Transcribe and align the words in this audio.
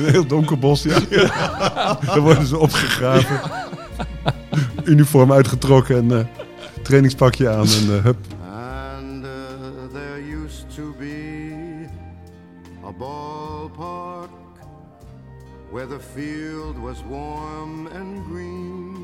Een 0.00 0.10
heel 0.10 0.26
donker 0.26 0.58
bos, 0.58 0.82
ja. 0.82 1.00
Dan 2.04 2.20
worden 2.20 2.46
ze 2.46 2.58
opgegraven. 2.58 3.40
Uniform 4.84 5.32
uitgetrokken 5.32 5.96
en 5.96 6.18
eh, 6.18 6.26
trainingspakje 6.82 7.48
aan 7.48 7.66
en 7.66 7.86
uh, 7.86 8.02
hup. 8.02 8.16
And 8.42 9.24
uh, 9.24 9.30
there 9.92 10.44
used 10.44 10.64
to 10.74 10.94
be 10.98 11.86
a 12.84 12.92
ballpark 12.98 14.30
where 15.70 15.86
the 15.86 16.00
field 16.14 16.78
was 16.78 16.96
warm 17.08 17.86
and 17.86 18.24
green. 18.30 18.96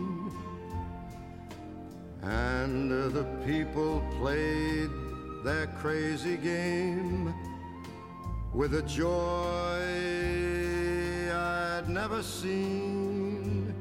And 2.22 2.92
uh, 2.92 3.12
the 3.12 3.24
people 3.44 4.02
played 4.20 4.91
their 5.44 5.69
crazy 5.80 6.39
game 6.42 7.34
with 8.56 8.72
a 8.72 8.82
joy 8.86 9.82
I'd 11.30 11.88
never 11.88 12.22
seen. 12.22 13.74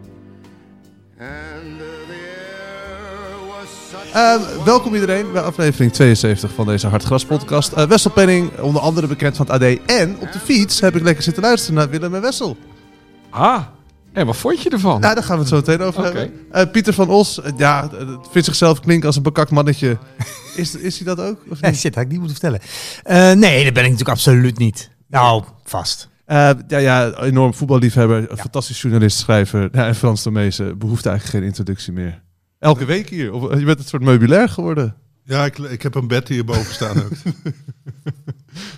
And 1.19 1.79
the 1.79 2.03
air 2.11 3.47
was 3.47 3.69
such 3.89 4.15
Uh, 4.15 4.63
welkom 4.65 4.93
iedereen 4.93 5.31
bij 5.31 5.41
aflevering 5.41 5.93
72 5.93 6.51
van 6.51 6.65
deze 6.65 6.87
Hartgras 6.87 7.25
podcast. 7.25 7.77
Uh, 7.77 7.83
Wessel 7.83 8.11
Penning, 8.11 8.59
onder 8.59 8.81
andere 8.81 9.07
bekend 9.07 9.35
van 9.37 9.45
het 9.45 9.61
AD. 9.61 9.79
En 9.85 10.17
op 10.19 10.31
de 10.31 10.39
fiets 10.39 10.79
heb 10.79 10.95
ik 10.95 11.03
lekker 11.03 11.23
zitten 11.23 11.43
luisteren 11.43 11.75
naar 11.75 11.89
Willem 11.89 12.15
en 12.15 12.21
Wessel. 12.21 12.57
Ah, 13.29 13.61
en 14.15 14.25
wat 14.25 14.37
vond 14.37 14.61
je 14.61 14.69
ervan? 14.69 14.99
Nou, 15.01 15.13
daar 15.15 15.23
gaan 15.23 15.35
we 15.35 15.41
het 15.41 15.49
zo 15.49 15.55
meteen 15.55 15.81
over 15.81 16.03
hebben. 16.03 16.33
Uh, 16.53 16.61
Pieter 16.71 16.93
van 16.93 17.09
Os, 17.09 17.39
uh, 17.39 17.45
ja, 17.57 17.89
uh, 17.93 17.99
vindt 18.31 18.47
zichzelf 18.47 18.79
klinken 18.79 19.07
als 19.07 19.15
een 19.15 19.23
bekakt 19.23 19.51
mannetje. 19.51 19.97
is, 20.55 20.75
is 20.75 20.97
hij 20.97 21.15
dat 21.15 21.25
ook? 21.27 21.39
Of 21.49 21.61
Ja, 21.61 21.69
niet? 21.69 21.79
shit, 21.79 21.95
had 21.95 22.03
ik 22.03 22.09
niet 22.09 22.19
moeten 22.19 22.37
vertellen. 22.37 22.61
Eh, 23.03 23.37
nee, 23.39 23.63
dat 23.63 23.73
ben 23.73 23.83
ik 23.83 23.89
natuurlijk 23.89 24.17
absoluut 24.17 24.57
niet. 24.57 24.89
Nou, 25.07 25.43
vast. 25.63 26.09
Uh, 26.27 26.49
ja, 26.67 26.77
ja, 26.77 27.13
enorm 27.13 27.53
voetballiefhebber, 27.53 28.27
fantastisch 28.37 28.81
journalist, 28.81 29.17
schrijver. 29.17 29.69
Ja, 29.71 29.87
en 29.87 29.95
Frans 29.95 30.23
de 30.23 30.31
Meese 30.31 30.75
behoeft 30.75 31.05
eigenlijk 31.05 31.37
geen 31.37 31.47
introductie 31.47 31.93
meer. 31.93 32.21
Elke 32.59 32.85
week 32.85 33.09
hier. 33.09 33.33
Of, 33.33 33.59
je 33.59 33.65
bent 33.65 33.79
een 33.79 33.85
soort 33.85 34.03
meubilair 34.03 34.49
geworden. 34.49 34.95
Ja, 35.23 35.45
ik, 35.45 35.57
ik 35.57 35.81
heb 35.81 35.95
een 35.95 36.07
bed 36.07 36.27
hierboven 36.27 36.73
staan 36.73 36.97
ook. 37.03 37.11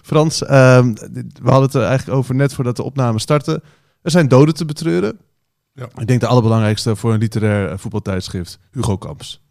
Frans, 0.04 0.44
ehm, 0.44 0.94
we 1.42 1.50
hadden 1.50 1.62
het 1.62 1.74
er 1.74 1.84
eigenlijk 1.84 2.18
over 2.18 2.36
net 2.36 2.54
voordat 2.54 2.75
de 2.75 2.84
opname 2.84 3.19
startte. 3.19 3.62
Er 4.07 4.13
zijn 4.13 4.28
doden 4.28 4.53
te 4.53 4.66
betreuren. 4.66 5.19
Ja. 5.73 5.90
Ik 5.95 6.07
denk 6.07 6.19
de 6.19 6.28
allerbelangrijkste 6.28 6.95
voor 6.95 7.13
een 7.13 7.19
literair 7.19 7.69
eh, 7.69 7.78
voetbaltijdschrift, 7.78 8.59
Hugo 8.72 8.97
Kamps. 8.97 9.44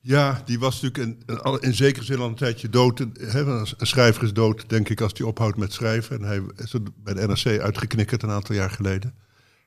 Ja, 0.00 0.42
die 0.44 0.58
was 0.58 0.82
natuurlijk 0.82 1.18
in, 1.28 1.60
in, 1.60 1.74
zekere 1.74 2.04
zin 2.04 2.18
al 2.18 2.26
een 2.26 2.34
tijdje 2.34 2.68
dood. 2.68 2.98
Hè, 3.18 3.40
een 3.40 3.66
schrijver 3.86 4.22
is 4.22 4.32
dood, 4.32 4.68
denk 4.68 4.88
ik, 4.88 5.00
als 5.00 5.12
hij 5.16 5.26
ophoudt 5.26 5.56
met 5.56 5.72
schrijven. 5.72 6.18
En 6.18 6.24
hij 6.24 6.42
is 6.56 6.74
bij 6.96 7.14
de 7.14 7.26
NRC 7.26 7.60
uitgeknikkerd 7.60 8.22
een 8.22 8.30
aantal 8.30 8.54
jaar 8.54 8.70
geleden. 8.70 9.14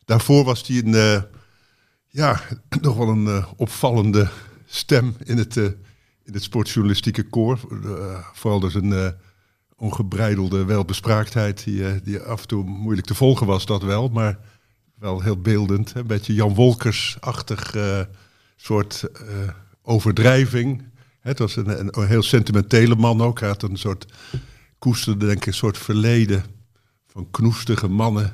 Daarvoor 0.05 0.43
was 0.43 0.67
hij 0.67 0.77
een, 0.77 0.95
eh, 0.95 1.21
ja, 2.07 2.41
nog 2.81 2.97
wel 2.97 3.09
een 3.09 3.27
eh, 3.27 3.51
opvallende 3.55 4.29
stem 4.65 5.15
in 5.23 5.37
het, 5.37 5.57
eh, 5.57 5.63
in 6.23 6.33
het 6.33 6.43
sportjournalistieke 6.43 7.29
koor. 7.29 7.59
Vooral 8.33 8.59
door 8.59 8.71
zijn 8.71 8.93
eh, 8.93 9.07
ongebreidelde 9.77 10.65
welbespraaktheid, 10.65 11.63
die, 11.63 11.87
eh, 11.87 11.93
die 12.03 12.19
af 12.19 12.41
en 12.41 12.47
toe 12.47 12.63
moeilijk 12.63 13.07
te 13.07 13.15
volgen 13.15 13.47
was, 13.47 13.65
dat 13.65 13.83
wel. 13.83 14.09
Maar 14.09 14.39
wel 14.99 15.21
heel 15.21 15.41
beeldend. 15.41 15.93
Hè? 15.93 15.99
Een 15.99 16.07
beetje 16.07 16.33
Jan 16.33 16.53
Wolkers-achtig 16.53 17.75
eh, 17.75 17.99
soort 18.55 19.03
eh, 19.13 19.27
overdrijving. 19.81 20.83
Het 21.19 21.39
was 21.39 21.55
een, 21.55 21.79
een, 21.79 21.99
een 21.99 22.07
heel 22.07 22.23
sentimentele 22.23 22.95
man 22.95 23.21
ook. 23.21 23.39
Hij 23.39 23.49
had 23.49 23.63
een 23.63 23.77
soort, 23.77 24.05
koesterde 24.79 25.25
denk 25.25 25.37
ik 25.37 25.45
een 25.45 25.53
soort 25.53 25.77
verleden 25.77 26.43
van 27.07 27.27
knoestige 27.31 27.87
mannen. 27.87 28.33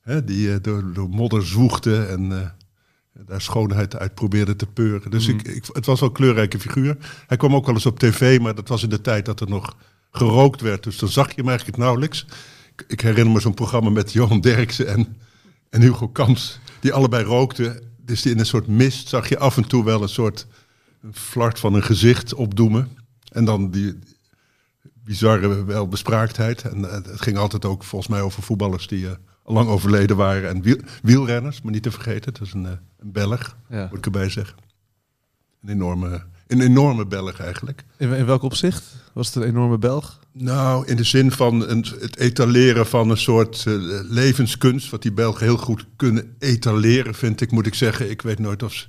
Hè, 0.00 0.24
die 0.24 0.60
door, 0.60 0.92
door 0.92 1.08
modder 1.08 1.46
zwoegden 1.46 2.08
en 2.08 2.54
daar 3.24 3.40
schoonheid 3.40 3.96
uit 3.96 4.14
probeerden 4.14 4.56
te 4.56 4.66
peuren. 4.66 5.10
Dus 5.10 5.28
ik, 5.28 5.42
ik, 5.42 5.64
het 5.72 5.86
was 5.86 6.00
wel 6.00 6.08
een 6.08 6.14
kleurrijke 6.14 6.60
figuur. 6.60 6.96
Hij 7.26 7.36
kwam 7.36 7.54
ook 7.54 7.66
wel 7.66 7.74
eens 7.74 7.86
op 7.86 7.98
tv, 7.98 8.40
maar 8.40 8.54
dat 8.54 8.68
was 8.68 8.82
in 8.82 8.88
de 8.88 9.00
tijd 9.00 9.24
dat 9.24 9.40
er 9.40 9.48
nog 9.48 9.76
gerookt 10.16 10.60
werd. 10.60 10.82
Dus 10.82 10.98
dan 10.98 11.08
zag 11.08 11.28
je 11.28 11.34
hem 11.40 11.48
eigenlijk 11.48 11.78
nauwelijks. 11.78 12.26
Ik, 12.76 12.84
ik 12.88 13.00
herinner 13.00 13.32
me 13.34 13.40
zo'n 13.40 13.54
programma 13.54 13.90
met 13.90 14.12
Johan 14.12 14.40
Derksen 14.40 14.86
en, 14.88 15.16
en 15.70 15.80
Hugo 15.80 16.08
Kamps. 16.08 16.58
Die 16.80 16.92
allebei 16.92 17.24
rookten. 17.24 17.82
Dus 17.98 18.22
die 18.22 18.32
in 18.32 18.38
een 18.38 18.46
soort 18.46 18.66
mist 18.66 19.08
zag 19.08 19.28
je 19.28 19.38
af 19.38 19.56
en 19.56 19.66
toe 19.68 19.84
wel 19.84 20.02
een 20.02 20.08
soort 20.08 20.46
een 21.02 21.14
flart 21.14 21.58
van 21.58 21.74
een 21.74 21.82
gezicht 21.82 22.34
opdoemen. 22.34 22.88
En 23.32 23.44
dan 23.44 23.70
die 23.70 23.98
bizarre 25.04 25.64
welbespraaktheid. 25.64 26.62
En 26.62 26.84
eh, 26.84 26.92
het 26.92 27.20
ging 27.20 27.36
altijd 27.36 27.64
ook 27.64 27.84
volgens 27.84 28.10
mij 28.10 28.20
over 28.20 28.42
voetballers 28.42 28.86
die 28.86 29.06
eh, 29.08 29.12
al 29.42 29.54
lang 29.54 29.68
overleden 29.68 30.16
waren. 30.16 30.48
En 30.48 30.62
wiel- 30.62 30.80
wielrenners, 31.02 31.62
maar 31.62 31.72
niet 31.72 31.82
te 31.82 31.90
vergeten. 31.90 32.32
Het 32.32 32.42
is 32.42 32.52
een, 32.52 32.66
eh, 32.66 32.72
een 32.98 33.12
Belg, 33.12 33.56
Ja. 33.68 33.86
moet 33.90 33.98
ik 33.98 34.04
erbij 34.04 34.28
zeggen. 34.30 34.56
Een 35.62 35.68
enorme, 35.68 36.24
een 36.46 36.60
enorme 36.60 37.06
Belg 37.06 37.38
eigenlijk. 37.40 37.84
In, 37.98 38.12
in 38.12 38.26
welk 38.26 38.42
opzicht? 38.42 38.82
Was 39.12 39.26
het 39.26 39.36
een 39.36 39.42
enorme 39.42 39.78
Belg? 39.78 40.18
Nou, 40.32 40.86
in 40.86 40.96
de 40.96 41.04
zin 41.04 41.30
van 41.32 41.68
een, 41.68 41.86
het 42.00 42.16
etaleren 42.16 42.86
van 42.86 43.10
een 43.10 43.16
soort 43.16 43.64
eh, 43.66 43.74
levenskunst. 44.02 44.90
Wat 44.90 45.02
die 45.02 45.12
Belgen 45.12 45.46
heel 45.46 45.56
goed 45.56 45.86
kunnen 45.96 46.34
etaleren, 46.38 47.14
vind 47.14 47.40
ik, 47.40 47.50
moet 47.50 47.66
ik 47.66 47.74
zeggen. 47.74 48.10
Ik 48.10 48.22
weet 48.22 48.38
nooit 48.38 48.62
of... 48.62 48.72
ze- 48.72 48.86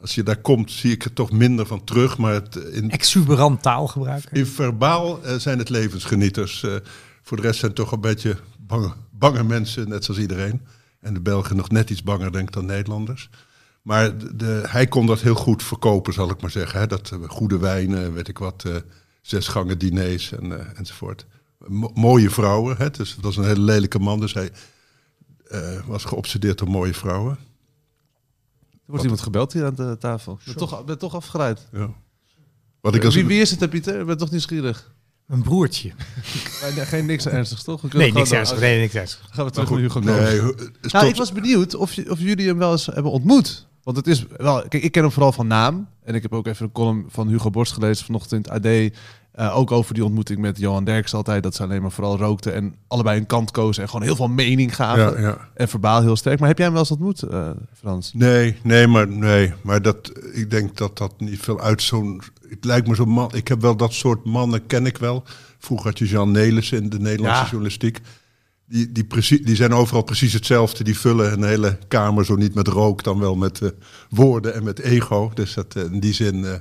Als 0.00 0.14
je 0.14 0.22
daar 0.22 0.40
komt, 0.40 0.70
zie 0.70 0.92
ik 0.92 1.04
er 1.04 1.12
toch 1.12 1.30
minder 1.32 1.66
van 1.66 1.84
terug. 1.84 2.18
Maar 2.18 2.32
het, 2.32 2.56
eh, 2.56 2.76
in, 2.76 2.90
Exuberant 2.90 3.62
taalgebruik. 3.62 4.24
in 4.32 4.46
verbaal 4.46 5.22
eh, 5.24 5.34
zijn 5.36 5.58
het 5.58 5.68
levensgenieters. 5.68 6.62
Eh, 6.62 6.74
voor 7.22 7.36
de 7.36 7.42
rest 7.42 7.58
zijn 7.58 7.70
het 7.70 7.80
toch 7.80 7.92
een 7.92 8.00
beetje 8.00 8.36
bange, 8.66 8.92
bange 9.10 9.42
mensen, 9.42 9.88
net 9.88 10.04
zoals 10.04 10.20
iedereen. 10.20 10.60
En 11.00 11.14
de 11.14 11.20
Belgen 11.20 11.56
nog 11.56 11.70
net 11.70 11.90
iets 11.90 12.02
banger, 12.02 12.32
denk 12.32 12.48
ik, 12.48 12.54
dan 12.54 12.66
Nederlanders. 12.66 13.28
Maar 13.84 14.18
de, 14.18 14.36
de- 14.36 14.62
hij 14.66 14.86
kon 14.86 15.06
dat 15.06 15.20
heel 15.20 15.34
goed 15.34 15.62
verkopen, 15.62 16.12
zal 16.12 16.30
ik 16.30 16.40
maar 16.40 16.50
zeggen. 16.50 16.80
Hè? 16.80 16.86
Dat 16.86 17.10
eh, 17.10 17.18
goede 17.28 17.58
wijnen, 17.58 18.12
weet 18.14 18.28
ik 18.28 18.38
wat, 18.38 18.64
eh, 18.66 18.76
zes 19.22 19.48
gangen 19.48 19.78
diners 19.78 20.32
en, 20.32 20.58
eh, 20.60 20.78
enzovoort. 20.78 21.26
Mo- 21.66 21.90
mooie 21.94 22.30
vrouwen, 22.30 22.76
hè? 22.76 22.90
Dus, 22.90 23.14
dat 23.14 23.24
was 23.24 23.36
een 23.36 23.44
hele 23.44 23.60
lelijke 23.60 23.98
man, 23.98 24.20
dus 24.20 24.34
hij 24.34 24.50
eh, 25.48 25.80
was 25.86 26.04
geobsedeerd 26.04 26.58
door 26.58 26.68
mooie 26.70 26.94
vrouwen. 26.94 27.38
Er 28.72 28.90
wordt 28.90 29.02
iemand 29.02 29.20
gebeld 29.22 29.52
hier 29.52 29.64
aan 29.64 29.74
de 29.74 29.96
tafel. 29.98 30.32
Ik 30.32 30.44
ben 30.44 30.56
toch, 30.56 30.84
ben 30.84 30.98
toch 30.98 31.14
afgeleid. 31.14 31.66
Ja. 31.72 31.90
Wat 32.80 32.94
ik 32.94 33.04
als 33.04 33.14
Wie, 33.14 33.26
wie 33.26 33.40
is 33.40 33.50
het, 33.50 33.70
Pieter? 33.70 34.00
Ik 34.00 34.06
ben 34.06 34.16
toch 34.18 34.30
nieuwsgierig. 34.30 34.92
Een 35.28 35.42
broertje. 35.42 35.92
Nee, 36.74 36.86
geen 36.86 37.06
niks 37.06 37.26
ernstigs, 37.26 37.62
toch? 37.62 37.92
Nee, 37.92 38.12
niks 38.12 38.30
ernstig. 38.32 38.60
Nee, 38.60 38.80
niks 38.80 38.94
ernstig. 38.94 39.28
Gaan 39.30 39.44
we 39.44 39.50
terug 39.50 39.70
naar 39.70 39.78
goed, 39.80 39.94
Hugo 39.94 39.98
nee, 40.20 40.40
Nou, 40.40 40.54
tot- 40.80 41.02
ik 41.02 41.16
was 41.16 41.32
benieuwd 41.32 41.74
of, 41.74 41.92
je, 41.92 42.10
of 42.10 42.18
jullie 42.18 42.46
hem 42.46 42.58
wel 42.58 42.72
eens 42.72 42.86
hebben 42.86 43.12
ontmoet. 43.12 43.66
Want 43.84 43.96
het 43.96 44.06
is 44.06 44.26
wel... 44.36 44.68
Kijk, 44.68 44.82
ik 44.82 44.92
ken 44.92 45.02
hem 45.02 45.12
vooral 45.12 45.32
van 45.32 45.46
naam. 45.46 45.88
En 46.04 46.14
ik 46.14 46.22
heb 46.22 46.32
ook 46.32 46.46
even 46.46 46.64
een 46.66 46.72
column 46.72 47.04
van 47.08 47.28
Hugo 47.28 47.50
Borst 47.50 47.72
gelezen 47.72 48.04
vanochtend 48.06 48.46
in 48.46 48.52
het 48.52 48.92
AD. 49.36 49.52
ook 49.54 49.70
over 49.72 49.94
die 49.94 50.04
ontmoeting 50.04 50.38
met 50.38 50.58
Johan 50.58 50.84
Derks 50.84 51.14
altijd. 51.14 51.42
Dat 51.42 51.54
ze 51.54 51.62
alleen 51.62 51.82
maar 51.82 51.90
vooral 51.92 52.16
rookten 52.16 52.54
en 52.54 52.74
allebei 52.88 53.18
een 53.18 53.26
kant 53.26 53.50
kozen. 53.50 53.82
En 53.82 53.88
gewoon 53.88 54.04
heel 54.04 54.16
veel 54.16 54.28
mening 54.28 54.74
gaven. 54.74 55.20
ja, 55.20 55.28
ja. 55.28 55.48
En 55.54 55.68
verbaal 55.68 56.00
heel 56.02 56.16
sterk. 56.16 56.38
Maar 56.38 56.48
heb 56.48 56.56
jij 56.58 56.66
hem 56.66 56.74
wel 56.74 56.84
eens 56.84 56.92
ontmoet, 56.92 57.22
eh, 57.22 57.50
Frans? 57.78 58.12
Nee, 58.14 58.56
nee, 58.62 58.86
maar 58.86 59.08
nee, 59.08 59.52
maar 59.62 59.82
dat, 59.82 60.12
ik 60.32 60.50
denk 60.50 60.76
dat 60.76 60.98
dat 60.98 61.12
niet 61.20 61.40
veel 61.40 61.60
uit 61.60 61.82
zo'n. 61.82 62.22
Het 62.48 62.64
lijkt 62.64 62.86
me 62.88 62.94
zo'n 62.94 63.08
man. 63.08 63.30
Ik 63.34 63.48
heb 63.48 63.60
wel 63.60 63.76
dat 63.76 63.92
soort 63.92 64.24
mannen 64.24 64.66
ken 64.66 64.86
ik 64.86 64.98
wel. 64.98 65.22
vroeger 65.58 65.86
had 65.88 65.98
je 65.98 66.06
Jean 66.06 66.30
Nelissen 66.30 66.82
in 66.82 66.88
de 66.88 66.98
Nederlandse 67.00 67.42
Ja. 67.42 67.48
journalistiek. 67.50 68.00
Die, 68.66 68.92
die, 68.92 69.04
precies, 69.04 69.42
die 69.42 69.56
zijn 69.56 69.72
overal 69.72 70.02
precies 70.02 70.32
hetzelfde. 70.32 70.84
Die 70.84 70.98
vullen 70.98 71.32
een 71.32 71.44
hele 71.44 71.78
kamer, 71.88 72.24
zo 72.24 72.34
niet 72.34 72.54
met 72.54 72.68
rook, 72.68 73.02
dan 73.02 73.18
wel 73.18 73.34
met 73.36 73.60
eh, 73.60 73.68
woorden 74.10 74.54
en 74.54 74.64
met 74.64 74.78
ego. 74.78 75.30
Dus 75.34 75.54
dat, 75.54 75.76
eh, 75.76 75.82
in 75.82 76.00
die 76.00 76.14
zin 76.14 76.44
eh, 76.44 76.52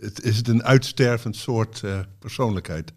het, 0.00 0.22
is 0.22 0.36
het 0.36 0.48
een 0.48 0.64
uitstervend 0.64 1.36
soort 1.36 1.82
persoonlijkheid. 2.18 2.92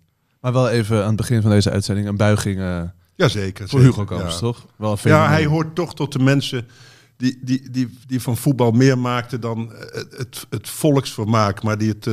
Maar 0.46 0.54
wel 0.54 0.70
even 0.70 1.02
aan 1.02 1.08
het 1.08 1.16
begin 1.16 1.42
van 1.42 1.52
deze 1.52 1.72
uitzending 1.72 2.08
een 2.08 2.18
buiging 2.18 2.60
eh, 2.60 2.82
Jazeker. 3.16 3.70
voor 3.70 3.80
zeker, 3.80 4.00
Hugo 4.00 4.16
Kamps, 4.16 4.34
ja. 4.34 4.40
toch? 4.40 4.66
Wel 4.76 4.92
een 4.92 4.98
Ja, 5.04 5.28
hij 5.28 5.46
hoort 5.46 5.76
toch 5.76 5.96
tot 5.96 6.12
de 6.12 6.20
mensen 6.20 6.68
die, 7.18 7.40
die, 7.42 7.70
die, 7.70 7.98
die 8.08 8.22
van 8.22 8.38
voetbal 8.38 8.72
meer 8.72 8.98
maakten 8.98 9.42
dan 9.42 9.72
het, 10.10 10.46
het, 10.50 10.70
volksvermaak. 10.70 11.64
Maar 11.64 11.78
die 11.78 11.90
het 11.90 12.08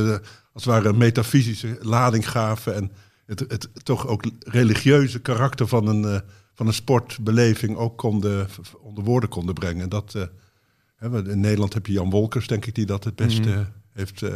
als 0.53 0.63
het 0.63 0.73
ware 0.73 0.89
een 0.89 0.97
metafysische 0.97 1.77
lading 1.81 2.29
gaven. 2.29 2.75
En 2.75 2.91
het, 3.25 3.39
het 3.39 3.69
toch 3.83 4.07
ook 4.07 4.23
religieuze 4.39 5.19
karakter 5.19 5.67
van 5.67 5.87
een, 5.87 6.05
eh, 6.05 6.19
van 6.53 6.67
een 6.67 6.73
sportbeleving 6.73 7.75
ook 7.77 7.97
konden, 7.97 8.47
onder 8.81 9.03
woorden 9.03 9.29
konden 9.29 9.53
brengen. 9.53 9.83
En 9.83 9.89
dat, 9.89 10.15
eh, 10.15 11.13
in 11.31 11.39
Nederland 11.39 11.73
heb 11.73 11.85
je 11.85 11.93
Jan 11.93 12.09
Wolkers, 12.09 12.47
denk 12.47 12.65
ik, 12.65 12.75
die 12.75 12.85
dat 12.85 13.03
het 13.03 13.15
beste 13.15 13.49
Mhm. 13.49 13.63
heeft 13.93 14.21
eh, 14.21 14.35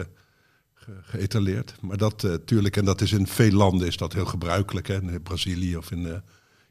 ge- 0.73 0.91
geëtaleerd. 1.01 1.75
Maar 1.81 1.97
dat 1.97 2.23
eh, 2.23 2.33
tuurlijk, 2.45 2.77
en 2.77 2.85
dat 2.85 3.01
is 3.01 3.11
in 3.11 3.27
veel 3.27 3.51
landen 3.51 3.87
is 3.87 3.97
dat 3.97 4.13
heel 4.13 4.25
gebruikelijk. 4.25 4.87
Hè? 4.87 5.01
In 5.01 5.21
Brazilië 5.23 5.77
of 5.77 5.91
in 5.91 6.21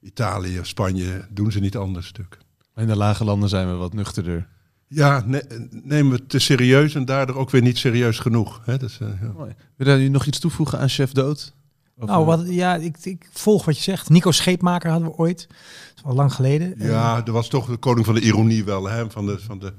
Italië, 0.01 0.59
Spanje 0.63 1.27
doen 1.31 1.53
ze 1.53 1.59
niet 1.61 1.77
anders 1.77 2.07
stuk. 2.07 2.39
In 2.77 2.87
de 2.87 2.97
lage 2.97 3.25
landen 3.25 3.49
zijn 3.49 3.69
we 3.69 3.75
wat 3.75 3.93
nuchterder. 3.95 4.49
Ja, 4.89 5.23
ne- 5.27 5.69
nemen 5.71 6.13
we 6.13 6.19
het 6.19 6.29
te 6.29 6.39
serieus 6.39 6.95
en 6.95 7.05
daardoor 7.05 7.37
ook 7.37 7.51
weer 7.51 7.63
niet 7.63 7.79
serieus 7.79 8.19
genoeg. 8.19 8.61
Hè? 8.65 8.83
Is, 8.85 8.99
eh, 9.01 9.09
ja. 9.21 9.55
Wil 9.77 9.97
je 9.97 10.11
nog 10.11 10.27
iets 10.27 10.39
toevoegen 10.39 10.79
aan 10.79 10.89
Chef 10.89 11.13
Dood? 11.13 11.55
Of, 11.99 12.09
Nou, 12.09 12.21
eh, 12.21 12.27
wat, 12.27 12.45
ja, 12.49 12.77
ik, 12.77 12.97
ik 13.03 13.29
volg 13.33 13.65
wat 13.65 13.77
je 13.77 13.83
zegt. 13.83 14.09
Nico 14.09 14.31
Scheepmaker 14.31 14.91
hadden 14.91 15.09
we 15.09 15.15
ooit. 15.17 15.47
Dat 15.49 15.57
is 15.97 16.05
al 16.05 16.15
lang 16.15 16.33
geleden. 16.33 16.75
Ja, 16.79 17.23
er 17.27 17.33
was 17.33 17.49
toch 17.49 17.67
de 17.67 17.77
koning 17.77 18.07
van 18.07 18.15
de 18.15 18.21
ironie 18.21 18.65
wel. 18.65 18.89
Hè? 18.89 19.11
Van 19.11 19.27
de, 19.27 19.39
van 19.39 19.59
de, 19.59 19.73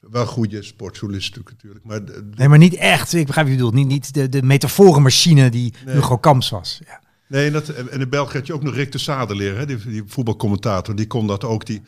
wel 0.00 0.26
goede 0.26 0.62
sportjournalist 0.62 1.36
natuurlijk. 1.44 1.84
Maar 1.84 2.04
de- 2.04 2.12
de- 2.12 2.36
Nee, 2.36 2.48
maar 2.48 2.58
niet 2.58 2.74
echt. 2.74 3.12
Ik 3.12 3.26
begrijp 3.26 3.46
je 3.46 3.52
bedoelt. 3.52 3.74
Niet, 3.74 3.86
niet 3.86 4.14
de, 4.14 4.28
de 4.28 4.42
metaforenmachine 4.42 5.50
die 5.50 5.74
Nee. 5.84 5.94
Hugo 5.94 6.18
Kamps 6.18 6.50
was. 6.50 6.80
Ja. 6.86 7.00
Nee, 7.28 7.46
en, 7.46 7.52
dat, 7.52 7.68
en 7.68 8.00
in 8.00 8.08
België 8.08 8.38
had 8.38 8.46
je 8.46 8.54
ook 8.54 8.62
nog 8.62 8.74
Rick 8.74 8.92
de 8.92 8.98
Sadeleer, 8.98 9.56
hè, 9.56 9.66
die, 9.66 9.76
die 9.76 10.02
voetbalcommentator, 10.06 10.94
die 10.96 11.06
kon 11.06 11.26
dat 11.26 11.44
ook. 11.44 11.66
Die, 11.66 11.82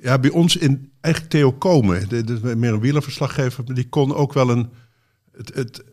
ja, 0.00 0.18
bij 0.18 0.30
ons 0.30 0.56
in 0.56 0.90
eigenlijk 1.00 1.32
Theo 1.34 1.52
Komen, 1.52 2.08
de, 2.08 2.24
de, 2.24 2.56
meer 2.56 2.72
een 2.72 2.80
wielerverslaggever, 2.80 3.64
maar 3.66 3.74
die 3.74 3.88
kon 3.88 4.14
ook 4.14 4.32
wel 4.32 4.50
een 4.50 4.70
het, 5.36 5.54
het- 5.54 5.84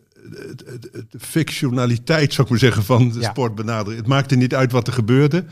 de 1.09 1.19
fictionaliteit, 1.19 2.31
zou 2.33 2.43
ik 2.43 2.49
maar 2.49 2.59
zeggen, 2.59 2.83
van 2.83 3.09
de 3.09 3.19
Ja. 3.19 3.29
sport 3.29 3.55
benaderen. 3.55 3.97
Het 3.97 4.07
maakte 4.07 4.35
niet 4.35 4.55
uit 4.55 4.71
wat 4.71 4.87
er 4.87 4.93
gebeurde. 4.93 5.45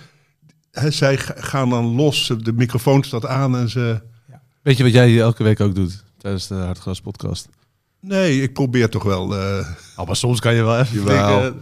Hè, 0.71 0.91
zij 0.91 1.17
ga- 1.17 1.33
gaan 1.37 1.69
dan 1.69 1.85
los, 1.95 2.33
de 2.43 2.53
microfoon 2.53 3.03
staat 3.03 3.25
aan 3.25 3.55
en 3.57 3.69
ze... 3.69 4.01
Weet 4.61 4.77
je 4.77 4.83
wat 4.83 4.91
jij 4.93 5.09
hier 5.09 5.21
elke 5.21 5.43
week 5.43 5.59
ook 5.59 5.75
doet 5.75 6.03
tijdens 6.17 6.47
de 6.47 6.53
Hartgras 6.55 7.01
podcast? 7.01 7.47
Nee, 7.99 8.41
ik 8.41 8.53
probeer 8.53 8.89
toch 8.89 9.03
wel... 9.03 9.35
eh, 9.37 9.67
Oh, 9.95 10.05
maar 10.07 10.15
soms 10.15 10.39
kan 10.39 10.53
je 10.55 10.63
wel 10.63 10.79
even 10.79 10.97
Jawel. 10.99 11.39
denken, 11.41 11.61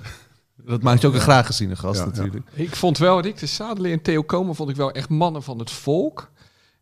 Dat 0.66 0.82
maakt 0.82 1.02
je 1.02 1.08
ook 1.08 1.14
een 1.14 1.20
graag 1.20 1.46
geziene 1.46 1.76
gast 1.76 2.00
Ja, 2.00 2.06
ja. 2.06 2.10
natuurlijk. 2.10 2.46
Ik 2.54 2.76
vond 2.76 2.98
wel, 2.98 3.22
Rick 3.22 3.38
de 3.40 3.46
Sadeleer 3.46 3.92
en 3.92 4.02
Theo 4.02 4.22
Komen 4.22 4.56
vond 4.56 4.70
ik 4.70 4.76
wel 4.76 4.92
echt 4.92 5.10
mannen 5.10 5.44
van 5.44 5.60
het 5.60 5.72
volk. 5.72 6.32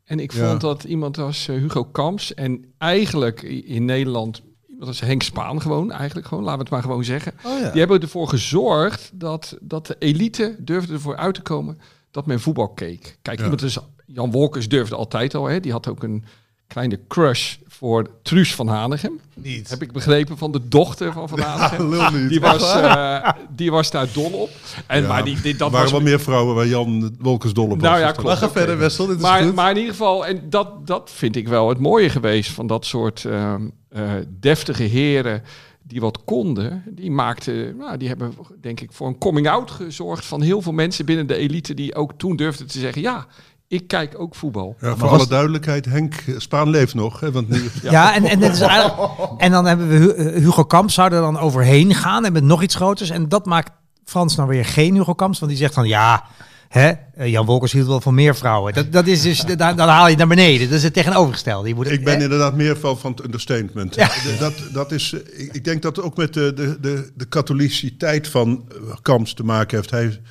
En 0.03 0.19
ik 0.19 0.31
Ja. 0.33 0.47
vond 0.49 0.61
dat 0.61 0.83
iemand 0.83 1.17
als 1.17 1.47
eh, 1.47 1.55
Hugo 1.55 1.83
Kamps 1.83 2.33
en 2.33 2.65
eigenlijk 2.77 3.41
in 3.41 3.85
Nederland 3.85 4.41
iemand 4.79 4.87
als 4.91 4.99
Henk 5.07 5.23
Spaan 5.23 5.61
gewoon, 5.61 5.91
eigenlijk 5.91 6.27
gewoon, 6.27 6.43
laten 6.43 6.57
we 6.57 6.63
het 6.63 6.73
maar 6.73 6.81
gewoon 6.81 7.03
zeggen. 7.03 7.33
Oh 7.45 7.59
ja. 7.59 7.69
Die 7.69 7.79
hebben 7.79 8.01
ervoor 8.01 8.27
gezorgd 8.27 9.11
dat, 9.13 9.57
dat 9.61 9.87
de 9.87 9.95
elite 9.99 10.55
durfde 10.59 10.93
ervoor 10.93 11.15
uit 11.17 11.35
te 11.35 11.41
komen 11.41 11.79
dat 12.11 12.25
men 12.25 12.39
voetbal 12.39 12.69
keek. 12.69 13.17
Kijk, 13.21 13.37
Ja. 13.37 13.43
iemand 13.43 13.77
Jan 14.05 14.31
Wolkers 14.31 14.69
durfde 14.69 14.95
altijd 14.95 15.35
al, 15.35 15.45
hè. 15.45 15.59
die 15.59 15.71
had 15.71 15.87
ook 15.87 16.03
een 16.03 16.23
kleine 16.67 16.99
crush 17.07 17.55
voor 17.77 18.07
Truus 18.21 18.55
van 18.55 18.67
Hanegem. 18.67 19.19
Niet. 19.33 19.69
Heb 19.69 19.81
ik 19.81 19.91
begrepen 19.91 20.37
van 20.37 20.51
de 20.51 20.67
dochter 20.67 21.13
van 21.13 21.29
Van 21.29 21.39
Hanegem. 21.39 22.19
niet. 22.21 22.29
Die 22.29 22.39
was, 22.39 22.73
eh, 22.73 23.29
die 23.55 23.71
was 23.71 23.91
daar 23.91 24.07
dol 24.13 24.31
op. 24.31 24.49
En, 24.87 25.01
Ja, 25.01 25.07
maar 25.07 25.23
die, 25.23 25.41
die, 25.41 25.51
er 25.51 25.57
dat 25.57 25.71
waren 25.71 25.81
was 25.91 25.91
wel 25.91 26.09
meer 26.09 26.19
vrouwen 26.19 26.55
waar 26.55 26.67
Jan 26.67 27.15
Wolkers 27.19 27.53
dol 27.53 27.63
op 27.63 27.69
was. 27.69 27.79
Nou 27.81 27.97
ja, 27.99 28.05
dat- 28.05 28.13
klopt. 28.15 28.27
Maar 28.27 28.37
ga 28.37 28.49
verder, 28.49 28.77
Wessel. 28.77 29.05
Dit 29.05 29.15
is 29.15 29.21
maar, 29.21 29.43
goed. 29.43 29.55
maar 29.55 29.69
in 29.71 29.75
ieder 29.77 29.91
geval, 29.91 30.25
en 30.25 30.41
dat, 30.49 30.87
dat 30.87 31.11
vind 31.13 31.35
ik 31.35 31.47
wel 31.47 31.69
het 31.69 31.79
mooie 31.79 32.09
geweest 32.09 32.51
van 32.51 32.67
dat 32.67 32.85
soort 32.85 33.25
ehm, 33.25 33.61
eh, 33.89 34.11
deftige 34.39 34.83
heren 34.83 35.43
die 35.83 35.99
wat 36.01 36.23
konden. 36.25 36.83
Die 36.89 37.11
maakten, 37.11 37.77
nou, 37.77 37.97
die 37.97 38.07
hebben 38.07 38.33
denk 38.61 38.79
ik 38.81 38.91
voor 38.91 39.07
een 39.07 39.17
coming-out 39.17 39.71
gezorgd 39.71 40.25
van 40.25 40.41
heel 40.41 40.61
veel 40.61 40.71
mensen 40.71 41.05
binnen 41.05 41.27
de 41.27 41.35
elite 41.35 41.73
die 41.73 41.95
ook 41.95 42.11
toen 42.17 42.35
durfden 42.35 42.67
te 42.67 42.79
zeggen, 42.79 43.01
ja, 43.01 43.27
ik 43.67 43.87
kijk 43.87 44.13
ook 44.19 44.35
voetbal. 44.35 44.75
Ja, 44.79 44.87
voor 44.89 44.97
Maar 44.97 45.07
alle 45.07 45.17
was- 45.17 45.27
duidelijkheid, 45.27 45.85
Henk 45.85 46.13
Spaan 46.37 46.69
leeft 46.69 46.93
nog. 46.93 47.19
Hè, 47.19 47.31
want 47.31 47.49
nu, 47.49 47.69
Ja, 47.81 48.15
en, 48.15 48.23
en, 48.25 48.41
het 48.41 48.53
is 48.53 48.59
eigenlijk- 48.61 49.11
en 49.37 49.51
dan 49.51 49.65
hebben 49.65 49.87
we 49.89 50.13
eh, 50.13 50.41
Hugo 50.43 50.63
Kamps 50.63 50.93
zou 50.93 51.13
er 51.13 51.21
dan 51.21 51.39
overheen 51.39 51.93
gaan 51.95 52.25
en 52.25 52.33
met 52.33 52.43
nog 52.43 52.61
iets 52.63 52.75
groters. 52.75 53.09
En 53.09 53.29
dat 53.29 53.45
maakt 53.45 53.71
Frans 54.05 54.35
nou 54.35 54.49
weer 54.49 54.65
geen 54.65 54.95
Hugo 54.95 55.13
Kamps, 55.13 55.39
want 55.39 55.51
die 55.51 55.61
zegt 55.61 55.73
van 55.73 55.87
ja, 55.87 56.23
hè, 56.67 56.91
eh, 57.15 57.27
Jan 57.31 57.45
Wolkers 57.45 57.71
hield 57.71 57.87
wel 57.87 58.01
van 58.01 58.13
meer 58.13 58.35
vrouwen. 58.35 58.73
Dat, 58.73 58.91
dat 58.91 59.07
is 59.07 59.21
dus, 59.21 59.39
dan, 59.41 59.57
dan 59.75 59.87
haal 59.87 60.03
je 60.03 60.09
het 60.09 60.17
naar 60.17 60.27
beneden. 60.27 60.67
Dat 60.67 60.77
is 60.77 60.83
het 60.83 60.93
tegenovergestelde. 60.93 61.67
Je 61.67 61.75
moet, 61.75 61.91
Ik 61.91 62.03
ben 62.03 62.17
hè? 62.17 62.23
inderdaad 62.23 62.55
meer 62.55 62.77
van, 62.77 62.97
van 62.97 63.11
het 63.11 63.23
understatement. 63.23 63.93
De- 63.93 64.35
Dat, 64.39 64.53
dat 64.73 64.91
is, 64.91 65.13
eh, 65.13 65.43
ik, 65.45 65.53
ik 65.53 65.63
denk 65.63 65.81
dat 65.81 65.95
het 65.95 66.05
ook 66.05 66.17
met 66.17 66.33
de, 66.33 66.53
de, 66.53 66.77
de, 66.81 67.11
de 67.15 67.25
katholiciteit 67.25 68.27
van 68.27 68.67
Kamps 69.01 69.33
te 69.33 69.43
maken 69.43 69.77
heeft. 69.77 69.91
Hij 69.91 70.21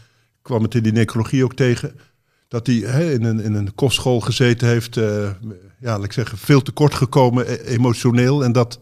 kwam 0.42 0.62
het 0.62 0.74
in 0.74 0.82
die 0.82 0.92
necrologie 0.92 1.44
ook 1.44 1.54
tegen. 1.54 1.94
Dat 2.56 2.66
hij 2.66 2.76
hè, 2.76 3.12
in, 3.12 3.24
een, 3.24 3.40
in 3.40 3.54
een 3.54 3.74
kostschool 3.74 4.20
gezeten 4.20 4.68
heeft. 4.68 4.96
eh, 4.96 5.30
ja, 5.80 5.96
ik 6.02 6.12
zeggen, 6.12 6.38
veel 6.38 6.62
tekort 6.62 6.94
gekomen 6.94 7.50
e- 7.52 7.54
emotioneel. 7.54 8.44
En 8.44 8.52
dat 8.52 8.78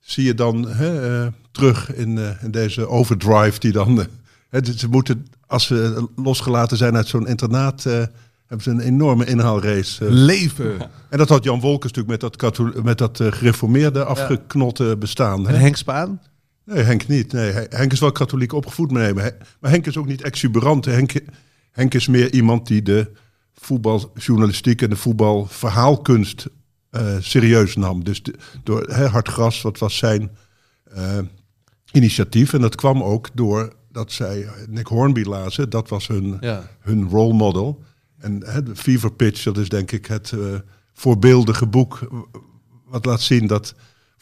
zie 0.00 0.24
je 0.24 0.34
dan 0.34 0.68
hè, 0.68 1.22
eh, 1.24 1.32
terug 1.50 1.94
in, 1.94 2.18
eh, 2.18 2.42
in 2.42 2.50
deze 2.50 2.88
overdrive 2.88 3.58
die 3.58 3.72
dan... 3.72 4.06
ze 4.76 4.88
moeten, 4.88 5.26
als 5.46 5.66
ze 5.66 6.08
losgelaten 6.16 6.76
zijn 6.76 6.96
uit 6.96 7.06
zo'n 7.08 7.26
internaat... 7.26 7.82
hebben 7.82 8.62
ze 8.62 8.70
een 8.70 8.80
enorme 8.80 9.24
inhaalrace. 9.24 10.10
Leven. 10.12 10.80
en 11.10 11.18
dat 11.18 11.28
had 11.28 11.44
Jan 11.44 11.60
Wolkers 11.60 11.92
natuurlijk 11.92 12.22
met 12.22 12.32
dat, 12.40 12.84
met 12.84 12.98
dat 12.98 13.20
gereformeerde 13.34 14.04
afgeknotte 14.04 14.96
bestaan. 14.98 15.48
En 15.48 15.54
Hè? 15.54 15.60
Henk 15.60 15.76
Spaan? 15.76 16.20
Nee, 16.64 16.82
Henk 16.82 17.06
niet. 17.08 17.32
Nee, 17.32 17.50
He- 17.52 17.66
Henk 17.68 17.92
is 17.92 18.00
wel 18.00 18.12
katholiek 18.12 18.52
opgevoed, 18.52 18.90
maar, 18.90 19.02
nee, 19.14 19.30
maar 19.60 19.70
Henk 19.70 19.86
is 19.86 19.96
ook 19.96 20.06
niet 20.06 20.22
exuberant. 20.22 20.84
Henk, 20.84 21.12
Henk 21.74 21.94
is 21.94 22.08
meer 22.08 22.32
iemand 22.32 22.66
die 22.66 22.82
de 22.82 23.10
voetbaljournalistiek 23.54 24.82
en 24.82 24.90
de 24.90 24.96
voetbalverhaalkunst 24.96 26.46
eh, 26.90 27.16
serieus 27.20 27.76
nam. 27.76 28.04
Dus 28.04 28.22
de- 28.22 28.34
door 28.64 28.82
hè, 28.82 29.06
Hartgras, 29.06 29.62
wat 29.62 29.78
was 29.78 29.96
zijn 29.96 30.30
eh, 30.84 31.18
initiatief. 31.92 32.52
En 32.52 32.60
dat 32.60 32.74
kwam 32.74 33.02
ook 33.02 33.28
door 33.34 33.72
dat 33.92 34.12
zij 34.12 34.48
Nick 34.68 34.86
Hornby 34.86 35.22
lazen. 35.22 35.70
Dat 35.70 35.88
was 35.88 36.06
hun 36.06 36.36
Ja. 36.40 36.70
hun 36.80 37.08
role 37.08 37.34
model. 37.34 37.82
En 38.18 38.38
de 38.38 38.70
Fever 38.74 39.12
Pitch, 39.12 39.42
dat 39.42 39.58
is 39.58 39.68
denk 39.68 39.92
ik 39.92 40.06
het 40.06 40.32
eh, 40.32 40.38
voorbeeldige 40.92 41.66
boek 41.66 42.08
wat 42.86 43.04
laat 43.04 43.20
zien 43.20 43.46
dat 43.46 43.74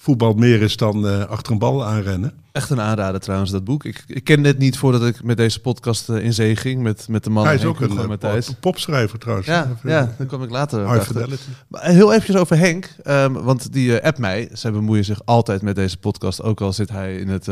voetbal 0.02 0.34
meer 0.34 0.62
is 0.62 0.76
dan 0.76 1.06
eh, 1.08 1.24
achter 1.24 1.52
een 1.52 1.58
bal 1.58 1.84
aanrennen. 1.84 2.32
Echt 2.52 2.70
een 2.70 2.80
aanrader 2.80 3.20
trouwens, 3.20 3.50
dat 3.50 3.64
boek. 3.64 3.84
Ik, 3.84 4.04
ik 4.06 4.24
kende 4.24 4.48
het 4.48 4.58
niet 4.58 4.78
voordat 4.78 5.04
ik 5.04 5.22
met 5.22 5.36
deze 5.36 5.60
podcast 5.60 6.08
eh, 6.08 6.24
in 6.24 6.32
zee 6.32 6.56
ging. 6.56 6.82
Met, 6.82 7.08
met 7.08 7.24
de 7.24 7.30
man 7.30 7.44
Hij 7.44 7.54
is 7.54 7.62
Henk 7.62 7.74
ook 7.82 7.90
een 7.90 7.98
eh, 7.98 8.06
Matthijs. 8.06 8.46
pop- 8.46 8.60
popschrijver 8.60 9.18
trouwens. 9.18 9.46
Ja, 9.48 9.76
ja, 9.84 10.14
daar 10.18 10.26
kwam 10.26 10.42
ik 10.42 10.50
later 10.50 10.84
achter. 10.86 11.28
Maar 11.68 11.84
heel 11.84 12.12
eventjes 12.12 12.36
over 12.36 12.58
Henk, 12.58 12.94
ehm, 13.02 13.32
want 13.32 13.72
die 13.72 14.02
app 14.04 14.18
mij. 14.18 14.48
Zij 14.52 14.72
bemoeien 14.72 15.04
zich 15.04 15.20
altijd 15.24 15.62
met 15.62 15.74
deze 15.74 15.96
podcast, 15.98 16.42
ook 16.42 16.60
al 16.60 16.72
zit 16.72 16.88
hij 16.90 17.16
in 17.16 17.28
het 17.28 17.48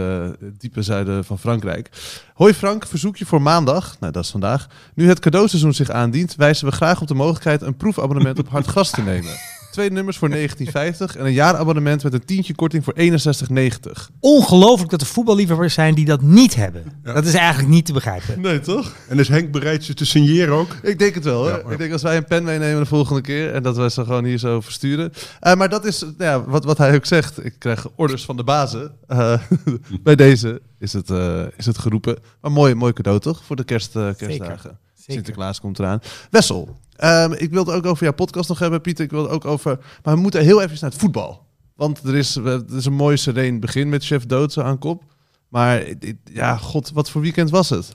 diepe 0.59 0.83
zuiden 0.83 1.25
van 1.25 1.39
Frankrijk. 1.39 1.91
Hoi 2.35 2.55
Frank, 2.55 2.87
verzoekje 2.87 3.27
voor 3.27 3.43
maandag, 3.43 3.97
nou 4.01 4.13
dat 4.13 4.25
is 4.25 4.31
vandaag. 4.31 4.67
Nu 4.95 5.09
het 5.09 5.19
cadeauseizoen 5.19 5.75
zich 5.75 5.91
aandient, 5.91 6.35
wijzen 6.35 6.67
we 6.67 6.73
graag 6.73 7.01
op 7.01 7.09
de 7.09 7.15
mogelijkheid 7.15 7.63
een 7.63 7.77
proefabonnement 7.77 8.39
op 8.39 8.49
Hartgras 8.55 8.91
te 8.91 9.03
nemen. 9.03 9.33
Twee 9.81 9.93
nummers 9.93 10.19
voor 10.19 10.29
1950 10.29 11.17
en 11.17 11.27
een 11.27 11.33
jaarabonnement 11.33 12.03
met 12.03 12.13
een 12.13 12.25
tientje 12.25 12.55
korting 12.55 12.85
voor 12.85 12.95
61,90. 12.97 14.15
Ongelooflijk 14.21 14.91
dat 14.91 15.01
er 15.01 15.07
voetballiefhebbers 15.07 15.75
zijn 15.75 15.95
die 15.95 16.05
dat 16.05 16.23
niet 16.23 16.55
hebben. 16.55 16.85
Dat 17.03 17.27
is 17.27 17.35
eigenlijk 17.35 17.69
niet 17.69 17.87
te 17.87 17.93
begrijpen. 17.93 18.41
Nee, 18.41 18.61
toch? 18.61 18.95
En 19.09 19.19
is 19.19 19.29
Henk 19.29 19.51
bereid 19.51 19.85
ze 19.85 19.95
te 19.95 20.07
signeren 20.07 20.55
ook? 20.55 20.77
Ik 20.83 20.99
denk 20.99 21.15
het 21.15 21.25
wel. 21.25 21.45
Hè? 21.45 21.51
Ja, 21.51 21.63
ja. 21.65 21.71
Ik 21.71 21.79
denk 21.79 21.93
als 21.93 22.03
wij 22.03 22.17
een 22.17 22.25
pen 22.25 22.45
meenemen 22.45 22.81
de 22.81 22.87
volgende 22.87 23.21
keer 23.21 23.55
en 23.55 23.63
dat 23.63 23.77
we 23.77 23.91
ze 23.91 24.05
gewoon 24.05 24.25
hier 24.25 24.39
zo 24.39 24.61
versturen. 24.61 25.13
Eh, 25.41 25.55
maar 25.55 25.69
dat 25.69 25.85
is 25.85 26.01
nou 26.01 26.15
ja, 26.19 26.45
wat, 26.45 26.65
wat 26.65 26.79
hij 26.79 26.95
ook 26.95 27.07
zegt. 27.07 27.45
Ik 27.45 27.55
krijg 27.59 27.87
orders 27.95 28.25
van 28.25 28.37
de 28.37 28.45
bazen. 28.45 28.93
Eh, 29.07 29.41
bij 30.03 30.17
deze 30.17 30.61
is 30.79 30.93
het, 30.93 31.11
eh, 31.11 31.43
is 31.57 31.67
het 31.67 31.79
geroepen. 31.79 32.17
Maar 32.41 32.53
mooi, 32.53 32.75
mooi 32.75 32.93
cadeau 32.93 33.19
toch? 33.19 33.45
Voor 33.45 33.57
de 33.57 33.65
kerst, 33.65 33.93
kerstdagen. 33.93 34.79
Sinterklaas 34.95 35.61
komt 35.61 35.79
eraan. 35.79 36.01
Wessel, 36.31 36.79
ehm, 37.01 37.33
ik 37.33 37.51
wilde 37.51 37.73
ook 37.73 37.87
over 37.87 38.05
jouw 38.05 38.13
podcast 38.15 38.49
nog 38.49 38.59
hebben, 38.59 38.81
Pieter. 38.81 39.05
Ik 39.05 39.11
wilde 39.11 39.29
ook 39.29 39.45
over. 39.45 39.79
Maar 40.03 40.15
we 40.15 40.21
moeten 40.21 40.43
heel 40.45 40.63
even 40.63 40.79
naar 40.81 40.91
het 40.91 41.01
voetbal. 41.01 41.47
Want 41.75 42.03
er 42.03 42.17
is, 42.17 42.37
er 42.37 42.75
is 42.77 42.85
een 42.85 42.93
mooi 42.93 43.17
sereen 43.17 43.61
begin 43.61 43.89
met 43.89 44.05
Chef 44.05 44.27
Dood 44.27 44.53
zo 44.53 44.61
aan 44.61 44.79
kop. 44.79 45.03
Maar 45.49 45.85
ja, 46.25 46.57
god, 46.57 46.91
wat 46.91 47.11
voor 47.11 47.21
weekend 47.21 47.51
was 47.51 47.71
het? 47.71 47.95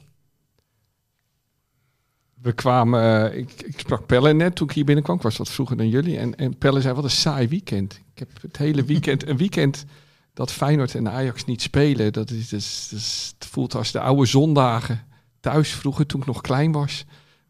We 2.42 2.54
kwamen, 2.54 3.32
eh, 3.32 3.38
ik, 3.38 3.52
ik 3.62 3.80
sprak 3.80 4.06
Pelle 4.06 4.34
net 4.34 4.56
toen 4.56 4.68
ik 4.68 4.74
hier 4.74 4.86
binnenkwam. 4.86 5.16
Ik 5.16 5.22
was 5.22 5.38
wat 5.38 5.50
vroeger 5.50 5.78
dan 5.78 5.90
jullie. 5.90 6.18
En, 6.18 6.36
en 6.36 6.58
Pelle 6.58 6.82
zei, 6.82 6.94
wat 6.94 7.04
een 7.04 7.10
saai 7.10 7.48
weekend. 7.48 7.94
Ik 8.14 8.20
heb 8.20 8.30
het 8.42 8.58
hele 8.58 8.84
weekend, 8.94 9.28
een 9.28 9.38
weekend 9.38 9.86
dat 10.34 10.52
Feyenoord 10.52 10.96
en 10.96 11.10
Ajax 11.10 11.46
niet 11.46 11.62
spelen. 11.62 12.14
Dat 12.14 12.30
is, 12.30 12.50
dat 12.50 12.60
is, 12.60 12.88
dat 12.90 13.00
is- 13.00 13.34
het 13.40 13.48
voelt 13.48 13.76
als 13.76 13.92
de 13.92 14.00
oude 14.00 14.26
zondagen 14.26 15.04
thuis 15.40 15.74
vroeger 15.74 16.06
toen 16.06 16.20
ik 16.22 16.28
nog 16.28 16.42
klein 16.42 16.72
was. 16.72 17.06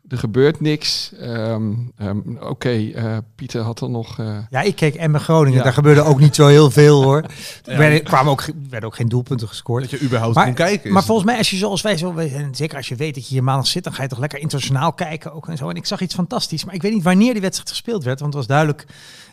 Er 0.08 0.18
gebeurt 0.18 0.62
niks. 0.62 1.12
Ehm, 1.20 1.72
ehm, 1.98 2.20
Oké, 2.40 2.70
eh, 2.92 3.18
Pieter 3.36 3.62
had 3.62 3.82
er 3.82 3.90
nog... 3.90 4.20
eh, 4.20 4.38
Ja, 4.50 4.62
ik 4.62 4.76
keek 4.76 4.96
Emmen 4.96 5.20
Groningen. 5.22 5.58
Ja. 5.58 5.64
Daar 5.64 5.74
gebeurde 5.74 6.02
ook 6.02 6.20
niet 6.20 6.36
zo 6.36 6.48
heel 6.48 6.72
veel 6.72 7.04
hoor. 7.04 7.24
Er 7.64 7.78
werden, 7.78 8.04
kwamen 8.04 8.32
ook, 8.32 8.44
werden 8.70 8.90
ook 8.90 8.96
geen 8.96 9.08
doelpunten 9.10 9.48
gescoord. 9.48 9.82
Dat 9.82 10.00
je 10.00 10.06
überhaupt 10.06 10.36
Maar, 10.36 10.46
kon 10.46 10.54
kijken. 10.54 10.92
maar 10.94 11.04
volgens 11.04 11.28
mij, 11.28 11.38
als 11.38 11.50
je 11.50 11.58
zoals 11.58 11.82
wij 11.82 11.98
zo, 11.98 12.16
en 12.18 12.56
zeker 12.56 12.78
als 12.78 12.88
je 12.88 12.96
weet 12.96 13.16
dat 13.16 13.28
je 13.28 13.34
hier 13.34 13.44
maandag 13.44 13.68
zit, 13.68 13.84
dan 13.84 13.94
ga 13.94 14.02
je 14.04 14.10
toch 14.10 14.20
lekker 14.20 14.40
internationaal 14.40 14.94
kijken 14.94 15.34
ook 15.34 15.48
en 15.48 15.58
zo. 15.58 15.70
En 15.70 15.76
ik 15.76 15.86
zag 15.86 16.02
iets 16.02 16.16
fantastisch, 16.16 16.66
maar 16.66 16.76
ik 16.76 16.82
weet 16.82 16.94
niet 16.94 17.04
wanneer 17.04 17.32
die 17.34 17.42
wedstrijd 17.42 17.70
gespeeld 17.70 18.04
werd, 18.04 18.20
want 18.20 18.34
het 18.34 18.48
was 18.48 18.52
duidelijk 18.58 18.86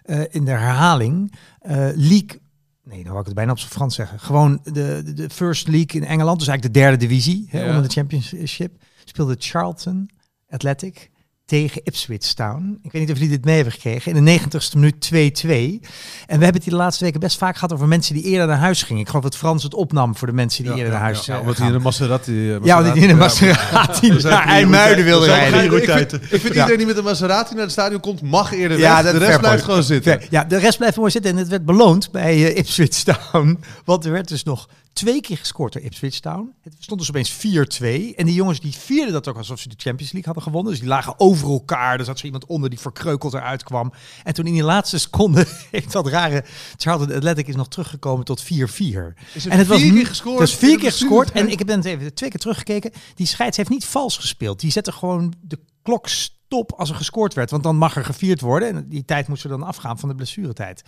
eh, 0.02 0.20
in 0.30 0.44
de 0.44 0.50
herhaling. 0.50 1.32
eh 1.60 1.76
League, 1.94 2.40
nee, 2.84 2.98
dan 3.02 3.06
wou 3.08 3.18
ik 3.20 3.24
het 3.26 3.34
bijna 3.34 3.50
op 3.52 3.58
zijn 3.58 3.70
Frans 3.70 3.94
zeggen. 3.94 4.18
Gewoon 4.20 4.60
de, 4.64 5.02
de, 5.04 5.12
de 5.12 5.30
First 5.30 5.68
League 5.68 6.00
in 6.00 6.04
Engeland, 6.06 6.38
dus 6.38 6.48
eigenlijk 6.48 6.74
de 6.76 6.80
derde 6.80 6.96
divisie 7.06 7.46
hè, 7.48 7.66
onder 7.68 7.82
de 7.82 7.88
Championship, 7.88 8.72
speelde 9.04 9.36
Charlton 9.38 10.10
Athletic 10.52 11.10
tegen 11.46 11.80
Ipswich 11.84 12.32
Town. 12.34 12.78
Ik 12.82 12.92
weet 12.92 13.02
niet 13.02 13.10
of 13.10 13.16
jullie 13.18 13.32
dit 13.32 13.44
mee 13.44 13.54
hebben 13.54 13.72
gekregen. 13.72 14.14
In 14.14 14.24
de 14.24 14.40
90ste 14.40 14.74
minuut 14.74 15.10
2-2. 15.14 15.16
En 15.16 16.38
we 16.38 16.44
hebben 16.44 16.52
het 16.54 16.62
hier 16.64 16.72
de 16.72 16.78
laatste 16.78 17.04
weken 17.04 17.20
best 17.20 17.38
vaak 17.38 17.54
gehad 17.54 17.72
over 17.72 17.88
mensen 17.88 18.14
die 18.14 18.22
eerder 18.24 18.46
naar 18.46 18.58
huis 18.58 18.82
gingen. 18.82 19.02
Ik 19.02 19.08
geloof 19.08 19.22
dat 19.22 19.36
Frans 19.36 19.62
het 19.62 19.74
opnam 19.74 20.16
voor 20.16 20.26
de 20.26 20.32
mensen 20.32 20.62
die 20.64 20.72
Ja, 20.72 20.78
eerder 20.78 20.92
ja, 20.92 20.98
naar 20.98 21.08
huis 21.08 21.26
ja, 21.26 21.34
eh, 21.34 21.40
omdat 21.40 21.56
hij 21.58 21.66
in 21.66 21.72
de 21.72 21.78
Maserati... 21.78 22.50
eh, 22.52 22.58
Ja, 22.64 22.82
want 22.82 22.94
die 22.94 23.02
in 23.02 23.08
de 23.08 23.14
Maserati- 23.14 24.20
zijn 24.20 24.34
naar 24.34 24.46
IJmuiden 24.46 25.04
wilde 25.04 25.26
rijden. 25.26 25.58
prioriteiten. 25.58 26.22
Ik 26.22 26.28
vind 26.40 26.44
iedereen 26.54 26.76
die 26.76 26.86
met 26.86 26.96
een 26.96 27.04
Maserati 27.04 27.52
naar 27.54 27.62
het 27.62 27.72
stadion 27.72 28.00
komt, 28.00 28.22
mag 28.22 28.52
eerder 28.52 28.78
Ja, 28.78 28.94
weg. 29.02 29.12
dat 29.12 29.20
De 29.20 29.26
rest 29.26 29.38
blijft 29.40 29.64
gewoon 29.64 29.82
zitten. 29.82 30.20
Ja, 30.30 30.44
de 30.44 30.56
rest 30.58 30.78
blijft 30.78 30.96
mooi 30.96 31.10
zitten. 31.10 31.30
En 31.30 31.36
het 31.36 31.48
werd 31.48 31.64
beloond 31.64 32.10
bij 32.10 32.32
eh, 32.52 32.56
Ipswich 32.58 33.02
Town. 33.02 33.58
Want 33.84 34.04
er 34.04 34.12
werd 34.12 34.28
dus 34.28 34.42
nog 34.44 34.68
twee 34.92 35.20
keer 35.20 35.36
gescoord 35.36 35.72
door 35.72 35.82
Ipswich 35.82 36.20
Town. 36.20 36.54
Het 36.62 36.74
stond 36.78 37.00
dus 37.00 37.08
opeens 37.08 37.32
4-2. 37.32 38.14
En 38.16 38.26
die 38.26 38.34
jongens 38.34 38.60
die 38.60 38.72
vierden 38.72 39.12
dat 39.12 39.28
ook 39.28 39.36
alsof 39.36 39.60
ze 39.60 39.68
de 39.68 39.74
Champions 39.78 40.12
League 40.12 40.24
hadden 40.24 40.42
gewonnen. 40.42 40.70
Dus 40.70 40.80
die 40.80 40.88
lagen 40.88 41.14
over 41.20 41.50
elkaar. 41.50 41.98
Er 41.98 42.04
zat 42.04 42.18
zo 42.18 42.24
iemand 42.24 42.46
onder 42.46 42.70
die 42.70 42.80
verkreukeld 42.80 43.34
eruit 43.34 43.62
kwam. 43.62 43.92
En 44.24 44.34
toen 44.34 44.46
in 44.46 44.52
die 44.52 44.62
laatste 44.62 44.98
seconde 44.98 45.46
heeft 45.70 45.92
dat 45.92 46.06
rare 46.06 46.44
Charlton 46.76 47.12
Athletic 47.12 47.48
is 47.48 47.56
nog 47.56 47.68
teruggekomen 47.68 48.24
tot 48.24 48.44
4-4. 48.44 48.46
Is 48.46 48.54
er 48.84 49.14
En 49.48 49.58
het 49.58 49.66
was 49.66 49.80
vier 49.80 49.92
keer 49.92 50.06
gescoord? 50.06 50.40
Is 50.40 50.54
vier 50.54 50.78
keer 50.78 50.90
gescoord. 50.90 51.32
En 51.32 51.48
ik 51.48 51.58
heb 51.58 51.68
net 51.68 51.84
even 51.84 52.14
twee 52.14 52.30
keer 52.30 52.40
teruggekeken. 52.40 52.90
Die 53.14 53.26
scheids 53.26 53.56
heeft 53.56 53.70
niet 53.70 53.84
vals 53.84 54.16
gespeeld. 54.16 54.60
Die 54.60 54.70
zette 54.70 54.92
gewoon 54.92 55.34
de 55.40 55.58
klok 55.82 56.08
stop 56.08 56.72
als 56.72 56.90
er 56.90 56.96
gescoord 56.96 57.34
werd. 57.34 57.50
Want 57.50 57.62
dan 57.62 57.76
mag 57.76 57.96
er 57.96 58.04
gevierd 58.04 58.40
worden. 58.40 58.68
En 58.68 58.88
die 58.88 59.04
tijd 59.04 59.28
moest 59.28 59.44
er 59.44 59.50
dan 59.50 59.62
afgaan 59.62 59.98
van 59.98 60.08
de 60.08 60.14
blessuretijd. 60.14 60.82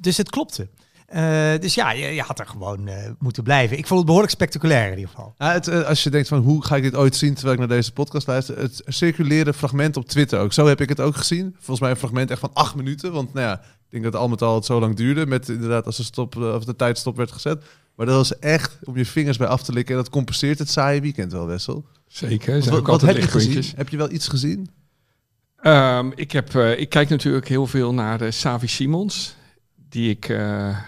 Dus 0.00 0.16
het 0.16 0.30
klopte. 0.30 0.68
Eh, 1.08 1.52
dus 1.60 1.74
ja, 1.74 1.92
je, 1.92 2.06
je 2.06 2.22
had 2.22 2.38
er 2.38 2.46
gewoon 2.46 2.88
eh, 2.88 3.10
moeten 3.18 3.42
blijven. 3.42 3.78
Ik 3.78 3.86
vond 3.86 3.96
het 3.96 4.06
behoorlijk 4.06 4.34
spectaculair 4.34 4.84
in 4.84 4.98
ieder 4.98 5.08
geval. 5.08 5.34
Ja, 5.38 5.52
het, 5.52 5.68
eh, 5.68 5.82
als 5.82 6.02
je 6.02 6.10
denkt 6.10 6.28
van 6.28 6.38
hoe 6.38 6.64
ga 6.64 6.76
ik 6.76 6.82
dit 6.82 6.94
ooit 6.96 7.16
zien 7.16 7.34
terwijl 7.34 7.52
ik 7.52 7.58
naar 7.58 7.76
deze 7.76 7.92
podcast 7.92 8.26
luister. 8.26 8.58
Het 8.58 8.82
circuleren 8.86 9.54
fragment 9.54 9.96
op 9.96 10.08
Twitter 10.08 10.40
ook. 10.40 10.52
Zo 10.52 10.66
heb 10.66 10.80
ik 10.80 10.88
het 10.88 11.00
ook 11.00 11.16
gezien. 11.16 11.54
Volgens 11.54 11.80
mij 11.80 11.90
een 11.90 11.96
fragment 11.96 12.30
echt 12.30 12.40
van 12.40 12.50
acht 12.52 12.74
minuten. 12.74 13.12
Want 13.12 13.34
nou 13.34 13.46
ja, 13.46 13.54
ik 13.60 13.90
denk 13.90 14.04
dat 14.04 14.16
al 14.16 14.28
met 14.28 14.42
al 14.42 14.54
het 14.54 14.64
zo 14.64 14.80
lang 14.80 14.96
duurde. 14.96 15.26
Met 15.26 15.48
inderdaad 15.48 15.86
als 15.86 15.96
de, 15.96 16.02
stop, 16.02 16.36
of 16.36 16.64
de 16.64 16.76
tijdstop 16.76 17.16
werd 17.16 17.32
gezet. 17.32 17.64
Maar 17.94 18.06
dat 18.06 18.16
was 18.16 18.38
echt 18.38 18.78
om 18.84 18.96
je 18.96 19.06
vingers 19.06 19.36
bij 19.36 19.46
af 19.46 19.62
te 19.62 19.72
likken. 19.72 19.96
En 19.96 20.02
dat 20.02 20.10
compenseert 20.10 20.58
het 20.58 20.70
saaie 20.70 21.00
weekend 21.00 21.32
wel, 21.32 21.46
Wessel. 21.46 21.84
zeker, 22.06 22.54
Wat, 22.54 22.62
zijn 22.62 22.74
ook 22.74 22.86
wat 22.86 23.02
altijd 23.02 23.12
heb 23.12 23.24
je 23.24 23.30
gezien? 23.30 23.64
Heb 23.76 23.88
je 23.88 23.96
wel 23.96 24.10
iets 24.10 24.28
gezien? 24.28 24.68
Ehm, 25.60 26.10
ik, 26.14 26.32
heb, 26.32 26.54
eh, 26.54 26.78
ik 26.78 26.88
kijk 26.88 27.08
natuurlijk 27.08 27.48
heel 27.48 27.66
veel 27.66 27.94
naar 27.94 28.20
eh, 28.20 28.30
Savi 28.30 28.66
Simons. 28.66 29.36
Die 29.88 30.10
ik 30.10 30.28
eh, 30.28 30.78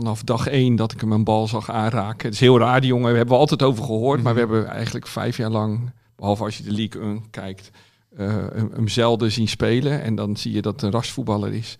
vanaf 0.00 0.22
dag 0.22 0.46
één 0.46 0.76
dat 0.76 0.92
ik 0.92 1.00
hem 1.00 1.12
een 1.12 1.24
bal 1.24 1.48
zag 1.48 1.70
aanraken. 1.70 2.24
Het 2.26 2.34
is 2.34 2.40
heel 2.40 2.58
raar, 2.58 2.80
die 2.80 2.88
jongen. 2.88 3.06
Daar 3.06 3.16
hebben 3.16 3.34
we 3.34 3.40
altijd 3.40 3.62
over 3.62 3.84
gehoord. 3.84 4.22
Maar 4.22 4.32
we 4.32 4.38
hebben 4.38 4.66
eigenlijk 4.66 5.06
vijf 5.06 5.36
jaar 5.36 5.50
lang, 5.50 5.90
behalve 6.16 6.44
als 6.44 6.56
je 6.56 6.62
de 6.62 6.72
League 6.72 7.02
1 7.02 7.30
kijkt, 7.30 7.70
eh, 8.16 8.26
hem, 8.52 8.70
hem 8.74 8.88
zelden 8.88 9.32
zien 9.32 9.48
spelen. 9.48 10.02
En 10.02 10.14
dan 10.14 10.36
zie 10.36 10.52
je 10.52 10.62
dat 10.62 10.72
het 10.72 10.82
een 10.82 10.90
rasvoetballer 10.90 11.52
is. 11.52 11.76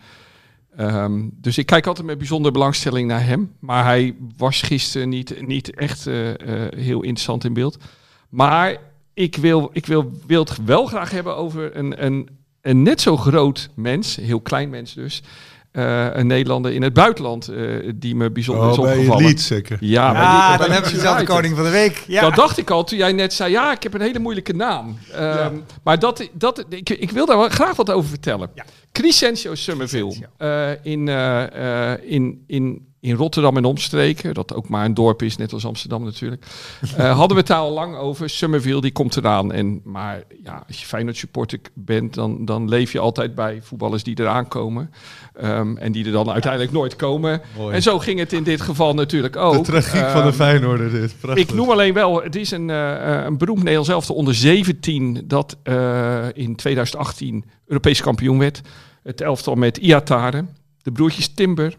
Ehm, 0.76 1.28
dus 1.32 1.58
ik 1.58 1.66
kijk 1.66 1.86
altijd 1.86 2.06
met 2.06 2.18
bijzondere 2.18 2.52
belangstelling 2.52 3.08
naar 3.08 3.24
hem. 3.24 3.52
Maar 3.58 3.84
hij 3.84 4.14
was 4.36 4.62
gisteren 4.62 5.08
niet, 5.08 5.46
niet 5.46 5.74
echt 5.74 6.06
eh, 6.06 6.30
eh, 6.30 6.72
heel 6.76 7.02
interessant 7.02 7.44
in 7.44 7.52
beeld. 7.52 7.78
Maar 8.28 8.76
ik 9.14 9.36
wil, 9.36 9.70
ik 9.72 9.86
wil, 9.86 10.12
wil 10.26 10.44
het 10.44 10.64
wel 10.64 10.86
graag 10.86 11.10
hebben 11.10 11.36
over 11.36 11.76
een, 11.76 12.04
een, 12.04 12.28
een 12.60 12.82
net 12.82 13.00
zo 13.00 13.16
groot 13.16 13.70
mens, 13.74 14.16
een 14.16 14.24
heel 14.24 14.40
klein 14.40 14.70
mens 14.70 14.94
dus. 14.94 15.22
Eh, 15.72 16.06
een 16.12 16.26
Nederlander 16.26 16.72
in 16.72 16.82
het 16.82 16.92
buitenland 16.92 17.48
eh, 17.48 17.90
die 17.94 18.14
me 18.14 18.30
bijzonder 18.30 18.70
is 18.70 18.78
Oh, 18.78 18.82
bij 18.84 18.92
opgevallen. 18.94 19.24
Leeds 19.24 19.46
zeker. 19.46 19.76
Ja, 19.80 20.12
bij 20.12 20.20
bij 20.20 20.66
dan 20.66 20.74
hebben 20.74 20.92
dezelfde 20.92 21.08
United. 21.22 21.34
koning 21.34 21.54
van 21.54 21.64
de 21.64 21.70
week. 21.70 22.04
Ja. 22.06 22.20
Dat 22.20 22.34
dacht 22.34 22.58
ik 22.58 22.70
al 22.70 22.84
toen 22.84 22.98
jij 22.98 23.12
net 23.12 23.32
zei, 23.32 23.50
ja, 23.50 23.72
ik 23.72 23.82
heb 23.82 23.94
een 23.94 24.00
hele 24.00 24.18
moeilijke 24.18 24.52
naam. 24.54 24.98
Ehm, 25.12 25.54
Maar 25.82 25.98
dat, 25.98 26.28
dat, 26.32 26.64
ik, 26.68 26.90
ik 26.90 27.10
wil 27.10 27.26
daar 27.26 27.36
wel 27.38 27.48
graag 27.48 27.76
wat 27.76 27.90
over 27.90 28.08
vertellen. 28.08 28.50
Ja. 28.54 28.64
Crescencio 28.92 29.54
Summerville 29.54 30.14
eh, 30.36 30.70
in, 30.82 31.08
in, 32.06 32.44
in, 32.46 32.88
in 33.00 33.14
Rotterdam 33.14 33.56
en 33.56 33.64
omstreken, 33.64 34.34
dat 34.34 34.54
ook 34.54 34.68
maar 34.68 34.84
een 34.84 34.94
dorp 34.94 35.22
is, 35.22 35.36
net 35.36 35.52
als 35.52 35.66
Amsterdam 35.66 36.04
natuurlijk, 36.04 36.46
eh, 36.96 37.16
hadden 37.16 37.28
we 37.28 37.42
het 37.42 37.46
daar 37.46 37.58
al 37.58 37.72
lang 37.72 37.96
over. 37.96 38.30
Summerville, 38.30 38.80
die 38.80 38.92
komt 38.92 39.16
eraan. 39.16 39.52
En, 39.52 39.80
maar 39.84 40.22
ja, 40.44 40.64
als 40.66 40.80
je 40.80 40.86
Feyenoord 40.86 41.16
supporter 41.16 41.58
bent, 41.74 42.14
dan, 42.14 42.44
dan 42.44 42.68
leef 42.68 42.92
je 42.92 42.98
altijd 42.98 43.34
bij 43.34 43.58
voetballers 43.62 44.02
die 44.02 44.20
eraan 44.20 44.48
komen. 44.48 44.90
Ehm, 45.34 45.76
en 45.76 45.92
die 45.92 46.04
er 46.04 46.12
dan 46.12 46.30
uiteindelijk 46.30 46.72
nooit 46.72 46.96
komen. 46.96 47.40
Mooi. 47.56 47.74
En 47.74 47.82
zo 47.82 47.98
ging 47.98 48.18
het 48.18 48.32
in 48.32 48.42
dit 48.42 48.60
geval 48.60 48.94
natuurlijk 48.94 49.36
ook. 49.36 49.54
De 49.54 49.60
tragiek 49.60 50.08
van 50.10 50.22
de 50.22 50.28
Ehm, 50.28 50.36
Feyenoorder 50.36 50.90
dit. 50.90 51.14
Prachtig. 51.20 51.44
ik 51.48 51.54
noem 51.54 51.70
alleen 51.70 51.94
wel, 51.94 52.22
het 52.22 52.36
is 52.36 52.50
een, 52.50 52.70
eh, 52.70 53.24
een 53.24 53.38
beroemd 53.38 53.58
Nederlands 53.58 53.88
elftal 53.88 54.14
onder 54.16 54.34
17 54.34 55.22
dat 55.24 55.56
eh, 55.62 56.26
in 56.32 56.56
2018 56.56 57.44
Europees 57.66 58.00
kampioen 58.00 58.38
werd. 58.38 58.60
Het 59.02 59.20
elftal 59.20 59.54
met 59.54 59.76
Iatare, 59.76 60.44
de 60.82 60.92
broertjes 60.92 61.28
Timber, 61.34 61.76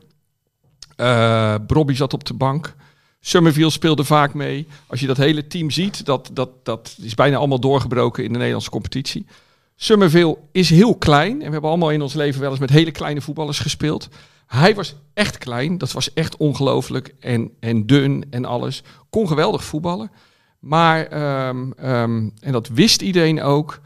eh 1.02 1.56
Brobby 1.68 1.94
zat 1.94 2.14
op 2.14 2.24
de 2.26 2.34
bank. 2.34 2.76
Summerville 3.20 3.70
speelde 3.70 4.04
vaak 4.04 4.34
mee. 4.34 4.68
Als 4.88 5.00
je 5.00 5.08
dat 5.08 5.18
hele 5.18 5.48
team 5.48 5.70
ziet, 5.70 6.06
dat, 6.06 6.30
dat, 6.34 6.50
dat 6.64 6.98
is 7.02 7.16
bijna 7.16 7.38
allemaal 7.38 7.60
doorgebroken 7.60 8.24
in 8.24 8.32
de 8.32 8.38
Nederlandse 8.38 8.70
competitie. 8.70 9.26
Summerville 9.76 10.38
is 10.52 10.70
heel 10.70 10.96
klein. 10.96 11.32
En 11.32 11.46
we 11.46 11.52
hebben 11.52 11.70
allemaal 11.70 11.92
in 11.92 12.02
ons 12.02 12.14
leven 12.14 12.42
wel 12.42 12.52
eens 12.52 12.60
met 12.60 12.70
hele 12.70 12.92
kleine 12.92 13.22
voetballers 13.22 13.60
gespeeld. 13.60 14.08
Hij 14.48 14.76
was 14.76 14.96
echt 15.14 15.38
klein. 15.38 15.78
Dat 15.78 15.92
was 15.92 16.14
echt 16.14 16.38
ongelooflijk. 16.38 17.16
En, 17.20 17.52
en 17.60 17.86
dun 17.86 18.26
en 18.30 18.46
alles. 18.46 18.84
Kon 19.10 19.28
geweldig 19.28 19.64
voetballen. 19.64 20.12
Maar, 20.60 21.06
ehm, 21.06 21.72
ehm, 21.72 22.30
en 22.40 22.52
dat 22.52 22.68
wist 22.68 23.02
iedereen 23.02 23.42
ook, 23.42 23.80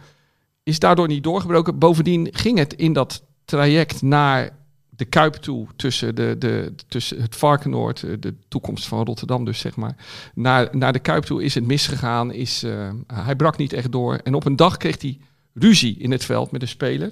is 0.63 0.79
daardoor 0.79 1.07
niet 1.07 1.23
doorgebroken. 1.23 1.79
Bovendien 1.79 2.27
ging 2.31 2.57
het 2.57 2.73
in 2.73 2.93
dat 2.93 3.23
traject 3.45 4.01
naar 4.01 4.49
de 4.95 5.05
Kuip 5.05 5.33
toe, 5.33 5.67
tussen, 5.75 6.15
de, 6.15 6.35
de, 6.37 6.73
tussen 6.87 7.21
het 7.21 7.35
Varkenoord, 7.35 8.03
eh, 8.03 8.11
de 8.19 8.33
toekomst 8.47 8.87
van 8.87 9.05
Rotterdam 9.05 9.45
dus, 9.45 9.59
zeg 9.59 9.75
maar. 9.75 9.95
Naar, 10.33 10.69
naar 10.71 10.93
de 10.93 10.99
Kuip 10.99 11.23
toe 11.23 11.43
is 11.43 11.55
het 11.55 11.65
misgegaan. 11.65 12.31
Is, 12.31 12.63
eh, 12.63 12.89
hij 13.13 13.35
brak 13.35 13.57
niet 13.57 13.73
echt 13.73 13.91
door. 13.91 14.15
En 14.15 14.33
op 14.33 14.45
een 14.45 14.55
dag 14.55 14.77
kreeg 14.77 15.01
hij 15.01 15.17
ruzie 15.53 15.97
in 15.97 16.11
het 16.11 16.25
veld 16.25 16.51
met 16.51 16.61
een 16.61 16.67
speler. 16.67 17.11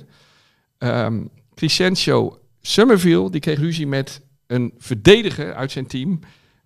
Ehm 0.78 1.22
Crescencio 1.56 2.40
Summerville, 2.62 3.30
die 3.30 3.42
kreeg 3.42 3.60
ruzie 3.60 3.88
met 3.88 4.22
een 4.48 4.74
verdediger 4.78 5.54
uit 5.54 5.72
zijn 5.72 5.88
team. 5.88 6.20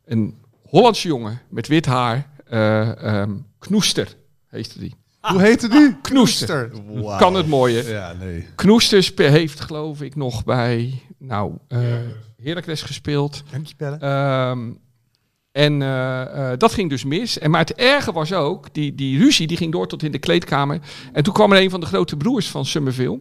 Een 0.05 0.36
Hollandse 0.62 1.07
jongen 1.07 1.41
met 1.50 1.67
wit 1.67 1.86
haar. 1.86 2.29
eh 2.45 3.03
ehm, 3.03 3.31
Knoester 3.59 4.15
heette 4.47 4.79
die. 4.79 4.95
Hoe 5.31 5.41
heette 5.41 5.67
die? 5.67 5.96
Knoester. 6.01 6.72
Wauw. 6.93 7.17
Kan 7.17 7.36
het 7.36 7.48
mooie. 7.48 7.84
Ja, 7.84 8.13
nee. 8.13 8.48
Knoester 8.55 9.13
heeft 9.17 9.60
geloof 9.60 10.01
ik 10.01 10.15
nog 10.15 10.43
bij 10.43 11.01
nou, 11.17 11.53
eh 11.67 11.79
Heracles 12.43 12.81
gespeeld. 12.81 13.43
Dankjewel. 13.51 13.98
Ehm, 13.98 14.72
en 15.51 15.81
eh, 15.81 16.51
eh, 16.51 16.57
dat 16.57 16.74
ging 16.74 16.89
dus 16.89 17.03
mis. 17.03 17.39
En, 17.39 17.51
maar 17.51 17.60
het 17.60 17.74
erge 17.74 18.12
was 18.12 18.34
ook, 18.34 18.74
die, 18.74 18.96
die 18.96 19.19
ruzie 19.19 19.48
die 19.48 19.57
ging 19.57 19.72
door 19.72 19.88
tot 19.88 20.03
in 20.03 20.12
de 20.12 20.19
kleedkamer. 20.19 20.79
En 21.13 21.24
toen 21.24 21.34
kwam 21.34 21.51
er 21.51 21.62
een 21.62 21.69
van 21.69 21.79
de 21.79 21.86
grote 21.86 22.17
broers 22.17 22.50
van 22.50 22.65
Summerville. 22.65 23.19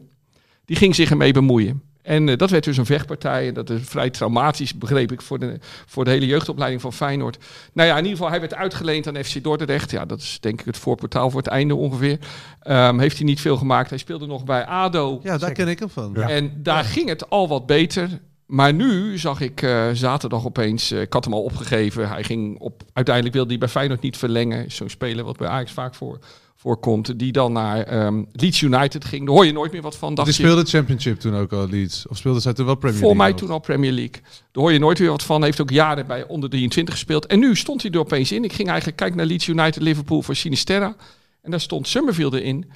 Die 0.65 0.77
ging 0.77 0.95
zich 0.95 1.11
ermee 1.11 1.33
bemoeien. 1.33 1.83
En 2.07 2.29
eh, 2.29 2.37
dat 2.37 2.51
werd 2.51 2.65
dus 2.65 2.77
een 2.77 2.87
vechtpartij. 2.87 3.49
En 3.49 3.55
dat 3.55 3.71
is 3.71 3.81
vrij 3.85 4.11
traumatisch, 4.11 4.75
begreep 4.75 5.13
ik, 5.13 5.23
voor 5.23 5.39
de, 5.39 5.59
voor 5.87 6.05
de 6.05 6.11
hele 6.11 6.27
jeugdopleiding 6.27 6.81
van 6.83 6.93
Feyenoord. 6.93 7.39
Nou 7.73 7.89
ja, 7.89 7.97
in 7.97 8.03
ieder 8.03 8.17
geval, 8.17 8.31
hij 8.31 8.41
werd 8.41 8.55
uitgeleend 8.55 9.09
aan 9.09 9.25
FC 9.25 9.43
Dordrecht. 9.43 9.91
Ja, 9.91 10.05
dat 10.05 10.19
is 10.19 10.39
denk 10.41 10.61
ik 10.61 10.67
het 10.67 10.77
voorportaal 10.77 11.31
voor 11.31 11.41
het 11.41 11.51
einde 11.51 11.75
ongeveer. 11.75 12.19
Ehm, 12.61 12.99
heeft 12.99 13.17
hij 13.17 13.27
niet 13.27 13.41
veel 13.41 13.57
gemaakt. 13.57 13.89
Hij 13.89 13.99
speelde 13.99 14.27
nog 14.27 14.45
bij 14.45 14.65
ADO. 14.65 15.21
Ja, 15.23 15.39
daar 15.39 15.53
ken 15.53 15.69
ik 15.69 15.79
hem 15.79 15.91
van. 15.91 16.13
Ja. 16.15 16.29
En 16.29 16.53
daar 16.63 16.85
ging 16.85 17.09
het 17.09 17.31
al 17.31 17.49
wat 17.49 17.67
beter. 17.67 18.09
Maar 18.47 18.75
nu 18.75 19.19
zag 19.19 19.41
ik 19.41 19.63
eh, 19.63 19.89
zaterdag 19.93 20.45
opeens, 20.47 20.91
eh, 20.91 21.01
ik 21.01 21.13
had 21.13 21.25
hem 21.25 21.35
al 21.35 21.43
opgegeven. 21.43 22.09
Hij 22.09 22.25
ging 22.25 22.59
op, 22.59 22.83
uiteindelijk 22.93 23.35
wilde 23.35 23.51
hij 23.51 23.59
bij 23.59 23.69
Feyenoord 23.69 24.01
niet 24.01 24.17
verlengen. 24.17 24.71
Zo'n 24.73 24.89
speler 24.89 25.25
wat 25.25 25.37
bij 25.37 25.49
Ajax 25.49 25.73
vaak 25.73 25.95
voor, 25.95 26.19
voorkomt. 26.57 27.19
Die 27.19 27.33
dan 27.33 27.53
naar 27.53 27.83
ehm, 27.83 28.23
Leeds 28.33 28.61
United 28.61 29.05
ging. 29.05 29.27
Daar 29.27 29.35
hoor 29.35 29.47
je 29.47 29.53
nooit 29.53 29.73
meer 29.73 29.83
wat 29.83 29.97
van. 29.97 30.15
dacht 30.15 30.29
Die 30.29 30.37
je. 30.37 30.43
speelde 30.43 30.69
Championship 30.71 31.21
toen 31.21 31.35
ook 31.35 31.53
al, 31.53 31.69
Leeds. 31.69 32.07
Of 32.09 32.17
speelde 32.17 32.41
zij 32.41 32.53
toen 32.53 32.67
wel 32.67 32.75
Premier 32.75 33.01
Voor 33.01 33.17
mij 33.17 33.27
League 33.27 33.39
toen 33.41 33.51
al 33.51 33.59
Premier 33.59 33.93
League. 33.93 34.21
Daar 34.23 34.63
hoor 34.63 34.73
je 34.73 34.79
nooit 34.79 34.99
weer 34.99 35.11
wat 35.11 35.23
van. 35.23 35.43
Heeft 35.43 35.61
ook 35.61 35.71
jaren 35.71 36.07
bij 36.07 36.27
onder 36.27 36.51
23 36.51 36.95
gespeeld. 36.95 37.27
En 37.27 37.39
nu 37.39 37.57
stond 37.57 37.83
hij 37.83 37.91
er 37.91 37.99
opeens 37.99 38.33
in. 38.33 38.45
Ik 38.45 38.53
ging 38.53 38.69
eigenlijk 38.69 38.97
kijken 38.97 39.17
naar 39.17 39.27
Leeds 39.27 39.47
United 39.47 39.83
Liverpool 39.83 40.23
voor 40.23 40.37
Sinisterra. 40.37 40.97
En 41.43 41.51
daar 41.51 41.61
stond 41.61 41.89
Summerfield 41.89 42.35
in. 42.35 42.71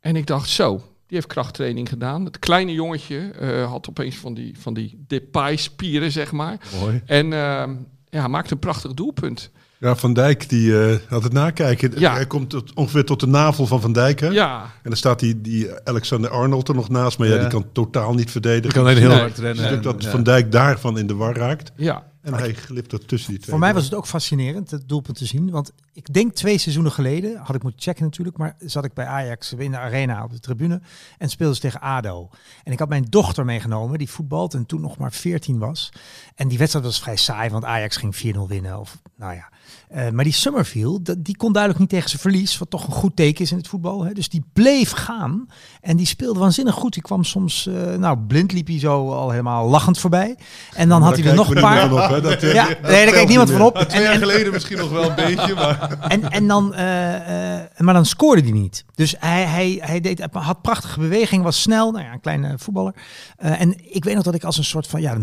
En 0.00 0.16
ik 0.16 0.26
dacht, 0.26 0.48
zo, 0.48 0.82
die 1.06 1.16
heeft 1.16 1.26
krachttraining 1.26 1.88
gedaan. 1.88 2.24
Het 2.24 2.38
kleine 2.38 2.72
jongetje 2.72 3.18
eh, 3.30 3.70
had 3.70 3.88
opeens 3.88 4.16
van 4.16 4.34
die, 4.34 4.54
van 4.58 4.74
die 4.74 5.04
Depay-spieren, 5.06 6.12
zeg 6.12 6.32
maar. 6.32 6.58
Mooi. 6.80 7.02
En 7.06 7.32
ehm, 7.32 7.74
ja, 8.10 8.28
maakte 8.28 8.52
een 8.52 8.58
prachtig 8.58 8.94
doelpunt. 8.94 9.50
Ja, 9.78 9.96
Van 9.96 10.12
Dijk 10.12 10.48
die 10.48 10.82
eh, 10.86 10.96
had 11.08 11.22
het 11.22 11.32
nakijken. 11.32 11.92
Ja. 11.98 12.12
Hij 12.12 12.26
komt 12.26 12.50
tot, 12.50 12.74
ongeveer 12.74 13.04
tot 13.04 13.20
de 13.20 13.26
navel 13.26 13.66
van 13.66 13.80
Van 13.80 13.92
Dijk. 13.92 14.20
Hè? 14.20 14.28
Ja, 14.28 14.62
En 14.62 14.68
dan 14.82 14.96
staat 14.96 15.18
die, 15.20 15.40
die 15.40 15.68
Alexander 15.84 16.30
Arnold 16.30 16.68
er 16.68 16.74
nog 16.74 16.88
naast. 16.88 17.18
Maar 17.18 17.28
ja, 17.28 17.34
Ja. 17.34 17.40
die 17.40 17.48
kan 17.48 17.66
totaal 17.72 18.14
niet 18.14 18.30
verdedigen. 18.30 18.62
Die 18.62 18.72
kan 18.72 18.82
alleen 18.82 18.96
heel 18.96 19.08
Nee. 19.08 19.18
hard 19.18 19.38
rennen. 19.38 19.68
Dus 19.72 19.80
dat 19.82 20.02
ja. 20.02 20.10
Van 20.10 20.22
Dijk 20.22 20.52
daarvan 20.52 20.98
in 20.98 21.06
de 21.06 21.14
war 21.14 21.36
raakt. 21.36 21.72
ja. 21.76 22.12
En 22.22 22.34
hij 22.34 22.54
glipt 22.54 22.92
er 22.92 23.06
tussen 23.06 23.30
die 23.30 23.38
twee. 23.38 23.50
Voor 23.50 23.58
mij 23.58 23.74
was 23.74 23.84
het 23.84 23.94
ook 23.94 24.06
fascinerend, 24.06 24.70
het 24.70 24.88
doelpunt 24.88 25.16
te 25.18 25.24
zien. 25.26 25.50
Want 25.50 25.72
ik 25.94 26.12
denk 26.12 26.32
twee 26.32 26.58
seizoenen 26.58 26.92
geleden, 26.92 27.36
had 27.36 27.54
ik 27.54 27.62
moeten 27.62 27.82
checken 27.82 28.04
natuurlijk, 28.04 28.36
maar 28.36 28.56
zat 28.58 28.84
ik 28.84 28.94
bij 28.94 29.06
Ajax 29.06 29.52
in 29.52 29.70
de 29.70 29.78
arena 29.78 30.24
op 30.24 30.30
de 30.30 30.40
tribune 30.40 30.80
en 31.18 31.28
speelden 31.28 31.54
ze 31.54 31.60
tegen 31.60 31.80
ADO. 31.80 32.28
En 32.64 32.72
ik 32.72 32.78
had 32.78 32.88
mijn 32.88 33.06
dochter 33.08 33.44
meegenomen, 33.44 33.98
die 33.98 34.10
voetbalt 34.10 34.54
en 34.54 34.66
toen 34.66 34.80
nog 34.80 34.98
maar 34.98 35.12
14 35.12 35.58
was. 35.58 35.92
En 36.34 36.48
die 36.48 36.58
wedstrijd 36.58 36.84
was 36.86 37.00
vrij 37.00 37.16
saai, 37.16 37.50
want 37.50 37.64
Ajax 37.64 37.96
ging 37.96 38.36
4-0 38.36 38.38
winnen. 38.48 38.78
Of, 38.80 38.98
nou 39.16 39.34
ja. 39.34 39.48
Eh, 39.88 40.10
maar 40.10 40.24
die 40.24 40.32
Summerfield, 40.32 41.24
die 41.24 41.36
kon 41.36 41.52
duidelijk 41.52 41.80
niet 41.82 41.90
tegen 41.90 42.08
zijn 42.08 42.20
verlies, 42.20 42.58
wat 42.58 42.70
toch 42.70 42.86
een 42.86 42.92
goed 42.92 43.16
teken 43.16 43.44
is 43.44 43.50
in 43.50 43.56
het 43.56 43.68
voetbal. 43.68 44.04
Hè. 44.04 44.12
Dus 44.12 44.28
die 44.28 44.44
bleef 44.52 44.90
gaan 44.90 45.48
en 45.80 45.96
die 45.96 46.06
speelde 46.06 46.38
waanzinnig 46.38 46.74
goed. 46.74 46.92
Die 46.92 47.02
kwam 47.02 47.24
soms, 47.24 47.66
eh, 47.66 47.94
nou 47.94 48.18
blind 48.18 48.52
liep 48.52 48.66
hij 48.66 48.78
zo 48.78 49.12
al 49.12 49.30
helemaal 49.30 49.68
lachend 49.68 49.98
voorbij. 49.98 50.36
En 50.74 50.88
dan 50.88 51.02
had 51.02 51.16
hij 51.16 51.26
er 51.26 51.34
nog 51.34 51.54
een 51.54 51.60
paar... 51.60 51.88
Dat, 51.88 52.42
eh, 52.42 52.52
Ja, 52.52 52.66
nee, 52.66 53.04
daar 53.04 53.12
kijkt 53.12 53.28
niemand 53.28 53.50
van 53.50 53.60
op. 53.60 53.78
Twee 53.78 54.02
jaar 54.02 54.18
geleden 54.18 54.52
misschien 54.52 54.78
nog 54.78 54.90
wel 54.90 55.08
een 55.08 55.14
beetje, 55.14 55.54
maar... 55.54 55.83
En, 56.08 56.30
en 56.30 56.46
dan, 56.46 56.74
eh, 56.74 57.60
eh, 57.60 57.68
maar 57.78 57.94
dan 57.94 58.06
scoorde 58.06 58.42
hij 58.42 58.50
niet. 58.50 58.84
Dus 58.94 59.14
hij, 59.18 59.44
hij, 59.44 59.78
hij 59.80 60.00
deed, 60.00 60.26
had 60.32 60.62
prachtige 60.62 61.00
beweging, 61.00 61.42
was 61.42 61.60
snel. 61.62 61.90
Nou 61.90 62.04
ja, 62.04 62.12
een 62.12 62.20
kleine 62.20 62.58
voetballer. 62.58 62.94
Eh, 63.36 63.60
en 63.60 63.94
ik 63.94 64.04
weet 64.04 64.14
nog 64.14 64.24
dat 64.24 64.34
ik 64.34 64.44
als 64.44 64.58
een 64.58 64.64
soort 64.64 64.86
van, 64.86 65.00
ja, 65.00 65.14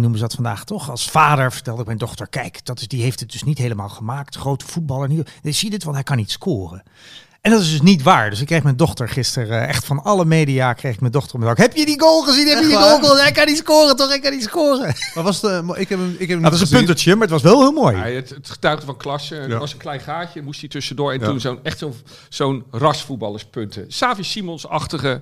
noemen 0.00 0.14
ze 0.14 0.20
dat 0.20 0.34
vandaag 0.34 0.64
toch? 0.64 0.90
Als 0.90 1.10
vader 1.10 1.52
vertelde 1.52 1.80
ik 1.80 1.86
mijn 1.86 1.98
dochter, 1.98 2.28
kijk, 2.28 2.64
dat 2.64 2.80
is, 2.80 2.88
die 2.88 3.02
heeft 3.02 3.20
het 3.20 3.32
dus 3.32 3.42
niet 3.42 3.58
helemaal 3.58 3.88
gemaakt. 3.88 4.36
Grote 4.36 4.66
voetballer. 4.66 5.10
Je 5.42 5.52
ziet 5.52 5.72
het, 5.72 5.82
want 5.82 5.94
hij 5.94 6.04
kan 6.04 6.16
niet 6.16 6.30
scoren. 6.30 6.82
En 7.40 7.50
dat 7.50 7.60
is 7.60 7.70
dus 7.70 7.80
niet 7.82 8.02
waar. 8.02 8.30
Dus 8.30 8.40
ik 8.40 8.46
kreeg 8.46 8.62
mijn 8.62 8.76
dochter 8.76 9.08
gisteren, 9.08 9.62
eh, 9.62 9.68
echt 9.68 9.84
van 9.84 10.02
alle 10.02 10.24
media, 10.24 10.72
kreeg 10.72 10.94
ik 10.94 11.00
mijn 11.00 11.12
dochter 11.12 11.34
op 11.34 11.40
mijn 11.40 11.54
dak. 11.56 11.66
Heb 11.66 11.76
je 11.76 11.86
die 11.86 12.00
goal 12.00 12.22
gezien? 12.22 12.46
Heb 12.46 12.58
je 12.60 12.66
die 12.66 12.76
goal 12.76 12.98
gezien? 12.98 13.16
Hij 13.16 13.32
kan 13.32 13.46
niet 13.46 13.56
scoren, 13.56 13.96
toch? 13.96 14.08
Hij 14.08 14.18
kan 14.20 14.32
niet 14.32 14.42
scoren. 14.42 14.94
Maar 15.14 15.24
was 15.24 15.40
de, 15.40 15.60
maar 15.64 15.78
ik 15.78 15.88
heb 15.88 15.98
hem, 15.98 16.10
ik 16.12 16.18
heb 16.18 16.28
hem 16.28 16.42
Dat 16.42 16.52
is 16.52 16.60
een 16.60 16.76
puntertje, 16.76 17.12
maar 17.12 17.22
het 17.22 17.30
was 17.30 17.42
wel 17.42 17.60
heel 17.60 17.72
mooi. 17.72 17.96
Ja, 17.96 18.02
het, 18.02 18.28
het 18.30 18.50
getuigde 18.50 18.86
van 18.86 18.96
klasse. 18.96 19.36
Er 19.36 19.48
Ja. 19.48 19.58
was 19.58 19.72
een 19.72 19.78
klein 19.78 20.00
gaatje, 20.00 20.42
moest 20.42 20.60
hij 20.60 20.68
tussendoor. 20.68 21.12
En 21.12 21.20
Ja. 21.20 21.26
toen 21.26 21.40
zo'n 21.40 21.58
echt 21.62 21.78
zo'n 21.78 21.94
zo'n 22.28 22.64
rasvoetballerspunten. 22.70 23.84
Savi 23.88 24.22
Simons-achtige 24.24 25.20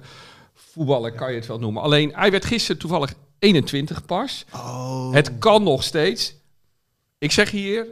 voetballer 0.72 1.12
kan 1.12 1.30
je 1.30 1.36
het 1.38 1.46
wel 1.46 1.58
noemen. 1.58 1.82
Alleen, 1.82 2.12
hij 2.14 2.30
werd 2.30 2.44
gisteren 2.44 2.80
toevallig 2.80 3.12
21 3.38 4.04
pas. 4.04 4.44
Oh. 4.54 5.12
Het 5.12 5.30
kan 5.38 5.62
nog 5.62 5.82
steeds. 5.82 6.34
Ik 7.18 7.32
zeg 7.32 7.50
hier, 7.50 7.86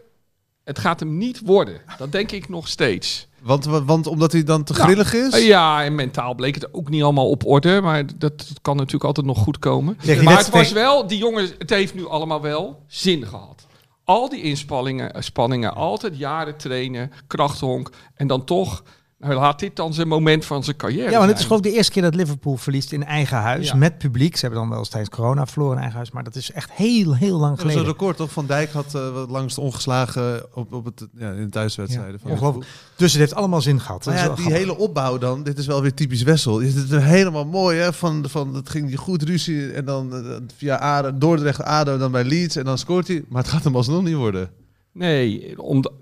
het 0.64 0.78
gaat 0.78 1.00
hem 1.00 1.16
niet 1.18 1.40
worden. 1.44 1.80
Dat 1.98 2.12
denk 2.12 2.32
ik 2.32 2.48
nog 2.48 2.68
steeds. 2.68 3.26
Want, 3.46 3.64
want 3.64 4.06
omdat 4.06 4.32
hij 4.32 4.42
dan 4.44 4.64
te 4.64 4.74
Ja. 4.76 4.84
grillig 4.84 5.14
is? 5.14 5.32
Eh, 5.32 5.46
Ja, 5.46 5.84
en 5.84 5.94
mentaal 5.94 6.34
bleek 6.34 6.54
het 6.54 6.74
ook 6.74 6.88
niet 6.88 7.02
allemaal 7.02 7.28
op 7.30 7.46
orde. 7.46 7.80
Maar 7.80 8.06
dat, 8.06 8.18
dat 8.18 8.58
kan 8.62 8.76
natuurlijk 8.76 9.04
altijd 9.04 9.26
nog 9.26 9.38
goed 9.38 9.58
komen. 9.58 9.96
Maar 10.24 10.36
het 10.36 10.50
was 10.50 10.72
wel, 10.72 11.06
die 11.06 11.18
jongen, 11.18 11.48
het 11.58 11.70
heeft 11.70 11.94
nu 11.94 12.06
allemaal 12.08 12.40
wel 12.40 12.82
zin 12.86 13.26
gehad. 13.26 13.66
Al 14.04 14.28
die 14.28 14.42
inspanningen, 14.42 15.12
eh, 15.14 15.22
spanningen, 15.22 15.74
altijd 15.74 16.18
jaren 16.18 16.56
trainen, 16.56 17.12
krachthonk. 17.26 17.90
En 18.14 18.26
dan 18.26 18.44
toch, 18.44 18.70
nou, 18.76 18.86
laat 19.18 19.58
dit 19.58 19.76
dan 19.76 19.94
zijn 19.94 20.08
moment 20.08 20.44
van 20.44 20.64
zijn 20.64 20.76
carrière 20.76 21.10
Ja, 21.10 21.18
want 21.18 21.30
het 21.30 21.38
is 21.38 21.44
geloof 21.44 21.58
ik 21.58 21.64
de 21.64 21.76
eerste 21.76 21.92
keer 21.92 22.02
dat 22.02 22.14
Liverpool 22.14 22.56
verliest 22.56 22.92
in 22.92 23.04
eigen 23.04 23.36
huis. 23.36 23.68
Ja. 23.68 23.74
Met 23.76 23.98
publiek. 23.98 24.34
Ze 24.34 24.40
hebben 24.40 24.58
dan 24.60 24.68
wel 24.68 24.78
eens 24.78 24.88
tijdens 24.88 25.14
corona 25.14 25.46
verloren 25.46 25.74
in 25.74 25.80
eigen 25.80 25.96
huis. 25.96 26.10
Maar 26.10 26.24
dat 26.24 26.36
is 26.36 26.52
echt 26.52 26.72
heel, 26.72 27.14
heel 27.14 27.38
lang 27.38 27.56
Dat 27.56 27.64
was 27.64 27.74
een 27.74 27.78
geleden. 27.78 27.92
record 27.92 28.16
toch? 28.16 28.32
Van 28.32 28.46
Dijk 28.46 28.72
had 28.72 28.92
uh, 28.96 29.12
wat 29.12 29.30
langst 29.30 29.58
ongeslagen 29.58 30.56
op, 30.56 30.72
op 30.72 30.84
het, 30.84 31.06
ja, 31.18 31.30
in 31.30 31.44
de 31.44 31.48
thuiswedstrijden. 31.48 32.12
Ja, 32.12 32.18
van 32.18 32.30
ongelooflijk. 32.30 32.66
Dus 32.96 33.12
het 33.12 33.20
heeft 33.20 33.34
allemaal 33.34 33.60
zin 33.60 33.80
gehad. 33.80 34.06
Is 34.06 34.12
ja, 34.12 34.12
die 34.12 34.22
grappig. 34.22 34.58
hele 34.58 34.78
opbouw 34.78 35.18
dan, 35.18 35.42
dit 35.42 35.58
is 35.58 35.66
wel 35.66 35.82
weer 35.82 35.94
typisch 35.94 36.22
Wessel. 36.22 36.58
Is 36.58 36.74
het 36.74 36.90
helemaal 37.02 37.46
mooi, 37.46 37.78
hè? 37.78 37.92
Van, 37.92 38.24
van, 38.28 38.54
het 38.54 38.68
ging 38.68 38.88
die 38.88 38.96
goed 38.96 39.22
ruzie 39.22 39.72
en 39.72 39.84
dan 39.84 40.14
eh, 40.14 40.36
via 40.56 40.76
ADO, 40.76 41.18
Dordrecht, 41.18 41.62
ADO, 41.62 41.98
dan 41.98 42.12
bij 42.12 42.24
Leeds 42.24 42.56
en 42.56 42.64
dan 42.64 42.78
scoort 42.78 43.08
hij. 43.08 43.24
Maar 43.28 43.42
het 43.42 43.50
gaat 43.50 43.64
hem 43.64 43.76
alsnog 43.76 44.02
niet 44.02 44.14
worden. 44.14 44.50
Nee, 44.92 45.62
omdat, 45.62 45.92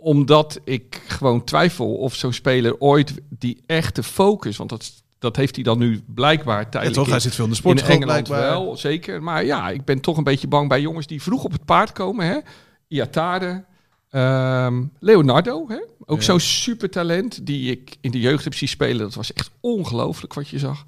omdat 0.00 0.60
ik 0.64 1.02
gewoon 1.08 1.44
twijfel 1.44 1.94
of 1.94 2.14
zo'n 2.14 2.32
speler 2.32 2.78
ooit 2.80 3.14
die 3.28 3.62
echte 3.66 4.02
focus... 4.02 4.56
Want 4.56 4.70
dat, 4.70 4.92
dat 5.18 5.36
heeft 5.36 5.54
hij 5.54 5.64
dan 5.64 5.78
nu 5.78 6.02
blijkbaar 6.14 6.60
Ja, 6.60 6.68
tijdelijk 6.68 6.96
toch? 6.96 7.04
in- 7.06 7.10
Hij 7.12 7.20
zit 7.20 7.34
veel 7.34 7.44
in 7.44 7.50
de 7.50 7.56
in 7.56 7.62
sportschool 7.62 7.94
Engeland 7.94 8.26
blijkbaar. 8.28 8.50
wel, 8.50 8.76
zeker. 8.76 9.22
Maar 9.22 9.44
ja, 9.44 9.70
ik 9.70 9.84
ben 9.84 10.00
toch 10.00 10.16
een 10.16 10.24
beetje 10.24 10.46
bang 10.48 10.68
bij 10.68 10.80
jongens 10.80 11.06
die 11.06 11.22
vroeg 11.22 11.44
op 11.44 11.52
het 11.52 11.64
paard 11.64 11.92
komen. 11.92 12.26
Hè? 12.26 12.38
Iatare, 12.88 13.64
ehm, 14.10 14.82
Leonardo, 14.98 15.64
hè? 15.68 15.78
ook 16.06 16.18
Ja. 16.18 16.24
zo'n 16.24 16.40
supertalent 16.40 17.46
die 17.46 17.70
ik 17.70 17.96
in 18.00 18.10
de 18.10 18.20
jeugd 18.20 18.44
heb 18.44 18.54
zien 18.54 18.68
spelen. 18.68 18.98
Dat 18.98 19.14
was 19.14 19.32
echt 19.32 19.50
ongelooflijk 19.60 20.34
wat 20.34 20.48
je 20.48 20.58
zag. 20.58 20.84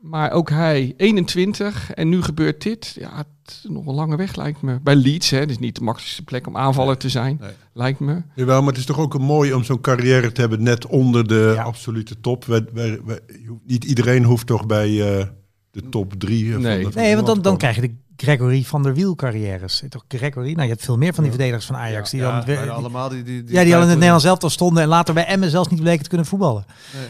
Maar 0.00 0.30
ook 0.32 0.50
hij, 0.50 0.94
21, 0.96 1.90
en 1.92 2.08
nu 2.08 2.22
gebeurt 2.22 2.62
dit. 2.62 2.96
Ja, 3.00 3.16
het 3.16 3.26
is 3.46 3.66
nog 3.68 3.86
een 3.86 3.94
lange 3.94 4.16
weg 4.16 4.36
lijkt 4.36 4.62
me. 4.62 4.80
Bij 4.82 4.94
Leeds, 4.94 5.30
hè, 5.30 5.38
dat 5.40 5.50
is 5.50 5.58
niet 5.58 5.74
de 5.76 5.82
makkelijkste 5.82 6.22
plek 6.24 6.46
om 6.46 6.56
aanvaller 6.56 6.96
te 6.96 7.08
zijn, 7.08 7.36
Nee. 7.40 7.50
lijkt 7.72 8.00
me. 8.00 8.22
Jawel, 8.34 8.58
maar 8.60 8.68
het 8.68 8.78
is 8.78 8.84
toch 8.86 8.98
ook 8.98 9.14
een 9.14 9.22
mooi 9.22 9.52
om 9.52 9.64
zo'n 9.64 9.80
carrière 9.80 10.32
te 10.32 10.40
hebben 10.40 10.62
net 10.62 10.86
onder 10.86 11.26
de 11.28 11.52
Ja. 11.56 11.62
absolute 11.62 12.20
top. 12.20 12.44
Wij, 12.44 12.64
wij, 12.72 13.00
wij- 13.04 13.20
niet 13.66 13.84
iedereen 13.84 14.24
hoeft 14.24 14.46
toch 14.46 14.66
bij 14.66 15.18
eh, 15.18 15.26
de 15.70 15.88
top 15.88 16.12
drie. 16.18 16.46
eh, 16.46 16.52
van 16.52 16.62
Nee. 16.62 16.84
de- 16.84 16.92
van 16.92 17.02
Nee, 17.02 17.14
want 17.14 17.26
dan, 17.26 17.42
dan 17.42 17.56
krijg 17.56 17.74
je 17.74 17.80
de 17.80 17.94
Gregory 18.22 18.62
van 18.64 18.82
der 18.82 18.94
Wiel 18.94 19.14
carrières. 19.14 19.82
Toch 19.88 20.04
Gregory? 20.08 20.50
Nou, 20.50 20.62
je 20.62 20.68
hebt 20.68 20.84
veel 20.84 20.96
meer 20.96 21.14
van 21.14 21.22
die 21.22 21.32
verdedigers 21.32 21.66
van 21.66 21.76
Ajax. 21.76 22.10
die 22.10 22.20
dan, 22.20 22.34
Ja, 22.34 22.44
weer- 22.44 22.70
allemaal 22.70 23.08
die, 23.08 23.22
die, 23.22 23.44
die 23.44 23.54
ja, 23.54 23.64
die 23.64 23.74
al 23.74 23.80
in 23.82 23.86
het 23.86 23.94
Nederlands 23.94 24.24
zelf 24.24 24.42
al 24.42 24.50
stonden 24.50 24.82
en 24.82 24.88
later 24.88 25.14
bij 25.14 25.26
Emmen 25.26 25.50
zelfs 25.50 25.68
niet 25.68 25.80
bleken 25.80 26.02
te 26.02 26.08
kunnen 26.08 26.26
voetballen. 26.26 26.64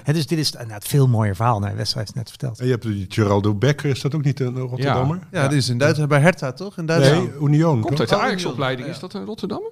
Nee. 0.05 0.15
Dus 0.15 0.27
dit 0.27 0.39
is 0.39 0.53
nou, 0.53 0.71
het 0.71 0.87
veel 0.87 1.09
mooier 1.09 1.37
verhaal. 1.37 1.59
Nee, 1.61 1.75
Wessel 1.75 1.97
heeft 1.97 2.09
het 2.09 2.17
net 2.17 2.29
verteld. 2.29 2.59
En 2.59 2.65
je 2.65 2.71
hebt 2.71 2.83
die 2.83 3.07
Geraldo 3.09 3.55
Becker, 3.55 3.91
is 3.91 4.01
dat 4.01 4.15
ook 4.15 4.25
niet 4.25 4.41
een 4.41 4.59
Rotterdammer? 4.59 5.19
Ja, 5.31 5.49
die 5.49 5.59
is 5.59 5.69
in 5.69 5.79
Duitsland 5.79 6.09
bij 6.09 6.21
Hertha, 6.21 6.53
toch? 6.53 6.79
In 6.79 6.87
Duitsland. 6.87 7.23
Nee, 7.41 7.49
Union. 7.49 7.81
Komt 7.81 8.01
uit 8.01 8.09
de 8.09 8.17
Ajax-opleiding, 8.19 8.87
ja. 8.89 8.95
is 8.95 9.01
dat 9.01 9.15
een 9.15 9.25
Rotterdammer? 9.25 9.71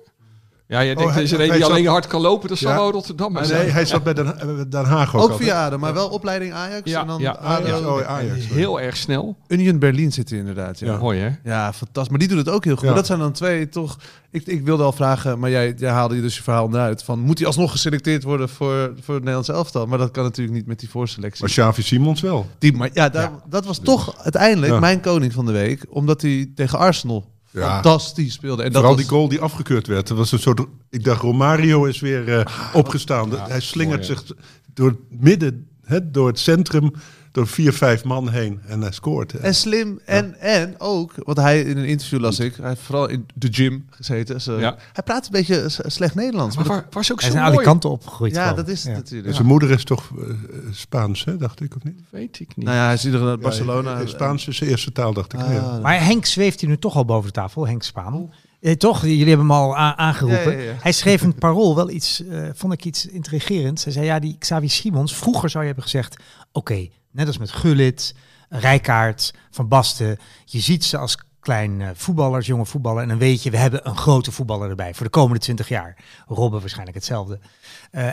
Ja, 0.68 0.84
jij 0.84 0.94
denkt, 0.94 1.02
Oh, 1.02 1.08
hij- 1.08 1.16
er 1.16 1.22
is 1.22 1.32
er 1.32 1.40
een 1.40 1.50
die 1.50 1.60
zat- 1.60 1.70
alleen 1.70 1.86
hard 1.86 2.06
kan 2.06 2.20
lopen, 2.20 2.48
dat 2.48 2.58
zal 2.58 2.70
Ja. 2.70 2.76
wel 2.76 2.90
Rotterdammer 2.90 3.48
Nee, 3.48 3.68
hij 3.68 3.84
zat 3.84 4.02
bij 4.02 4.14
Den, 4.14 4.38
eh, 4.40 4.48
Den 4.68 4.84
Haag 4.84 5.16
ook. 5.16 5.22
Ook 5.22 5.30
altijd. 5.30 5.48
via 5.48 5.64
ADO, 5.66 5.78
maar 5.78 5.94
wel 5.94 6.08
opleiding 6.08 6.52
Ajax. 6.52 6.90
Ja, 6.90 7.00
en 7.00 7.06
dan 7.06 7.20
ja. 7.20 7.38
Ja, 7.64 7.78
oh, 7.78 8.00
Ajax. 8.00 8.46
Heel 8.46 8.80
erg 8.80 8.96
snel. 8.96 9.36
Union 9.46 9.78
Berlin 9.78 10.12
zit 10.12 10.30
hij 10.30 10.38
inderdaad. 10.38 10.78
Ja. 10.78 10.86
Ja. 10.92 10.98
Mooi 10.98 11.20
hè? 11.20 11.30
Ja, 11.50 11.72
fantastisch. 11.72 12.08
Maar 12.08 12.18
die 12.18 12.28
doet 12.28 12.38
het 12.38 12.48
ook 12.48 12.64
heel 12.64 12.72
goed. 12.72 12.82
Ja. 12.82 12.86
Maar 12.88 12.96
dat 12.96 13.06
zijn 13.06 13.18
dan 13.18 13.32
twee 13.32 13.68
toch... 13.68 13.98
Ik, 14.30 14.46
ik 14.46 14.64
wilde 14.64 14.82
al 14.82 14.92
vragen, 14.92 15.38
maar 15.38 15.50
jij, 15.50 15.74
jij 15.76 15.90
haalde 15.90 16.14
je 16.14 16.20
dus 16.20 16.36
je 16.36 16.42
verhaal 16.42 16.74
uit. 16.74 17.02
Van, 17.02 17.18
moet 17.20 17.38
hij 17.38 17.46
alsnog 17.46 17.70
geselecteerd 17.70 18.22
worden 18.22 18.48
voor, 18.48 18.92
voor 19.00 19.14
het 19.14 19.24
Nederlands 19.24 19.48
elftal? 19.48 19.86
Maar 19.86 19.98
dat 19.98 20.10
kan 20.10 20.24
natuurlijk 20.24 20.56
niet 20.56 20.66
met 20.66 20.78
die 20.80 20.90
voorselectie. 20.90 21.40
Maar 21.44 21.50
Xavi 21.50 21.82
Simons 21.82 22.20
wel. 22.20 22.46
Die, 22.58 22.72
maar 22.72 22.90
ja, 22.92 23.08
daar, 23.08 23.30
dat 23.48 23.64
was 23.64 23.78
toch 23.78 24.14
uiteindelijk 24.22 24.72
Ja. 24.72 24.78
mijn 24.78 25.00
koning 25.00 25.32
van 25.32 25.46
de 25.46 25.52
week. 25.52 25.84
Omdat 25.88 26.22
hij 26.22 26.50
tegen 26.54 26.78
Arsenal 26.78 27.24
Ja. 27.58 27.72
fantastisch 27.72 28.32
speelde. 28.32 28.62
En 28.62 28.72
dat 28.72 28.76
Vooral 28.76 28.96
was, 28.96 29.04
die 29.04 29.14
goal 29.14 29.28
die 29.28 29.40
afgekeurd 29.40 29.86
werd. 29.86 30.08
Dat 30.08 30.16
was 30.16 30.32
een 30.32 30.38
soort, 30.38 30.60
ik 30.90 31.04
dacht, 31.04 31.20
Romario 31.20 31.84
is 31.84 32.00
weer 32.00 32.38
eh, 32.38 32.44
opgestaan. 32.72 33.30
hij 33.48 33.60
slingert 33.60 34.08
mooi, 34.08 34.18
zich 34.18 34.36
door 34.74 34.88
het 34.88 35.20
midden, 35.20 35.68
hè, 35.84 36.10
door 36.10 36.26
het 36.26 36.38
centrum, 36.38 36.92
door 37.32 37.46
vier, 37.46 37.72
vijf 37.72 38.04
man 38.04 38.28
heen. 38.30 38.60
En 38.66 38.80
hij 38.80 38.92
scoort. 38.92 39.32
En 39.32 39.54
slim. 39.54 40.00
En, 40.04 40.40
en 40.40 40.74
ook, 40.78 41.12
wat 41.16 41.36
hij 41.36 41.60
in 41.62 41.76
een 41.76 41.84
interview 41.84 42.20
las 42.20 42.40
ik. 42.40 42.56
Hij 42.56 42.68
heeft 42.68 42.80
vooral 42.80 43.08
in 43.08 43.26
de 43.34 43.48
gym 43.50 43.86
gezeten. 43.90 44.40
Zo. 44.40 44.58
Ja. 44.60 44.76
Hij 44.92 45.02
praat 45.04 45.24
een 45.24 45.32
beetje 45.32 45.64
slecht 45.68 46.14
Nederlands. 46.14 46.56
Maar 46.56 46.66
Maar 46.66 46.76
waar, 46.76 46.86
was 46.90 47.12
ook 47.12 47.20
Hij 47.20 47.30
zo 47.30 47.36
is 47.36 47.40
in 47.42 47.46
mooi. 47.46 47.56
Alicante 47.56 47.88
opgegroeid. 47.88 48.34
ja, 48.34 48.52
dat 48.52 48.68
is 48.68 48.82
het 48.82 48.92
Ja. 48.92 48.98
natuurlijk. 48.98 49.28
En 49.28 49.34
zijn 49.34 49.46
moeder 49.46 49.70
is 49.70 49.84
toch 49.84 50.10
eh, 50.18 50.34
Spaans, 50.70 51.24
hè, 51.24 51.36
dacht 51.36 51.60
ik, 51.60 51.76
of 51.76 51.84
niet? 51.84 52.00
Weet 52.10 52.40
ik 52.40 52.56
niet. 52.56 52.66
Nou 52.66 52.76
ja, 52.78 52.84
hij 52.84 52.94
is 52.94 53.00
in 53.04 53.06
ieder 53.06 53.20
geval 53.20 53.36
Ja, 53.36 53.42
Barcelona. 53.42 54.06
Spaans 54.06 54.48
is 54.48 54.56
zijn 54.56 54.70
eerste 54.70 54.92
taal, 54.92 55.12
dacht 55.12 55.32
ik. 55.32 55.40
Ah, 55.40 55.52
ja. 55.52 55.78
Maar 55.82 56.04
Henk 56.04 56.24
zweeft 56.26 56.60
hier 56.60 56.70
nu 56.70 56.78
toch 56.78 56.96
al 56.96 57.04
boven 57.04 57.26
de 57.26 57.32
tafel, 57.32 57.66
Henk 57.66 57.82
Spaan. 57.82 58.32
Eh, 58.60 58.72
toch, 58.72 59.02
jullie 59.02 59.28
hebben 59.28 59.46
hem 59.46 59.50
al 59.50 59.76
aangeroepen. 59.76 60.52
Ja, 60.52 60.58
ja, 60.58 60.70
ja. 60.70 60.76
Hij 60.80 60.92
schreef 60.92 61.20
het 61.20 61.38
parool 61.38 61.74
wel 61.74 61.90
iets, 61.90 62.24
eh, 62.24 62.48
vond 62.54 62.72
ik 62.72 62.84
iets 62.84 63.06
intrigerends. 63.06 63.84
Hij 63.84 63.92
zei, 63.92 64.06
ja, 64.06 64.18
die 64.18 64.36
Xavi 64.38 64.68
Simons, 64.68 65.16
vroeger 65.16 65.50
zou 65.50 65.62
je 65.62 65.66
hebben 65.66 65.90
gezegd, 65.90 66.16
oké, 66.52 66.88
net 67.10 67.26
als 67.26 67.38
met 67.38 67.50
Gullit, 67.50 68.14
Rijkaard, 68.48 69.34
Van 69.50 69.68
Basten. 69.68 70.18
Je 70.44 70.60
ziet 70.60 70.84
ze 70.84 70.98
als 70.98 71.16
klein 71.40 71.80
eh, 71.80 71.88
voetballers, 71.94 72.46
jonge 72.46 72.66
voetballer. 72.66 73.02
En 73.02 73.08
dan 73.08 73.18
weet 73.18 73.42
je, 73.42 73.50
we 73.50 73.56
hebben 73.56 73.88
een 73.88 73.96
grote 73.96 74.32
voetballer 74.32 74.70
erbij 74.70 74.94
voor 74.94 75.06
de 75.06 75.12
komende 75.12 75.40
20 75.40 75.68
jaar. 75.68 75.96
Robben 76.26 76.60
waarschijnlijk 76.60 76.96
hetzelfde. 76.96 77.38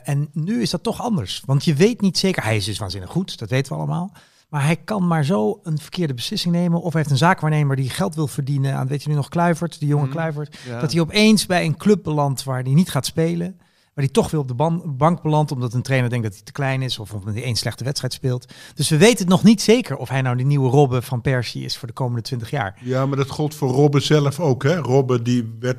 En 0.04 0.30
nu 0.34 0.62
is 0.62 0.70
dat 0.70 0.84
toch 0.84 1.02
anders. 1.02 1.42
Want 1.46 1.66
je 1.66 1.74
weet 1.74 2.02
niet 2.02 2.18
zeker, 2.18 2.44
hij 2.44 2.56
is 2.56 2.66
dus 2.66 2.78
waanzinnig 2.78 3.10
goed, 3.10 3.38
dat 3.38 3.50
weten 3.50 3.72
we 3.72 3.78
allemaal. 3.78 4.12
Maar 4.56 4.66
hij 4.66 4.76
kan 4.76 5.08
maar 5.08 5.26
zo 5.26 5.60
een 5.64 5.78
verkeerde 5.78 6.14
beslissing 6.14 6.54
nemen. 6.56 6.82
Of 6.82 6.92
hij 6.92 7.02
heeft 7.02 7.12
een 7.14 7.18
zaakwaarnemer 7.18 7.76
die 7.76 7.90
geld 7.90 8.16
wil 8.16 8.28
verdienen 8.28 8.76
aan, 8.76 8.88
weet 8.88 9.04
je 9.04 9.10
nu 9.10 9.16
nog, 9.16 9.30
Kluivert, 9.30 9.80
die 9.80 9.88
jonge 9.88 10.04
Mhm. 10.04 10.12
Kluivert. 10.12 10.58
Ja. 10.68 10.80
Dat 10.80 10.92
hij 10.92 11.02
opeens 11.02 11.46
bij 11.46 11.66
een 11.66 11.78
club 11.78 12.04
belandt 12.04 12.44
waar 12.44 12.64
hij 12.64 12.74
niet 12.74 12.90
gaat 12.92 13.06
spelen. 13.06 13.56
Waar 13.58 14.04
hij 14.04 14.08
toch 14.14 14.32
weer 14.32 14.40
op 14.40 14.48
de 14.48 14.54
ban- 14.54 14.84
bank 14.98 15.22
belandt 15.22 15.52
omdat 15.52 15.74
een 15.74 15.82
trainer 15.82 16.10
denkt 16.10 16.26
dat 16.26 16.34
hij 16.34 16.44
te 16.44 16.52
klein 16.52 16.82
is. 16.82 17.00
Of 17.00 17.14
omdat 17.14 17.34
hij 17.34 17.44
één 17.44 17.56
slechte 17.56 17.84
wedstrijd 17.84 18.14
speelt. 18.14 18.54
Dus 18.74 18.90
we 18.90 18.98
weten 18.98 19.18
het 19.18 19.28
nog 19.28 19.44
niet 19.44 19.62
zeker 19.62 19.98
of 19.98 20.10
hij 20.10 20.22
nou 20.22 20.36
die 20.38 20.46
nieuwe 20.46 20.70
Robben 20.70 21.04
van 21.04 21.22
Persie 21.22 21.64
is 21.64 21.78
voor 21.78 21.88
de 21.88 21.94
komende 21.94 22.22
20 22.22 22.50
jaar. 22.50 22.78
Ja, 22.82 23.06
maar 23.06 23.18
dat 23.18 23.30
gold 23.30 23.56
voor 23.56 23.70
Robben 23.70 24.02
zelf 24.02 24.40
ook. 24.40 24.64
Hè? 24.64 24.76
Robben 24.76 25.24
die 25.24 25.56
werd 25.60 25.78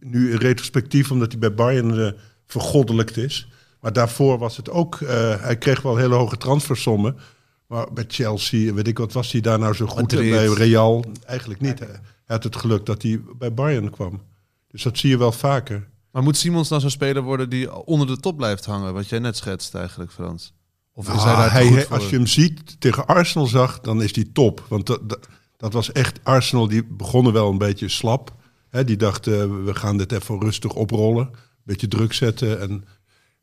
nu 0.00 0.30
in 0.30 0.38
retrospectief, 0.38 1.10
omdat 1.10 1.30
hij 1.30 1.40
bij 1.40 1.54
Bayern 1.54 1.98
eh, 2.06 2.12
vergoddelijkt 2.46 3.16
is. 3.16 3.48
Maar 3.80 3.92
daarvoor 3.92 4.38
was 4.38 4.56
het 4.56 4.70
ook, 4.70 5.00
eh, 5.00 5.08
hij 5.42 5.56
kreeg 5.58 5.82
wel 5.82 5.96
hele 5.96 6.14
hoge 6.14 6.36
transfersommen. 6.36 7.16
Maar 7.68 7.92
bij 7.92 8.04
Chelsea, 8.08 8.72
weet 8.74 8.86
ik 8.88 8.98
wat, 8.98 9.12
was 9.12 9.32
hij 9.32 9.40
daar 9.40 9.58
nou 9.58 9.74
zo 9.74 9.86
goed? 9.86 9.96
En 9.96 10.02
Madrid. 10.02 10.30
bij 10.30 10.46
Real 10.66 11.04
eigenlijk 11.26 11.60
niet. 11.60 11.78
Hij 11.78 12.00
had 12.26 12.44
het 12.44 12.56
geluk 12.56 12.86
dat 12.86 13.02
hij 13.02 13.20
bij 13.38 13.54
Bayern 13.54 13.90
kwam. 13.90 14.22
Dus 14.68 14.82
dat 14.82 14.98
zie 14.98 15.10
je 15.10 15.18
wel 15.18 15.32
vaker. 15.32 15.88
Maar 16.12 16.22
moet 16.22 16.36
Simons 16.36 16.68
nou 16.68 16.80
zo'n 16.80 16.90
speler 16.90 17.22
worden 17.22 17.50
die 17.50 17.74
onder 17.84 18.06
de 18.06 18.16
top 18.16 18.36
blijft 18.36 18.64
hangen? 18.64 18.94
Wat 18.94 19.08
jij 19.08 19.18
net 19.18 19.36
schetst 19.36 19.74
eigenlijk, 19.74 20.12
Frans. 20.12 20.52
Of 20.92 21.08
is 21.08 21.14
Nou, 21.14 21.26
hij 21.28 21.36
daar 21.36 21.48
te 21.48 21.52
hij- 21.52 21.66
goed 21.66 21.82
voor? 21.82 21.96
als 21.96 22.10
je 22.10 22.16
hem 22.16 22.26
ziet 22.26 22.80
tegen 22.80 23.06
Arsenal 23.06 23.46
zag, 23.46 23.80
dan 23.80 24.02
is 24.02 24.14
hij 24.14 24.26
top. 24.32 24.64
Want 24.68 24.86
dat, 24.86 25.08
dat, 25.08 25.28
dat 25.56 25.72
was 25.72 25.92
echt 25.92 26.20
Arsenal, 26.22 26.68
die 26.68 26.84
begonnen 26.84 27.32
wel 27.32 27.50
een 27.50 27.58
beetje 27.58 27.88
slap. 27.88 28.34
Die 28.84 28.96
dachten, 28.96 29.64
we 29.64 29.74
gaan 29.74 29.96
dit 29.96 30.12
even 30.12 30.40
rustig 30.40 30.74
oprollen. 30.74 31.26
Een 31.26 31.34
beetje 31.64 31.88
druk 31.88 32.12
zetten. 32.12 32.60
En, 32.60 32.84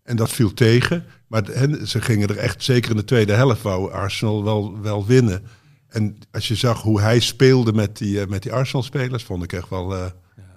en 0.05 0.15
dat 0.15 0.29
viel 0.29 0.53
tegen. 0.53 1.05
Maar 1.27 1.43
ze 1.85 2.01
gingen 2.01 2.27
er 2.29 2.37
echt, 2.37 2.63
zeker 2.63 2.91
in 2.91 2.97
de 2.97 3.03
tweede 3.05 3.33
helft, 3.33 3.61
wou 3.61 3.91
Arsenal 3.91 4.43
wel, 4.43 4.81
wel 4.81 5.05
winnen. 5.05 5.43
En 5.87 6.17
als 6.31 6.47
je 6.47 6.55
zag 6.55 6.81
hoe 6.81 7.01
hij 7.01 7.19
speelde 7.19 7.73
met 7.73 7.97
die, 7.97 8.21
eh, 8.21 8.27
met 8.27 8.43
die 8.43 8.53
Arsenal-spelers, 8.53 9.23
vond 9.23 9.43
ik 9.43 9.53
echt 9.53 9.69
wel 9.69 9.95
eh 9.95 10.05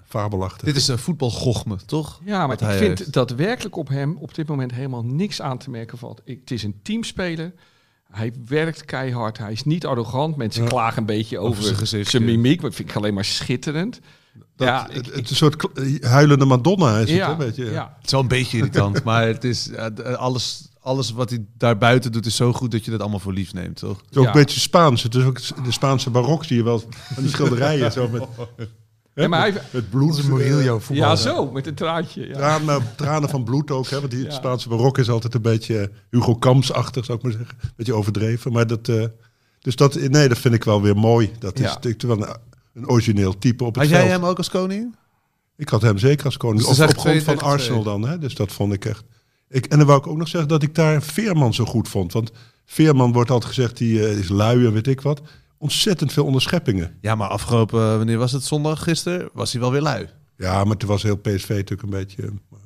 fabelachtig. 0.07 0.67
Dit 0.67 0.77
is 0.77 0.89
een 0.89 0.99
voetbalgochme, 0.99 1.77
toch? 1.87 2.21
Ja, 2.25 2.39
maar 2.39 2.49
Wat 2.49 2.61
ik 2.61 2.67
hij 2.67 2.79
vind 2.79 2.99
heeft. 2.99 3.13
dat 3.13 3.31
werkelijk 3.31 3.77
op 3.77 3.89
hem 3.89 4.17
op 4.17 4.35
dit 4.35 4.47
moment 4.49 4.73
helemaal 4.73 5.05
niks 5.05 5.41
aan 5.43 5.59
te 5.59 5.71
merken 5.71 5.99
valt. 5.99 6.21
Ik, 6.25 6.39
het 6.41 6.51
is 6.51 6.63
een 6.63 6.81
teamspeler. 6.83 7.53
Hij 8.11 8.33
werkt 8.47 8.85
keihard. 8.85 9.39
Hij 9.39 9.53
is 9.53 9.65
niet 9.65 9.87
arrogant. 9.87 10.37
Mensen 10.37 10.63
Ja. 10.63 10.69
klagen 10.69 10.99
een 10.99 11.07
beetje 11.07 11.39
over, 11.39 11.87
zijn 11.87 12.07
zijn 12.07 12.25
mimiek. 12.25 12.61
Maar 12.61 12.71
dat 12.71 12.75
vind 12.79 12.91
ik 12.91 12.97
alleen 12.97 13.15
maar 13.15 13.25
schitterend. 13.25 14.01
Dat, 14.59 14.69
ja, 14.69 14.87
het, 14.91 15.07
ik- 15.07 15.15
het 15.15 15.25
is 15.25 15.31
een 15.31 15.37
soort 15.37 15.67
huilende 16.05 16.45
Madonna 16.45 16.99
is 16.99 17.11
ja, 17.11 17.29
het, 17.29 17.39
hè, 17.39 17.45
weet 17.45 17.57
je. 17.57 17.65
ja. 17.65 17.95
Het 17.97 18.05
is 18.07 18.11
wel 18.13 18.21
een 18.21 18.29
beetje 18.29 18.57
irritant, 18.57 19.03
maar 19.09 19.27
het 19.27 19.45
is, 19.45 19.71
eh, 19.71 19.87
d- 19.87 20.03
alles, 20.17 20.69
alles 20.81 21.11
wat 21.13 21.31
hij 21.31 21.45
daar 21.59 21.79
buiten 21.79 22.13
doet 22.13 22.27
is 22.27 22.37
zo 22.37 22.53
goed 22.53 22.71
dat 22.71 22.85
je 22.85 22.91
dat 22.91 23.01
allemaal 23.01 23.19
voor 23.19 23.33
lief 23.33 23.53
neemt, 23.53 23.77
toch? 23.77 23.97
Het 24.01 24.11
is 24.11 24.17
ook 24.17 24.23
Ja. 24.25 24.31
een 24.31 24.37
beetje 24.37 24.61
Spaans. 24.61 25.03
Het 25.03 25.15
is 25.15 25.25
ook 25.25 25.41
de 25.65 25.73
Spaanse 25.73 26.11
barok, 26.11 26.45
zie 26.45 26.57
je 26.57 26.63
wel. 26.63 26.79
Van 27.15 27.23
die 27.23 27.33
schilderijen 27.33 27.93
zo 27.93 28.09
met, 28.09 28.23
Ja, 29.15 29.29
maar 29.29 29.41
hij- 29.41 29.53
met, 29.53 29.63
met 29.73 29.91
bloed. 29.91 30.09
Onze 30.17 30.29
Murillo 30.33 30.79
voetbal. 30.79 31.09
ja, 31.09 31.17
zo, 31.17 31.51
met 31.51 31.67
een 31.67 31.75
traantje. 31.75 32.23
eh, 32.23 32.29
Ja. 32.29 32.35
Tranen, 32.35 32.83
tranen 32.97 33.29
van 33.29 33.45
bloed 33.45 33.71
ook. 33.71 33.89
Hè, 33.89 33.99
want 34.01 34.11
die. 34.11 34.31
Spaanse 34.31 34.69
barok 34.69 34.99
is 34.99 35.11
altijd 35.11 35.35
een 35.35 35.43
beetje 35.43 35.79
eh, 35.79 35.89
Hugo 36.11 36.35
Kamps-achtig, 36.35 37.05
zou 37.05 37.19
ik 37.19 37.25
maar 37.25 37.33
zeggen. 37.33 37.57
Een 37.63 37.71
beetje 37.77 37.95
overdreven. 37.95 38.53
Maar 38.53 38.67
dat, 38.67 38.89
eh, 38.89 39.05
dus 39.61 39.77
dat, 39.77 39.95
nee, 39.95 40.29
dat 40.29 40.39
vind 40.39 40.55
ik 40.55 40.65
wel 40.65 40.83
weer 40.83 40.97
mooi. 40.97 41.31
Dat 41.39 41.55
is 41.59 41.61
Ja. 41.65 41.73
natuurlijk 41.75 42.03
wel 42.03 42.23
een, 42.29 42.37
een 42.79 42.89
origineel 42.89 43.39
type 43.39 43.65
op 43.65 43.75
het 43.75 43.85
Had 43.85 43.93
jij 43.93 44.09
hem 44.09 44.25
ook 44.25 44.37
als 44.39 44.49
koning? 44.51 44.97
Ik 45.57 45.69
had 45.69 45.83
hem 45.83 45.99
zeker 45.99 46.25
als 46.25 46.37
koning. 46.37 46.59
Dus 46.61 46.69
op, 46.69 46.75
grond 46.75 46.93
van 46.95 47.03
2 47.03 47.23
tegen 47.25 47.43
Arsenal 47.47 47.83
dan. 47.83 48.09
Hè? 48.09 48.19
Dus 48.19 48.35
dat 48.35 48.53
vond 48.53 48.73
ik 48.73 48.85
echt... 48.85 49.05
Ik, 49.49 49.67
en 49.67 49.79
dan 49.79 49.87
wou 49.87 49.99
ik 49.99 50.07
ook 50.07 50.17
nog 50.17 50.29
zeggen 50.29 50.49
dat 50.49 50.63
ik 50.63 50.75
daar 50.75 51.03
Veerman 51.03 51.55
zo 51.55 51.65
goed 51.65 51.89
vond. 51.89 52.13
Want 52.13 52.31
Veerman 52.65 53.13
wordt 53.13 53.31
altijd 53.31 53.55
gezegd, 53.55 53.77
die 53.77 54.07
eh, 54.07 54.19
is 54.19 54.29
lui 54.29 54.67
en 54.67 54.73
weet 54.73 54.87
ik 54.87 55.01
wat. 55.01 55.21
Ontzettend 55.59 56.13
veel 56.13 56.25
onderscheppingen. 56.25 56.97
Ja, 57.01 57.15
maar 57.15 57.29
afgelopen, 57.29 57.81
eh, 57.81 57.97
wanneer 57.97 58.19
was 58.19 58.33
het? 58.33 58.45
Zondag, 58.45 58.83
gisteren, 58.83 59.29
was 59.33 59.53
hij 59.53 59.61
wel 59.61 59.73
weer 59.73 59.81
lui. 59.81 60.09
Ja, 60.37 60.65
maar 60.65 60.77
toen 60.77 60.89
was 60.89 61.03
heel 61.03 61.17
PSV 61.17 61.49
natuurlijk 61.49 61.83
een 61.83 61.91
beetje... 61.91 62.23
eh, 62.23 62.59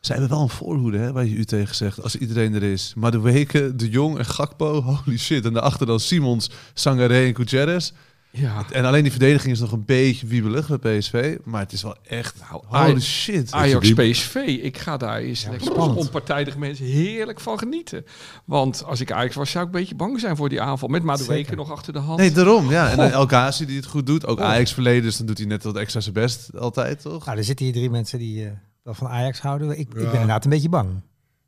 Ze 0.00 0.12
hebben 0.12 0.30
wel 0.30 0.40
een 0.42 0.48
voorhoede, 0.48 0.98
hè, 0.98 1.12
waar 1.12 1.24
je 1.24 1.34
u 1.34 1.44
tegen 1.44 1.74
zegt, 1.74 2.02
als 2.02 2.16
iedereen 2.16 2.54
er 2.54 2.62
is. 2.62 2.92
Maar 2.96 3.10
de 3.10 3.20
weken, 3.20 3.76
De 3.76 3.88
Jong 3.90 4.18
en 4.18 4.24
Gakpo, 4.26 4.80
holy 5.04 5.18
shit. 5.18 5.44
En 5.44 5.52
daarachter 5.52 5.86
dan 5.86 6.00
Simons, 6.00 6.50
Sangaré 6.74 7.26
en 7.26 7.34
Gutierrez. 7.36 7.92
Ja. 8.36 8.64
En 8.70 8.84
alleen 8.84 9.02
die 9.02 9.10
verdediging 9.10 9.52
is 9.52 9.60
nog 9.60 9.72
een 9.72 9.84
beetje 9.84 10.26
wiebelig 10.26 10.80
bij 10.80 10.98
PSV. 10.98 11.36
Maar 11.44 11.60
het 11.60 11.72
is 11.72 11.82
wel 11.82 11.96
echt, 12.02 12.36
Nou, 12.50 12.62
holy 12.66 12.80
Aj- 12.92 13.00
shit. 13.00 13.52
Ajax 13.52 13.92
PSV, 13.92 14.34
ik 14.62 14.78
ga 14.78 14.96
daar 14.96 15.18
eens 15.18 15.42
lekker 15.42 15.60
als 15.68 15.70
spannend. 15.76 15.98
onpartijdig 15.98 16.56
mensen 16.56 16.84
heerlijk 16.84 17.40
van 17.40 17.58
genieten. 17.58 18.04
Want 18.44 18.84
als 18.84 19.00
ik 19.00 19.12
Ajax 19.12 19.34
was, 19.34 19.50
zou 19.50 19.66
ik 19.66 19.74
een 19.74 19.80
beetje 19.80 19.94
bang 19.94 20.20
zijn 20.20 20.36
voor 20.36 20.48
die 20.48 20.60
aanval. 20.60 20.88
Met 20.88 21.02
Madueke 21.02 21.54
nog 21.54 21.70
achter 21.70 21.92
de 21.92 21.98
hand. 21.98 22.18
Nee, 22.18 22.30
daarom. 22.32 22.70
Ja. 22.70 22.90
En. 22.90 23.12
El 23.12 23.26
Ghazi 23.26 23.66
die 23.66 23.76
het 23.76 23.86
goed 23.86 24.06
doet. 24.06 24.26
Ook 24.26 24.38
Oh. 24.38 24.44
Ajax 24.44 24.72
verleden, 24.72 25.02
dus 25.02 25.16
dan 25.16 25.26
doet 25.26 25.38
hij 25.38 25.46
net 25.46 25.62
wat 25.64 25.76
extra 25.76 26.00
zijn 26.00 26.14
best 26.14 26.58
altijd, 26.58 27.00
toch? 27.02 27.24
Nou, 27.26 27.38
er 27.38 27.44
zitten 27.44 27.64
hier 27.64 27.74
drie 27.74 27.90
mensen 27.90 28.18
die 28.18 28.44
eh, 28.44 28.50
wel 28.82 28.94
van 28.94 29.08
Ajax 29.08 29.40
houden. 29.40 29.70
Ik, 29.70 29.78
ik 29.78 29.88
ben 29.94 30.02
Ja. 30.02 30.10
inderdaad 30.12 30.44
een 30.44 30.50
beetje 30.50 30.68
bang. 30.68 30.88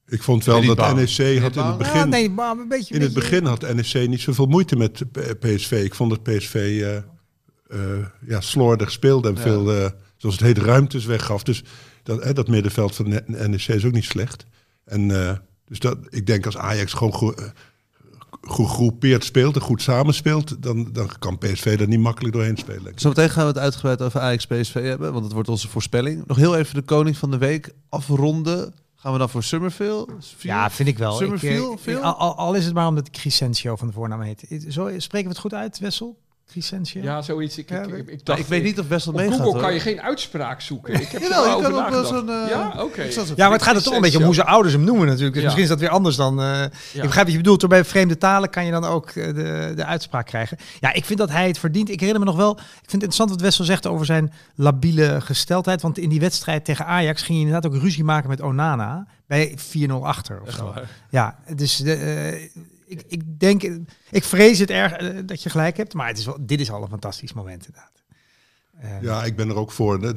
Ik 0.09 0.23
vond 0.23 0.45
wel 0.45 0.55
dat 0.57 0.65
niet 0.67 0.77
bang? 0.77 0.97
NEC 0.97 1.39
had 1.41 1.57
in 1.57 1.63
het 1.63 1.79
begin... 1.79 1.97
Ja, 1.99 2.05
nee, 2.05 2.31
maar 2.31 2.57
een 2.59 2.69
beetje. 2.69 2.95
In 2.95 3.01
het 3.01 3.13
begin 3.13 3.45
had 3.45 3.75
NEC 3.75 4.09
niet 4.09 4.21
zoveel 4.21 4.47
moeite 4.47 4.77
met 4.77 5.03
PSV. 5.41 5.81
Ik 5.85 5.95
vond 5.95 6.11
dat 6.11 6.23
PSV 6.23 6.55
eh, 6.55 6.97
eh, 6.97 8.07
ja, 8.27 8.41
slordig 8.41 8.91
speelde 8.91 9.29
en 9.29 9.35
Ja. 9.35 9.41
veel, 9.41 9.73
eh, 9.73 9.91
zoals 10.17 10.35
het 10.39 10.45
heet, 10.45 10.59
ruimtes 10.59 11.05
weggaf. 11.05 11.43
Dus 11.43 11.65
dat, 12.03 12.25
hè, 12.25 12.33
dat 12.33 12.49
middenveld 12.49 12.95
van 12.95 13.11
de 13.11 13.23
NEC 13.27 13.67
is 13.69 13.85
ook 13.85 13.93
niet 13.93 14.05
slecht. 14.05 14.47
En 14.85 15.27
eh, 15.27 15.37
dus 15.65 15.79
dat, 15.79 15.99
ik 16.09 16.27
denk 16.27 16.47
als 16.47 16.57
Ajax 16.57 16.93
gewoon 16.93 17.15
ge- 17.15 17.53
gegroepeerd 18.43 19.25
speelt 19.25 19.55
en 19.55 19.61
goed 19.61 19.83
samenspeelt, 19.83 20.63
dan, 20.63 20.89
dan 20.93 21.11
kan 21.19 21.39
PSV 21.39 21.77
er 21.81 21.89
niet 21.89 22.01
makkelijk 22.01 22.35
doorheen 22.35 22.57
spelen. 22.57 22.93
Zometeen 22.95 23.31
gaan 23.31 23.43
we 23.43 23.49
het 23.49 23.59
uitgebreid 23.59 24.03
over 24.03 24.21
Ajax 24.21 24.47
PSV 24.47 24.75
hebben, 24.75 25.13
want 25.13 25.25
het 25.25 25.33
wordt 25.35 25.49
onze 25.49 25.69
voorspelling. 25.69 26.27
Nog 26.27 26.37
heel 26.37 26.57
even 26.57 26.75
de 26.75 26.83
koning 26.83 27.17
van 27.17 27.31
de 27.31 27.39
week 27.39 27.71
afronden. 27.89 28.75
Gaan 29.07 29.15
we 29.15 29.21
dan 29.21 29.31
voor 29.31 29.43
Summerville? 29.43 30.07
Ja, 30.39 30.71
vind 30.71 30.89
ik 30.89 30.99
wel. 30.99 31.13
Ik, 31.13 31.19
Summerfield, 31.19 31.77
eh, 31.77 31.83
veel? 31.83 32.03
al, 32.03 32.55
is 32.55 32.65
het 32.65 32.75
maar 32.75 32.87
omdat 32.87 33.11
Crescentio 33.11 33.77
van 33.77 33.87
de 33.87 33.93
voornaam 33.93 34.21
heet. 34.21 34.67
Zo, 34.69 34.91
spreken 34.99 35.29
we 35.29 35.33
het 35.33 35.39
goed 35.39 35.55
uit, 35.55 35.79
Wessel? 35.79 36.19
Ja, 36.93 37.23
zoiets. 37.23 37.59
Ik, 37.59 37.69
Ja, 37.69 37.83
ik, 37.83 38.09
ik- 38.09 38.25
dacht, 38.25 38.39
ik 38.39 38.47
weet 38.47 38.63
niet 38.63 38.79
of 38.81 38.89
Wessel 38.89 39.13
op 39.13 39.19
meegaat. 39.19 39.37
Google 39.37 39.53
hoor. 39.53 39.61
kan 39.61 39.75
je 39.75 39.81
geen 39.81 40.01
uitspraak 40.03 40.61
zoeken. 40.61 40.95
Ik 41.01 41.09
heb 41.09 41.23
Jawel, 41.23 41.43
wel 41.45 41.51
je 41.51 41.57
over 41.57 41.71
kan 41.71 41.85
ook 41.85 41.91
wel 41.91 42.01
nagedacht. 42.03 42.27
zo'n... 42.27 42.49
ja, 42.59 42.83
oké. 42.83 43.11
ze- 43.11 43.21
Ja, 43.37 43.45
maar 43.45 43.53
het 43.53 43.63
gaat 43.63 43.77
er 43.77 43.83
toch 43.83 43.95
een 43.95 44.01
beetje 44.01 44.19
om 44.19 44.25
hoe 44.25 44.35
zijn 44.35 44.47
ouders 44.47 44.75
hem 44.75 44.85
noemen 44.85 45.07
natuurlijk. 45.07 45.33
Dus 45.35 45.43
Ja. 45.43 45.49
misschien 45.49 45.63
is 45.65 45.71
dat 45.71 45.81
weer 45.81 45.89
anders 45.97 46.17
dan... 46.17 46.41
eh, 46.43 46.63
Ik 46.93 47.03
begrijp 47.03 47.25
wat 47.27 47.31
je 47.31 47.37
bedoelt. 47.37 47.61
Door 47.61 47.69
bij 47.69 47.85
vreemde 47.85 48.19
talen 48.19 48.51
kan 48.51 48.65
je 48.65 48.71
dan 48.71 48.85
ook 48.85 49.11
eh, 49.11 49.27
de, 49.35 49.73
de 49.77 49.85
uitspraak 49.85 50.27
krijgen. 50.27 50.57
Ja, 50.81 50.93
ik 50.93 51.05
vind 51.05 51.19
dat 51.19 51.31
hij 51.31 51.47
het 51.47 51.59
verdient. 51.59 51.91
Ik 51.91 52.01
herinner 52.01 52.25
me 52.25 52.31
nog 52.31 52.37
wel... 52.37 52.51
Ik 52.53 52.59
vind 52.67 52.75
het 52.83 52.93
interessant 52.93 53.31
wat 53.31 53.41
Wessel 53.41 53.65
zegt 53.65 53.87
over 53.87 54.07
zijn 54.07 54.33
labiele 54.55 55.21
gesteldheid. 55.21 55.83
Want 55.83 55.99
in 55.99 56.09
die 56.09 56.21
wedstrijd 56.21 56.65
tegen 56.65 56.87
Ajax 56.87 57.23
ging 57.23 57.39
hij 57.39 57.47
inderdaad 57.47 57.73
ook 57.73 57.81
ruzie 57.83 58.05
maken 58.05 58.29
met 58.29 58.41
Onana. 58.43 59.07
Bij 59.27 59.59
4-0 59.89 59.93
achter 60.03 60.41
of 60.47 60.51
zo. 60.55 60.75
Ja, 61.11 61.39
dus 61.57 61.77
de, 61.77 61.95
eh, 61.95 62.49
ik, 62.87 63.03
ik 63.07 63.41
denk... 63.41 63.63
Ik 64.11 64.25
vrees 64.25 64.59
het 64.59 64.71
erg 64.71 64.93
eh, 64.93 65.19
dat 65.25 65.43
je 65.43 65.51
gelijk 65.51 65.77
hebt. 65.77 65.95
Maar 65.95 66.07
het 66.09 66.19
is 66.19 66.25
wel, 66.25 66.37
dit 66.41 66.61
is 66.61 66.71
al 66.71 66.83
een 66.83 66.89
fantastisch 66.89 67.33
moment 67.33 67.67
inderdaad. 67.67 68.03
Eh, 68.79 69.03
Ja, 69.03 69.25
ik 69.25 69.37
ben 69.37 69.49
er 69.49 69.57
ook 69.57 69.73
voor. 69.73 70.03
hè. 70.03 70.13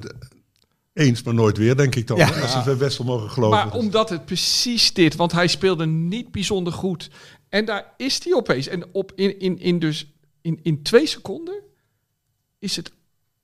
Eens, 0.94 1.24
maar 1.24 1.34
nooit 1.34 1.58
weer, 1.58 1.76
denk 1.78 1.96
ik 1.96 2.08
dan. 2.08 2.18
Ja. 2.18 2.42
Als 2.42 2.64
we 2.66 2.78
Wessel 2.78 3.04
mogen 3.06 3.30
geloven. 3.30 3.58
Maar 3.58 3.74
omdat 3.74 4.10
het 4.10 4.26
precies 4.26 4.94
dit, 4.94 5.16
want 5.16 5.32
hij 5.32 5.48
speelde 5.48 5.86
niet 5.86 6.32
bijzonder 6.32 6.74
goed. 6.74 7.10
En 7.50 7.66
daar 7.66 7.94
is 7.98 8.24
hij 8.24 8.34
opeens. 8.34 8.68
En 8.68 8.94
op 8.94 9.12
in, 9.16 9.40
in, 9.40 9.60
in, 9.60 9.80
dus 9.80 10.14
in, 10.42 10.60
in 10.64 10.84
twee 10.84 11.06
seconden 11.06 11.62
is 12.60 12.76
het 12.76 12.92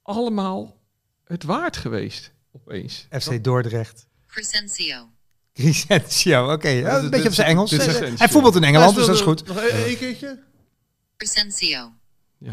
allemaal 0.02 0.82
het 1.24 1.44
waard 1.44 1.78
geweest. 1.78 2.32
Opeens. 2.52 3.08
FC 3.20 3.44
Dordrecht. 3.44 4.08
Crescencio. 4.28 5.10
Crescentio, 5.56 6.52
oké. 6.54 6.68
Ja, 6.70 6.96
dit- 6.96 7.04
een 7.04 7.10
beetje 7.10 7.28
op 7.28 7.34
zijn 7.34 7.48
Engels. 7.48 7.70
Crescentio. 7.72 8.16
Hij 8.18 8.30
voetbalt 8.30 8.56
in 8.56 8.64
Engeland, 8.64 8.96
dus 8.96 9.06
dat 9.06 9.16
is 9.16 9.22
goed. 9.22 9.48
Nog 9.48 9.58
één 9.58 9.86
één 9.86 9.98
keertje? 9.98 10.40
Crescencio. 11.18 11.92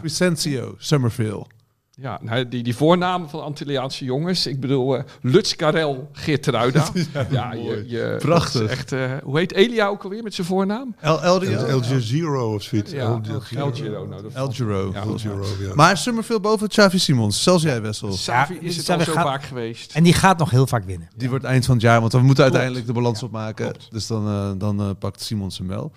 Crescencio, 0.00 0.74
Summerville. 0.78 1.46
Ja, 1.94 2.18
nou, 2.22 2.48
die, 2.48 2.62
die 2.62 2.76
voornamen 2.76 3.28
van 3.28 3.42
Antilliaanse 3.42 4.04
jongens. 4.04 4.46
Ik 4.46 4.60
bedoel, 4.60 4.96
eh 4.96 5.02
Lutz 5.20 5.54
Karel 5.54 6.08
Geertruida. 6.12 6.88
ja, 7.30 7.52
je, 7.52 7.84
je, 7.86 8.16
Prachtig. 8.18 8.70
Echt, 8.70 8.92
eh, 8.92 9.10
hoe 9.22 9.38
heet 9.38 9.52
Elia 9.52 9.86
ook 9.86 10.02
alweer 10.02 10.22
met 10.22 10.34
zijn 10.34 10.46
voornaam? 10.46 10.94
El 11.00 11.22
Eldio? 11.22 11.64
El 11.64 11.80
Giro 11.82 12.54
of 12.54 12.62
zoiets. 12.62 12.92
Ja, 12.92 12.98
El 13.00 13.20
El 13.30 13.40
Giro. 13.40 14.06
Nou, 14.06 14.24
El 14.34 14.50
Giro. 14.52 14.90
Ja, 14.94 15.00
El 15.02 15.18
Giro, 15.18 15.44
ja. 15.60 15.74
Maar 15.74 15.96
Summerville 15.96 16.40
boven 16.40 16.68
Xavi 16.68 16.98
Simons. 16.98 17.42
Zelfs 17.42 17.62
jij, 17.62 17.82
Wessel. 17.82 18.12
Savi 18.12 18.54
Ja, 18.54 18.60
is 18.60 18.76
het 18.76 18.90
al 18.90 19.00
zo 19.00 19.12
gaat- 19.12 19.24
vaak 19.24 19.42
geweest. 19.42 19.94
En 19.94 20.02
die 20.02 20.12
gaat 20.14 20.38
nog 20.38 20.50
heel 20.50 20.66
vaak 20.66 20.84
winnen. 20.84 21.08
Die 21.16 21.28
wordt 21.28 21.44
eind 21.44 21.64
van 21.64 21.74
het 21.74 21.82
jaar, 21.82 22.00
want 22.00 22.12
we 22.12 22.18
moeten 22.18 22.36
Klopt. 22.36 22.50
uiteindelijk 22.52 22.86
de 22.86 22.92
balans 23.00 23.22
opmaken. 23.22 23.64
klopt. 23.70 23.88
Dus 23.90 24.06
dan, 24.06 24.26
eh, 24.26 24.50
dan 24.58 24.80
eh, 24.80 24.90
pakt 24.98 25.22
Simons 25.22 25.58
hem 25.58 25.68
wel. 25.68 25.92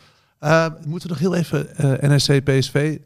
Moeten 0.86 1.08
we 1.10 1.14
nog 1.14 1.20
heel 1.20 1.36
even 1.36 1.76
eh 1.78 2.10
NRC 2.10 2.44
PSV 2.44 2.98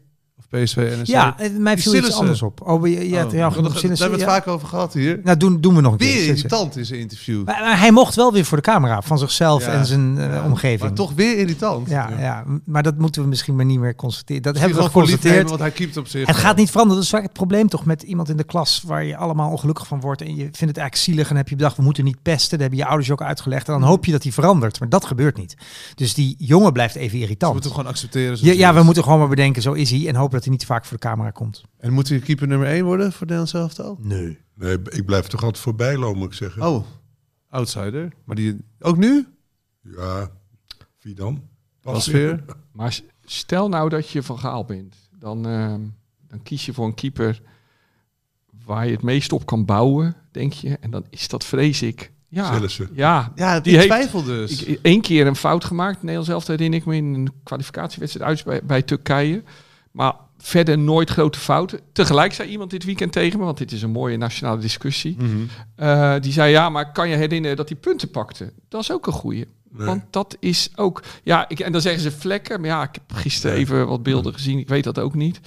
PSV? 0.50 0.96
Ja, 1.02 1.38
eh, 1.38 1.50
mij 1.58 1.78
viel 1.78 1.92
iets 1.92 2.00
Sillissen. 2.00 2.20
anders 2.20 2.42
op. 2.42 2.60
Oh, 2.68 2.86
je, 2.86 3.08
je, 3.08 3.24
Oh, 3.24 3.32
ja, 3.32 3.48
we 3.48 3.54
genoeg 3.54 3.70
daar 3.70 3.80
Sillissen, 3.80 3.88
hebben 4.08 4.18
we 4.26 4.32
het 4.32 4.34
vaak 4.34 4.46
over 4.54 4.68
gehad 4.68 4.92
hier. 4.92 5.20
Nou, 5.24 5.36
doen, 5.36 5.60
doen 5.60 5.74
we 5.74 5.80
nog 5.80 5.92
een 5.92 5.98
Weer 5.98 6.16
keer. 6.16 6.26
Irritant 6.28 6.76
in 6.76 6.84
zijn 6.84 7.00
interview. 7.00 7.44
Maar, 7.44 7.60
maar 7.60 7.78
hij 7.78 7.90
mocht 7.92 8.14
wel 8.14 8.32
weer 8.32 8.44
voor 8.44 8.56
de 8.56 8.62
camera 8.62 9.02
van 9.02 9.18
zichzelf 9.18 9.64
Ja. 9.66 9.72
en 9.72 9.86
zijn 9.86 10.18
eh, 10.18 10.44
omgeving. 10.44 10.80
Maar 10.80 10.92
toch 10.92 11.12
weer 11.12 11.38
irritant. 11.38 11.88
Ja, 11.88 12.10
ja, 12.18 12.44
maar 12.64 12.82
dat 12.82 12.98
moeten 12.98 13.22
we 13.22 13.28
misschien 13.28 13.56
maar 13.56 13.64
niet 13.64 13.78
meer 13.78 13.94
constateren. 13.94 14.42
Dat 14.42 14.52
Misschien 14.52 14.74
hebben 14.74 14.92
we 14.92 14.98
geconstateerd. 15.00 15.48
want 15.48 15.60
hij 15.60 15.70
keept 15.70 15.96
op 15.96 16.06
zich. 16.06 16.26
Het 16.26 16.36
wel. 16.36 16.44
gaat 16.44 16.56
niet 16.56 16.70
veranderen. 16.70 16.96
Dat 16.96 17.04
is 17.04 17.10
vaak 17.14 17.22
het 17.22 17.32
probleem 17.32 17.68
toch 17.68 17.84
met 17.84 18.02
iemand 18.02 18.28
in 18.28 18.36
de 18.36 18.44
klas 18.44 18.82
waar 18.86 19.04
je 19.04 19.16
allemaal 19.16 19.50
ongelukkig 19.50 19.86
van 19.86 20.00
wordt. 20.00 20.20
En 20.22 20.28
je 20.28 20.36
vindt 20.42 20.58
het 20.58 20.76
eigenlijk 20.76 20.96
zielig 20.96 21.30
en 21.30 21.36
heb 21.36 21.48
je 21.48 21.56
bedacht, 21.56 21.76
we 21.76 21.82
moeten 21.82 22.04
niet 22.04 22.22
pesten. 22.22 22.50
Dat 22.50 22.60
hebben 22.60 22.78
je 22.78 22.84
ouders 22.86 23.10
ook 23.10 23.22
uitgelegd. 23.22 23.66
En 23.68 23.72
dan 23.80 23.82
hoop 23.82 24.04
je 24.04 24.12
dat 24.12 24.22
hij 24.22 24.32
verandert. 24.32 24.78
Maar 24.80 24.88
dat 24.88 25.04
gebeurt 25.04 25.36
niet. 25.36 25.54
Dus 25.94 26.14
die 26.14 26.34
jongen 26.38 26.72
blijft 26.72 26.94
even 26.94 27.18
irritant. 27.18 27.52
moeten 27.52 27.70
hem 27.70 27.78
gewoon 27.78 27.94
accepteren. 27.94 28.38
Ja, 28.40 28.52
ja, 28.52 28.72
we 28.72 28.78
is. 28.78 28.84
moeten 28.84 29.02
gewoon 29.02 29.18
maar 29.18 29.28
bedenken, 29.28 29.62
zo 29.62 29.72
is 29.72 29.90
hij. 29.90 30.08
En 30.08 30.14
hopen 30.14 30.39
dat 30.40 30.48
hij 30.48 30.58
niet 30.58 30.66
vaak 30.66 30.84
voor 30.84 30.96
de 30.96 31.06
camera 31.06 31.30
komt. 31.30 31.62
En 31.76 31.92
moet 31.92 32.08
hij 32.08 32.18
keeper 32.18 32.46
nummer 32.46 32.68
1 32.68 32.84
worden 32.84 33.12
voor 33.12 33.26
Nederland 33.26 33.48
zelf 33.48 33.78
al? 33.78 33.98
Nee. 34.00 34.38
Nee, 34.54 34.78
ik 34.84 35.04
blijf 35.04 35.26
toch 35.26 35.42
altijd 35.42 35.62
voorbij 35.62 35.96
lopen, 35.96 36.18
moet 36.18 36.26
ik 36.26 36.34
zeggen. 36.34 36.62
Oh, 36.62 36.86
outsider. 37.48 38.12
Maar 38.24 38.36
die 38.36 38.56
ook 38.78 38.96
nu? 38.96 39.26
Ja, 39.82 40.30
wie 41.00 41.14
dan? 41.14 41.42
Was 41.82 42.06
weer. 42.06 42.44
Maar 42.72 43.00
stel 43.24 43.68
nou 43.68 43.88
dat 43.88 44.08
je 44.08 44.22
van 44.22 44.38
Gaal 44.38 44.64
bent. 44.64 44.96
Dan, 45.18 45.46
ehm, 45.46 45.80
dan 46.28 46.42
kies 46.42 46.66
je 46.66 46.72
voor 46.72 46.86
een 46.86 46.94
keeper 46.94 47.42
waar 48.64 48.86
je 48.86 48.92
het 48.92 49.02
meest 49.02 49.32
op 49.32 49.46
kan 49.46 49.64
bouwen, 49.64 50.16
denk 50.30 50.52
je. 50.52 50.76
En 50.80 50.90
dan 50.90 51.06
is 51.10 51.28
dat, 51.28 51.44
vrees 51.44 51.82
ik... 51.82 52.12
Ja, 52.28 52.60
ja 52.92 53.32
Ja, 53.34 53.60
Die 53.60 53.80
twijfel 53.80 54.22
dus. 54.22 54.64
ik, 54.64 54.78
één 54.82 55.00
keer 55.00 55.26
een 55.26 55.36
fout 55.36 55.64
gemaakt. 55.64 55.96
Nederlands 55.96 56.28
zelf 56.28 56.46
herinner 56.46 56.78
ik 56.78 56.86
me 56.86 56.96
in 56.96 57.14
een 57.14 57.32
kwalificatiewedstrijd 57.42 58.28
uit 58.28 58.44
bij, 58.44 58.60
bij 58.64 58.82
Turkije. 58.82 59.42
Maar 59.90 60.14
verder 60.42 60.78
nooit 60.78 61.10
grote 61.10 61.38
fouten. 61.38 61.80
Tegelijk 61.92 62.32
zei 62.34 62.48
iemand 62.48 62.70
dit 62.70 62.84
weekend 62.84 63.12
tegen 63.12 63.38
me, 63.38 63.44
want 63.44 63.58
dit 63.58 63.72
is 63.72 63.82
een 63.82 63.90
mooie 63.90 64.16
nationale 64.16 64.60
discussie. 64.60 65.16
Mhm. 65.18 65.28
Eh, 65.76 66.14
die 66.20 66.32
zei, 66.32 66.50
ja, 66.50 66.68
maar 66.68 66.92
kan 66.92 67.08
je 67.08 67.16
herinneren 67.16 67.56
dat 67.56 67.68
hij 67.68 67.78
punten 67.78 68.10
pakte? 68.10 68.52
Dat 68.68 68.80
is 68.80 68.92
ook 68.92 69.06
een 69.06 69.12
goeie. 69.12 69.46
Nee. 69.72 69.86
Want 69.86 70.02
dat 70.10 70.36
is 70.40 70.70
ook... 70.76 71.02
Ja, 71.22 71.48
ik, 71.48 71.60
en 71.60 71.72
dan 71.72 71.80
zeggen 71.80 72.02
ze 72.02 72.10
vlekken. 72.10 72.60
Maar 72.60 72.68
ja, 72.70 72.82
ik 72.82 72.94
heb 72.94 73.18
gisteren 73.18 73.56
Nee. 73.56 73.64
even 73.64 73.86
wat 73.86 74.02
beelden 74.02 74.32
gezien. 74.34 74.58
Ik 74.58 74.68
weet 74.68 74.84
dat 74.84 74.98
ook 74.98 75.14
niet. 75.14 75.40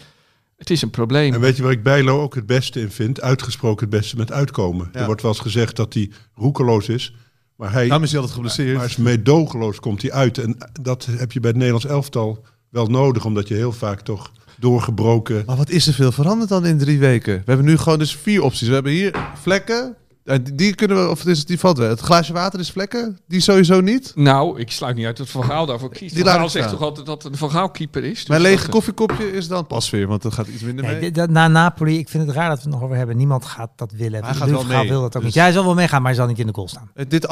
Het 0.57 0.69
is 0.69 0.81
een 0.81 0.89
probleem. 0.89 1.33
En 1.33 1.39
weet 1.39 1.55
je 1.57 1.63
waar 1.63 1.71
ik 1.71 1.83
Bijlo 1.83 2.21
ook 2.21 2.35
het 2.35 2.45
beste 2.45 2.79
in 2.79 2.91
vind? 2.91 3.21
Uitgesproken 3.21 3.87
het 3.89 3.99
beste 3.99 4.15
met 4.15 4.31
uitkomen. 4.31 4.89
Ja. 4.93 4.99
Er 4.99 5.05
wordt 5.05 5.21
wel 5.21 5.31
eens 5.31 5.39
gezegd 5.39 5.75
dat 5.75 5.93
hij 5.93 6.11
roekeloos 6.35 6.89
is. 6.89 7.15
Maar 7.55 7.71
hij, 7.71 7.83
Daarom 7.83 8.03
is 8.03 8.11
hij 8.11 8.19
altijd 8.19 8.37
geblesseerd. 8.37 8.77
maar 8.77 8.85
is 8.85 8.97
meedogenloos 8.97 9.79
komt 9.79 10.01
hij 10.01 10.11
uit. 10.11 10.37
En 10.37 10.57
dat 10.81 11.05
heb 11.05 11.31
je 11.31 11.39
bij 11.39 11.49
het 11.49 11.59
Nederlands 11.59 11.87
elftal 11.87 12.45
wel 12.69 12.87
nodig. 12.87 13.25
Omdat 13.25 13.47
je 13.47 13.53
heel 13.53 13.71
vaak 13.71 14.01
toch 14.01 14.31
doorgebroken... 14.63 15.43
Maar 15.45 15.55
wat 15.57 15.69
is 15.69 15.87
er 15.87 15.93
veel 15.93 16.11
veranderd 16.11 16.49
dan 16.49 16.65
in 16.65 16.77
drie 16.77 16.99
weken? 16.99 17.33
We 17.35 17.43
hebben 17.45 17.65
nu 17.65 17.77
gewoon 17.77 17.99
dus 17.99 18.15
vier 18.15 18.41
opties. 18.43 18.67
We 18.67 18.73
hebben 18.73 18.91
hier 18.91 19.15
vlekken. 19.41 19.95
En 20.23 20.43
die- 20.53 20.75
kunnen 20.75 21.03
we, 21.03 21.09
of 21.09 21.19
het 21.19 21.27
is, 21.27 21.45
die 21.45 21.59
valt 21.59 21.77
wel. 21.77 21.89
Het 21.89 21.99
glaasje 21.99 22.33
water 22.33 22.59
is 22.59 22.71
vlekken. 22.71 23.19
Die 23.27 23.39
sowieso 23.39 23.81
niet. 23.81 24.11
Nou, 24.15 24.59
ik 24.59 24.71
sluit 24.71 24.95
niet 24.95 25.05
uit 25.05 25.17
dat 25.17 25.29
Van 25.29 25.43
Gaal 25.43 25.65
daarvoor 25.65 25.89
kiest. 25.89 26.13
Die 26.15 26.23
Van 26.23 26.31
laat 26.31 26.39
Gaal 26.39 26.49
zegt 26.49 26.69
toch 26.69 26.81
altijd 26.81 27.05
dat 27.05 27.23
een 27.23 27.37
Van 27.37 27.51
Gaal 27.51 27.69
keeper 27.69 28.03
is. 28.03 28.19
Dus 28.19 28.27
Mijn 28.27 28.41
lege 28.41 28.61
dat- 28.61 28.69
koffiekopje 28.71 29.31
is 29.31 29.47
dan 29.47 29.67
pas 29.67 29.89
weer, 29.89 30.07
want 30.07 30.21
dat 30.21 30.33
gaat 30.33 30.47
iets 30.47 30.61
minder 30.61 30.85
mee. 30.85 31.11
dat- 31.11 31.29
na 31.29 31.47
Napoli, 31.47 31.97
ik 31.97 32.09
vind 32.09 32.27
het 32.27 32.35
raar 32.35 32.49
dat 32.49 32.57
we 32.57 32.63
het 32.63 32.73
nog 32.73 32.83
over 32.83 32.95
hebben. 32.95 33.17
Niemand 33.17 33.45
gaat 33.45 33.71
dat 33.75 33.91
willen. 33.91 34.23
Hij 34.23 34.33
gaat 34.33 34.49
wel 34.49 34.59
Gaal 34.59 34.79
mee, 34.79 34.89
wil 34.89 35.01
dat 35.01 35.05
ook 35.07 35.13
dus- 35.13 35.23
niet. 35.23 35.33
Ja, 35.33 35.43
hij 35.43 35.51
zal 35.51 35.63
wel 35.63 35.73
meegaan, 35.73 36.01
maar 36.01 36.11
hij 36.11 36.19
zal 36.19 36.27
niet 36.27 36.39
in 36.39 36.47
de 36.47 36.53
goal 36.53 36.67
staan. 36.67 36.91
Eh, 36.93 37.05
Dit 37.07 37.27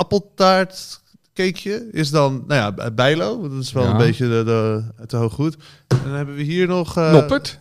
appeltaartcakeje 1.36 1.90
is 1.92 2.10
dan, 2.10 2.44
nou 2.48 2.74
ja, 2.76 2.92
Bijlo. 2.92 3.50
Dat 3.50 3.62
is 3.62 3.72
wel 3.72 3.84
Ja. 3.84 3.92
een 3.92 3.98
beetje 3.98 4.28
de, 4.28 4.44
de, 4.46 5.06
te 5.06 5.18
hoog 5.18 5.34
goed. 5.34 5.56
En 5.88 5.98
dan 6.04 6.14
hebben 6.14 6.36
we 6.36 6.42
hier 6.42 6.68
nog... 6.68 6.98
eh, 6.98 7.12
Noppert. 7.12 7.60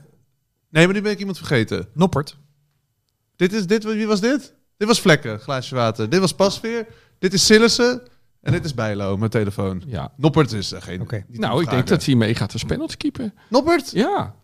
Nee, 0.71 0.85
maar 0.87 0.95
nu 0.95 1.03
ben 1.03 1.13
ik 1.13 1.19
iemand 1.19 1.37
vergeten. 1.39 1.89
Noppert. 1.95 2.37
Dit 3.37 3.53
is, 3.53 3.67
dit, 3.67 3.85
wie 3.85 4.07
was 4.07 4.21
dit? 4.21 4.55
Dit 4.77 4.89
was 4.89 5.01
vlekken, 5.01 5.41
glaasje 5.41 5.75
water. 5.75 6.09
Dit 6.11 6.21
was 6.21 6.35
Pasveer. 6.35 6.87
Dit 7.19 7.33
is 7.33 7.47
Sillissen. 7.47 8.03
En 8.41 8.53
dit 8.53 8.65
is 8.65 8.75
Bijlo, 8.75 9.17
mijn 9.17 9.31
telefoon. 9.31 9.83
Ja. 9.87 10.13
Noppert 10.17 10.53
is 10.53 10.73
er 10.73 10.83
geen... 10.83 11.01
Oké. 11.01 11.17
niet 11.17 11.35
te 11.35 11.41
Nou, 11.41 11.63
ik 11.63 11.71
denk 11.71 11.87
dat 11.89 12.05
hij 12.05 12.15
meegaat 12.15 12.53
als 12.53 12.65
penaltykeeper. 12.65 13.33
Noppert? 13.49 13.91
Ja. 13.91 14.35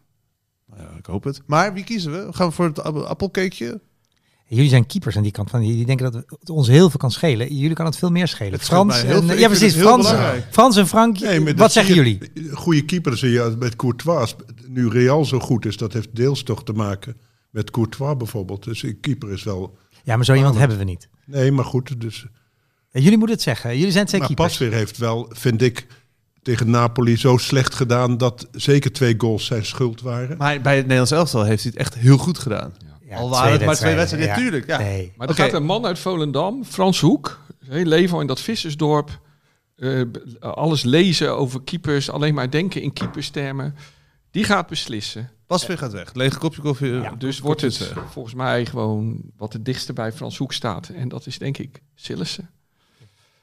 Nou 0.67 0.83
ja, 0.83 0.97
ik 0.99 1.07
hoop 1.07 1.25
het. 1.25 1.43
Maar 1.47 1.73
wie 1.73 1.85
kiezen 1.85 2.13
we? 2.13 2.33
Gaan 2.33 2.49
we 2.49 2.55
voor 2.55 2.65
het 2.65 2.83
app- 2.83 2.97
appelcakeje? 2.97 3.81
Jullie 4.49 4.69
zijn 4.69 4.87
keepers 4.87 5.17
aan 5.17 5.23
die 5.23 5.33
kant 5.33 5.51
van. 5.51 5.61
Die 5.61 5.75
die 5.75 5.87
denken 5.87 6.13
dat 6.13 6.25
het 6.41 6.51
ons 6.51 6.69
heel 6.69 6.91
veel 6.91 6.99
kan 6.99 7.11
schelen. 7.11 7.57
Jullie 7.57 7.75
kan 7.75 7.87
het 7.87 7.97
veel 7.97 8.11
meer 8.11 8.29
schelen. 8.29 8.53
Het 8.53 8.63
Frans 8.63 9.03
en, 9.03 9.27
veel. 9.27 9.39
Ja, 9.39 9.47
precies. 9.49 9.75
Frans. 9.75 10.13
Frans 10.51 10.77
en 10.77 10.87
Frank. 10.87 11.19
Nee, 11.19 11.41
maar 11.41 11.55
wat 11.55 11.73
zeggen 11.73 11.95
jullie? 11.95 12.19
Goede 12.53 12.85
keeper 12.85 13.17
zie 13.17 13.31
je 13.31 13.57
met 13.59 13.77
Courtois. 13.77 14.35
Nu 14.69 14.89
Real 14.89 15.25
zo 15.25 15.39
goed 15.39 15.67
is, 15.67 15.77
dat 15.77 15.93
heeft 15.93 16.09
deels 16.13 16.43
toch 16.43 16.65
te 16.65 16.73
maken 16.73 17.17
met 17.51 17.71
Courtois 17.71 18.17
bijvoorbeeld. 18.17 18.65
Dus 18.65 18.83
een 18.83 19.01
keeper 19.01 19.33
is 19.33 19.43
wel... 19.43 19.79
Ja, 20.03 20.17
maar 20.17 20.25
zo 20.25 20.35
iemand 20.35 20.57
hebben 20.57 20.79
we 20.79 20.85
niet. 20.85 21.09
Nee, 21.25 21.53
maar 21.53 21.65
goed. 21.65 22.01
Dus, 22.01 22.27
Ja, 22.91 23.01
jullie 23.01 23.19
moeten 23.19 23.37
het 23.37 23.45
zeggen. 23.45 23.77
Jullie 23.77 23.93
zijn 23.93 24.07
twee 24.07 24.21
maar 24.21 24.29
keepers. 24.29 24.59
Pasveer 24.59 24.73
heeft 24.73 24.99
wel, 24.99 25.31
vind 25.33 25.63
ik, 25.63 25.87
tegen 26.43 26.71
Napoli 26.71 27.17
zo 27.17 27.37
slecht 27.37 27.75
gedaan... 27.75 28.19
dat 28.19 28.49
zeker 28.53 28.93
twee 28.93 29.15
goals 29.19 29.47
zijn 29.47 29.65
schuld 29.65 30.01
waren. 30.01 30.37
Maar 30.37 30.61
bij 30.61 30.73
het 30.75 30.83
Nederlands 30.83 31.11
elftal 31.11 31.45
heeft 31.45 31.63
hij 31.63 31.73
het 31.75 31.81
echt 31.81 31.95
heel 31.95 32.17
goed 32.19 32.39
gedaan. 32.39 32.75
Ja, 32.79 32.96
Al 33.11 33.29
waren 33.31 33.53
het 33.53 33.65
maar 33.65 33.75
twee 33.77 33.95
wedstrijden, 33.95 33.97
wedstrijden. 33.97 34.29
Ja, 34.29 34.35
tuurlijk. 34.35 34.67
Ja. 34.67 34.79
Nee. 34.79 35.13
Maar 35.17 35.29
er 35.29 35.35
gaat 35.35 35.53
een 35.53 35.65
man 35.65 35.87
uit 35.87 35.99
Volendam, 35.99 36.65
Frans 36.65 37.01
Hoek. 37.01 37.41
Heel 37.69 37.85
leven 37.85 38.21
in 38.21 38.27
dat 38.27 38.41
vissersdorp. 38.41 39.21
eh, 39.77 40.01
alles 40.41 40.83
lezen 40.83 41.37
over 41.37 41.63
keepers. 41.63 42.11
Alleen 42.11 42.35
maar 42.35 42.51
denken 42.51 42.83
in 42.83 42.93
keeperstermen. 42.93 43.75
Die 44.31 44.45
gaat 44.45 44.67
beslissen. 44.67 45.31
Pasveer 45.47 45.79
gaat 45.79 45.93
weg. 45.93 46.15
Lege 46.15 46.39
kopje 46.39 46.63
koffie. 46.63 46.93
Ja, 46.93 47.15
dus 47.19 47.39
wordt 47.39 47.61
het 47.61 47.93
volgens 48.11 48.35
mij 48.35 48.67
gewoon 48.67 49.21
wat 49.37 49.53
het 49.53 49.65
dichtste 49.65 49.93
bij 49.93 50.13
Frans 50.13 50.39
Hoek 50.39 50.53
staat. 50.53 50.89
En 50.89 51.09
dat 51.09 51.27
is 51.27 51.39
denk 51.39 51.59
ik 51.59 51.83
Sillissen. 51.95 52.51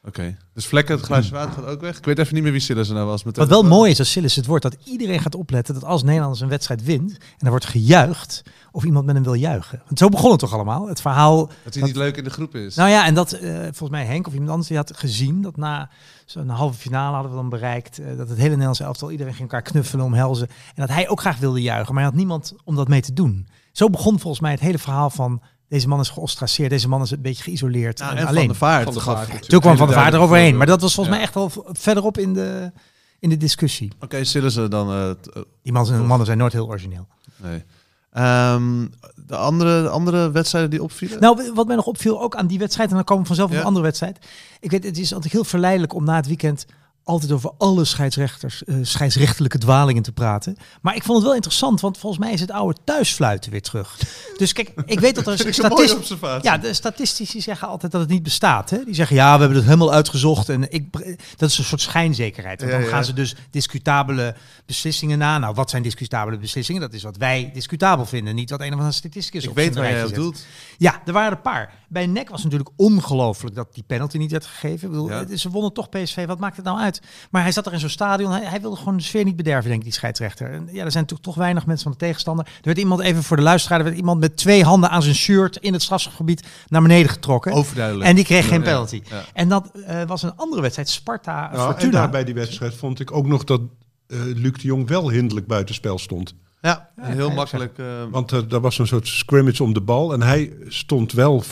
Oké. 0.08 0.38
Dus 0.54 0.66
vlekken, 0.66 0.96
het 0.96 1.06
glaasje 1.06 1.32
water 1.32 1.52
gaat 1.52 1.66
ook 1.66 1.82
weg. 1.82 1.98
Ik 1.98 2.06
weet 2.06 2.20
even 2.20 2.34
niet 2.34 2.44
meer 2.44 2.52
wie 2.52 2.62
Sillissen 2.62 2.96
nou 2.96 3.08
was. 3.08 3.24
Met 3.24 3.38
Wat 3.38 3.48
wel 3.48 3.64
mooi 3.64 3.92
is 3.92 4.00
als 4.00 4.12
Sillis 4.12 4.36
het 4.36 4.46
wordt, 4.46 4.64
dat 4.64 4.78
iedereen 4.84 5.20
gaat 5.20 5.36
opletten 5.36 5.74
dat 5.74 5.84
als 5.84 6.04
Nederlanders 6.04 6.42
een 6.42 6.50
wedstrijd 6.50 6.84
wint 6.84 7.12
en 7.12 7.40
er 7.40 7.50
wordt 7.50 7.66
gejuicht, 7.66 8.42
of 8.72 8.84
iemand 8.84 9.06
met 9.06 9.16
hem 9.16 9.24
wil 9.24 9.34
juichen. 9.34 9.82
Want 9.86 10.00
zo 10.00 10.10
begon 10.10 10.32
het 10.32 10.40
toch 10.40 10.54
allemaal? 10.54 10.88
Het 10.88 11.02
verhaal. 11.02 11.50
Dat 11.64 11.74
hij 11.74 11.84
niet 11.84 11.96
leuk 11.96 12.18
in 12.18 12.24
de 12.24 12.30
groep 12.30 12.56
is. 12.56 12.76
Nou 12.76 12.90
ja, 12.90 13.06
en 13.06 13.14
dat 13.14 13.32
eh, 13.32 13.60
volgens 13.62 13.90
mij 13.90 14.06
Henk 14.06 14.28
of 14.28 14.34
iemand 14.34 14.52
anders 14.52 14.68
die 14.68 14.78
had 14.78 14.98
gezien 14.98 15.42
dat 15.42 15.58
na 15.58 15.90
zo'n 16.26 16.50
halve 16.50 16.80
finale 16.80 17.14
hadden 17.14 17.32
we 17.32 17.38
dan 17.38 17.50
bereikt 17.50 18.00
eh, 18.00 18.18
dat 18.18 18.30
het 18.30 18.38
hele 18.38 18.50
Nederlandse 18.50 18.84
elftal 18.84 19.12
iedereen 19.12 19.34
ging 19.34 19.52
elkaar 19.52 19.72
knuffelen, 19.72 20.06
omhelzen 20.06 20.48
en 20.48 20.74
dat 20.76 20.90
hij 20.90 21.10
ook 21.10 21.20
graag 21.20 21.38
wilde 21.38 21.62
juichen, 21.62 21.94
maar 21.94 22.04
hij 22.04 22.12
had 22.12 22.20
niemand 22.20 22.54
om 22.64 22.76
dat 22.76 22.88
mee 22.88 23.02
te 23.02 23.14
doen. 23.14 23.48
Zo 23.72 23.90
begon 23.90 24.20
volgens 24.20 24.42
mij 24.42 24.52
het 24.52 24.60
hele 24.60 24.78
verhaal 24.78 25.10
van 25.10 25.42
deze 25.74 25.88
man 25.88 26.00
is 26.00 26.10
geostraceerd, 26.10 26.70
deze 26.70 26.88
man 26.90 27.02
is 27.02 27.12
een 27.12 27.22
beetje 27.22 27.44
geïsoleerd 27.44 28.00
Ja, 28.00 28.12
en 28.12 28.18
en 28.18 28.26
alleen. 28.28 28.40
Van 28.44 28.48
de 28.54 28.58
Vaart. 28.60 28.84
Van 28.84 28.94
de 28.94 29.00
Vaart. 29.00 29.50
Toen 29.50 29.60
kwam 29.60 29.78
Van 29.78 29.88
Hele 29.88 30.00
Vaart 30.00 30.14
eroverheen, 30.14 30.58
maar 30.58 30.68
dat 30.68 30.82
was 30.82 30.94
volgens 30.94 31.16
Ja. 31.16 31.22
mij 31.22 31.30
echt 31.32 31.34
wel 31.38 31.50
v- 31.50 31.80
verderop 31.80 32.18
in 32.18 32.34
de, 32.34 32.72
in 33.20 33.30
de 33.30 33.38
discussie. 33.38 33.92
Oké, 34.00 34.24
Sillissen 34.24 34.70
dan... 34.70 34.92
eh, 34.92 35.10
t- 35.10 35.28
eh, 35.30 35.42
Die 35.64 35.74
man 35.74 35.86
zijn, 35.86 36.06
mannen 36.06 36.26
zijn 36.26 36.38
nooit 36.38 36.54
heel 36.54 36.68
origineel. 36.68 37.08
nee. 37.36 37.64
Ehm, 38.12 38.88
de 39.28 39.36
andere, 39.36 39.82
de 39.82 39.90
andere 39.90 40.32
wedstrijden 40.32 40.70
die 40.72 40.84
opvielen? 40.84 41.20
Nou, 41.20 41.52
wat 41.54 41.68
mij 41.68 41.76
nog 41.76 41.86
opviel, 41.86 42.22
ook 42.22 42.36
aan 42.36 42.48
die 42.48 42.60
wedstrijd, 42.60 42.90
en 42.90 42.96
dan 42.96 43.04
komen 43.04 43.22
we 43.22 43.28
vanzelf 43.28 43.50
op 43.50 43.56
Ja. 43.56 43.62
een 43.62 43.68
andere 43.68 43.86
wedstrijd. 43.86 44.18
Ik 44.60 44.72
weet, 44.72 44.84
het 44.84 44.98
is 44.98 45.14
altijd 45.14 45.34
heel 45.34 45.44
verleidelijk 45.44 45.94
om 45.94 46.04
na 46.04 46.16
het 46.16 46.28
weekend 46.28 46.66
altijd 47.04 47.32
over 47.32 47.52
alle 47.58 47.86
scheidsrechters, 47.86 48.64
eh, 48.64 48.76
scheidsrechtelijke 48.82 49.58
dwalingen 49.58 50.04
te 50.04 50.12
praten. 50.12 50.58
Maar 50.82 50.96
ik 50.96 51.04
vond 51.04 51.18
het 51.18 51.26
wel 51.26 51.36
interessant, 51.36 51.82
want 51.82 51.98
volgens 51.98 52.24
mij 52.24 52.34
is 52.34 52.40
het 52.40 52.52
oude 52.52 52.78
thuisfluiten 52.84 53.52
weer 53.52 53.62
terug. 53.62 53.98
Dus 54.38 54.54
kijk, 54.54 54.74
ik 54.86 55.00
weet 55.00 55.16
dat 55.16 55.28
er 55.28 55.38
Vind 55.38 55.58
ik 55.58 55.64
een 55.64 55.70
mooie 55.70 55.88
statist- 55.88 56.12
observatie. 56.12 56.50
Ja, 56.50 56.58
de 56.58 56.74
statistici 56.74 57.42
zeggen 57.42 57.68
altijd 57.68 57.92
dat 57.92 58.02
het 58.02 58.10
niet 58.10 58.24
bestaat. 58.24 58.70
Hè? 58.70 58.84
Die 58.86 58.96
zeggen, 58.96 59.16
ja, 59.16 59.34
we 59.34 59.40
hebben 59.40 59.58
het 59.58 59.66
helemaal 59.66 59.94
uitgezocht. 59.94 60.50
En 60.50 60.72
ik, 60.72 60.92
dat 61.38 61.50
is 61.50 61.58
een 61.58 61.64
soort 61.64 61.82
schijnzekerheid. 61.82 62.62
Ja, 62.62 62.68
dan 62.68 62.82
ja. 62.82 62.88
gaan 62.88 63.06
ze 63.06 63.14
dus 63.14 63.36
discutabele 63.50 64.36
beslissingen 64.66 65.18
na. 65.18 65.38
Nou, 65.38 65.54
wat 65.54 65.70
zijn 65.70 65.84
discutabele 65.84 66.38
beslissingen? 66.38 66.82
Dat 66.82 66.94
is 66.94 67.04
wat 67.04 67.18
wij 67.18 67.50
discutabel 67.54 68.06
vinden. 68.06 68.36
Niet 68.36 68.50
wat 68.50 68.60
een 68.60 68.68
of 68.68 68.74
andere 68.74 68.92
statisticus 68.92 69.44
ik 69.44 69.50
op 69.50 69.56
weet 69.56 69.76
waar 69.76 69.92
op 70.02 70.08
zet. 70.08 70.16
doelt. 70.16 70.46
Ja, 70.78 71.02
er 71.06 71.14
waren 71.14 71.32
een 71.32 71.42
paar. 71.42 71.74
Bij 71.94 72.06
NEC 72.08 72.30
was 72.30 72.44
het 72.44 72.52
natuurlijk 72.52 72.80
ongelooflijk 72.80 73.56
dat 73.56 73.74
die 73.74 73.84
penalty 73.88 74.18
niet 74.18 74.32
werd 74.32 74.46
gegeven. 74.46 74.86
Ik 74.86 74.90
bedoel, 74.94 75.10
Ja. 75.10 75.18
het 75.20 75.30
is- 75.30 75.42
Ze 75.42 75.50
wonnen 75.50 75.74
toch 75.74 75.90
PSV, 75.90 76.26
wat 76.26 76.40
maakt 76.40 76.56
het 76.56 76.66
nou 76.66 76.80
uit? 76.80 77.02
Maar 77.32 77.42
hij 77.42 77.52
zat 77.52 77.66
er 77.66 77.74
in 77.74 77.80
zo'n 77.80 77.90
stadion, 77.90 78.32
hij, 78.32 78.44
hij 78.46 78.62
wilde 78.62 78.76
gewoon 78.76 78.98
de 78.98 79.04
sfeer 79.04 79.24
niet 79.24 79.36
bederven, 79.36 79.64
denk 79.68 79.78
ik, 79.78 79.84
die 79.84 79.94
scheidsrechter. 79.94 80.52
En 80.52 80.70
ja, 80.72 80.84
er 80.86 80.92
zijn 80.92 81.06
toch, 81.06 81.20
toch 81.20 81.36
weinig 81.36 81.66
mensen 81.66 81.84
van 81.84 81.92
de 81.92 82.06
tegenstander. 82.06 82.46
Er 82.46 82.52
werd 82.62 82.78
iemand, 82.78 83.02
even 83.02 83.24
voor 83.24 83.38
de 83.38 83.44
luisteraar, 83.44 83.78
er 83.78 83.84
werd 83.86 83.98
iemand 83.98 84.20
met 84.20 84.38
twee 84.38 84.64
handen 84.64 84.90
aan 84.90 85.02
zijn 85.04 85.16
shirt 85.16 85.58
in 85.58 85.74
het 85.74 85.82
strafschopgebied 85.82 86.48
naar 86.68 86.82
beneden 86.82 87.10
getrokken. 87.12 87.52
Overduidelijk. 87.52 88.10
En 88.10 88.16
die 88.16 88.26
kreeg 88.26 88.48
geen 88.48 88.62
penalty. 88.64 89.02
ja. 89.10 89.24
En 89.34 89.50
dat 89.50 89.72
eh, 89.86 90.04
was 90.04 90.24
een 90.24 90.36
andere 90.36 90.62
wedstrijd, 90.62 90.90
Sparta 90.90 91.32
Ja, 91.42 91.52
en 91.52 91.60
Fortuna. 91.60 91.92
daar 91.92 92.10
bij 92.10 92.24
die 92.24 92.34
wedstrijd 92.34 92.74
vond 92.76 93.00
ik 93.00 93.12
ook 93.12 93.28
nog 93.28 93.44
dat 93.44 93.62
eh 94.08 94.18
Luc 94.22 94.52
de 94.54 94.68
Jong 94.68 94.88
wel 94.88 95.10
hinderlijk 95.10 95.48
buitenspel 95.48 95.98
stond. 96.00 96.34
Ja, 96.62 96.90
en 96.96 97.12
heel 97.14 97.32
makkelijk. 97.32 97.78
eh, 97.78 97.86
Want 98.12 98.32
uh, 98.32 98.52
er 98.52 98.60
was 98.62 98.78
een 98.80 98.88
soort 98.88 99.08
scrimmage 99.08 99.64
om 99.64 99.74
de 99.74 99.82
bal 99.82 100.14
en 100.14 100.22
hij 100.22 100.54
stond 100.68 101.12
wel 101.12 101.44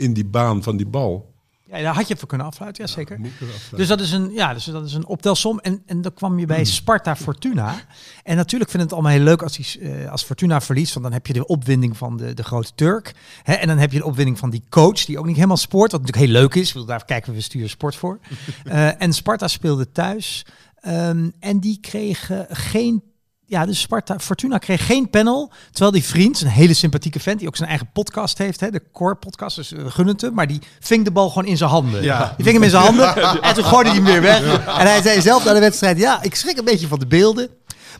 in 0.00 0.12
die 0.12 0.24
baan 0.24 0.62
van 0.62 0.76
die 0.76 0.86
bal. 0.86 1.30
Ja, 1.70 1.82
daar 1.82 1.94
had 1.94 2.08
je 2.08 2.16
voor 2.16 2.28
kunnen 2.28 2.46
afsluiten, 2.46 2.84
ja 2.84 2.90
zeker. 2.90 3.20
Er. 3.20 3.76
Dus 3.76 3.88
dat 3.88 4.00
is 4.00 4.12
een, 4.12 4.32
ja, 4.32 4.54
dus 4.54 4.64
dat 4.64 4.84
is 4.84 4.94
een 4.94 5.06
optelsom. 5.06 5.58
En, 5.58 5.82
en 5.86 6.02
dan 6.02 6.14
kwam 6.14 6.38
je 6.38 6.46
bij 6.46 6.64
Sparta 6.64 7.16
Fortuna. 7.16 7.74
En 8.22 8.36
natuurlijk 8.36 8.70
vind 8.70 8.82
ik 8.82 8.88
het 8.88 8.92
allemaal 8.98 9.12
heel 9.12 9.24
leuk 9.24 9.42
als, 9.42 9.56
die, 9.56 9.80
eh, 9.80 10.10
als 10.10 10.22
Fortuna 10.22 10.60
verliest. 10.60 10.92
Want 10.92 11.04
dan 11.04 11.14
heb 11.14 11.26
je 11.26 11.32
de 11.32 11.46
opwinding 11.46 11.96
van 11.96 12.16
de, 12.16 12.34
de 12.34 12.42
grote 12.42 12.70
Turk. 12.74 13.14
Hè, 13.42 13.52
en 13.52 13.66
dan 13.66 13.78
heb 13.78 13.92
je 13.92 13.98
de 13.98 14.04
opwinding 14.04 14.38
van 14.38 14.50
die 14.50 14.62
coach, 14.68 15.04
die 15.04 15.18
ook 15.18 15.26
niet 15.26 15.34
helemaal 15.34 15.56
spoort. 15.56 15.92
Wat 15.92 16.00
natuurlijk 16.00 16.32
heel 16.32 16.40
leuk 16.40 16.54
is. 16.54 16.72
Daar 16.86 17.04
kijken 17.04 17.32
we 17.32 17.40
sturen 17.40 17.70
sport 17.70 17.96
voor. 17.96 18.18
Eh, 18.64 19.02
en 19.02 19.12
Sparta 19.12 19.48
speelde 19.48 19.92
thuis. 19.92 20.46
Ehm, 20.80 21.30
en 21.38 21.60
die 21.60 21.78
kregen 21.80 22.46
geen 22.50 23.02
ja, 23.50 23.66
dus 23.66 23.80
Sparta, 23.80 24.18
Fortuna 24.18 24.58
kreeg 24.58 24.86
geen 24.86 25.10
panel. 25.10 25.52
Terwijl 25.70 25.92
die 25.92 26.04
vriend, 26.04 26.40
een 26.40 26.48
hele 26.48 26.74
sympathieke 26.74 27.20
vent, 27.20 27.38
die 27.38 27.48
ook 27.48 27.56
zijn 27.56 27.68
eigen 27.68 27.90
podcast 27.92 28.38
heeft, 28.38 28.60
hè, 28.60 28.70
de 28.70 28.82
Core 28.92 29.14
podcast, 29.14 29.56
dus 29.56 29.70
we 29.70 29.90
gunnen 29.90 30.12
het 30.12 30.22
hem, 30.22 30.34
maar 30.34 30.46
die 30.46 30.60
ving 30.80 31.04
de 31.04 31.10
bal 31.10 31.28
gewoon 31.28 31.46
in 31.46 31.56
zijn 31.56 31.70
handen. 31.70 32.02
Ja. 32.02 32.34
Die 32.36 32.44
ving 32.44 32.56
hem 32.56 32.64
in 32.64 32.70
zijn 32.70 32.82
handen 32.82 33.16
en 33.42 33.54
toen 33.54 33.64
gooide 33.64 33.88
hij 33.88 33.98
hem 33.98 34.06
weer 34.06 34.22
weg. 34.22 34.66
En 34.66 34.86
hij 34.86 35.02
zei 35.02 35.20
zelf 35.20 35.44
na 35.44 35.52
de 35.52 35.60
wedstrijd, 35.60 35.98
ja, 35.98 36.22
ik 36.22 36.34
schrik 36.34 36.58
een 36.58 36.64
beetje 36.64 36.86
van 36.86 36.98
de 36.98 37.06
beelden. 37.06 37.48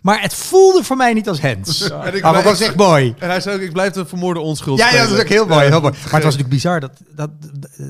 Maar 0.00 0.22
het 0.22 0.34
voelde 0.34 0.84
voor 0.84 0.96
mij 0.96 1.12
niet 1.12 1.28
als 1.28 1.40
Hens. 1.40 1.90
En 1.90 2.14
ik 2.14 2.22
maar 2.22 2.32
dat 2.32 2.44
was 2.44 2.60
echt 2.60 2.76
mooi. 2.76 3.14
En 3.18 3.28
hij 3.28 3.40
zei 3.40 3.56
ook, 3.56 3.62
ik 3.62 3.72
blijf 3.72 3.92
de 3.92 4.06
vermoorde 4.06 4.40
onschuld 4.40 4.78
Ja, 4.78 4.92
ja, 4.92 5.02
dat 5.02 5.10
is 5.10 5.20
ook 5.20 5.28
heel 5.28 5.46
mooi. 5.46 5.64
Ja. 5.64 5.70
Heel 5.70 5.80
mooi. 5.80 5.92
Maar 5.92 6.02
het 6.02 6.12
was 6.12 6.22
natuurlijk 6.22 6.48
bizar 6.48 6.80
dat, 6.80 7.00
dat, 7.14 7.30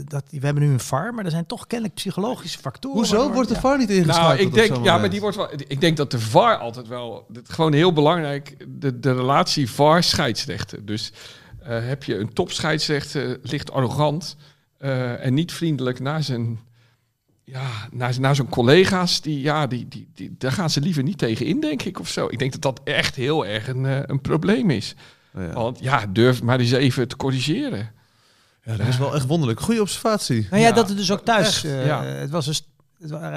dat, 0.05 0.25
we 0.31 0.45
hebben 0.45 0.63
nu 0.63 0.73
een 0.73 0.81
VAR, 0.81 1.15
maar 1.15 1.25
er 1.25 1.31
zijn 1.31 1.47
toch 1.47 1.67
kennelijk 1.67 1.97
psychologische 1.97 2.59
factoren. 2.59 2.97
Hoezo 2.97 3.17
waardoor- 3.17 3.35
wordt 3.35 3.49
de 3.49 3.55
ja. 3.55 3.61
VAR 3.61 3.79
niet 3.79 3.91
ingeschakeld 3.91 4.37
Nou, 4.37 4.41
ik 4.41 4.55
denk, 4.55 4.85
ja, 4.85 4.99
maar 4.99 5.11
die 5.11 5.21
wordt 5.21 5.37
wel. 5.37 5.49
Ik 5.67 5.81
denk 5.81 5.97
dat 5.97 6.11
de 6.11 6.21
VAR 6.21 6.57
altijd 6.57 6.89
wel. 6.89 7.27
Het, 7.33 7.53
gewoon 7.53 7.73
heel 7.73 7.93
belangrijk. 7.93 8.57
De, 8.69 9.01
de 9.01 9.15
relatie 9.15 9.71
VAR-scheidsrechter. 9.71 10.87
Dus 10.87 11.13
eh, 11.63 11.87
heb 11.87 12.05
je 12.05 12.17
een 12.19 12.33
topscheidsrechter, 12.33 13.39
licht 13.43 13.73
arrogant 13.73 14.37
eh, 14.79 15.25
en 15.25 15.35
niet 15.35 15.53
vriendelijk 15.53 16.01
naar 16.01 16.23
zijn. 16.23 16.61
Ja, 17.53 17.89
naar, 17.93 18.21
naar 18.21 18.35
zijn 18.35 18.49
collega's, 18.49 19.21
die, 19.21 19.41
ja, 19.41 19.67
die, 19.67 19.89
die, 19.89 20.09
die, 20.15 20.35
daar 20.39 20.53
gaan 20.53 20.71
ze 20.71 20.81
liever 20.81 21.03
niet 21.03 21.19
tegen 21.19 21.47
in, 21.47 21.61
denk 21.61 21.83
ik, 21.83 22.01
of 22.01 22.09
zo. 22.09 22.27
Ik 22.27 22.39
denk 22.39 22.53
dat 22.53 22.63
dat 22.63 22.81
echt 22.85 23.15
heel 23.17 23.47
erg 23.47 23.69
een, 23.69 23.87
eh, 23.87 23.99
een 24.07 24.21
probleem 24.21 24.71
is. 24.71 24.95
Ja. 25.35 25.53
Want 25.53 25.79
ja, 25.81 26.07
durf 26.07 26.43
maar 26.43 26.61
eens 26.61 26.71
even 26.71 27.09
te 27.09 27.17
corrigeren. 27.17 27.93
Ja, 28.65 28.77
dat 28.77 28.87
is 28.87 28.99
wel 28.99 29.15
echt 29.15 29.27
wonderlijk. 29.27 29.61
Goede 29.61 29.81
observatie. 29.81 30.47
Nou 30.51 30.63
ja, 30.63 30.69
Ja, 30.69 30.75
dat 30.75 30.89
het 30.89 30.97
dus 30.97 31.11
ook 31.13 31.25
thuis. 31.25 31.47
echt, 31.47 31.65
eh, 31.65 31.87
ja. 31.87 32.05
Het 32.05 32.31
was 32.31 32.47
dus, 32.47 32.70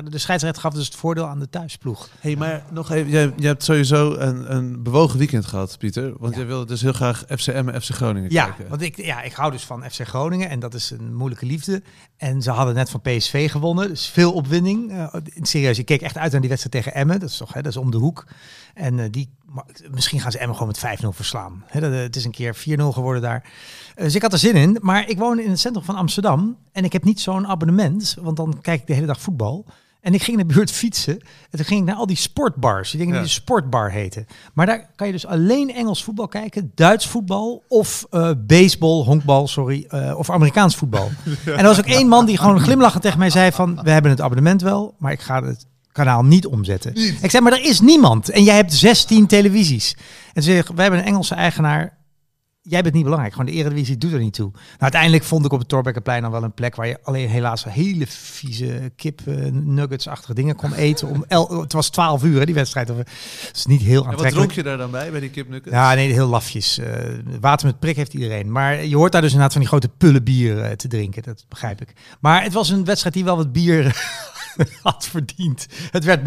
de 0.10 0.18
scheidsrechter 0.18 0.62
gaf 0.62 0.74
dus 0.74 0.86
het 0.86 0.96
voordeel 0.96 1.26
aan 1.28 1.40
de 1.40 1.50
thuisploeg. 1.50 2.10
hey, 2.20 2.36
maar 2.36 2.64
nog 2.72 2.92
even. 2.92 3.12
Je, 3.12 3.34
je 3.38 3.48
hebt 3.48 3.64
sowieso 3.64 4.14
een, 4.16 4.56
een 4.56 4.84
bewogen 4.84 5.18
weekend 5.18 5.46
gehad, 5.46 5.78
Pieter. 5.78 6.14
Want 6.18 6.34
Ja. 6.34 6.40
jij 6.40 6.48
wilde 6.48 6.66
dus 6.66 6.82
heel 6.82 6.94
graag 6.94 7.24
FCM 7.38 7.70
en 7.70 7.82
FC 7.82 7.90
Groningen 7.90 8.32
Ja, 8.32 8.46
kijken. 8.46 8.70
want 8.70 8.82
ik, 8.82 8.98
ja, 8.98 9.22
ik 9.22 9.34
hou 9.34 9.52
dus 9.52 9.64
van 9.64 9.84
FC 9.92 10.02
Groningen 10.08 10.50
en 10.50 10.60
dat 10.60 10.74
is 10.74 10.90
een 10.92 11.16
moeilijke 11.16 11.46
liefde. 11.46 11.82
En 12.18 12.42
ze 12.42 12.52
hadden 12.52 12.76
net 12.76 12.90
van 12.90 13.02
PSV 13.02 13.52
gewonnen, 13.52 13.88
dus 13.90 14.06
veel 14.08 14.34
opwinding. 14.34 14.92
Eh, 14.92 15.14
serieus, 15.42 15.80
ik 15.80 15.86
keek 15.86 16.02
echt 16.02 16.18
uit 16.18 16.32
naar 16.32 16.42
die 16.42 16.50
wedstrijd 16.50 16.86
tegen 16.86 17.00
Emmen. 17.02 17.20
Dat 17.20 17.30
is 17.30 17.38
toch, 17.38 17.54
hè, 17.54 17.62
dat 17.62 17.72
is 17.72 17.78
om 17.78 17.92
de 17.92 17.98
hoek. 17.98 18.26
En 18.74 19.00
eh, 19.00 19.06
die, 19.12 19.30
misschien 19.92 20.20
gaan 20.20 20.32
ze 20.32 20.38
Emmen 20.38 20.58
gewoon 20.58 20.74
met 20.82 21.00
5-0 21.04 21.08
verslaan. 21.10 21.64
Dat, 21.74 21.84
eh, 21.84 21.92
het 21.98 22.16
is 22.16 22.26
een 22.26 22.32
keer 22.32 22.56
4-0 22.56 22.92
geworden 22.92 23.22
daar. 23.22 23.44
Eh, 23.96 24.04
dus 24.04 24.16
ik 24.16 24.22
had 24.22 24.34
er 24.34 24.40
zin 24.40 24.56
in. 24.56 24.78
Maar 24.82 25.10
ik 25.10 25.18
woon 25.18 25.40
in 25.40 25.50
het 25.50 25.60
centrum 25.60 25.84
van 25.86 25.96
Amsterdam 25.96 26.58
en 26.72 26.84
ik 26.84 26.94
heb 26.94 27.04
niet 27.04 27.22
zo'n 27.22 27.48
abonnement, 27.48 28.16
want 28.22 28.38
dan 28.38 28.58
kijk 28.62 28.82
ik 28.82 28.88
de 28.88 28.94
hele 28.94 29.06
dag 29.06 29.22
voetbal. 29.22 29.66
En 30.02 30.14
ik 30.14 30.24
ging 30.24 30.40
in 30.40 30.48
de 30.48 30.54
buurt 30.54 30.72
fietsen. 30.82 31.14
En 31.20 31.58
toen 31.58 31.66
ging 31.66 31.80
ik 31.80 31.86
naar 31.86 31.96
al 31.96 32.06
die 32.08 32.16
sportbars. 32.16 32.90
Die 32.90 33.00
dingen 33.00 33.14
Ja. 33.16 33.20
die 33.22 33.30
de 33.30 33.36
sportbar 33.36 33.92
heten. 33.92 34.28
Maar 34.54 34.66
daar 34.66 34.90
kan 34.96 35.08
je 35.08 35.14
dus 35.14 35.26
alleen 35.26 35.74
Engels 35.74 36.04
voetbal 36.04 36.28
kijken. 36.28 36.72
Duits 36.76 37.08
voetbal 37.08 37.64
of 37.68 38.06
baseball, 38.38 39.04
honkbal, 39.04 39.48
sorry. 39.48 39.88
of 40.18 40.30
Amerikaans 40.30 40.76
voetbal. 40.76 41.10
En 41.46 41.58
er 41.58 41.64
was 41.64 41.80
ook 41.80 41.86
één 41.86 42.08
man 42.08 42.26
die 42.26 42.38
gewoon 42.38 42.60
glimlachend 42.60 43.02
tegen 43.04 43.20
mij 43.20 43.30
zei 43.30 43.52
van... 43.52 43.84
We 43.84 43.90
hebben 43.90 44.12
het 44.12 44.22
abonnement 44.22 44.62
wel, 44.62 44.96
maar 45.00 45.12
ik 45.12 45.22
ga 45.22 45.44
het 45.44 45.66
kanaal 45.94 46.24
niet 46.24 46.46
omzetten. 46.46 46.96
Ik 47.22 47.32
zei, 47.32 47.44
maar 47.44 47.54
er 47.54 47.66
is 47.66 47.80
niemand. 47.80 48.30
En 48.30 48.44
jij 48.44 48.56
hebt 48.56 48.74
16 48.74 49.28
televisies. 49.28 49.96
En 50.34 50.44
ze 50.44 50.52
zeggen, 50.52 50.76
we 50.76 50.82
hebben 50.82 51.00
een 51.00 51.06
Engelse 51.06 51.36
eigenaar. 51.36 52.02
Jij 52.66 52.82
bent 52.82 52.94
niet 52.94 53.04
belangrijk. 53.04 53.34
Gewoon 53.34 53.52
de 53.52 53.58
Eredivisie 53.58 53.98
doet 53.98 54.12
er 54.14 54.20
niet 54.20 54.34
toe. 54.34 54.52
Nou, 54.52 54.64
uiteindelijk 54.78 55.24
vond 55.24 55.46
ik 55.46 55.52
op 55.52 55.60
het 55.60 55.68
Torbekkenplein 55.68 56.22
dan 56.22 56.32
wel 56.32 56.44
een 56.44 56.54
plek 56.54 56.76
waar 56.76 56.88
je 56.88 57.00
alleen 57.04 57.30
helaas 57.30 57.64
hele 57.64 58.06
vieze 58.08 58.92
kip 58.96 59.22
eh, 59.28 59.36
nuggets-achtige 59.52 60.34
dingen 60.34 60.56
kon 60.56 60.74
eten. 60.74 61.08
Om 61.08 61.26
el 61.28 61.62
het 61.62 61.74
was 61.74 61.90
12 61.90 62.24
uur 62.24 62.40
hè, 62.40 62.46
die 62.46 62.56
wedstrijd. 62.56 62.88
Dat 62.88 62.98
is 63.54 63.66
niet 63.66 63.82
heel 63.82 64.00
En 64.00 64.04
wat 64.04 64.14
aantrekkelijk. 64.14 64.52
dronk 64.52 64.52
je 64.52 64.64
daar 64.64 64.78
dan 64.78 64.92
bij, 64.92 65.12
bij 65.12 65.20
die 65.20 65.30
kipnuggets? 65.30 65.76
Ja, 65.76 65.94
nee, 65.94 66.12
heel 66.12 66.28
lafjes. 66.28 66.78
Eh, 66.78 66.88
water 67.40 67.68
met 67.68 67.80
prik 67.80 67.96
heeft 67.96 68.14
iedereen. 68.14 68.52
Maar 68.52 68.86
je 68.86 68.96
hoort 68.96 69.12
daar 69.12 69.22
dus 69.22 69.32
inderdaad 69.32 69.54
van 69.54 69.62
die 69.62 69.70
grote 69.70 69.90
pullen 69.98 70.24
bier 70.24 70.62
eh, 70.62 70.72
te 70.72 70.88
drinken. 70.88 71.24
Dat 71.24 71.46
begrijp 71.50 71.82
ik. 71.82 71.94
Maar 72.20 72.44
het 72.44 72.54
was 72.54 72.70
een 72.70 72.86
wedstrijd 72.86 73.16
die 73.16 73.24
wel 73.24 73.38
wat 73.38 73.52
bier 73.52 73.84
had 74.82 75.06
verdiend. 75.06 75.68
Het 75.92 76.04
werd 76.04 76.22
0-0. 76.22 76.24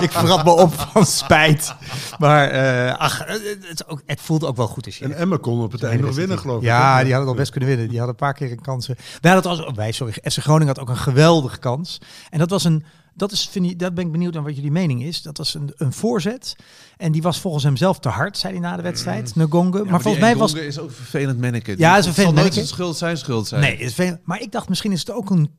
Ik 0.00 0.10
verrat 0.12 0.44
me 0.44 0.50
op 0.50 0.74
van 0.74 1.06
spijt. 1.06 1.74
Maar 2.18 2.48
eh, 2.48 2.98
ach, 2.98 3.18
het, 3.26 3.58
het, 3.68 3.88
ook, 3.88 4.02
het 4.06 4.20
voelt 4.20 4.44
ook 4.44 4.56
wel 4.56 4.66
goed. 4.66 4.86
Is 4.86 5.00
En 5.00 5.16
Emma 5.16 5.36
kon 5.40 5.60
op 5.62 5.72
het 5.72 5.82
einde 5.82 6.06
nog 6.06 6.14
winnen, 6.14 6.38
geloof 6.38 6.58
ik. 6.58 6.64
Ja, 6.64 6.88
die 6.88 7.12
hadden 7.12 7.18
het 7.20 7.28
al 7.28 7.34
best 7.34 7.50
kunnen 7.50 7.68
winnen. 7.68 7.88
Die 7.88 7.98
hadden 7.98 8.16
een 8.18 8.26
paar 8.26 8.34
keer 8.34 8.50
een 8.50 8.60
kansen. 8.60 8.96
Wij 9.20 9.32
hadden 9.32 9.50
het 9.50 9.60
als, 9.60 9.70
oh, 9.70 9.76
wij, 9.76 9.92
sorry, 9.92 10.12
FC 10.12 10.38
Groningen 10.38 10.66
had 10.74 10.78
ook 10.78 10.88
een 10.88 10.96
geweldige 10.96 11.58
kans. 11.58 11.98
En 12.30 12.38
dat 12.38 12.50
was 12.50 12.64
een, 12.64 12.84
dat 13.14 13.32
is, 13.32 13.48
vind 13.50 13.70
ik, 13.70 13.78
dat 13.78 13.94
ben 13.94 14.06
ik 14.06 14.12
benieuwd 14.12 14.34
naar 14.34 14.42
wat 14.42 14.54
jullie 14.54 14.70
mening 14.70 15.02
is. 15.02 15.22
Dat 15.22 15.36
was 15.38 15.54
een, 15.54 15.72
een 15.76 15.92
voorzet. 15.92 16.56
En 16.96 17.12
die 17.12 17.22
was 17.22 17.40
volgens 17.40 17.64
hem 17.64 17.76
zelf 17.76 17.98
te 17.98 18.08
hard, 18.08 18.38
zei 18.38 18.52
hij 18.52 18.62
na 18.62 18.76
de 18.76 18.82
wedstrijd. 18.82 19.32
Ngonge. 19.34 19.84
maar, 19.84 20.00
volgens 20.00 20.22
mij 20.22 20.36
was 20.36 20.54
is 20.54 20.78
ook 20.78 20.92
vervelend 20.92 21.40
manneke. 21.40 21.74
Ja, 21.76 21.76
is 21.76 21.82
een 21.84 21.94
het 21.94 22.04
zal 22.04 22.12
vervelend 22.12 22.34
nooit 22.34 22.34
manneke. 22.34 22.54
zijn 22.54 22.66
schuld 22.66 22.96
zijn 22.96 23.16
schuld 23.16 23.48
zijn. 23.48 23.60
Nee, 23.60 23.70
het 23.70 23.80
is 23.80 23.94
veel- 23.94 24.18
maar 24.24 24.40
ik 24.40 24.52
dacht 24.52 24.68
misschien 24.68 24.92
is 24.92 25.00
het 25.00 25.10
ook 25.10 25.30
een 25.30 25.50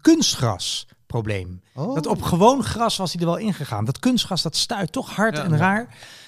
kunstgrasprobleem. 1.10 1.62
Oh. 1.76 1.96
Dat 1.96 2.08
op 2.08 2.22
gewoon 2.22 2.64
gras 2.64 2.98
was 2.98 3.12
hij 3.14 3.22
er 3.22 3.28
wel 3.28 3.38
ingegaan. 3.38 3.86
Dat 3.86 4.00
kunstgras 4.00 4.42
dat 4.42 4.56
stuit 4.56 4.92
toch 4.92 5.16
hard 5.16 5.38
Ja, 5.38 5.44
en 5.44 5.52
ja. 5.52 5.58
raar. 5.58 5.88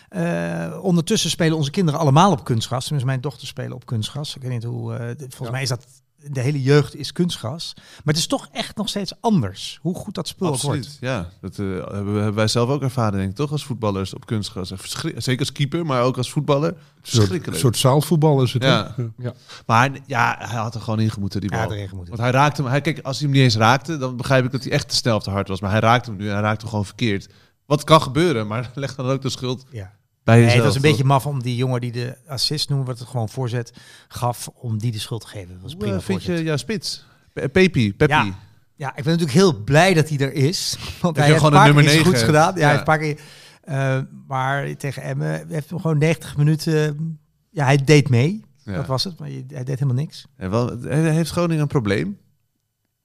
Eh, 0.10 0.84
ondertussen 0.84 1.30
spelen 1.30 1.58
onze 1.58 1.72
kinderen 1.72 2.00
allemaal 2.00 2.32
op 2.32 2.44
kunstgras. 2.44 2.82
Tenminste, 2.84 3.10
mijn 3.10 3.22
dochter 3.22 3.48
spelen 3.48 3.74
op 3.76 3.86
kunstgras. 3.86 4.36
Ik 4.36 4.42
weet 4.42 4.52
niet 4.52 4.64
hoe. 4.64 4.94
eh, 4.96 5.16
volgens 5.20 5.50
mij 5.50 5.62
is 5.62 5.70
dat 5.70 5.86
de 6.30 6.40
hele 6.40 6.62
jeugd 6.62 6.96
is 6.96 7.12
kunstgras. 7.12 7.74
Maar 7.76 8.02
het 8.04 8.18
is 8.18 8.28
toch 8.28 8.48
echt 8.52 8.78
nog 8.78 8.90
steeds 8.90 9.14
anders. 9.20 9.80
Hoe 9.82 9.96
goed 9.96 10.16
dat 10.16 10.28
spul 10.28 10.48
ook 10.48 10.62
wordt. 10.62 10.80
Absoluut, 10.80 10.98
ja. 11.02 11.30
Dat 11.42 11.60
eh, 11.60 11.66
hebben, 11.68 12.34
wij 12.34 12.48
zelf 12.48 12.70
ook 12.70 12.82
ervaren, 12.82 13.18
denk 13.18 13.30
ik, 13.30 13.36
toch? 13.36 13.52
Als 13.52 13.66
voetballers 13.66 14.14
op 14.14 14.26
kunstgras. 14.26 14.74
Zeker 15.16 15.40
als 15.40 15.52
keeper, 15.52 15.86
maar 15.86 16.04
ook 16.04 16.18
als 16.18 16.32
voetballer. 16.32 16.76
Een 17.02 17.56
soort, 17.56 17.78
zaalvoetbal 17.78 18.44
is 18.44 18.54
het. 18.54 18.64
Ja. 18.64 18.96
Ja. 19.18 19.34
Maar 19.66 19.92
ja, 20.06 20.36
hij 20.40 20.60
had 20.60 20.76
er 20.76 20.82
gewoon 20.82 21.00
in 21.00 21.12
die 21.30 21.50
bal. 21.50 21.74
Ja. 21.74 21.88
Want 21.92 22.18
hij 22.18 22.32
raakte 22.32 22.62
hem. 22.62 22.72
Hij, 22.72 22.82
kijk, 22.82 23.00
als 23.00 23.20
hij 23.20 23.28
hem 23.28 23.36
niet 23.36 23.46
eens 23.46 23.56
raakte, 23.56 23.98
dan 23.98 24.18
begrijp 24.18 24.46
ik 24.46 24.52
dat 24.52 24.64
hij 24.64 24.72
echt 24.72 24.90
te 24.90 24.96
snel 24.96 25.16
of 25.16 25.24
te 25.24 25.30
hard 25.30 25.48
was. 25.48 25.62
Maar 25.62 25.72
hij 25.72 25.80
raakte 25.80 26.10
hem 26.10 26.20
nu 26.20 26.28
en 26.28 26.34
hij 26.34 26.42
raakte 26.42 26.62
hem 26.62 26.70
gewoon 26.70 26.86
verkeerd. 26.86 27.30
Wat 27.66 27.84
kan 27.84 28.02
gebeuren, 28.02 28.48
maar 28.48 28.72
leg 28.76 28.96
dan 28.96 29.06
ook 29.06 29.22
de 29.22 29.30
schuld 29.30 29.66
Ja. 29.70 29.92
Bij 30.24 30.40
Nee, 30.40 30.50
het 30.50 30.64
was 30.64 30.76
een 30.76 30.82
beetje 30.82 31.04
maf 31.04 31.26
om 31.26 31.42
die 31.42 31.56
jongen 31.56 31.82
die 31.82 31.92
de 31.92 32.18
assist 32.28 32.70
noemen, 32.70 32.88
wat 32.88 33.00
het 33.00 33.08
gewoon 33.08 33.30
voorzet, 33.30 33.74
gaf, 34.08 34.48
om 34.48 34.78
die 34.78 34.92
de 34.92 35.00
schuld 35.00 35.22
te 35.22 35.28
geven. 35.28 35.54
Dat 35.54 35.62
was 35.62 35.76
prima 35.76 35.96
eh, 35.96 36.02
vind 36.02 36.24
je, 36.24 36.44
ja, 36.44 36.58
spits? 36.58 37.06
Pe- 37.34 37.50
Pepi, 37.50 37.94
Peppi. 37.96 38.14
Ja. 38.14 38.36
Ja, 38.76 38.88
ik 38.90 39.04
ben 39.04 39.06
natuurlijk 39.14 39.32
heel 39.38 39.64
blij 39.64 39.94
dat 39.94 40.10
hij 40.10 40.18
er 40.18 40.34
is. 40.34 40.78
Want 41.02 41.16
hij 41.18 41.26
heeft 41.26 41.38
gewoon 41.40 41.56
een 41.60 41.66
nummer 41.66 41.84
negen 41.84 42.16
gedaan. 42.16 42.54
Ja, 42.56 42.60
hij 42.60 42.62
Ja. 42.62 42.68
heeft 42.68 42.80
een 42.80 42.86
paar 42.86 42.98
keer, 43.00 43.20
eh, 43.62 44.00
maar 44.28 44.76
tegen 44.78 45.04
Emmen 45.04 45.48
heeft 45.50 45.70
hem 45.70 45.80
gewoon 45.80 45.98
90 45.98 46.38
minuten... 46.38 47.20
Ja, 47.50 47.66
hij 47.66 47.78
deed 47.84 48.10
mee. 48.10 48.44
Ja. 48.64 48.74
Dat 48.76 48.86
was 48.88 49.04
het. 49.04 49.20
Maar 49.20 49.28
hij 49.30 49.44
deed 49.48 49.68
helemaal 49.68 49.94
niks. 49.96 50.26
En 50.36 50.50
wel, 50.50 50.78
heeft 50.90 51.32
Groningen 51.32 51.62
een 51.62 51.68
probleem? 51.68 52.18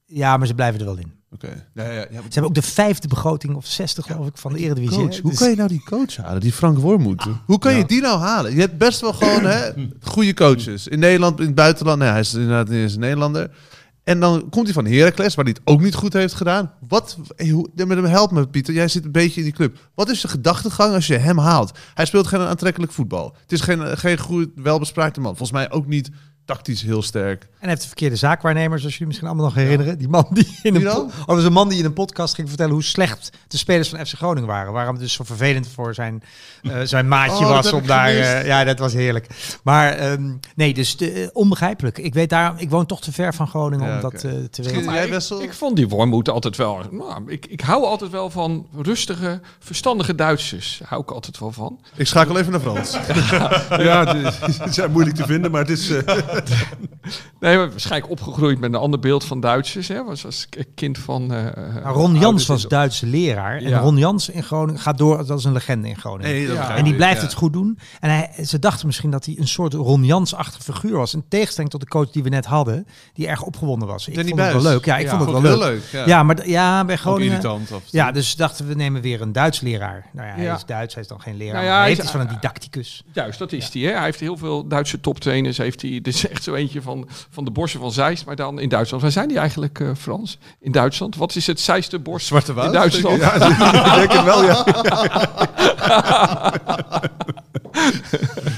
Ja, 0.04 0.36
maar 0.36 0.46
ze 0.46 0.54
blijven 0.54 0.80
er 0.80 0.86
wel 0.86 0.96
in. 0.98 1.12
Oké. 1.30 1.66
Ja, 1.74 1.84
ja, 1.84 1.92
ja. 1.92 2.06
Ze 2.10 2.16
hebben 2.22 2.44
ook 2.44 2.54
de 2.54 2.62
vijfde 2.62 3.08
begroting, 3.08 3.54
of 3.54 3.66
60 3.66 4.06
geloof 4.06 4.26
ik, 4.26 4.36
van 4.36 4.52
de 4.52 4.58
Eredivisie. 4.58 4.98
Coach. 4.98 5.18
Hoe 5.20 5.30
Dus- 5.30 5.38
kan 5.38 5.50
je 5.50 5.56
nou 5.56 5.68
die 5.68 5.82
coach 5.84 6.16
halen, 6.16 6.40
die 6.40 6.52
Frank 6.52 6.78
Wormoed? 6.78 7.26
Hoe 7.46 7.58
kan 7.58 7.76
je 7.76 7.84
die 7.84 8.00
nou 8.00 8.18
halen? 8.18 8.54
Je 8.54 8.60
hebt 8.60 8.78
best 8.78 9.00
wel 9.00 9.12
gewoon 9.12 9.44
hè, 9.44 9.70
goede 10.00 10.34
coaches. 10.34 10.88
In 10.88 10.98
Nederland, 10.98 11.40
in 11.40 11.46
het 11.46 11.54
buitenland. 11.54 11.98
Nee, 11.98 12.08
hij 12.08 12.20
is 12.20 12.34
inderdaad 12.34 12.68
hij 12.68 12.84
is 12.84 12.94
een 12.94 13.00
Nederlander. 13.00 13.50
En 14.04 14.20
dan 14.20 14.48
komt 14.50 14.64
hij 14.64 14.74
van 14.74 14.86
Heracles, 14.86 15.34
waar 15.34 15.44
hij 15.44 15.54
het 15.58 15.66
ook 15.72 15.80
niet 15.80 15.94
goed 15.94 16.12
heeft 16.12 16.34
gedaan. 16.34 16.72
Wat, 16.88 17.18
hoe, 17.36 17.68
ja, 17.74 17.86
met 17.86 17.96
hem 17.96 18.06
help 18.06 18.30
me, 18.30 18.46
Pieter. 18.48 18.74
Jij 18.74 18.88
zit 18.88 19.04
een 19.04 19.12
beetje 19.12 19.38
in 19.38 19.46
die 19.46 19.52
club. 19.54 19.78
Wat 19.94 20.10
is 20.10 20.20
de 20.20 20.28
gedachtegang 20.28 20.94
als 20.94 21.06
je 21.06 21.16
hem 21.16 21.38
haalt? 21.38 21.78
Hij 21.94 22.06
speelt 22.06 22.26
geen 22.26 22.40
aantrekkelijk 22.40 22.92
voetbal. 22.92 23.36
Het 23.42 23.52
is 23.52 23.60
geen, 23.60 23.98
geen 23.98 24.18
goed, 24.18 24.48
welbespraakte 24.54 25.20
man. 25.20 25.36
Volgens 25.36 25.58
mij 25.58 25.70
ook 25.70 25.86
niet 25.86 26.10
tactisch 26.46 26.82
heel 26.82 27.02
sterk. 27.02 27.42
En 27.42 27.48
hij 27.58 27.68
heeft 27.68 27.80
de 27.80 27.86
verkeerde 27.86 28.16
zaakwaarnemer, 28.16 28.78
zoals 28.78 28.92
jullie 28.92 29.06
misschien 29.06 29.28
allemaal 29.28 29.44
nog 29.46 29.54
herinneren. 29.54 29.98
Die 29.98 30.08
man 30.08 30.26
die 30.30 30.58
in 30.62 30.74
een, 30.74 30.82
dan? 30.82 30.96
oh, 30.96 31.26
dat 31.26 31.36
was 31.36 31.44
een 31.44 31.52
man 31.52 31.68
die 31.68 31.78
in 31.78 31.84
een 31.84 31.92
podcast 31.92 32.34
ging 32.34 32.48
vertellen 32.48 32.72
hoe 32.72 32.82
slecht 32.82 33.30
de 33.48 33.56
spelers 33.56 33.88
van 33.88 34.06
FC 34.06 34.14
Groningen 34.14 34.48
waren. 34.48 34.72
Waarom 34.72 34.92
het 34.94 35.02
dus 35.02 35.12
zo 35.12 35.24
vervelend 35.24 35.68
voor 35.68 35.94
zijn, 35.94 36.22
eh, 36.62 36.80
zijn 36.94 37.08
maatje 37.08 37.44
Oh, 37.44 37.50
was 37.50 37.72
om 37.72 37.86
daar. 37.86 38.08
eh, 38.08 38.46
ja, 38.46 38.64
dat 38.64 38.78
was 38.78 38.92
heerlijk. 38.92 39.26
Maar 39.62 39.92
ehm, 39.92 40.32
nee, 40.54 40.74
dus 40.74 40.96
de, 40.96 41.10
eh, 41.12 41.28
onbegrijpelijk. 41.32 41.98
Ik 41.98 42.14
weet 42.14 42.30
daar, 42.30 42.54
ik 42.60 42.70
woon 42.70 42.86
toch 42.86 43.00
te 43.00 43.12
ver 43.12 43.34
van 43.34 43.48
Groningen 43.48 43.88
Ja, 43.88 43.94
om 43.94 44.00
dat 44.00 44.12
eh, 44.14 44.20
te 44.50 44.62
weten. 44.62 44.84
Jij, 44.92 45.04
ik, 45.04 45.10
Wessel? 45.10 45.42
ik 45.42 45.52
vond 45.52 45.76
die 45.76 45.88
Wormoed 45.88 46.28
altijd 46.28 46.56
wel. 46.56 46.80
Nou, 46.90 47.22
ik, 47.26 47.46
ik 47.46 47.60
hou 47.60 47.84
altijd 47.84 48.10
wel 48.10 48.30
van 48.30 48.66
rustige, 48.82 49.40
verstandige 49.58 50.14
Duitsers. 50.14 50.76
Daar 50.78 50.88
hou 50.88 51.02
ik 51.02 51.10
altijd 51.10 51.38
wel 51.38 51.52
van. 51.52 51.80
Ik 51.94 52.06
schakel 52.06 52.38
even 52.38 52.52
naar 52.52 52.60
Frans. 52.60 52.96
Ja, 53.86 54.12
die, 54.12 54.22
die 54.64 54.72
zijn 54.72 54.90
moeilijk 54.90 55.16
te 55.16 55.24
vinden, 55.26 55.50
maar 55.50 55.60
het 55.60 55.70
is... 55.70 55.90
eh, 56.36 56.60
nee, 57.40 57.56
maar 57.56 57.70
waarschijnlijk 57.70 58.10
opgegroeid 58.10 58.58
met 58.58 58.72
een 58.72 58.78
ander 58.80 59.00
beeld 59.00 59.24
van 59.24 59.40
Duitsers. 59.40 59.88
Hè? 59.88 60.04
Was 60.04 60.24
als 60.24 60.46
k- 60.48 60.64
kind 60.74 60.98
van... 60.98 61.32
eh, 61.32 61.44
Nou, 61.82 61.96
Ron 61.96 62.14
Jans 62.18 62.46
was 62.46 62.62
Duitse 62.68 63.06
leraar. 63.06 63.56
En 63.56 63.68
Ja. 63.68 63.78
Ron 63.78 63.96
Jans 63.96 64.28
in 64.28 64.42
Groningen 64.42 64.80
gaat 64.80 64.98
door, 64.98 65.26
dat 65.26 65.38
is 65.38 65.44
een 65.44 65.52
legende 65.52 65.88
in 65.88 65.96
Groningen. 65.96 66.30
Nee, 66.32 66.52
Ja. 66.52 66.76
En 66.76 66.84
die 66.84 66.94
blijft 66.94 67.20
ja. 67.20 67.26
het 67.26 67.34
goed 67.36 67.52
doen. 67.52 67.78
En 68.00 68.10
hij, 68.10 68.44
ze 68.44 68.58
dachten 68.58 68.86
misschien 68.86 69.10
dat 69.10 69.24
hij 69.24 69.36
een 69.38 69.48
soort 69.48 69.74
Ron 69.74 70.04
Jans-achtig 70.04 70.62
figuur 70.62 70.96
was. 70.96 71.14
In 71.14 71.24
tegenstelling 71.28 71.70
tot 71.70 71.80
de 71.80 71.86
coach 71.88 72.10
die 72.10 72.22
we 72.22 72.28
net 72.28 72.44
hadden, 72.46 72.86
die 73.12 73.26
erg 73.26 73.42
opgewonden 73.42 73.88
was. 73.88 74.08
Ik 74.08 74.14
Danny 74.14 74.30
vond 74.30 74.42
het 74.42 74.52
wel 74.52 74.62
leuk. 74.72 74.84
Ja, 74.84 74.96
ik 74.96 75.04
Ja, 75.06 75.18
vond 75.18 75.30
het 75.32 75.40
wel 75.42 75.58
leuk. 75.58 75.82
Ja, 75.92 76.06
Ja, 76.06 76.22
maar 76.22 76.48
ja, 76.48 76.84
bij 76.84 76.94
Ook 76.94 77.00
Groningen. 77.00 77.26
irritant. 77.28 77.70
Ja, 77.90 78.12
dus 78.12 78.36
dachten 78.36 78.66
we 78.66 78.74
nemen 78.74 79.02
weer 79.02 79.20
een 79.20 79.32
Duits 79.32 79.60
leraar. 79.60 80.06
Nou 80.12 80.28
ja, 80.28 80.34
hij 80.34 80.44
Ja. 80.44 80.54
is 80.54 80.64
Duits, 80.64 80.94
hij 80.94 81.02
is 81.02 81.08
dan 81.08 81.20
geen 81.20 81.36
leraar. 81.36 81.54
Nou 81.54 81.64
ja, 81.64 81.72
maar 81.72 81.80
hij 81.82 81.92
is- 81.92 82.10
van 82.10 82.20
een 82.20 82.28
didacticus. 82.28 83.04
Juist, 83.12 83.38
dat 83.38 83.52
is 83.52 83.70
hij. 83.72 83.82
Hè? 83.82 83.92
Hij 83.92 84.04
heeft 84.04 84.20
heel 84.20 84.36
veel 84.36 84.66
Duitse 84.68 85.00
toptrainers. 85.00 85.56
Heeft 85.58 85.82
hij, 85.82 86.00
dit 86.02 86.25
is 86.26 86.32
echt 86.34 86.42
zo 86.42 86.54
eentje 86.54 86.82
van, 86.82 87.08
van 87.30 87.44
de 87.44 87.50
borsten 87.50 87.80
van 87.80 87.92
Zeist, 87.92 88.26
maar 88.26 88.36
dan 88.36 88.60
in 88.60 88.68
Duitsland. 88.68 89.02
Waar 89.02 89.12
zijn 89.12 89.28
die 89.28 89.38
eigenlijk, 89.38 89.80
eh, 89.80 89.90
Frans? 89.98 90.38
In 90.60 90.72
Duitsland? 90.72 91.16
Wat 91.16 91.34
is 91.34 91.46
het 91.46 91.60
Zeiste 91.60 91.98
borst 91.98 92.26
Zwarte 92.26 92.52
Woud, 92.52 92.66
in 92.66 92.72
Duitsland? 92.72 93.20
Ja, 93.20 93.34
ik 93.34 93.96
denk 93.96 94.12
het 94.12 94.24
wel, 94.24 94.44
ja. 94.44 94.64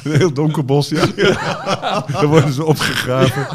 Een 0.05 0.17
heel 0.17 0.33
donker 0.33 0.65
bos, 0.65 0.89
ja. 0.89 1.07
Daar 2.07 2.27
worden 2.27 2.53
ze 2.53 2.65
opgegraven. 2.65 3.47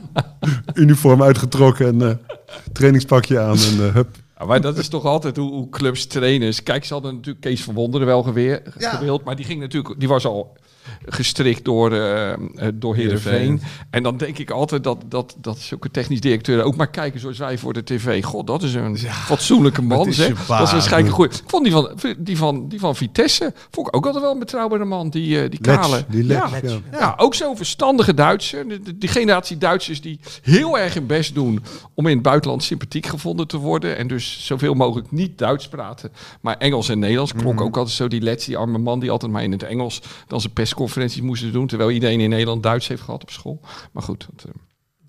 Uniform 0.74 1.22
uitgetrokken 1.22 1.86
en 1.86 2.08
eh, 2.08 2.36
trainingspakje 2.72 3.40
aan 3.40 3.56
en 3.56 3.86
eh, 3.86 3.94
hup. 3.94 4.16
Ja, 4.42 4.48
maar 4.48 4.60
dat 4.60 4.78
is 4.78 4.88
toch 4.88 5.04
altijd 5.04 5.36
hoe, 5.36 5.50
hoe 5.52 5.68
clubs 5.68 6.06
trainers. 6.06 6.62
Kijk, 6.62 6.84
ze 6.84 6.92
hadden 6.92 7.14
natuurlijk 7.14 7.44
Kees 7.44 7.62
van 7.62 7.74
Wonderen 7.74 8.06
wel 8.06 8.22
geweer, 8.22 8.62
gewild, 8.78 9.24
maar 9.24 9.36
die 9.36 9.44
ging 9.44 9.60
natuurlijk, 9.60 9.94
die 10.00 10.08
was 10.08 10.24
al 10.26 10.56
gestrikt 11.06 11.64
door, 11.64 11.92
eh, 11.92 12.32
door 12.74 12.94
Heerenveen. 12.94 13.32
Heerenveen. 13.32 13.62
En 13.90 14.02
dan 14.02 14.16
denk 14.16 14.38
ik 14.38 14.50
altijd 14.50 14.84
dat, 14.84 15.04
dat, 15.08 15.36
dat 15.40 15.58
zulke 15.58 15.90
technisch 15.90 16.20
directeuren 16.20 16.64
ook 16.64 16.76
maar 16.76 16.90
kijken 16.90 17.20
zoals 17.20 17.38
wij 17.38 17.58
voor 17.58 17.72
de 17.72 17.84
tv. 17.84 18.24
God, 18.24 18.46
dat 18.46 18.62
is 18.62 18.74
een 18.74 18.98
fatsoenlijke 18.98 19.82
man, 19.82 19.98
dat 19.98 20.06
is 20.06 20.16
zeg. 20.16 20.46
Dat 20.46 20.62
is 20.62 20.72
waarschijnlijk 20.72 21.06
een 21.06 21.14
goeie. 21.14 21.30
Ik 21.30 21.42
vond 21.46 21.64
die 21.64 21.72
van, 21.72 21.90
die 22.18 22.36
van, 22.36 22.68
die 22.68 22.80
van 22.80 22.96
Vitesse, 22.96 23.52
vond 23.70 23.86
ik 23.88 23.96
ook 23.96 24.06
altijd 24.06 24.24
wel 24.24 24.32
een 24.32 24.38
betrouwbare 24.38 24.84
man, 24.84 25.10
die, 25.10 25.42
eh, 25.42 25.50
die 25.50 25.58
Letch, 25.62 25.80
kale. 25.80 26.04
die 26.08 26.24
Letch, 26.24 26.50
ja. 26.62 26.68
ja. 26.68 26.78
Ja, 26.98 27.14
ook 27.16 27.34
zo'n 27.34 27.56
verstandige 27.56 28.14
Duitser. 28.14 28.68
De- 28.68 28.80
de- 28.80 28.98
Die 28.98 29.08
generatie 29.08 29.58
Duitsers 29.58 30.00
die 30.00 30.20
heel 30.42 30.78
erg 30.78 30.94
hun 30.94 31.06
best 31.06 31.34
doen 31.34 31.62
om 31.94 32.06
in 32.06 32.14
het 32.14 32.22
buitenland 32.22 32.62
sympathiek 32.62 33.06
gevonden 33.06 33.46
te 33.46 33.56
worden. 33.56 33.96
En 33.96 34.06
dus 34.06 34.31
zoveel 34.32 34.74
mogelijk 34.74 35.10
niet 35.10 35.38
Duits 35.38 35.68
praten, 35.68 36.12
maar 36.40 36.56
Engels 36.56 36.88
en 36.88 36.98
Nederlands. 36.98 37.32
Klonk 37.32 37.60
ook 37.60 37.76
altijd 37.76 37.96
zo 37.96 38.08
die 38.08 38.20
Let's, 38.20 38.44
die 38.44 38.56
arme 38.56 38.78
man 38.78 39.00
die 39.00 39.10
altijd 39.10 39.32
maar 39.32 39.42
in 39.42 39.52
het 39.52 39.62
Engels 39.62 40.02
dan 40.26 40.40
zijn 40.40 40.52
persconferenties 40.52 41.20
moesten 41.20 41.52
doen. 41.52 41.66
Terwijl 41.66 41.90
iedereen 41.90 42.20
in 42.20 42.30
Nederland 42.30 42.62
Duits 42.62 42.88
heeft 42.88 43.02
gehad 43.02 43.22
op 43.22 43.30
school. 43.30 43.60
Maar 43.92 44.02
goed, 44.02 44.26
dat, 44.30 44.44
eh, 44.44 44.52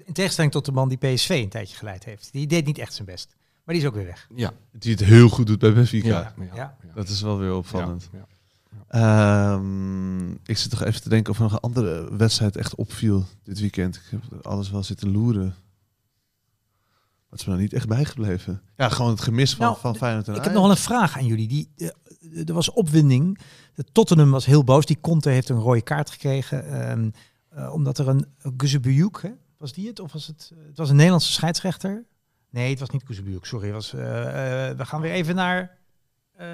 In 0.05 0.13
tegenstelling 0.13 0.53
tot 0.53 0.65
de 0.65 0.71
man 0.71 0.89
die 0.89 0.97
PSV 0.97 1.29
een 1.29 1.49
tijdje 1.49 1.77
geleid 1.77 2.05
heeft. 2.05 2.29
Die 2.31 2.47
deed 2.47 2.65
niet 2.65 2.77
echt 2.77 2.93
zijn 2.93 3.07
best. 3.07 3.35
Maar 3.65 3.75
die 3.75 3.83
is 3.83 3.89
ook 3.89 3.95
weer 3.95 4.05
weg. 4.05 4.27
ja. 4.35 4.53
Die 4.71 4.91
het 4.91 5.03
heel 5.03 5.29
goed 5.29 5.47
doet 5.47 5.59
bij 5.59 5.73
Benfica. 5.73 6.07
Ja, 6.07 6.33
ja. 6.55 6.77
Dat 6.93 7.09
is 7.09 7.21
wel 7.21 7.37
weer 7.37 7.53
opvallend. 7.55 8.09
Ja, 8.11 8.17
ja. 8.19 8.25
Ehm, 8.87 10.31
ik 10.31 10.57
zit 10.57 10.69
toch 10.69 10.83
even 10.83 11.01
te 11.01 11.09
denken 11.09 11.31
of 11.31 11.37
er 11.37 11.43
nog 11.43 11.53
een 11.53 11.59
andere 11.59 12.17
wedstrijd 12.17 12.55
echt 12.55 12.75
opviel 12.75 13.25
dit 13.43 13.59
weekend. 13.59 13.95
Ik 13.95 14.01
heb 14.09 14.45
alles 14.45 14.71
wel 14.71 14.83
zitten 14.83 15.11
loeren. 15.11 15.55
Wat 17.33 17.41
is 17.41 17.47
me 17.47 17.53
nou 17.53 17.63
niet 17.63 17.73
echt 17.73 17.87
bijgebleven? 17.87 18.61
Ja, 18.77 18.89
gewoon 18.89 19.11
het 19.11 19.21
gemis 19.21 19.55
van, 19.55 19.65
Nou, 19.65 19.77
van 19.79 19.95
Feyenoord 19.95 20.27
en 20.27 20.35
Ik 20.35 20.43
heb 20.43 20.53
nog 20.53 20.61
wel 20.61 20.71
een 20.71 20.77
vraag 20.77 21.17
aan 21.17 21.25
jullie. 21.25 21.47
Die, 21.47 21.71
eh, 21.77 22.47
er 22.47 22.53
was 22.53 22.71
opwinding. 22.71 23.39
De 23.75 23.83
Tottenham 23.91 24.31
was 24.31 24.45
heel 24.45 24.63
boos. 24.63 24.85
Die 24.85 24.99
Conte 25.01 25.29
heeft 25.29 25.49
een 25.49 25.59
rode 25.59 25.81
kaart 25.81 26.09
gekregen. 26.09 26.69
ehm, 26.69 27.09
eh, 27.49 27.73
omdat 27.73 27.97
er 27.97 28.07
een 28.07 28.25
Guzebujuk, 28.57 29.33
was 29.57 29.73
die 29.73 29.87
het? 29.87 29.99
Of 29.99 30.13
was 30.13 30.27
het? 30.27 30.51
Het 30.67 30.77
was 30.77 30.89
een 30.89 30.95
Nederlandse 30.95 31.31
scheidsrechter. 31.31 32.05
Nee, 32.49 32.69
het 32.69 32.79
was 32.79 32.89
niet 32.89 33.03
Guzebujuk. 33.05 33.45
Sorry. 33.45 33.65
Het 33.65 33.75
was, 33.75 33.93
eh, 33.93 34.69
eh, 34.69 34.77
we 34.77 34.85
gaan 34.85 35.01
weer 35.01 35.11
even 35.11 35.35
naar... 35.35 35.77
eh 36.35 36.47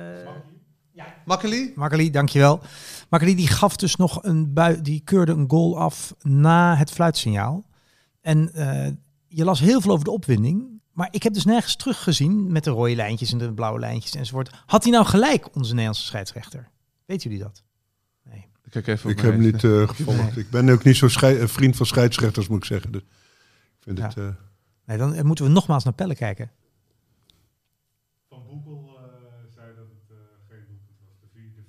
Makkeli? 1.25 1.71
Makkeli, 1.75 2.11
dankjewel. 2.11 2.61
Makkeli 3.09 3.35
die 3.35 3.47
gaf 3.47 3.75
dus 3.75 3.95
nog 3.95 4.23
een 4.23 4.53
bui, 4.53 4.81
die 4.81 4.99
keurde 4.99 5.31
een 5.31 5.49
goal 5.49 5.77
af 5.79 6.15
na 6.21 6.75
het 6.75 6.91
fluitsignaal. 6.91 7.65
En 8.21 8.53
eh, 8.53 8.91
je 9.29 9.43
las 9.43 9.59
heel 9.59 9.81
veel 9.81 9.91
over 9.91 10.05
de 10.05 10.11
opwinding. 10.11 10.81
Maar 10.93 11.07
ik 11.11 11.23
heb 11.23 11.33
dus 11.33 11.45
nergens 11.45 11.75
teruggezien 11.75 12.51
met 12.51 12.63
de 12.63 12.69
rode 12.69 12.95
lijntjes 12.95 13.31
en 13.31 13.37
de 13.37 13.53
blauwe 13.53 13.79
lijntjes 13.79 14.15
enzovoort. 14.15 14.49
Had 14.65 14.83
hij 14.83 14.91
nou 14.91 15.05
gelijk, 15.05 15.55
onze 15.55 15.69
Nederlandse 15.71 16.05
scheidsrechter? 16.05 16.69
Weten 17.05 17.29
jullie 17.29 17.45
dat? 17.45 17.63
Nee. 18.23 18.47
Ik 18.63 18.71
kijk 18.71 18.87
even 18.87 19.09
Ik 19.09 19.19
heb 19.19 19.31
hem 19.31 19.41
niet 19.41 19.63
eh, 19.63 19.87
gevolgd. 19.89 20.37
Ik 20.37 20.49
ben 20.49 20.69
ook 20.69 20.83
niet 20.83 20.95
zo 20.95 21.07
een 21.21 21.49
vriend 21.49 21.75
van 21.75 21.85
scheidsrechters, 21.85 22.47
moet 22.47 22.57
ik 22.57 22.65
zeggen. 22.65 22.91
Dus 22.91 23.01
ik 23.01 23.07
vind 23.79 23.97
Ja. 23.97 24.07
het... 24.07 24.17
eh, 24.17 24.27
nee, 24.85 24.97
dan 24.97 25.13
eh, 25.13 25.23
moeten 25.23 25.45
we 25.45 25.51
nogmaals 25.51 25.83
naar 25.83 25.93
Pelle 25.93 26.15
kijken. 26.15 26.51
Van 28.29 28.43
Boekel 28.47 28.97
zei 29.55 29.75
dat 29.75 29.85
het 30.07 30.17
geen 30.49 30.65
doelpunt 30.67 30.99
was. 31.05 31.19
De 31.21 31.27
vierde, 31.33 31.61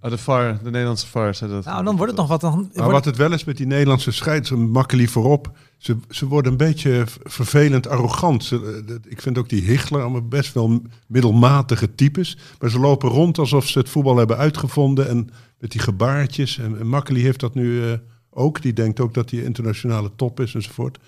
Oh, 0.00 0.10
de 0.10 0.18
VAR, 0.18 0.58
de 0.62 0.70
Nederlandse 0.70 1.06
VAR. 1.06 1.34
Zei 1.34 1.50
dat 1.50 1.64
Nou, 1.64 1.84
dan 1.84 1.96
wordt 1.96 2.10
het 2.12 2.20
nog 2.20 2.28
wat. 2.28 2.40
Dan 2.40 2.70
Maar 2.74 2.90
wat 2.90 3.04
het 3.04 3.16
wel 3.16 3.32
is 3.32 3.44
met 3.44 3.56
die 3.56 3.66
Nederlandse 3.66 4.10
scheidsrechters, 4.10 4.70
makkelijk 4.70 5.08
voorop. 5.08 5.50
Ze, 5.78 5.96
ze 6.08 6.26
worden 6.26 6.52
een 6.52 6.58
beetje 6.58 7.04
vervelend 7.22 7.88
arrogant. 7.88 8.44
Ze, 8.44 8.84
eh, 8.88 8.94
ik 9.12 9.22
vind 9.22 9.38
ook 9.38 9.48
die 9.48 9.62
Hichler 9.62 10.00
allemaal 10.00 10.28
best 10.28 10.54
wel 10.54 10.82
middelmatige 11.06 11.94
types. 11.94 12.38
Maar 12.60 12.70
ze 12.70 12.78
lopen 12.78 13.08
rond 13.08 13.38
alsof 13.38 13.66
ze 13.66 13.78
het 13.78 13.88
voetbal 13.88 14.16
hebben 14.16 14.36
uitgevonden. 14.36 15.08
En 15.08 15.30
met 15.58 15.70
die 15.70 15.80
gebaartjes. 15.80 16.58
En, 16.58 16.78
en 16.78 16.86
Makkeli 16.86 17.22
heeft 17.22 17.40
dat 17.40 17.54
nu 17.54 17.82
eh, 17.84 17.92
ook. 18.30 18.62
Die 18.62 18.72
denkt 18.72 19.00
ook 19.00 19.14
dat 19.14 19.30
hij 19.30 19.42
internationale 19.42 20.10
top 20.16 20.40
is 20.40 20.54
enzovoort. 20.54 20.98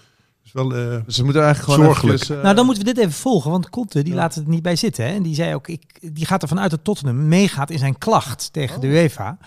Dus 0.42 0.52
wel, 0.52 0.74
eh, 0.76 1.00
Dus 1.06 1.14
ze 1.16 1.24
moeten 1.24 1.42
eigenlijk 1.42 1.72
gewoon 1.72 1.86
Zorgelijk. 1.86 2.14
eventjes, 2.14 2.36
eh, 2.36 2.42
Nou, 2.42 2.54
dan 2.54 2.64
moeten 2.66 2.84
we 2.84 2.92
dit 2.94 3.02
even 3.02 3.12
volgen, 3.18 3.50
want 3.50 3.70
Conte 3.70 4.02
die 4.02 4.12
Ja. 4.12 4.18
laat 4.18 4.34
het 4.34 4.46
niet 4.46 4.62
bij 4.62 4.76
zitten. 4.76 5.04
Hè? 5.04 5.14
En 5.14 5.22
die 5.22 5.34
zei 5.34 5.54
ook, 5.54 5.68
ik, 5.68 6.12
die 6.14 6.26
gaat 6.26 6.42
ervan 6.42 6.60
uit 6.60 6.70
dat 6.70 6.84
Tottenham 6.84 7.28
meegaat 7.28 7.70
in 7.70 7.78
zijn 7.78 7.98
klacht 7.98 8.52
tegen 8.52 8.80
de 8.80 8.86
UEFA. 8.86 9.38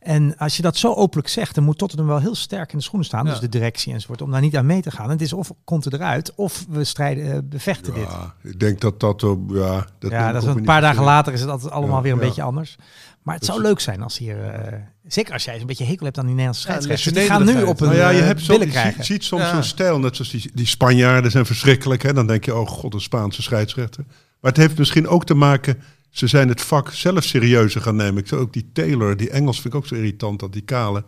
En 0.00 0.36
als 0.36 0.56
je 0.56 0.62
dat 0.62 0.76
zo 0.76 0.94
openlijk 0.94 1.28
zegt, 1.28 1.54
dan 1.54 1.64
moet 1.64 1.78
Tottenham 1.78 2.06
wel 2.08 2.18
heel 2.20 2.34
sterk 2.34 2.72
in 2.72 2.78
de 2.78 2.84
schoenen 2.84 3.06
staan. 3.06 3.24
Ja. 3.24 3.30
Dus 3.30 3.40
de 3.40 3.48
directie 3.48 3.92
enzovoort, 3.92 4.22
om 4.22 4.30
daar 4.30 4.40
niet 4.40 4.56
aan 4.56 4.66
mee 4.66 4.82
te 4.82 4.90
gaan. 4.90 5.04
En 5.04 5.10
het 5.10 5.20
is 5.22 5.32
of 5.32 5.50
Conte 5.64 5.92
eruit, 5.92 6.32
of 6.34 6.64
we 6.68 6.84
strijden, 6.84 7.32
eh, 7.32 7.38
bevechten 7.44 7.94
dit. 7.94 8.02
ja, 8.10 8.34
ik 8.42 8.60
denk 8.60 8.80
dat 8.80 9.00
dat... 9.00 9.22
op 9.22 9.50
ja, 9.50 9.86
dat 9.98 10.10
ja, 10.10 10.32
dat 10.32 10.42
is 10.42 10.48
een 10.48 10.64
paar 10.64 10.80
dagen 10.80 11.04
later 11.04 11.32
is 11.32 11.40
het 11.40 11.50
altijd 11.50 11.72
allemaal 11.72 11.96
Ja, 11.96 12.02
weer 12.02 12.12
een 12.12 12.18
ja. 12.20 12.24
beetje 12.26 12.42
anders. 12.42 12.76
Maar 13.22 13.34
het 13.34 13.44
Dus- 13.44 13.52
zou 13.54 13.62
leuk 13.66 13.80
zijn 13.80 14.02
als 14.02 14.18
hier, 14.18 14.40
eh, 14.44 14.78
zeker 15.06 15.32
als 15.32 15.44
jij 15.44 15.60
een 15.60 15.66
beetje 15.66 15.84
hekel 15.84 16.04
hebt 16.04 16.18
aan 16.18 16.24
die 16.26 16.34
Nederlandse 16.34 16.68
Ja, 16.68 16.80
scheidsrechters. 16.80 17.14
die 17.14 17.24
gaan 17.26 17.44
nu 17.44 17.62
op 17.62 17.80
een 17.80 17.86
Nou 17.86 17.98
ja, 17.98 18.08
je 18.08 18.20
eh, 18.20 18.26
hebt 18.26 18.40
zo, 18.42 18.58
billen 18.58 18.72
je 18.72 18.94
ziet 19.04 19.24
soms 19.24 19.42
Ja. 19.42 19.50
zo'n 19.52 19.62
stijl, 19.62 19.98
net 19.98 20.16
zoals 20.16 20.30
die, 20.30 20.50
die 20.54 20.66
Spanjaarden 20.66 21.30
zijn 21.30 21.46
verschrikkelijk. 21.46 22.02
Hè? 22.02 22.12
Dan 22.12 22.26
denk 22.26 22.44
je, 22.44 22.54
oh 22.54 22.68
god, 22.68 22.94
een 22.94 23.00
Spaanse 23.00 23.42
scheidsrechter. 23.42 24.04
Maar 24.40 24.50
het 24.52 24.60
heeft 24.60 24.78
misschien 24.78 25.08
ook 25.08 25.24
te 25.26 25.34
maken, 25.34 25.82
ze 26.10 26.26
zijn 26.26 26.48
het 26.48 26.60
vak 26.60 26.92
zelf 26.92 27.24
serieuzer 27.24 27.80
gaan 27.80 27.96
nemen. 27.96 28.22
Ik 28.22 28.28
zou 28.28 28.40
ook 28.40 28.52
die 28.52 28.70
Taylor, 28.72 29.16
die 29.16 29.30
Engels 29.30 29.60
vind 29.60 29.74
ik 29.74 29.80
ook 29.80 29.86
zo 29.86 29.94
irritant, 29.94 30.40
dat 30.40 30.52
die 30.52 30.62
kale. 30.62 31.04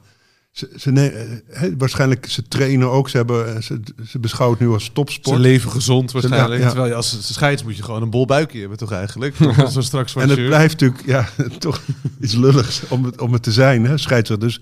Ze, 0.54 0.70
ze 0.76 0.90
eh, 0.90 1.72
waarschijnlijk, 1.78 2.26
ze 2.26 2.42
trainen 2.42 2.90
ook, 2.90 3.08
ze, 3.08 3.16
hebben, 3.16 3.54
eh, 3.56 3.62
ze, 3.62 3.80
ze 4.06 4.18
beschouwen 4.18 4.58
het 4.58 4.66
nu 4.66 4.72
als 4.74 4.84
Ze 4.84 4.92
topsport. 4.92 5.38
leven 5.38 5.70
gezond 5.70 6.12
waarschijnlijk. 6.12 6.52
Ja, 6.52 6.58
ja. 6.58 6.66
Terwijl 6.66 6.88
je 6.88 6.94
als 6.94 7.32
scheids 7.32 7.62
moet 7.62 7.76
je 7.76 7.82
gewoon 7.82 8.02
een 8.02 8.10
bol 8.10 8.26
buikje 8.26 8.60
hebben 8.60 8.78
toch 8.78 8.92
eigenlijk? 8.92 9.36
Zo 9.70 9.80
straks 9.90 10.14
En 10.14 10.28
het 10.28 10.46
blijft 10.46 10.80
natuurlijk 10.80 11.06
ja, 11.06 11.28
toch 11.58 11.80
iets 12.20 12.34
lulligs 12.34 12.82
om 12.88 13.04
het, 13.04 13.20
om 13.20 13.32
het 13.32 13.42
te 13.42 13.52
zijn, 13.52 13.84
hè, 13.84 13.98
scheidsrechter. 13.98 14.48
Dus 14.48 14.60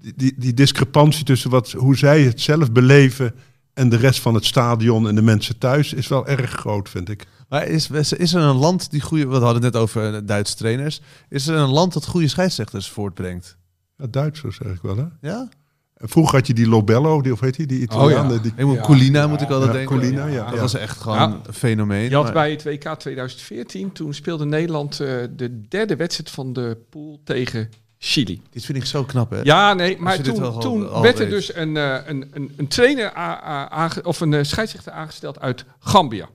die, 0.00 0.12
die, 0.16 0.34
die 0.36 0.54
discrepantie 0.54 1.24
tussen 1.24 1.50
wat, 1.50 1.72
hoe 1.72 1.96
zij 1.96 2.22
het 2.22 2.40
zelf 2.40 2.72
beleven 2.72 3.34
en 3.74 3.88
de 3.88 3.96
rest 3.96 4.20
van 4.20 4.34
het 4.34 4.44
stadion 4.44 5.08
en 5.08 5.14
de 5.14 5.22
mensen 5.22 5.58
thuis 5.58 5.92
is 5.92 6.08
wel 6.08 6.26
erg 6.26 6.50
groot, 6.50 6.88
vind 6.88 7.08
ik. 7.08 7.26
Maar 7.48 7.66
is, 7.66 7.90
is 7.90 8.34
er 8.34 8.42
een 8.42 8.56
land 8.56 8.90
die 8.90 9.00
goede... 9.00 9.26
We 9.26 9.32
hadden 9.32 9.62
het 9.62 9.72
net 9.72 9.82
over 9.82 10.14
eh, 10.14 10.20
Duitse 10.24 10.56
trainers. 10.56 11.00
Is 11.28 11.46
er 11.46 11.56
een 11.56 11.70
land 11.70 11.92
dat 11.92 12.06
goede 12.06 12.28
scheidsrechters 12.28 12.88
voortbrengt? 12.88 13.56
Ja, 14.02 14.08
Duitsers 14.10 14.56
zeg 14.56 14.72
ik 14.72 14.82
wel, 14.82 14.96
hè? 14.96 15.04
Ja? 15.20 15.48
Vroeger 15.96 16.36
had 16.38 16.46
je 16.46 16.54
die 16.54 16.68
Lobello, 16.68 17.20
die, 17.22 17.32
of 17.32 17.40
heet 17.40 17.56
die, 17.56 17.66
die 17.66 17.80
Italiaan. 17.80 18.32
ja. 18.32 18.38
die, 18.38 18.52
Ja. 18.66 18.80
Colina 18.80 19.26
moet 19.26 19.40
ik 19.40 19.48
altijd 19.50 19.70
Ja, 19.72 19.76
denken. 19.76 19.96
Colina, 19.98 20.26
ja. 20.26 20.44
Dat 20.44 20.54
Ja. 20.54 20.60
was 20.60 20.74
echt 20.74 20.98
gewoon 21.00 21.18
Ja. 21.18 21.40
een 21.46 21.54
fenomeen. 21.54 22.08
Je 22.08 22.14
had 22.14 22.24
maar- 22.24 22.32
bij 22.32 22.50
het 22.50 22.62
WK 22.64 22.94
2014, 22.98 23.92
toen 23.92 24.14
speelde 24.14 24.44
Nederland 24.44 25.00
eh, 25.00 25.08
de 25.36 25.60
derde 25.68 25.96
wedstrijd 25.96 26.30
van 26.30 26.52
de 26.52 26.76
pool 26.90 27.20
tegen 27.24 27.68
Chili. 27.98 28.42
Dit 28.50 28.64
vind 28.64 28.78
ik 28.78 28.84
zo 28.84 29.04
knap, 29.04 29.30
hè? 29.30 29.40
Ja, 29.42 29.74
nee, 29.74 29.96
maar 29.98 30.22
wel 30.22 30.34
toen, 30.34 30.42
al- 30.44 30.60
toen 30.60 30.90
al 30.90 31.02
werd 31.02 31.18
er 31.18 31.24
weet. 31.24 31.34
dus 31.34 31.54
een, 31.54 31.76
eh, 31.76 31.96
een, 32.06 32.28
een, 32.32 32.52
een 32.56 32.68
trainer 32.68 33.12
of 34.02 34.20
een 34.20 34.34
eh, 34.34 34.42
scheidsrechter 34.44 34.92
aangesteld 34.92 35.40
uit 35.40 35.64
Gambia. 35.78 36.28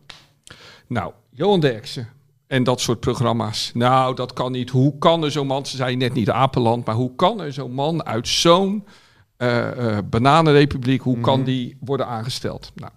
Nou, 0.87 1.11
Johan 1.31 1.59
Derksen 1.59 2.07
en 2.47 2.63
dat 2.63 2.81
soort 2.81 2.99
programma's. 2.99 3.71
Nou, 3.73 4.15
dat 4.15 4.33
kan 4.33 4.51
niet. 4.51 4.69
Hoe 4.69 4.97
kan 4.97 5.23
er 5.23 5.31
zo'n 5.31 5.47
man, 5.47 5.65
ze 5.65 5.75
zei 5.75 5.95
net 5.95 6.13
niet 6.13 6.29
Apeland, 6.29 6.85
maar 6.85 6.95
hoe 6.95 7.15
kan 7.15 7.41
er 7.41 7.53
zo'n 7.53 7.73
man 7.73 8.05
uit 8.05 8.27
zo'n 8.27 8.85
eh, 9.37 9.97
eh, 9.97 10.03
bananenrepubliek, 10.09 11.01
hoe 11.01 11.19
kan 11.19 11.43
die 11.43 11.77
worden 11.79 12.07
aangesteld? 12.07 12.71
Nou, 12.75 12.91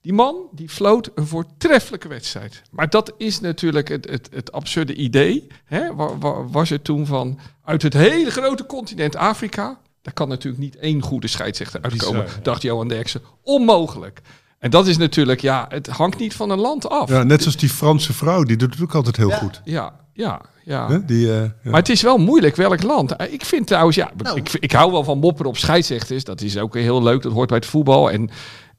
die 0.00 0.12
man 0.12 0.36
die 0.52 0.68
floot 0.68 1.10
een 1.14 1.26
voortreffelijke 1.26 2.08
wedstrijd. 2.08 2.62
Maar 2.70 2.90
dat 2.90 3.12
is 3.16 3.40
natuurlijk 3.40 3.88
het, 3.88 4.10
het, 4.10 4.28
het 4.32 4.52
absurde 4.52 4.94
idee. 4.94 5.46
Hè? 5.64 5.94
Wa- 5.94 6.18
wa- 6.18 6.44
Was 6.46 6.70
er 6.70 6.82
toen 6.82 7.06
van 7.06 7.38
uit 7.64 7.82
het 7.82 7.92
hele 7.92 8.30
grote 8.30 8.66
continent 8.66 9.16
Afrika 9.16 9.80
daar 10.02 10.14
kan 10.14 10.28
natuurlijk 10.28 10.62
niet 10.62 10.76
één 10.76 11.02
goede 11.02 11.26
scheidsrechter 11.26 11.82
uitkomen, 11.82 12.22
Bizar, 12.22 12.36
ja. 12.36 12.42
dacht 12.42 12.62
Johan 12.62 12.88
Derksen. 12.88 13.20
Onmogelijk. 13.42 14.20
En 14.62 14.70
dat 14.70 14.86
is 14.86 14.96
natuurlijk, 14.96 15.40
ja, 15.40 15.66
het 15.68 15.86
hangt 15.86 16.18
niet 16.18 16.34
van 16.34 16.50
een 16.50 16.58
land 16.58 16.88
af. 16.88 17.08
Ja, 17.08 17.22
net 17.22 17.40
zoals 17.42 17.56
die 17.56 17.68
Franse 17.68 18.12
vrouw, 18.12 18.42
die 18.42 18.56
doet 18.56 18.72
het 18.74 18.82
ook 18.82 18.94
altijd 18.94 19.16
heel 19.16 19.30
goed. 19.30 19.60
Ja, 19.64 19.94
ja, 20.12 20.40
ja. 20.64 20.88
Hè? 20.88 21.04
Die, 21.04 21.32
eh, 21.32 21.40
ja. 21.40 21.52
Maar 21.62 21.80
het 21.80 21.88
is 21.88 22.02
wel 22.02 22.18
moeilijk 22.18 22.56
welk 22.56 22.82
land. 22.82 23.16
Eh, 23.16 23.32
Ik 23.32 23.44
vind 23.44 23.66
trouwens, 23.66 23.96
ja, 23.96 24.10
Nou. 24.16 24.36
ik, 24.36 24.52
ik 24.52 24.72
hou 24.72 24.92
wel 24.92 25.04
van 25.04 25.18
mopperen 25.18 25.50
op 25.50 25.56
scheidsrechters. 25.56 26.24
Dat 26.24 26.40
is 26.40 26.58
ook 26.58 26.74
heel 26.74 27.02
leuk, 27.02 27.22
dat 27.22 27.32
hoort 27.32 27.48
bij 27.48 27.56
het 27.56 27.66
voetbal. 27.66 28.10
En, 28.10 28.30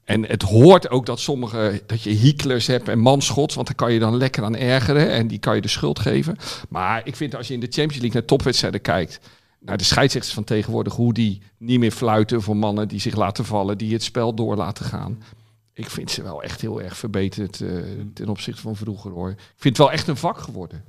en 0.04 0.26
het 0.26 0.42
hoort 0.42 0.90
ook 0.90 1.06
dat 1.06 1.20
sommige, 1.20 1.82
dat 1.86 2.02
je 2.02 2.10
hieklers 2.10 2.68
hebt 2.68 2.88
en 2.88 3.00
manschots. 3.00 3.56
Want 3.56 3.68
daar 3.68 3.76
kan 3.76 3.94
je 3.94 4.00
dan 4.00 4.18
lekker 4.18 4.44
aan 4.44 4.56
ergeren 4.56 5.10
en 5.12 5.28
die 5.28 5.40
kan 5.40 5.56
je 5.56 5.62
de 5.62 5.68
schuld 5.68 6.00
geven. 6.00 6.38
Maar 6.70 7.02
ik 7.04 7.16
vind 7.16 7.36
als 7.36 7.48
je 7.48 7.54
in 7.54 7.60
de 7.60 7.66
Champions 7.70 8.02
League 8.02 8.14
naar 8.20 8.26
topwedstrijden 8.26 8.82
kijkt. 8.82 9.20
Naar 9.60 9.78
de 9.78 9.84
scheidsrechters 9.84 10.34
van 10.36 10.44
tegenwoordig, 10.44 10.94
hoe 10.94 11.14
die 11.14 11.42
niet 11.58 11.80
meer 11.80 11.92
fluiten 11.92 12.42
voor 12.42 12.58
mannen 12.58 12.88
die 12.88 13.00
zich 13.00 13.16
laten 13.16 13.46
vallen, 13.46 13.78
die 13.78 13.94
het 13.94 14.04
spel 14.04 14.34
door 14.34 14.56
laten 14.56 14.86
gaan. 14.86 15.24
Ik 15.74 15.90
vind 15.90 16.12
ze 16.12 16.24
wel 16.24 16.44
echt 16.44 16.62
heel 16.62 16.82
erg 16.82 16.98
verbeterd 16.98 17.62
eh, 17.62 17.70
ten 18.14 18.30
opzichte 18.30 18.62
van 18.62 18.76
vroeger 18.76 19.12
hoor. 19.12 19.30
Ik 19.30 19.38
vind 19.58 19.78
het 19.78 19.86
wel 19.86 19.92
echt 19.92 20.08
een 20.08 20.18
vak 20.18 20.38
geworden. 20.38 20.84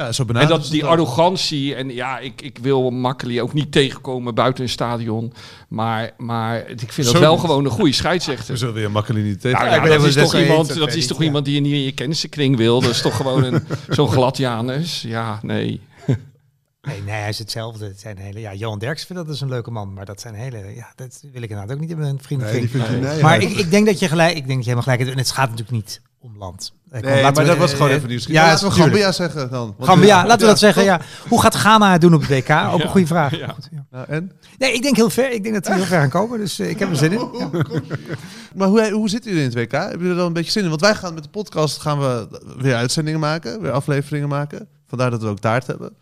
Ja, 0.00 0.12
zo 0.12 0.24
En 0.26 0.48
dat 0.48 0.62
is 0.62 0.68
die 0.68 0.84
arrogantie 0.84 1.74
en 1.74 1.94
ja, 1.94 2.18
ik, 2.18 2.42
ik 2.42 2.58
wil 2.58 2.90
Makkeli 2.90 3.42
ook 3.42 3.52
niet 3.52 3.72
tegenkomen 3.72 4.34
buiten 4.34 4.62
een 4.64 4.70
stadion. 4.70 5.32
Maar, 5.68 6.10
maar 6.16 6.68
ik 6.68 6.92
vind 6.92 7.06
Zo 7.06 7.12
dat 7.12 7.22
wel 7.22 7.32
niet. 7.32 7.40
gewoon 7.40 7.64
een 7.64 7.70
goede 7.70 7.92
scheidsrechter. 7.92 8.52
We 8.52 8.58
zullen 8.58 8.74
weer 8.74 8.90
makkelijk 8.90 9.24
niet 9.24 9.40
tegen. 9.40 9.58
Nou 9.58 9.88
Ja, 9.88 9.96
dat 9.96 10.04
is 10.06 10.14
toch 10.14 10.34
iemand, 10.34 10.74
dat 10.74 10.94
is 10.94 11.06
toch 11.06 11.22
iemand 11.22 11.44
die 11.44 11.54
je 11.54 11.60
niet 11.60 11.72
in 11.72 11.82
je 11.82 11.92
kennissenkring 11.92 12.56
wil. 12.56 12.80
Dat 12.80 12.90
is 12.90 13.02
toch 13.02 13.16
gewoon 13.16 13.44
een, 13.44 13.62
zo'n 13.88 14.08
gladianus. 14.08 15.02
Ja, 15.02 15.38
nee. 15.42 15.80
Nee, 16.82 17.02
nee, 17.02 17.14
hij 17.14 17.28
is 17.28 17.38
hetzelfde. 17.38 17.84
Het 17.86 18.00
zijn 18.00 18.18
hele, 18.18 18.40
ja, 18.40 18.54
Johan 18.54 18.78
Derks 18.78 19.04
vindt 19.04 19.22
dat 19.22 19.30
dus 19.32 19.40
een 19.40 19.48
leuke 19.48 19.70
man, 19.70 19.92
maar 19.92 20.04
dat 20.04 20.20
zijn 20.20 20.34
hele, 20.34 20.74
ja, 20.74 20.92
dat 20.94 21.20
wil 21.32 21.42
ik 21.42 21.50
inderdaad 21.50 21.74
ook 21.74 21.80
niet 21.80 21.90
in 21.90 21.98
mijn 21.98 22.14
nee, 22.14 22.22
vriendenkring. 22.24 22.72
die 22.72 22.90
nee, 23.00 23.22
maar 23.22 23.40
ik, 23.42 23.50
ik 23.50 23.70
denk 23.70 23.86
dat 23.86 23.98
je 23.98 24.08
gelijk, 24.08 24.36
ik 24.36 24.46
denk 24.46 24.46
dat 24.46 24.56
je 24.64 24.70
helemaal 24.70 24.82
gelijk 24.82 25.00
hebt. 25.00 25.12
En 25.12 25.18
het 25.18 25.30
gaat 25.30 25.48
natuurlijk 25.50 25.70
niet 25.76 26.00
om 26.18 26.38
land. 26.38 26.72
Eh, 26.90 27.00
Nee, 27.02 27.22
laten 27.22 27.22
maar 27.34 27.42
we- 27.42 27.48
dat 27.50 27.58
was 27.58 27.72
gewoon 27.72 27.90
even 27.90 28.08
nieuws. 28.08 28.26
Ja, 28.26 28.42
laten 28.46 28.68
we 28.68 28.74
tuurlijk. 28.74 28.92
Gambia 28.94 29.12
zeggen 29.12 29.50
dan. 29.50 29.74
Gambia, 29.80 30.22
laten 30.26 30.40
we 30.40 30.46
dat 30.46 30.58
zeggen. 30.58 30.84
Ja. 30.84 31.00
Hoe 31.28 31.40
gaat 31.40 31.54
Ghana 31.54 31.92
het 31.92 32.00
doen 32.00 32.14
op 32.14 32.20
het 32.20 32.30
WK? 32.30 32.50
Ook 32.72 32.80
een 32.82 32.88
goede 32.88 33.06
vraag. 33.06 33.36
Ja. 33.36 33.48
Goed, 33.48 33.68
ja. 33.72 33.86
Nou, 33.90 34.06
en? 34.08 34.32
Nee, 34.58 34.72
ik 34.72 34.82
denk 34.82 34.96
heel 34.96 35.10
ver. 35.10 35.32
Ik 35.32 35.42
denk 35.42 35.54
dat 35.54 35.66
we 35.66 35.74
heel 35.74 35.84
ver 35.84 35.98
gaan 35.98 36.08
komen. 36.08 36.38
Dus 36.38 36.58
eh, 36.58 36.68
ik 36.70 36.78
heb 36.78 36.90
er 36.90 36.96
zin 36.96 37.12
in. 37.12 37.28
Ja. 37.38 37.50
Maar 38.54 38.68
hoe, 38.68 38.90
hoe 38.90 39.08
zitten 39.08 39.30
jullie 39.30 39.46
in 39.46 39.50
het 39.56 39.58
WK? 39.64 39.72
Hebben 39.72 39.98
jullie 39.98 40.10
er 40.12 40.16
dan 40.16 40.26
een 40.26 40.32
beetje 40.32 40.50
zin 40.50 40.62
in? 40.62 40.68
Want 40.68 40.80
wij 40.80 40.94
gaan 40.94 41.14
met 41.14 41.22
de 41.22 41.28
podcast 41.28 41.80
gaan 41.80 41.98
we 41.98 42.28
weer 42.58 42.74
uitzendingen 42.74 43.20
maken, 43.20 43.60
weer 43.62 43.70
afleveringen 43.72 44.28
maken. 44.28 44.68
Vandaar 44.86 45.10
dat 45.10 45.22
we 45.22 45.28
ook 45.28 45.38
taart 45.38 45.66
hebben. 45.66 45.92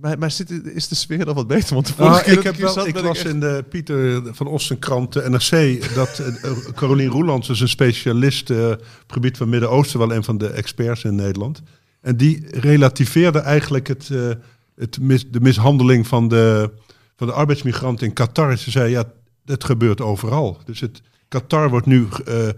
Maar, 0.00 0.18
maar 0.18 0.30
zit, 0.30 0.50
is 0.50 0.88
de 0.88 0.94
sfeer 0.94 1.26
al 1.26 1.34
wat 1.34 1.46
beter? 1.46 1.74
Want 1.74 1.86
de 1.86 1.92
vorige 1.92 2.12
Nou, 2.14 2.24
keer 2.24 2.38
ik, 2.38 2.42
heb 2.42 2.54
hier 2.54 2.64
wel, 2.64 2.72
zat, 2.72 2.86
ik 2.86 2.96
echt- 2.96 3.24
in 3.24 3.40
de 3.40 3.64
Pieter 3.68 4.34
van 4.34 4.46
Ostenkrant, 4.46 5.12
de 5.12 5.28
NRC, 5.30 5.94
dat 5.94 6.22
uh, 6.44 6.52
Carolien 6.74 7.08
Roelands 7.10 7.48
is 7.48 7.60
een 7.60 7.68
specialist 7.68 8.50
eh, 8.50 8.64
op 8.68 8.78
het 9.02 9.12
gebied 9.12 9.36
van 9.36 9.48
Midden-Oosten, 9.48 9.98
wel 9.98 10.12
een 10.12 10.24
van 10.24 10.38
de 10.38 10.46
experts 10.48 11.04
in 11.04 11.14
Nederland. 11.14 11.62
En 12.00 12.16
die 12.16 12.46
relativeerde 12.60 13.38
eigenlijk 13.38 13.86
het, 13.88 14.10
eh, 14.12 14.30
het 14.76 15.00
mis- 15.00 15.30
de 15.30 15.40
mishandeling 15.40 16.06
van 16.06 16.28
de, 16.28 16.70
van 17.16 17.26
de 17.26 17.32
arbeidsmigranten 17.32 18.06
in 18.06 18.12
Qatar. 18.12 18.58
Ze 18.58 18.70
zei, 18.70 18.90
ja, 18.90 19.04
dat 19.44 19.64
gebeurt 19.64 20.00
overal. 20.00 20.58
Dus 20.64 20.80
het, 20.80 21.02
Qatar 21.28 21.70
wordt 21.70 21.86
nu 21.86 22.06
eh, 22.24 22.48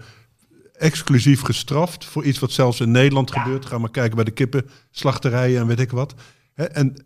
exclusief 0.73 1.41
gestraft 1.41 2.05
voor 2.05 2.25
iets 2.25 2.39
wat 2.39 2.53
zelfs 2.53 2.81
in 2.81 2.91
Nederland 2.91 3.31
gebeurt. 3.33 3.67
Ga 3.67 3.79
maar 3.79 3.91
kijken 3.91 4.15
bij 4.17 4.25
de 4.25 4.31
kippenslachterijen 4.31 5.61
en 5.61 5.67
weet 5.67 5.81
ik 5.81 5.91
wat. 5.91 6.15
Hè, 6.55 6.65
en, 6.65 7.05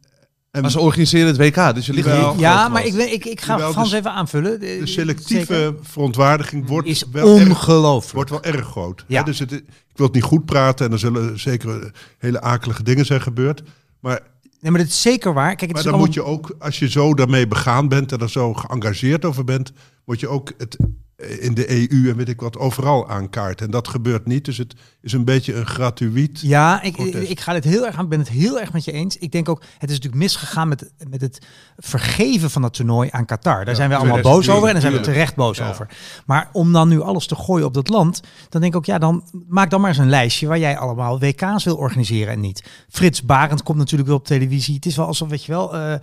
en 0.51 0.63
Maar 0.63 0.71
ze 0.71 0.81
organiseren 0.81 1.27
het 1.27 1.37
WK, 1.37 1.75
dus 1.75 1.87
je 1.87 1.93
ligt 1.93 2.07
niet 2.07 2.39
Ja, 2.41 2.69
maar 2.69 2.85
ik, 2.87 2.95
ik, 2.95 3.25
ik 3.25 3.41
ga 3.41 3.59
Frans 3.59 3.91
dus 3.91 3.99
even 3.99 4.13
aanvullen. 4.13 4.61
de 4.61 4.81
selectieve 4.87 5.55
Zeker. 5.55 5.75
verontwaardiging 5.83 6.67
wordt 6.67 6.89
is 6.89 7.05
wel 7.13 7.39
erg, 7.39 7.49
ongelooflijk. 7.49 8.15
wordt 8.15 8.31
wel 8.31 8.43
erg 8.43 8.67
groot. 8.67 9.05
Ja. 9.07 9.19
Hè, 9.19 9.25
dus 9.25 9.39
het, 9.39 9.53
ik 9.53 9.65
wil 9.95 10.07
het 10.07 10.15
niet 10.15 10.25
goed 10.25 10.45
praten 10.45 10.87
en 10.87 10.93
er 10.93 10.99
zullen 10.99 11.41
zeker 11.41 11.93
hele 12.19 12.41
akelige 12.41 12.83
dingen 12.83 13.07
zijn 13.07 13.21
gebeurd. 13.23 13.63
Maar, 14.01 14.21
Nee, 14.61 14.71
maar 14.71 14.81
dat 14.81 14.91
is 14.91 15.03
zeker 15.03 15.33
waar. 15.35 15.49
Kijk, 15.57 15.61
het 15.61 15.73
maar 15.73 15.83
dan 15.83 15.93
allemaal- 15.93 16.07
moet 16.07 16.15
je 16.15 16.25
ook, 16.25 16.55
als 16.59 16.79
je 16.79 16.91
zo 16.91 17.15
daarmee 17.15 17.47
begaan 17.47 17.89
bent 17.89 18.13
en 18.13 18.19
er 18.19 18.31
zo 18.31 18.55
geëngageerd 18.55 19.25
over 19.25 19.45
bent, 19.45 19.73
moet 20.05 20.21
je 20.21 20.29
ook 20.29 20.53
het 20.59 20.77
in 21.21 21.55
de 21.55 21.71
EU 21.71 22.11
en 22.11 22.17
weet 22.17 22.29
ik 22.29 22.41
wat 22.41 22.59
overal 22.59 23.09
aankaarten. 23.09 23.67
En 23.67 23.73
dat 23.73 23.89
gebeurt 23.89 24.27
niet. 24.27 24.45
Dus 24.45 24.59
het 24.59 24.75
is 25.03 25.13
een 25.13 25.25
beetje 25.25 25.55
een 25.55 25.67
gratuit. 25.67 26.41
Ja, 26.41 26.83
ik, 26.83 26.97
ik 26.99 27.41
ga 27.41 27.55
het 27.55 27.65
heel 27.65 27.87
erg 27.87 27.97
aan, 27.97 28.09
ben 28.09 28.19
het 28.19 28.29
heel 28.29 28.61
erg 28.61 28.73
met 28.73 28.85
je 28.85 28.93
eens. 28.93 29.17
Ik 29.17 29.33
denk 29.33 29.49
ook, 29.49 29.61
het 29.79 29.91
is 29.91 29.97
natuurlijk 29.97 30.23
misgegaan 30.23 30.69
met, 30.69 30.93
met 31.09 31.21
het 31.21 31.39
vergeven 31.77 32.51
van 32.51 32.63
dat 32.63 32.75
toernooi 32.75 33.09
aan 33.13 33.25
Qatar. 33.25 33.65
Daar 33.65 33.75
zijn 33.75 33.89
we 33.89 33.97
allemaal 33.97 34.21
boos 34.21 34.49
over 34.49 34.67
en 34.67 34.73
daar 34.73 34.83
zijn 34.83 34.93
we 34.93 35.01
terecht 35.01 35.35
boos 35.35 35.59
Ja. 35.59 35.69
over. 35.69 35.89
Maar 36.27 36.49
om 36.53 36.73
dan 36.73 36.89
nu 36.89 37.01
alles 37.01 37.27
te 37.27 37.35
gooien 37.35 37.67
op 37.67 37.75
dat 37.75 37.89
land, 37.89 38.21
dan 38.49 38.61
denk 38.61 38.73
ik 38.73 38.79
ook, 38.79 38.87
ja, 38.87 38.99
dan 38.99 39.25
maak 39.49 39.71
dan 39.71 39.81
maar 39.81 39.91
eens 39.91 39.99
een 39.99 40.09
lijstje 40.09 40.47
waar 40.47 40.59
jij 40.59 40.79
allemaal 40.79 41.19
WK's 41.19 41.65
wil 41.65 41.77
organiseren 41.77 42.33
en 42.33 42.41
niet. 42.41 42.65
Frits 42.89 43.23
Barend 43.23 43.63
komt 43.63 43.79
natuurlijk 43.79 44.09
wel 44.09 44.19
op 44.19 44.27
televisie. 44.27 44.75
Het 44.75 44.87
is 44.87 44.97
wel 44.97 45.07
alsof, 45.07 45.29
weet 45.29 45.45
je 45.45 45.53
wel, 45.53 45.75
eh, 45.75 45.93
eh, 45.93 46.01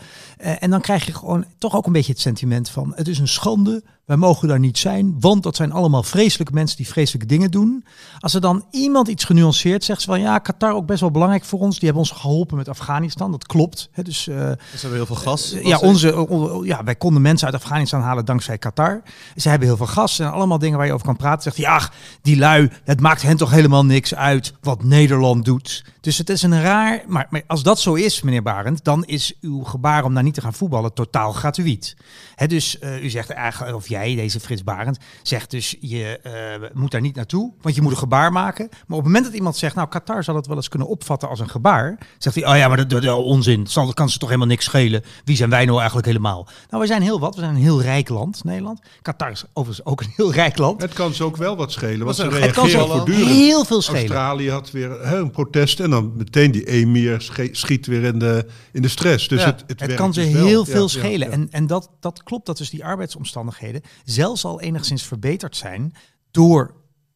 en 0.59 0.69
dan 0.69 0.81
krijg 0.81 1.05
je 1.05 1.13
gewoon 1.13 1.45
toch 1.57 1.75
ook 1.75 1.85
een 1.85 1.91
beetje 1.91 2.11
het 2.11 2.21
sentiment 2.21 2.69
van, 2.69 2.91
het 2.95 3.07
is 3.07 3.19
een 3.19 3.27
schande, 3.27 3.83
wij 4.07 4.17
mogen 4.17 4.47
daar 4.47 4.59
niet 4.59 4.77
zijn, 4.77 5.15
want 5.19 5.43
dat 5.43 5.55
zijn 5.55 5.71
allemaal 5.71 6.03
vreselijke 6.03 6.53
mensen 6.53 6.77
die 6.77 6.87
vreselijke 6.87 7.27
dingen 7.27 7.51
doen. 7.51 7.85
Als 8.19 8.33
er 8.33 8.41
dan 8.41 8.65
iemand 8.71 9.07
iets 9.07 9.23
genuanceerd 9.23 9.83
zegt, 9.83 10.03
van 10.03 10.19
ja, 10.19 10.39
Qatar 10.39 10.73
ook 10.73 10.85
best 10.85 10.99
wel 10.99 11.11
belangrijk 11.11 11.45
voor 11.45 11.59
ons. 11.59 11.75
Die 11.79 11.89
hebben 11.89 12.01
ons 12.09 12.11
geholpen 12.11 12.57
met 12.57 12.67
Afghanistan, 12.69 13.31
dat 13.31 13.45
klopt. 13.45 13.89
Hè, 13.91 14.03
dus 14.03 14.27
eh, 14.27 14.35
Ze 14.35 14.57
hebben 14.71 14.97
heel 14.97 15.05
veel 15.05 15.15
gas. 15.15 15.55
ja, 15.63 15.69
Was 15.69 15.81
onze, 15.81 16.61
ja, 16.63 16.83
wij 16.83 16.95
konden 16.95 17.21
mensen 17.21 17.47
uit 17.47 17.55
Afghanistan 17.55 18.01
halen 18.01 18.25
dankzij 18.25 18.57
Qatar. 18.57 19.01
Ze 19.35 19.49
hebben 19.49 19.67
heel 19.67 19.77
veel 19.77 19.85
gas 19.85 20.19
en 20.19 20.31
allemaal 20.31 20.59
dingen 20.59 20.77
waar 20.77 20.87
je 20.87 20.93
over 20.93 21.05
kan 21.05 21.17
praten. 21.17 21.41
Zegt 21.43 21.57
ja, 21.57 21.89
die 22.21 22.37
lui, 22.37 22.69
het 22.83 23.01
maakt 23.01 23.21
hen 23.21 23.37
toch 23.37 23.51
helemaal 23.51 23.85
niks 23.85 24.15
uit 24.15 24.53
wat 24.61 24.83
Nederland 24.83 25.45
doet. 25.45 25.85
Dus 26.07 26.17
het 26.17 26.29
is 26.29 26.41
een 26.41 26.61
raar, 26.61 27.03
maar, 27.07 27.27
maar 27.29 27.43
als 27.47 27.63
dat 27.63 27.79
zo 27.79 27.93
is, 27.93 28.21
meneer 28.21 28.43
Barend, 28.43 28.83
dan 28.83 29.05
is 29.05 29.33
uw 29.41 29.63
gebaar 29.63 30.03
om 30.03 30.13
daar 30.13 30.23
niet 30.23 30.33
te 30.33 30.41
gaan 30.41 30.53
voetballen 30.53 30.93
totaal 30.93 31.31
gratuit. 31.31 31.95
Hè, 32.35 32.47
dus 32.47 32.79
eh, 32.79 33.03
u 33.03 33.09
zegt 33.09 33.29
eigenlijk, 33.29 33.75
of 33.75 33.87
jij, 33.87 34.15
deze 34.15 34.39
Frits 34.39 34.63
Barend, 34.63 34.97
zegt 35.23 35.51
dus 35.51 35.75
je 35.79 36.19
eh, 36.19 36.69
moet 36.73 36.91
daar 36.91 37.01
niet 37.01 37.15
naartoe, 37.15 37.53
want 37.61 37.75
je 37.75 37.81
moet 37.81 37.91
een 37.91 37.97
gebaar 37.97 38.31
maken. 38.31 38.67
Maar 38.69 38.97
op 38.97 39.03
het 39.03 39.03
moment 39.03 39.25
dat 39.25 39.33
iemand 39.33 39.57
zegt, 39.57 39.75
nou 39.75 39.87
Qatar 39.87 40.23
zal 40.23 40.35
het 40.35 40.47
wel 40.47 40.55
eens 40.55 40.67
kunnen 40.67 40.87
opvatten 40.87 41.29
als 41.29 41.39
een 41.39 41.49
gebaar, 41.49 41.97
zegt 42.17 42.35
hij, 42.35 42.47
oh 42.47 42.57
ja, 42.57 42.67
maar 42.67 42.77
dat, 42.77 42.89
dat, 42.89 43.01
dat 43.01 43.17
onzin, 43.17 43.67
zal, 43.67 43.85
dat 43.85 43.95
kan 43.95 44.09
ze 44.09 44.17
toch 44.17 44.29
helemaal 44.29 44.49
niks 44.49 44.65
schelen. 44.65 45.03
Wie 45.23 45.35
zijn 45.35 45.49
wij 45.49 45.65
nou 45.65 45.77
eigenlijk 45.77 46.07
helemaal? 46.07 46.47
Nou, 46.69 46.81
we 46.81 46.87
zijn 46.87 47.01
heel 47.01 47.19
wat, 47.19 47.35
we 47.35 47.41
zijn 47.41 47.55
een 47.55 47.61
heel 47.61 47.81
rijk 47.81 48.09
land, 48.09 48.43
Nederland. 48.43 48.79
Qatar 49.01 49.31
is 49.31 49.43
overigens 49.53 49.87
ook 49.87 50.01
een 50.01 50.13
heel 50.15 50.33
rijk 50.33 50.57
land. 50.57 50.81
Het 50.81 50.93
kan 50.93 51.13
ze 51.13 51.23
ook 51.23 51.37
wel 51.37 51.55
wat 51.55 51.71
schelen, 51.71 52.05
want 52.05 52.15
ze 52.15 52.27
reageren 52.27 52.87
voortdurend. 52.87 53.27
heel 53.27 53.65
veel 53.65 53.81
schelen. 53.81 54.01
Australië 54.01 54.51
had 54.51 54.71
weer 54.71 55.07
hè, 55.07 55.17
een 55.17 55.31
protest 55.31 55.79
en 55.79 55.89
dan 55.89 55.96
meteen 56.01 56.51
die 56.51 56.65
emir 56.65 57.31
schiet 57.51 57.85
weer 57.85 58.03
in 58.03 58.19
de, 58.19 58.45
in 58.71 58.81
de 58.81 58.87
stress. 58.87 59.27
Dus 59.27 59.39
Ja, 59.41 59.45
het, 59.45 59.63
het, 59.67 59.79
Het 59.79 59.93
kan 59.93 60.13
ze 60.13 60.19
dus 60.21 60.29
heel 60.33 60.65
Ja, 60.65 60.71
veel 60.71 60.81
ja, 60.81 60.87
schelen. 60.87 61.27
ja. 61.27 61.33
En, 61.33 61.47
en 61.51 61.67
dat, 61.67 61.89
dat 61.99 62.23
klopt 62.23 62.45
dat 62.45 62.57
dus 62.57 62.69
die 62.69 62.85
arbeidsomstandigheden 62.85 63.81
zelfs 64.03 64.45
al 64.45 64.61
enigszins 64.61 65.03
verbeterd 65.03 65.55
zijn 65.57 65.93
door, 66.31 66.73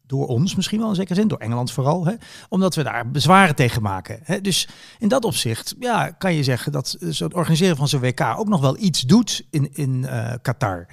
door 0.08 0.28
ons 0.28 0.56
misschien 0.56 0.80
wel 0.80 0.90
in 0.90 0.96
zekere 0.96 1.16
zin, 1.20 1.28
door 1.28 1.38
Engeland 1.38 1.72
vooral, 1.72 2.06
hè, 2.06 2.14
omdat 2.50 2.76
we 2.76 2.84
daar 2.84 3.12
bezwaren 3.12 3.56
tegen 3.56 3.82
maken. 3.82 4.20
Hè. 4.24 4.42
Dus 4.42 4.68
in 5.00 5.08
dat 5.08 5.26
opzicht 5.26 5.76
ja, 5.80 6.10
kan 6.12 6.34
je 6.34 6.44
zeggen 6.44 6.72
dat 6.72 6.98
eh, 7.00 7.20
het 7.20 7.34
organiseren 7.34 7.78
van 7.78 7.88
zo'n 7.88 8.00
WK 8.00 8.22
ook 8.38 8.48
nog 8.50 8.62
wel 8.62 8.78
iets 8.78 9.02
doet 9.02 9.44
in, 9.50 9.70
in 9.74 10.06
eh, 10.06 10.34
Qatar. 10.42 10.88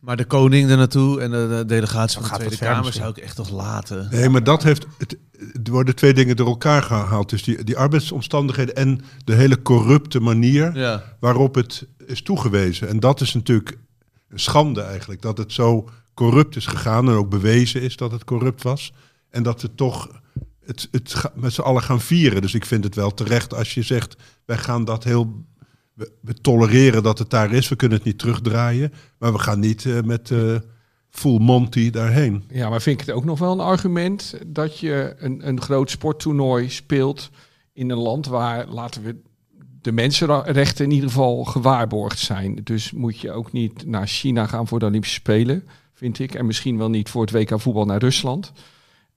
Maar 0.00 0.16
de 0.16 0.24
koning 0.24 0.70
er 0.70 0.76
naartoe 0.76 1.20
en 1.20 1.30
de, 1.30 1.46
de 1.48 1.64
delegatie 1.66 2.14
van 2.14 2.22
de 2.22 2.28
gaat 2.28 2.38
Tweede 2.38 2.56
Kamer 2.56 2.84
misschien. 2.84 3.02
zou 3.02 3.14
ik 3.16 3.22
echt 3.22 3.36
toch 3.36 3.50
laten. 3.50 4.08
Nee, 4.10 4.28
maar 4.28 4.44
dat 4.44 4.62
heeft. 4.62 4.86
Het, 4.98 5.16
er 5.64 5.70
worden 5.72 5.94
twee 5.94 6.14
dingen 6.14 6.36
door 6.36 6.46
elkaar 6.46 6.82
gehaald. 6.82 7.30
Dus 7.30 7.42
die, 7.42 7.64
die 7.64 7.76
arbeidsomstandigheden 7.76 8.76
en 8.76 9.00
de 9.24 9.34
hele 9.34 9.62
corrupte 9.62 10.20
manier 10.20 10.76
Ja. 10.76 11.02
waarop 11.20 11.54
het 11.54 11.86
is 12.06 12.22
toegewezen. 12.22 12.88
En 12.88 13.00
dat 13.00 13.20
is 13.20 13.34
natuurlijk 13.34 13.78
een 14.28 14.40
schande 14.40 14.80
eigenlijk. 14.82 15.22
Dat 15.22 15.38
het 15.38 15.52
zo 15.52 15.88
corrupt 16.14 16.56
is 16.56 16.66
gegaan 16.66 17.08
en 17.08 17.14
ook 17.14 17.30
bewezen 17.30 17.82
is 17.82 17.96
dat 17.96 18.12
het 18.12 18.24
corrupt 18.24 18.62
was. 18.62 18.92
En 19.30 19.42
dat 19.42 19.62
we 19.62 19.74
toch 19.74 20.20
het, 20.64 20.88
het 20.90 21.14
met 21.34 21.52
z'n 21.52 21.60
allen 21.60 21.82
gaan 21.82 22.00
vieren. 22.00 22.42
Dus 22.42 22.54
ik 22.54 22.64
vind 22.64 22.84
het 22.84 22.94
wel 22.94 23.14
terecht 23.14 23.54
als 23.54 23.74
je 23.74 23.82
zegt, 23.82 24.16
wij 24.44 24.58
gaan 24.58 24.84
dat 24.84 25.04
heel... 25.04 25.44
We, 26.20 26.34
tolereren 26.40 27.02
dat 27.02 27.18
het 27.18 27.30
daar 27.30 27.52
is, 27.52 27.68
we 27.68 27.76
kunnen 27.76 27.96
het 27.98 28.06
niet 28.06 28.18
terugdraaien. 28.18 28.92
Maar 29.18 29.32
we 29.32 29.38
gaan 29.38 29.60
niet 29.60 29.84
eh, 29.84 30.00
met 30.00 30.30
eh 30.30 30.56
full 31.10 31.38
Monty 31.38 31.90
daarheen. 31.90 32.44
Ja, 32.48 32.68
maar 32.68 32.82
vind 32.82 33.00
ik 33.00 33.06
het 33.06 33.16
ook 33.16 33.24
nog 33.24 33.38
wel 33.38 33.52
een 33.52 33.60
argument 33.60 34.38
dat 34.46 34.78
je 34.78 35.14
een, 35.18 35.48
een 35.48 35.60
groot 35.60 35.90
sporttoernooi 35.90 36.70
speelt 36.70 37.30
in 37.72 37.90
een 37.90 37.98
land 37.98 38.26
waar, 38.26 38.66
laten 38.66 39.02
we 39.02 39.16
de 39.80 39.92
mensenrechten 39.92 40.84
in 40.84 40.90
ieder 40.90 41.08
geval 41.08 41.44
gewaarborgd 41.44 42.18
zijn. 42.18 42.60
Dus 42.64 42.92
moet 42.92 43.20
je 43.20 43.32
ook 43.32 43.52
niet 43.52 43.86
naar 43.86 44.06
China 44.06 44.46
gaan 44.46 44.68
voor 44.68 44.78
de 44.78 44.86
Olympische 44.86 45.14
Spelen, 45.14 45.64
vind 45.92 46.18
ik. 46.18 46.34
En 46.34 46.46
misschien 46.46 46.78
wel 46.78 46.90
niet 46.90 47.08
voor 47.08 47.22
het 47.22 47.30
WK 47.30 47.60
voetbal 47.60 47.84
naar 47.84 48.00
Rusland. 48.00 48.52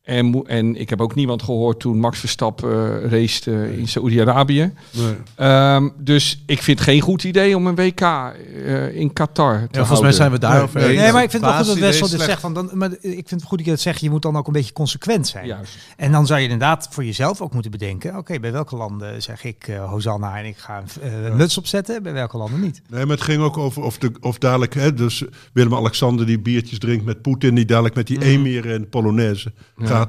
En, 0.04 0.44
en 0.48 0.76
ik 0.76 0.90
heb 0.90 1.02
ook 1.02 1.16
niemand 1.16 1.44
gehoord 1.44 1.80
toen 1.80 2.00
Max 2.00 2.20
Verstappen 2.20 3.04
eh 3.04 3.12
race 3.12 3.52
eh, 3.52 3.78
in 3.78 3.88
Saoedi-Arabië. 3.88 4.74
Nee. 4.92 5.16
Ehm, 5.36 5.90
dus 5.98 6.44
ik 6.46 6.62
vind 6.62 6.80
het 6.80 6.88
geen 6.88 7.02
goed 7.02 7.24
idee 7.24 7.56
om 7.56 7.68
een 7.68 7.76
WK 7.76 8.02
eh, 8.02 8.96
in 8.96 9.14
Qatar 9.14 9.68
te 9.72 9.80
Ja, 9.80 9.86
volgens 9.86 10.02
mij 10.02 10.12
zijn 10.12 10.32
we 10.32 10.38
Nee, 10.38 10.50
daarover 10.50 10.80
nee, 10.80 11.12
maar 11.12 11.24
ik 11.24 11.30
vind 11.30 11.46
het 11.46 11.54
wel 11.54 11.64
goed 11.64 11.68
dat 11.68 11.78
Wessel 11.78 12.06
is 12.06 12.12
dit 12.12 12.22
slecht. 12.22 12.26
zegt. 12.26 12.42
Van 12.42 12.54
dan, 12.54 12.70
maar 12.74 12.90
ik 13.02 13.28
vind 13.28 13.30
het 13.30 13.44
goed 13.44 13.58
dat 13.58 13.66
je 13.66 13.74
dat 13.74 13.82
zegt. 13.82 14.02
Je 14.02 14.10
moet 14.10 14.22
dan 14.22 14.38
ook 14.38 14.48
een 14.48 14.54
beetje 14.54 14.74
consequent 14.74 15.28
zijn. 15.28 15.46
Juist. 15.46 15.78
En 15.98 16.12
dan 16.12 16.26
zou 16.26 16.40
je 16.40 16.46
inderdaad 16.46 16.88
voor 16.92 17.06
jezelf 17.06 17.42
ook 17.42 17.54
moeten 17.54 17.72
bedenken. 17.72 18.18
Oké, 18.18 18.40
bij 18.40 18.52
welke 18.52 18.76
landen 18.76 19.22
zeg 19.22 19.44
ik 19.44 19.72
Hosanna 19.88 20.38
en 20.38 20.46
ik 20.46 20.58
ga 20.58 20.84
een 21.02 21.36
muts 21.36 21.58
opzetten. 21.58 22.04
Bij 22.04 22.14
welke 22.14 22.38
landen 22.38 22.62
niet. 22.62 22.82
Nee, 22.90 23.06
maar 23.06 23.16
het 23.16 23.26
ging 23.26 23.42
ook 23.42 23.58
over 23.58 23.84
of, 23.84 23.98
de, 23.98 24.12
of 24.20 24.38
dadelijk, 24.38 24.74
hè, 24.74 24.94
dus 24.94 25.24
Willem-Alexander 25.54 26.26
die 26.26 26.40
biertjes 26.40 26.80
drinkt 26.80 27.06
met 27.06 27.22
Poetin, 27.22 27.56
die 27.56 27.66
dadelijk 27.66 27.96
met 27.96 28.08
die 28.08 28.24
emir 28.24 28.72
en 28.72 28.90
Polonaise 28.90 29.52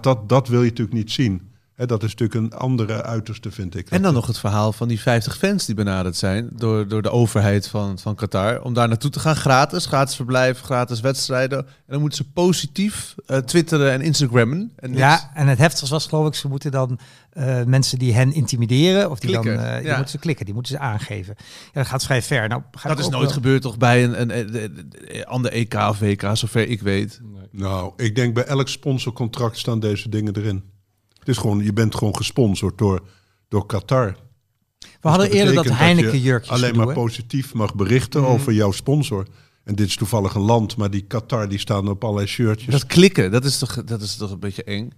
Dat, 0.01 0.29
dat 0.29 0.49
wil 0.49 0.63
je 0.63 0.69
natuurlijk 0.69 0.97
niet 0.97 1.11
zien. 1.13 1.54
Hè, 1.75 1.87
dat 1.87 2.03
is 2.03 2.15
natuurlijk 2.15 2.53
een 2.53 2.59
andere 2.59 3.03
uiterste, 3.03 3.51
vind 3.51 3.77
ik. 3.77 3.91
En 3.91 4.03
dan 4.03 4.15
nog 4.15 4.27
het 4.27 4.39
verhaal 4.39 4.73
van 4.73 4.89
die 4.89 5.01
50 5.01 5.37
fans 5.37 5.67
die 5.67 5.75
benaderd 5.75 6.17
zijn 6.17 6.49
door, 6.53 6.89
door 6.89 7.03
de 7.03 7.11
overheid 7.11 7.69
van, 7.69 7.99
van 7.99 8.15
Qatar. 8.15 8.63
Om 8.63 8.75
daar 8.75 8.89
naartoe 8.89 9.11
te 9.11 9.21
gaan, 9.21 9.37
gratis. 9.37 9.87
Gratis 9.87 10.17
verblijf, 10.17 10.61
gratis 10.61 11.01
wedstrijden. 11.01 11.59
En 11.59 11.67
dan 11.87 12.01
moeten 12.01 12.25
ze 12.25 12.31
positief 12.31 13.15
eh, 13.27 13.39
twitteren 13.39 13.93
en 13.93 14.01
Instagrammen. 14.01 14.73
En 14.77 14.91
niks. 14.91 15.01
Ja, 15.01 15.31
en 15.35 15.47
het 15.47 15.59
heftigste 15.59 15.95
was 15.95 16.07
geloof 16.07 16.27
ik, 16.27 16.35
ze 16.35 16.49
moeten 16.49 16.71
dan 16.71 16.99
eh, 17.31 17.63
mensen 17.65 17.99
die 17.99 18.15
hen 18.15 18.33
intimideren, 18.33 19.11
of 19.11 19.19
die 19.19 19.31
Klikken, 19.31 19.57
dan, 19.57 19.65
eh, 19.65 19.77
die 19.77 19.87
ja. 19.87 19.95
moeten 19.95 20.13
ze 20.13 20.19
klikken, 20.19 20.45
die 20.45 20.55
moeten 20.55 20.73
ze 20.73 20.79
aangeven. 20.79 21.35
Ja, 21.39 21.71
dat 21.73 21.87
gaat 21.87 22.05
vrij 22.05 22.23
ver. 22.23 22.49
Nou, 22.49 22.63
ga 22.71 22.89
dat 22.89 22.99
is 22.99 23.09
nooit 23.09 23.25
wel- 23.25 23.33
gebeurd 23.33 23.63
toch 23.63 23.77
bij 23.77 24.05
een, 24.05 24.21
een, 24.21 24.39
een, 24.39 25.25
ander 25.25 25.53
EK 25.53 25.75
of 25.75 25.99
WK, 25.99 26.31
zover 26.33 26.69
ik 26.69 26.83
weet. 26.83 27.21
Nou, 27.51 27.93
ik 27.97 28.15
denk 28.15 28.35
bij 28.35 28.45
elk 28.45 28.69
sponsorcontract 28.69 29.59
staan 29.59 29.81
deze 29.81 30.09
dingen 30.09 30.37
erin. 30.37 30.73
Het 31.25 31.35
is 31.35 31.41
gewoon, 31.41 31.65
je 31.65 31.73
bent 31.73 31.95
gewoon 31.95 32.17
gesponsord 32.17 32.79
door, 32.79 33.01
door 33.49 33.67
Qatar. 33.67 34.17
We 35.01 35.09
hadden 35.09 35.31
Dus 35.31 35.39
eerder 35.39 35.55
dat 35.55 35.69
Heineken 35.69 36.13
je 36.13 36.21
jurkjes 36.21 36.51
alleen 36.51 36.77
maar 36.77 36.93
positief 36.93 37.55
mag 37.55 37.75
berichten 37.75 38.27
over 38.27 38.53
jouw 38.53 38.73
sponsor. 38.73 39.27
En 39.65 39.75
dit 39.75 39.87
is 39.87 39.97
toevallig 39.97 40.35
een 40.35 40.43
land, 40.43 40.77
maar 40.77 40.91
die 40.91 41.03
Qatar 41.03 41.49
die 41.49 41.59
staan 41.59 41.89
op 41.89 42.05
allerlei 42.05 42.27
shirtjes. 42.27 42.73
Dat 42.73 42.87
klikken, 42.87 43.31
dat 43.31 43.45
is 43.45 43.59
toch, 43.59 43.85
dat 43.85 44.01
is 44.01 44.17
toch 44.17 44.31
een 44.31 44.39
beetje 44.39 44.65
eng. 44.65 44.93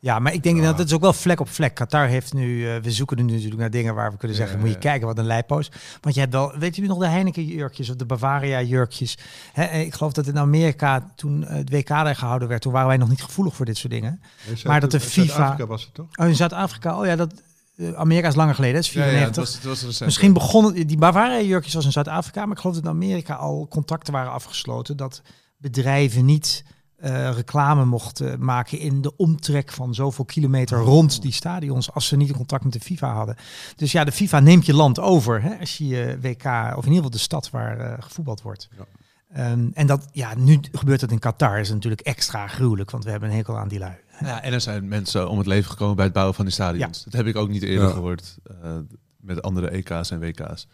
Ja, 0.00 0.18
maar 0.18 0.32
ik 0.32 0.42
denk 0.42 0.62
dat 0.62 0.78
het 0.78 0.86
is 0.88 0.94
ook 0.94 1.00
wel 1.00 1.12
vlek 1.12 1.40
op 1.40 1.48
vlek. 1.48 1.74
Qatar 1.74 2.06
heeft 2.06 2.32
nu, 2.32 2.68
eh, 2.68 2.76
we 2.82 2.90
zoeken 2.90 3.16
nu 3.16 3.22
natuurlijk 3.32 3.60
naar 3.60 3.70
dingen 3.70 3.94
waar 3.94 4.10
we 4.10 4.16
kunnen 4.16 4.36
zeggen, 4.36 4.58
moet 4.58 4.68
je 4.68 4.78
kijken 4.78 5.06
wat 5.06 5.18
een 5.18 5.24
lijppoos. 5.26 5.70
Want 6.00 6.14
je 6.14 6.20
hebt 6.20 6.32
wel, 6.32 6.52
weet 6.58 6.74
jullie 6.74 6.90
nog 6.90 6.98
de 6.98 7.06
Heineken 7.06 7.44
jurkjes 7.44 7.90
of 7.90 7.96
de 7.96 8.04
Bavaria 8.04 8.62
jurkjes? 8.62 9.18
Hè, 9.52 9.62
en 9.62 9.80
ik 9.80 9.94
geloof 9.94 10.12
dat 10.12 10.26
in 10.26 10.38
Amerika 10.38 11.12
toen 11.16 11.46
eh, 11.46 11.56
het 11.56 11.70
WK 11.70 11.88
daar 11.88 12.16
gehouden 12.16 12.48
werd, 12.48 12.62
toen 12.62 12.72
waren 12.72 12.88
wij 12.88 12.96
nog 12.96 13.08
niet 13.08 13.22
gevoelig 13.22 13.54
voor 13.54 13.64
dit 13.66 13.76
soort 13.76 13.92
dingen. 13.92 14.20
Maar 14.64 14.80
dat 14.80 14.90
de 14.90 15.00
FIFA- 15.00 15.26
Zuid-Afrika 15.34 15.66
was 15.66 15.82
het 15.84 15.94
toch? 15.94 16.06
Oh, 16.14 16.26
in 16.26 16.34
Zuid-Afrika, 16.36 16.98
oh 16.98 17.06
ja, 17.06 17.16
dat 17.16 17.32
eh, 17.76 17.92
Amerika 17.92 18.28
is 18.28 18.34
langer 18.34 18.54
geleden, 18.54 18.74
dat 18.76 18.84
is 18.84 18.90
94. 18.90 19.62
was 19.62 19.82
recent. 19.82 20.00
Misschien 20.04 20.32
begonnen 20.32 20.86
die 20.86 20.98
Bavaria 20.98 21.40
jurkjes 21.40 21.74
was 21.74 21.84
in 21.84 21.92
Zuid-Afrika, 21.92 22.42
maar 22.46 22.54
ik 22.56 22.60
geloof 22.60 22.74
dat 22.76 22.84
in 22.84 22.90
Amerika 22.90 23.34
al 23.34 23.66
contacten 23.70 24.12
waren 24.12 24.32
afgesloten 24.32 24.96
dat 24.96 25.22
bedrijven 25.56 26.24
niet 26.24 26.64
eh, 26.98 27.30
reclame 27.34 27.84
mochten 27.84 28.44
maken 28.44 28.78
in 28.78 29.02
de 29.02 29.16
omtrek 29.16 29.72
van 29.72 29.94
zoveel 29.94 30.24
kilometer 30.24 30.78
rond 30.78 31.22
die 31.22 31.32
stadions 31.32 31.92
als 31.92 32.06
ze 32.06 32.16
niet 32.16 32.28
een 32.28 32.36
contact 32.36 32.64
met 32.64 32.72
de 32.72 32.80
FIFA 32.80 33.12
hadden. 33.14 33.36
Dus 33.76 33.92
ja, 33.92 34.04
de 34.04 34.12
FIFA 34.12 34.40
neemt 34.40 34.66
je 34.66 34.74
land 34.74 34.98
over 35.00 35.42
hè, 35.42 35.58
als 35.60 35.78
je 35.78 35.86
je 35.86 36.18
WK 36.20 36.44
of 36.44 36.84
in 36.84 36.92
ieder 36.92 36.94
geval 36.94 37.10
de 37.10 37.18
stad 37.18 37.50
waar 37.50 37.78
eh, 37.80 38.02
gevoetbald 38.02 38.42
wordt. 38.42 38.68
Ja. 38.76 38.84
Ehm, 39.32 39.68
en 39.74 39.86
dat, 39.86 40.08
ja, 40.12 40.34
nu 40.36 40.60
gebeurt 40.72 41.00
dat 41.00 41.10
in 41.10 41.18
Qatar, 41.18 41.58
is 41.58 41.70
natuurlijk 41.70 42.00
extra 42.00 42.46
gruwelijk, 42.46 42.90
want 42.90 43.04
we 43.04 43.10
hebben 43.10 43.28
een 43.28 43.36
hekel 43.36 43.58
aan 43.58 43.68
die 43.68 43.78
lui. 43.78 43.96
Ja, 44.20 44.42
en 44.42 44.52
er 44.52 44.60
zijn 44.60 44.88
mensen 44.88 45.28
om 45.28 45.38
het 45.38 45.46
leven 45.46 45.70
gekomen 45.70 45.96
bij 45.96 46.04
het 46.04 46.14
bouwen 46.14 46.34
van 46.34 46.44
die 46.44 46.54
stadions. 46.54 47.04
Dat 47.04 47.12
heb 47.12 47.26
ik 47.26 47.36
ook 47.36 47.48
niet 47.48 47.62
eerder 47.62 47.86
Ja. 47.88 47.92
gehoord 47.94 48.38
eh, 48.62 48.76
met 49.16 49.42
andere 49.42 49.70
EK's 49.70 50.10
en 50.10 50.20
WK's. 50.20 50.66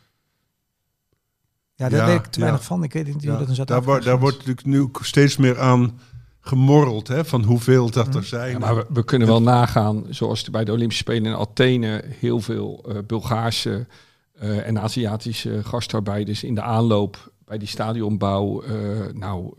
Ja, 1.76 1.88
daar 1.88 2.00
Ja, 2.00 2.06
weet 2.06 2.18
ik 2.18 2.26
te 2.26 2.38
ja. 2.38 2.44
weinig 2.44 2.64
van. 2.64 2.82
Ik 2.82 2.92
weet 2.92 3.04
niet 3.06 3.14
hoe 3.14 3.22
Ja, 3.24 3.30
dat 3.30 3.40
in 3.40 3.46
daar, 3.46 3.54
Zuid-Afrika 3.54 3.86
wordt- 3.90 4.04
daar 4.04 4.14
is. 4.14 4.20
wordt 4.20 4.36
natuurlijk 4.36 4.66
nu 4.66 4.88
steeds 5.00 5.36
meer 5.36 5.60
aan 5.60 5.98
gemorreld, 6.44 7.08
hè, 7.08 7.24
van 7.24 7.42
hoeveel 7.42 7.90
dat 7.90 8.14
er 8.14 8.24
zijn. 8.24 8.50
Ja, 8.52 8.58
maar 8.58 8.76
we, 8.76 8.86
we 8.88 9.04
kunnen 9.04 9.28
wel 9.28 9.42
nagaan, 9.42 10.04
zoals 10.10 10.50
bij 10.50 10.64
de 10.64 10.72
Olympische 10.72 11.02
Spelen 11.02 11.32
in 11.32 11.38
Athene 11.38 12.04
heel 12.20 12.40
veel 12.40 12.84
eh, 12.88 12.96
Bulgaarse 13.06 13.86
eh, 14.34 14.66
en 14.66 14.80
Aziatische 14.80 15.62
gastarbeiders 15.64 16.44
in 16.44 16.54
de 16.54 16.62
aanloop 16.62 17.32
bij 17.44 17.58
die 17.58 17.68
stadionbouw 17.68 18.62
eh, 18.62 18.72
nou 19.12 19.54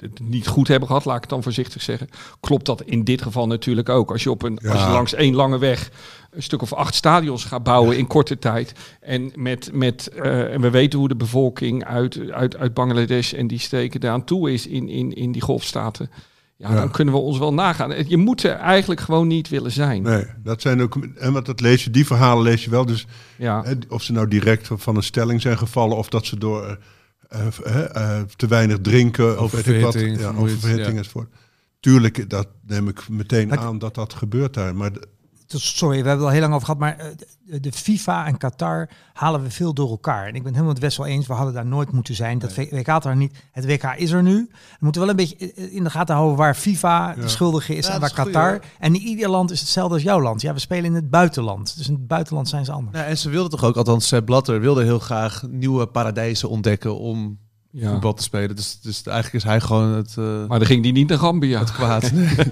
het 0.00 0.20
niet 0.20 0.46
goed 0.46 0.68
hebben 0.68 0.88
gehad, 0.88 1.04
laat 1.04 1.14
ik 1.16 1.20
het 1.20 1.30
dan 1.30 1.42
voorzichtig 1.42 1.82
zeggen. 1.82 2.08
Klopt 2.40 2.66
dat 2.66 2.82
in 2.82 3.04
dit 3.04 3.22
geval 3.22 3.46
natuurlijk 3.46 3.88
ook. 3.88 4.10
Als 4.10 4.22
je 4.22 4.30
op 4.30 4.42
een 4.42 4.58
Ja. 4.62 4.70
als 4.72 4.82
je 4.82 4.88
langs 4.90 5.14
één 5.14 5.34
lange 5.34 5.58
weg 5.58 5.90
een 6.30 6.42
stuk 6.42 6.62
of 6.62 6.72
acht 6.72 6.94
stadions 6.94 7.44
gaat 7.44 7.62
bouwen 7.62 7.96
in 7.98 8.06
korte 8.06 8.38
tijd 8.38 8.72
en 9.00 9.32
met 9.34 9.70
met 9.72 10.08
eh, 10.08 10.52
en 10.54 10.60
we 10.60 10.70
weten 10.70 10.98
hoe 10.98 11.08
de 11.08 11.16
bevolking 11.16 11.84
uit 11.84 12.30
uit 12.30 12.56
uit 12.56 12.74
Bangladesh 12.74 13.32
en 13.32 13.46
die 13.46 13.58
streken 13.58 14.00
daaraan 14.00 14.24
toe 14.24 14.52
is 14.52 14.66
in 14.66 14.88
in 14.88 15.12
in 15.12 15.32
die 15.32 15.42
golfstaten. 15.42 16.10
Ja, 16.58 16.68
Ja. 16.70 16.74
dan 16.74 16.90
kunnen 16.90 17.14
we 17.14 17.20
ons 17.20 17.38
wel 17.38 17.54
nagaan. 17.54 18.08
Je 18.08 18.16
moet 18.16 18.42
er 18.42 18.52
eigenlijk 18.54 19.00
gewoon 19.00 19.26
niet 19.26 19.48
willen 19.48 19.72
zijn. 19.72 20.02
Nee, 20.02 20.24
dat 20.42 20.60
zijn 20.60 20.82
ook, 20.82 20.96
en 21.16 21.32
wat 21.32 21.46
dat 21.46 21.60
lees 21.60 21.84
je, 21.84 21.90
die 21.90 22.06
verhalen 22.06 22.42
lees 22.44 22.64
je 22.64 22.70
wel. 22.70 22.86
Dus 22.86 23.06
Ja. 23.38 23.62
hè, 23.62 23.72
of 23.88 24.02
ze 24.02 24.12
nou 24.12 24.28
direct 24.28 24.68
van 24.72 24.96
een 24.96 25.02
stelling 25.02 25.40
zijn 25.40 25.58
gevallen, 25.58 25.96
of 25.96 26.08
dat 26.08 26.26
ze 26.26 26.38
door 26.38 26.62
eh, 26.64 26.70
eh, 26.70 26.72
eh, 26.72 26.76
te 28.36 28.46
weinig 28.48 28.80
drinken, 28.80 29.40
of 29.40 29.52
weet 29.52 29.66
ik 29.66 29.80
wat, 29.80 29.94
ja, 29.94 30.32
oververhitting 30.36 30.92
ja. 30.92 30.96
enzovoort. 30.96 31.34
Tuurlijk, 31.80 32.30
dat 32.30 32.48
neem 32.66 32.88
ik 32.88 33.08
meteen 33.08 33.58
aan 33.58 33.78
dat 33.78 33.94
dat 33.94 34.14
gebeurt 34.14 34.54
daar. 34.54 34.76
Maar 34.76 34.90
Sorry, 35.46 36.02
we 36.02 36.08
hebben 36.08 36.16
het 36.16 36.24
al 36.26 36.30
heel 36.30 36.40
lang 36.40 36.54
over 36.54 36.66
gehad, 36.66 36.80
maar 36.80 36.98
eh, 36.98 37.06
de, 37.60 37.72
FIFA 37.72 38.26
en 38.26 38.36
Qatar 38.38 38.88
halen 39.12 39.42
we 39.42 39.50
veel 39.50 39.74
door 39.74 39.90
elkaar. 39.90 40.20
En 40.22 40.26
ik 40.26 40.32
ben 40.32 40.42
het 40.44 40.52
helemaal 40.52 40.72
met 40.72 40.82
Wessel 40.82 41.06
eens, 41.06 41.26
we 41.26 41.32
hadden 41.32 41.54
daar 41.54 41.66
nooit 41.66 41.92
moeten 41.92 42.14
zijn. 42.14 42.38
Dat 42.38 42.54
WK 42.54 42.86
er 43.04 43.16
niet. 43.16 43.36
Het 43.52 43.66
WK 43.66 43.94
is 43.96 44.10
er 44.10 44.22
nu. 44.22 44.46
We 44.50 44.76
moeten 44.78 45.00
wel 45.00 45.10
een 45.10 45.16
beetje 45.16 45.52
eh, 45.52 45.74
in 45.74 45.84
de 45.84 45.90
gaten 45.90 46.14
houden 46.14 46.36
waar 46.36 46.54
FIFA 46.54 47.14
de 47.14 47.28
schuldige 47.28 47.74
is 47.76 47.86
Ja, 47.86 47.92
en 47.92 48.00
waar 48.00 48.10
is 48.10 48.16
een 48.16 48.22
goeie, 48.22 48.36
Qatar. 48.38 48.60
en 48.78 48.92
niet 48.92 49.02
ieder 49.02 49.28
land 49.28 49.50
is 49.50 49.60
hetzelfde 49.60 49.94
als 49.94 50.02
jouw 50.02 50.20
land. 50.20 50.40
Ja, 50.40 50.52
we 50.52 50.58
spelen 50.60 50.84
in 50.84 50.94
het 50.94 51.10
buitenland. 51.10 51.76
Dus 51.76 51.88
in 51.88 51.94
het 51.94 52.06
buitenland 52.06 52.48
zijn 52.48 52.64
ze 52.64 52.72
anders. 52.72 52.96
Nou, 52.96 53.08
en 53.08 53.18
ze 53.18 53.30
wilden 53.30 53.50
toch 53.50 53.64
ook, 53.64 53.76
althans 53.76 54.06
Sepp 54.08 54.24
Blatter 54.26 54.60
wilde 54.60 54.82
heel 54.84 54.98
graag 54.98 55.42
nieuwe 55.50 55.86
paradijzen 55.86 56.48
ontdekken 56.48 56.98
om 56.98 57.38
Ja. 57.70 57.90
voetbal 57.90 58.14
te 58.14 58.22
spelen. 58.22 58.56
Dus, 58.56 58.80
dus 58.80 59.02
eigenlijk 59.02 59.36
is 59.44 59.50
hij 59.50 59.60
gewoon 59.60 59.92
het, 59.92 60.14
eh, 60.18 60.46
Maar 60.46 60.58
dan 60.58 60.66
ging 60.68 60.82
die 60.82 60.92
niet 60.92 61.08
naar 61.08 61.18
Gambia. 61.18 61.58
het 61.58 61.72
kwaad. 61.72 62.12
Nee. 62.12 62.28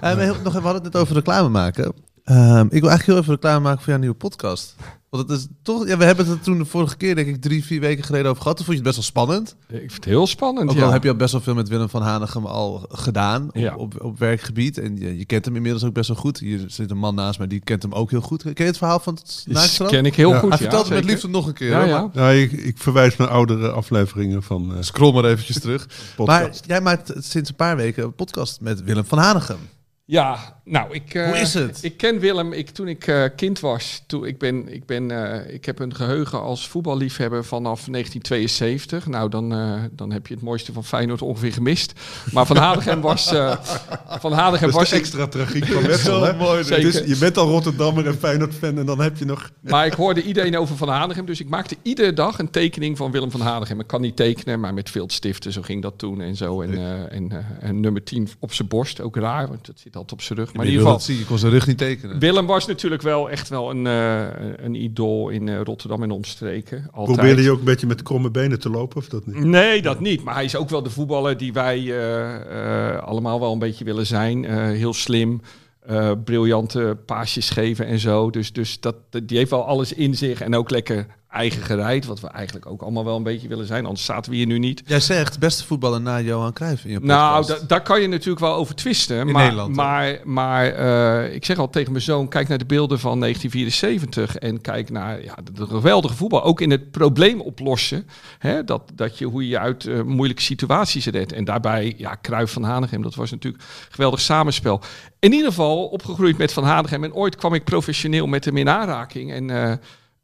Eh, 0.00 0.14
heel- 0.16 0.26
nog, 0.26 0.38
even- 0.38 0.52
we 0.52 0.60
hadden 0.60 0.74
het 0.82 0.92
net 0.92 0.96
over 1.02 1.14
reclame 1.14 1.48
maken. 1.48 1.92
Ehm, 2.26 2.64
ik 2.64 2.80
wil 2.80 2.88
eigenlijk 2.90 3.06
heel 3.06 3.16
even 3.16 3.32
reclame 3.34 3.60
maken 3.60 3.78
voor 3.80 3.88
jouw 3.88 3.98
nieuwe 3.98 4.14
podcast. 4.16 4.74
Want 5.10 5.28
het 5.28 5.38
is 5.38 5.46
toch, 5.62 5.88
ja, 5.88 5.96
we 5.96 6.04
hebben 6.04 6.26
het 6.26 6.36
er 6.38 6.42
toen 6.42 6.58
de 6.58 6.64
vorige 6.64 6.96
keer, 6.96 7.14
denk 7.14 7.26
ik, 7.28 7.40
drie, 7.42 7.64
vier 7.64 7.80
weken 7.80 8.04
geleden 8.04 8.30
over 8.30 8.42
gehad. 8.42 8.56
Toen 8.56 8.66
vond 8.66 8.78
je 8.78 8.84
het 8.84 8.96
best 8.96 9.12
wel 9.14 9.24
spannend. 9.26 9.56
Ik 9.68 9.78
vind 9.78 9.94
het 9.94 10.04
heel 10.04 10.26
spannend. 10.26 10.70
Ook 10.70 10.76
ja. 10.76 10.84
al 10.84 10.92
heb 10.92 11.02
je 11.02 11.08
al 11.08 11.16
best 11.16 11.32
wel 11.32 11.40
veel 11.40 11.54
met 11.54 11.68
Willem 11.68 11.88
van 11.88 12.02
Hanegem 12.02 12.46
al 12.46 12.86
gedaan 12.88 13.46
op, 13.48 13.56
Ja. 13.56 13.74
op, 13.76 14.02
op 14.02 14.18
werkgebied. 14.18 14.78
En 14.78 14.96
je, 14.96 15.18
je 15.18 15.24
kent 15.24 15.44
hem 15.44 15.56
inmiddels 15.56 15.84
ook 15.84 15.92
best 15.92 16.08
wel 16.08 16.16
goed. 16.16 16.38
Hier 16.38 16.64
zit 16.66 16.90
een 16.90 16.98
man 16.98 17.14
naast 17.14 17.38
mij, 17.38 17.46
die 17.46 17.60
kent 17.60 17.82
hem 17.82 17.92
ook 17.92 18.10
heel 18.10 18.20
goed. 18.20 18.42
Ken 18.42 18.52
je 18.56 18.62
het 18.64 18.76
verhaal 18.78 19.00
van 19.00 19.14
het 19.14 19.44
naakstrand? 19.48 19.90
ken 19.90 20.06
ik 20.06 20.14
heel 20.14 20.30
Ja. 20.30 20.38
goed. 20.38 20.48
Hij 20.48 20.58
ja, 20.58 20.64
vertelt 20.64 20.84
het 20.88 20.94
met 20.94 21.04
liefde 21.04 21.28
nog 21.28 21.46
een 21.46 21.54
keer. 21.54 21.70
Ja, 21.70 21.78
hoor, 21.78 21.88
ja. 21.88 22.10
nou, 22.12 22.34
ik, 22.34 22.52
ik 22.52 22.78
verwijs 22.78 23.16
naar 23.16 23.28
oudere 23.28 23.70
afleveringen 23.70 24.42
van 24.42 24.74
eh 24.76 24.82
Scroll 24.82 25.12
maar 25.14 25.24
eventjes 25.24 25.60
terug. 25.60 25.88
Maar 26.24 26.50
jij 26.66 26.80
maakt 26.80 27.12
sinds 27.18 27.48
een 27.50 27.56
paar 27.56 27.76
weken 27.76 28.04
een 28.04 28.14
podcast 28.14 28.60
met 28.60 28.82
Willem 28.82 29.04
van 29.04 29.18
Hanegem. 29.18 29.58
Ja, 30.04 30.55
nou, 30.68 30.94
ik, 30.94 31.14
eh, 31.14 31.26
Hoe 31.26 31.38
is 31.38 31.54
het? 31.54 31.78
Ik 31.82 31.96
ken 31.96 32.18
Willem 32.18 32.52
ik, 32.52 32.70
toen 32.70 32.88
ik 32.88 33.06
eh, 33.06 33.24
kind 33.36 33.60
was. 33.60 34.02
Toen, 34.06 34.26
ik, 34.26 34.38
ben, 34.38 34.72
ik, 34.72 34.86
ben, 34.86 35.10
eh, 35.10 35.54
ik 35.54 35.64
heb 35.64 35.78
een 35.78 35.94
geheugen 35.94 36.40
als 36.40 36.68
voetballiefhebber 36.68 37.44
vanaf 37.44 37.84
1972. 37.84 39.06
Nou, 39.06 39.28
dan, 39.28 39.48
dan 39.92 40.12
heb 40.12 40.26
je 40.26 40.34
het 40.34 40.42
mooiste 40.42 40.72
van 40.72 40.84
Feyenoord 40.84 41.22
ongeveer 41.22 41.52
gemist. 41.52 41.92
Maar 42.32 42.46
Van 42.46 42.56
Hadegem 42.56 43.00
was... 43.00 43.32
van 44.24 44.32
Hadegem 44.32 44.70
was 44.70 44.92
ik- 44.92 44.98
extra 44.98 45.26
tragiek 45.26 45.64
van 45.72 45.82
Wessel. 45.82 46.22
hè? 46.22 46.34
mooi, 46.36 46.64
zeker. 46.64 47.08
je 47.08 47.16
bent 47.16 47.36
al 47.36 47.48
Rotterdammer 47.48 48.06
en 48.06 48.18
Feyenoord-fan 48.18 48.78
en 48.78 48.86
dan 48.86 49.00
heb 49.00 49.16
je 49.16 49.24
nog... 49.24 49.50
Maar 49.60 49.86
ik 49.86 49.92
hoorde 49.92 50.22
iedereen 50.22 50.56
over 50.56 50.76
Van 50.76 50.88
Hanegem. 50.88 51.26
Dus 51.26 51.40
ik 51.40 51.48
maakte 51.48 51.76
iedere 51.82 52.12
dag 52.12 52.38
een 52.38 52.50
tekening 52.50 52.96
van 52.96 53.10
Willem 53.10 53.30
van 53.30 53.40
Hanegem. 53.40 53.80
Ik 53.80 53.86
kan 53.86 54.00
niet 54.00 54.16
tekenen, 54.16 54.60
maar 54.60 54.74
met 54.74 54.90
viltstiften. 54.90 55.52
Zo 55.52 55.62
ging 55.62 55.82
dat 55.82 55.98
toen 55.98 56.20
en 56.20 56.36
zo. 56.36 56.60
En, 56.60 57.10
en, 57.10 57.46
en 57.60 57.80
nummer 57.80 58.02
10 58.02 58.28
op 58.38 58.52
zijn 58.52 58.68
borst. 58.68 59.00
Ook 59.00 59.16
raar, 59.16 59.48
want 59.48 59.66
dat 59.66 59.78
zit 59.78 59.94
altijd 59.96 60.12
op 60.12 60.22
zijn 60.22 60.38
rug. 60.38 60.54
Maar 60.56 60.66
in 60.66 60.70
ieder 60.72 60.86
geval... 60.86 61.00
zie 61.00 61.18
je, 61.18 61.24
kon 61.24 61.38
zijn 61.38 61.52
rug 61.52 61.66
niet 61.66 61.78
tekenen. 61.78 62.18
Willem 62.18 62.46
was 62.46 62.66
natuurlijk 62.66 63.02
wel 63.02 63.30
echt 63.30 63.48
wel 63.48 63.70
een, 63.70 63.86
eh, 63.86 64.64
een 64.64 64.74
idool 64.74 65.28
in 65.28 65.48
eh, 65.48 65.60
Rotterdam 65.62 66.02
en 66.02 66.10
omstreken. 66.10 66.88
Altijd. 66.92 67.16
Probeerde 67.16 67.42
je 67.42 67.50
ook 67.50 67.58
een 67.58 67.64
beetje 67.64 67.86
met 67.86 68.02
kromme 68.02 68.30
benen 68.30 68.58
te 68.58 68.70
lopen 68.70 68.96
of 68.96 69.08
dat 69.08 69.26
niet? 69.26 69.44
Nee, 69.44 69.82
dat 69.82 70.00
niet. 70.00 70.24
Maar 70.24 70.34
hij 70.34 70.44
is 70.44 70.56
ook 70.56 70.70
wel 70.70 70.82
de 70.82 70.90
voetballer 70.90 71.36
die 71.36 71.52
wij 71.52 71.78
eh, 71.78 72.94
eh, 72.94 73.02
allemaal 73.02 73.40
wel 73.40 73.52
een 73.52 73.58
beetje 73.58 73.84
willen 73.84 74.06
zijn. 74.06 74.44
Eh, 74.44 74.56
heel 74.56 74.94
slim, 74.94 75.40
eh, 75.80 76.10
briljante 76.24 76.96
paasjes 77.06 77.50
geven 77.50 77.86
en 77.86 77.98
zo. 77.98 78.30
Dus, 78.30 78.52
dus 78.52 78.80
dat, 78.80 78.96
die 79.24 79.38
heeft 79.38 79.50
wel 79.50 79.66
alles 79.66 79.92
in 79.92 80.14
zich. 80.14 80.40
En 80.40 80.54
ook 80.54 80.70
lekker 80.70 81.06
eigen 81.36 81.62
gereid, 81.62 82.06
wat 82.06 82.20
we 82.20 82.28
eigenlijk 82.28 82.66
ook 82.66 82.82
allemaal 82.82 83.04
wel 83.04 83.16
een 83.16 83.22
beetje 83.22 83.48
willen 83.48 83.66
zijn, 83.66 83.86
anders 83.86 84.04
zaten 84.04 84.30
we 84.30 84.36
hier 84.36 84.46
nu 84.46 84.58
niet. 84.58 84.82
Jij 84.86 85.00
zegt 85.00 85.38
beste 85.38 85.64
voetballer 85.64 86.00
na 86.00 86.20
Johan 86.20 86.52
Cruijff 86.52 86.84
in 86.84 86.90
je 86.90 87.00
Nou, 87.00 87.40
podcast. 87.40 87.68
daar 87.68 87.82
kan 87.82 88.00
je 88.00 88.08
natuurlijk 88.08 88.40
wel 88.40 88.54
over 88.54 88.74
twisten. 88.74 89.18
In 89.18 89.32
maar, 89.32 89.42
Nederland, 89.42 89.76
maar, 89.76 90.20
maar 90.24 90.66
eh, 90.66 91.34
ik 91.34 91.44
zeg 91.44 91.58
al 91.58 91.70
tegen 91.70 91.92
mijn 91.92 92.04
zoon, 92.04 92.28
kijk 92.28 92.48
naar 92.48 92.58
de 92.58 92.66
beelden 92.66 92.98
van 92.98 93.20
1974 93.20 94.36
en 94.36 94.60
kijk 94.60 94.90
naar 94.90 95.22
ja, 95.22 95.34
de, 95.52 95.66
geweldige 95.66 96.14
voetbal. 96.14 96.42
Ook 96.42 96.60
in 96.60 96.70
het 96.70 96.90
probleem 96.90 97.40
oplossen. 97.40 98.06
Hè, 98.38 98.64
dat, 98.64 98.92
dat 98.94 99.18
je, 99.18 99.24
hoe 99.24 99.48
je 99.48 99.58
uit 99.58 99.86
eh, 99.86 100.02
moeilijke 100.02 100.42
situaties 100.42 101.06
redt. 101.06 101.32
En 101.32 101.44
daarbij, 101.44 101.94
ja, 101.96 102.14
Kruif 102.14 102.52
van 102.52 102.62
Hanegem, 102.62 103.02
dat 103.02 103.14
was 103.14 103.30
natuurlijk 103.30 103.62
een 103.62 103.68
geweldig 103.90 104.20
samenspel. 104.20 104.80
In 105.18 105.32
ieder 105.32 105.48
geval 105.48 105.84
opgegroeid 105.86 106.38
met 106.38 106.52
Van 106.52 106.64
Hanegem. 106.64 107.04
En 107.04 107.14
ooit 107.14 107.36
kwam 107.36 107.54
ik 107.54 107.64
professioneel 107.64 108.26
met 108.26 108.44
hem 108.44 108.56
in 108.56 108.68
aanraking. 108.68 109.32
En 109.32 109.50
eh, 109.50 109.72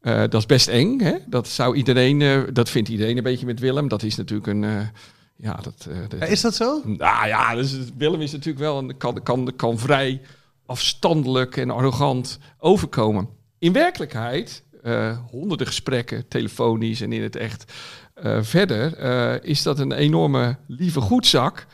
eh, 0.02 0.18
dat 0.20 0.34
is 0.34 0.46
best 0.46 0.68
eng. 0.68 1.00
Hè? 1.00 1.14
Dat 1.26 1.48
zou 1.48 1.76
iedereen, 1.76 2.22
eh, 2.22 2.40
dat 2.52 2.68
vindt 2.70 2.88
iedereen 2.88 3.16
een 3.16 3.22
beetje 3.22 3.46
met 3.46 3.60
Willem. 3.60 3.88
Dat 3.88 4.02
is 4.02 4.16
natuurlijk 4.16 4.46
een... 4.48 4.64
eh, 4.64 4.80
ja, 5.36 5.54
dat, 5.62 5.88
dat- 6.08 6.28
is 6.28 6.40
dat 6.40 6.54
zo? 6.54 6.80
nou 6.84 7.26
ja, 7.26 7.54
dus 7.54 7.76
Willem 7.96 8.20
is 8.20 8.32
natuurlijk 8.32 8.58
wel 8.58 8.78
een, 8.78 8.96
kan, 8.96 9.22
kan, 9.22 9.52
kan 9.56 9.78
vrij 9.78 10.20
afstandelijk 10.66 11.56
en 11.56 11.70
arrogant 11.70 12.38
overkomen. 12.58 13.28
In 13.58 13.72
werkelijkheid, 13.72 14.62
honderden 15.30 15.66
gesprekken, 15.66 16.28
telefonisch 16.28 17.00
en 17.00 17.12
in 17.12 17.22
het 17.22 17.36
echt. 17.36 17.72
verder 18.40 19.44
is 19.44 19.62
dat 19.62 19.78
een 19.78 19.92
enorme 19.92 20.56
lieve 20.66 21.00
goedzak. 21.00 21.66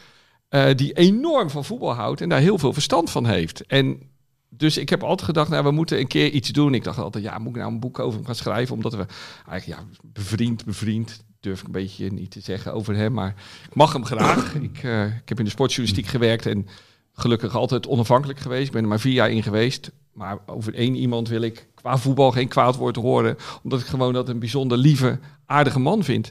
die 0.76 0.92
enorm 0.92 1.50
van 1.50 1.64
voetbal 1.64 1.92
houdt 1.94 2.20
en 2.20 2.28
daar 2.28 2.40
heel 2.40 2.58
veel 2.58 2.72
verstand 2.72 3.10
van 3.10 3.26
heeft. 3.26 3.66
En 3.66 4.00
dus 4.48 4.76
ik 4.76 4.88
heb 4.88 5.02
altijd 5.02 5.22
gedacht, 5.22 5.50
nou, 5.50 5.64
we 5.64 5.70
moeten 5.70 5.98
een 5.98 6.06
keer 6.06 6.30
iets 6.30 6.48
doen. 6.48 6.74
Ik 6.74 6.84
dacht 6.84 6.98
altijd, 6.98 7.24
ja, 7.24 7.38
moet 7.38 7.48
ik 7.48 7.60
nou 7.60 7.72
een 7.72 7.80
boek 7.80 7.98
over 7.98 8.16
hem 8.16 8.26
gaan 8.26 8.34
schrijven? 8.34 8.74
Omdat 8.74 8.94
we 8.94 9.06
eigenlijk, 9.48 9.80
ja, 9.80 9.86
bevriend, 10.02 10.64
bevriend, 10.64 11.24
durf 11.40 11.60
ik 11.60 11.66
een 11.66 11.72
beetje 11.72 12.12
niet 12.12 12.30
te 12.30 12.40
zeggen 12.40 12.72
over 12.72 12.96
hem. 12.96 13.12
Maar 13.12 13.34
ik 13.68 13.74
mag 13.74 13.92
hem 13.92 14.04
graag. 14.04 14.54
ik, 14.70 14.82
eh, 14.82 15.04
ik 15.04 15.28
heb 15.28 15.38
in 15.38 15.44
de 15.44 15.50
sportjournalistiek 15.50 16.10
gewerkt 16.10 16.46
en 16.46 16.66
gelukkig 17.12 17.54
altijd 17.54 17.86
onafhankelijk 17.86 18.38
geweest. 18.38 18.66
Ik 18.66 18.72
ben 18.72 18.82
er 18.82 18.88
maar 18.88 19.00
vier 19.00 19.12
jaar 19.12 19.30
in 19.30 19.42
geweest. 19.42 19.90
Maar 20.12 20.38
over 20.46 20.74
één 20.74 20.94
iemand 20.94 21.28
wil 21.28 21.42
ik 21.42 21.68
qua 21.74 21.98
voetbal 21.98 22.30
geen 22.30 22.48
kwaad 22.48 22.76
woord 22.76 22.96
horen. 22.96 23.36
Omdat 23.62 23.80
ik 23.80 23.86
gewoon 23.86 24.12
dat 24.12 24.28
een 24.28 24.38
bijzonder 24.38 24.78
lieve, 24.78 25.18
aardige 25.46 25.78
man 25.78 26.04
vind. 26.04 26.30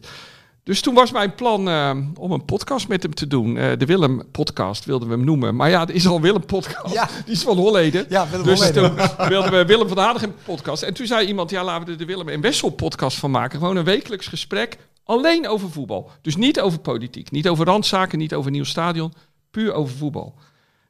Dus 0.68 0.82
toen 0.82 0.94
was 0.94 1.12
mijn 1.12 1.36
plan 1.36 1.70
eh, 1.70 1.98
om 2.16 2.32
een 2.32 2.46
podcast 2.46 2.88
met 2.88 3.04
hem 3.04 3.14
te 3.14 3.28
doen. 3.28 3.58
Eh, 3.58 3.78
de 3.78 3.86
Willem 3.86 4.22
podcast 4.32 4.86
wilden 4.86 5.08
we 5.08 5.14
hem 5.14 5.24
noemen. 5.24 5.56
Maar 5.56 5.70
ja, 5.70 5.82
er 5.82 5.94
is 5.94 6.08
al 6.08 6.22
Willem 6.22 6.46
podcast. 6.46 6.94
Ja. 6.94 7.10
Die 7.26 7.34
is 7.34 7.44
van 7.44 7.58
Holleden. 7.58 8.06
Ja, 8.10 8.30
Willem 8.30 8.46
dus 8.46 8.60
Holleden. 8.60 8.96
toen 9.18 9.28
wilden 9.28 9.52
we 9.52 9.66
Willem 9.66 9.88
van 9.88 9.98
Hanegem 9.98 10.34
podcast. 10.46 10.84
En 10.84 10.94
toen 10.94 11.06
zei 11.06 11.28
iemand, 11.28 11.50
ja, 11.50 11.64
laten 11.64 11.86
we 11.86 11.92
er 11.92 11.98
de 11.98 12.06
Willem 12.06 12.30
en 12.30 12.42
Wessel 12.42 12.70
podcast 12.70 13.18
van 13.18 13.32
maken. 13.32 13.60
Gewoon 13.60 13.76
een 13.76 13.84
wekelijks 13.84 14.28
gesprek. 14.28 14.78
Alleen 15.04 15.48
over 15.48 15.70
voetbal. 15.70 16.12
Dus 16.22 16.36
niet 16.36 16.60
over 16.60 16.80
politiek. 16.80 17.32
Niet 17.32 17.48
over 17.48 17.66
randzaken, 17.66 18.18
niet 18.18 18.34
over 18.34 18.52
nieuw 18.52 18.64
stadion. 18.64 19.14
Puur 19.52 19.74
over 19.74 19.96
voetbal. 19.96 20.34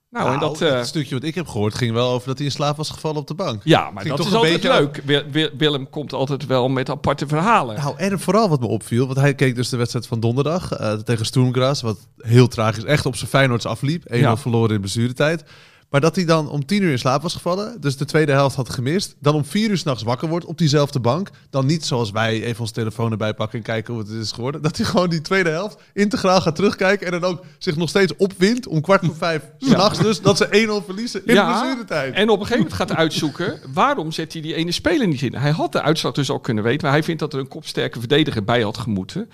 Nou, 0.09 0.33
en 0.33 0.39
dat... 0.39 0.61
eh, 0.61 0.75
het 0.75 0.87
stukje 0.87 1.15
wat 1.15 1.23
ik 1.23 1.35
heb 1.35 1.47
gehoord 1.47 1.75
ging 1.75 1.93
wel 1.93 2.09
over 2.11 2.27
dat 2.27 2.37
hij 2.37 2.45
in 2.45 2.51
slaap 2.51 2.77
was 2.77 2.89
gevallen 2.89 3.17
op 3.17 3.27
de 3.27 3.33
bank. 3.33 3.61
ja, 3.63 3.91
maar 3.91 4.03
Ging 4.03 4.15
dat 4.15 4.25
is 4.25 4.31
een 4.31 4.37
altijd 4.37 4.53
beetje 4.61 4.79
leuk. 4.79 5.01
Wil- 5.05 5.23
Wil- 5.31 5.49
Willem 5.57 5.89
komt 5.89 6.13
altijd 6.13 6.45
wel 6.45 6.69
met 6.69 6.89
aparte 6.89 7.27
verhalen. 7.27 7.75
Nou, 7.75 7.97
en 7.97 8.19
vooral 8.19 8.49
wat 8.49 8.59
me 8.59 8.67
opviel, 8.67 9.05
want 9.05 9.17
hij 9.19 9.33
keek 9.35 9.55
dus 9.55 9.69
de 9.69 9.77
wedstrijd 9.77 10.07
van 10.07 10.19
donderdag 10.19 10.71
eh, 10.71 10.93
tegen 10.93 11.25
Stoemgras, 11.25 11.81
wat 11.81 11.97
heel 12.17 12.47
tragisch, 12.47 12.83
echt 12.83 13.05
op 13.05 13.15
zijn 13.15 13.29
Feyenoords 13.29 13.65
afliep. 13.65 14.03
1-0 14.13 14.17
Ja. 14.19 14.37
verloren 14.37 14.75
in 14.75 14.79
blessuretijd. 14.81 15.43
Maar 15.89 16.01
dat 16.01 16.15
hij 16.15 16.25
dan 16.25 16.49
om 16.49 16.65
10 16.65 16.81
uur 16.81 16.91
in 16.91 16.99
slaap 16.99 17.21
was 17.21 17.33
gevallen, 17.33 17.81
dus 17.81 17.97
de 17.97 18.05
tweede 18.05 18.31
helft 18.31 18.55
had 18.55 18.69
gemist. 18.69 19.15
Dan 19.19 19.35
om 19.35 19.45
4 19.45 19.69
uur 19.69 19.77
s'nachts 19.77 20.03
wakker 20.03 20.27
wordt 20.27 20.45
op 20.45 20.57
diezelfde 20.57 20.99
bank. 20.99 21.29
Dan 21.49 21.65
niet 21.65 21.85
zoals 21.85 22.11
wij 22.11 22.43
even 22.43 22.61
ons 22.61 22.71
telefoon 22.71 23.11
erbij 23.11 23.33
pakken 23.33 23.57
en 23.57 23.63
kijken 23.63 23.93
hoe 23.93 24.03
het 24.03 24.11
is 24.11 24.31
geworden. 24.31 24.61
Dat 24.61 24.77
hij 24.77 24.85
gewoon 24.85 25.09
die 25.09 25.21
tweede 25.21 25.49
helft 25.49 25.81
integraal 25.93 26.41
gaat 26.41 26.55
terugkijken 26.55 27.11
en 27.11 27.21
dan 27.21 27.29
ook 27.29 27.43
zich 27.57 27.75
nog 27.75 27.89
steeds 27.89 28.15
opwindt 28.15 28.67
om 28.67 28.81
kwart 28.81 29.05
voor 29.05 29.15
vijf 29.15 29.43
s'nachts 29.57 29.99
dus 29.99 30.21
dat 30.21 30.38
ze 30.38 30.79
1-0 30.81 30.85
verliezen 30.85 31.25
in 31.25 31.33
blessuretijd. 31.33 32.13
en 32.13 32.29
op 32.29 32.39
een 32.39 32.45
gegeven 32.45 32.57
moment 32.57 32.73
gaat 32.73 32.95
uitzoeken 32.95 33.59
waarom 33.73 34.11
zet 34.11 34.33
hij 34.33 34.41
die 34.41 34.55
ene 34.55 34.71
speler 34.71 35.07
niet 35.07 35.21
in. 35.21 35.35
Hij 35.35 35.51
had 35.51 35.71
de 35.71 35.81
uitslag 35.81 36.13
dus 36.13 36.29
al 36.29 36.39
kunnen 36.39 36.63
weten, 36.63 36.81
maar 36.81 36.91
hij 36.91 37.03
vindt 37.03 37.19
dat 37.19 37.33
er 37.33 37.39
een 37.39 37.47
kopsterke 37.47 37.99
verdediger 37.99 38.43
bij 38.43 38.61
had 38.61 38.77
gemoeten. 38.77 39.29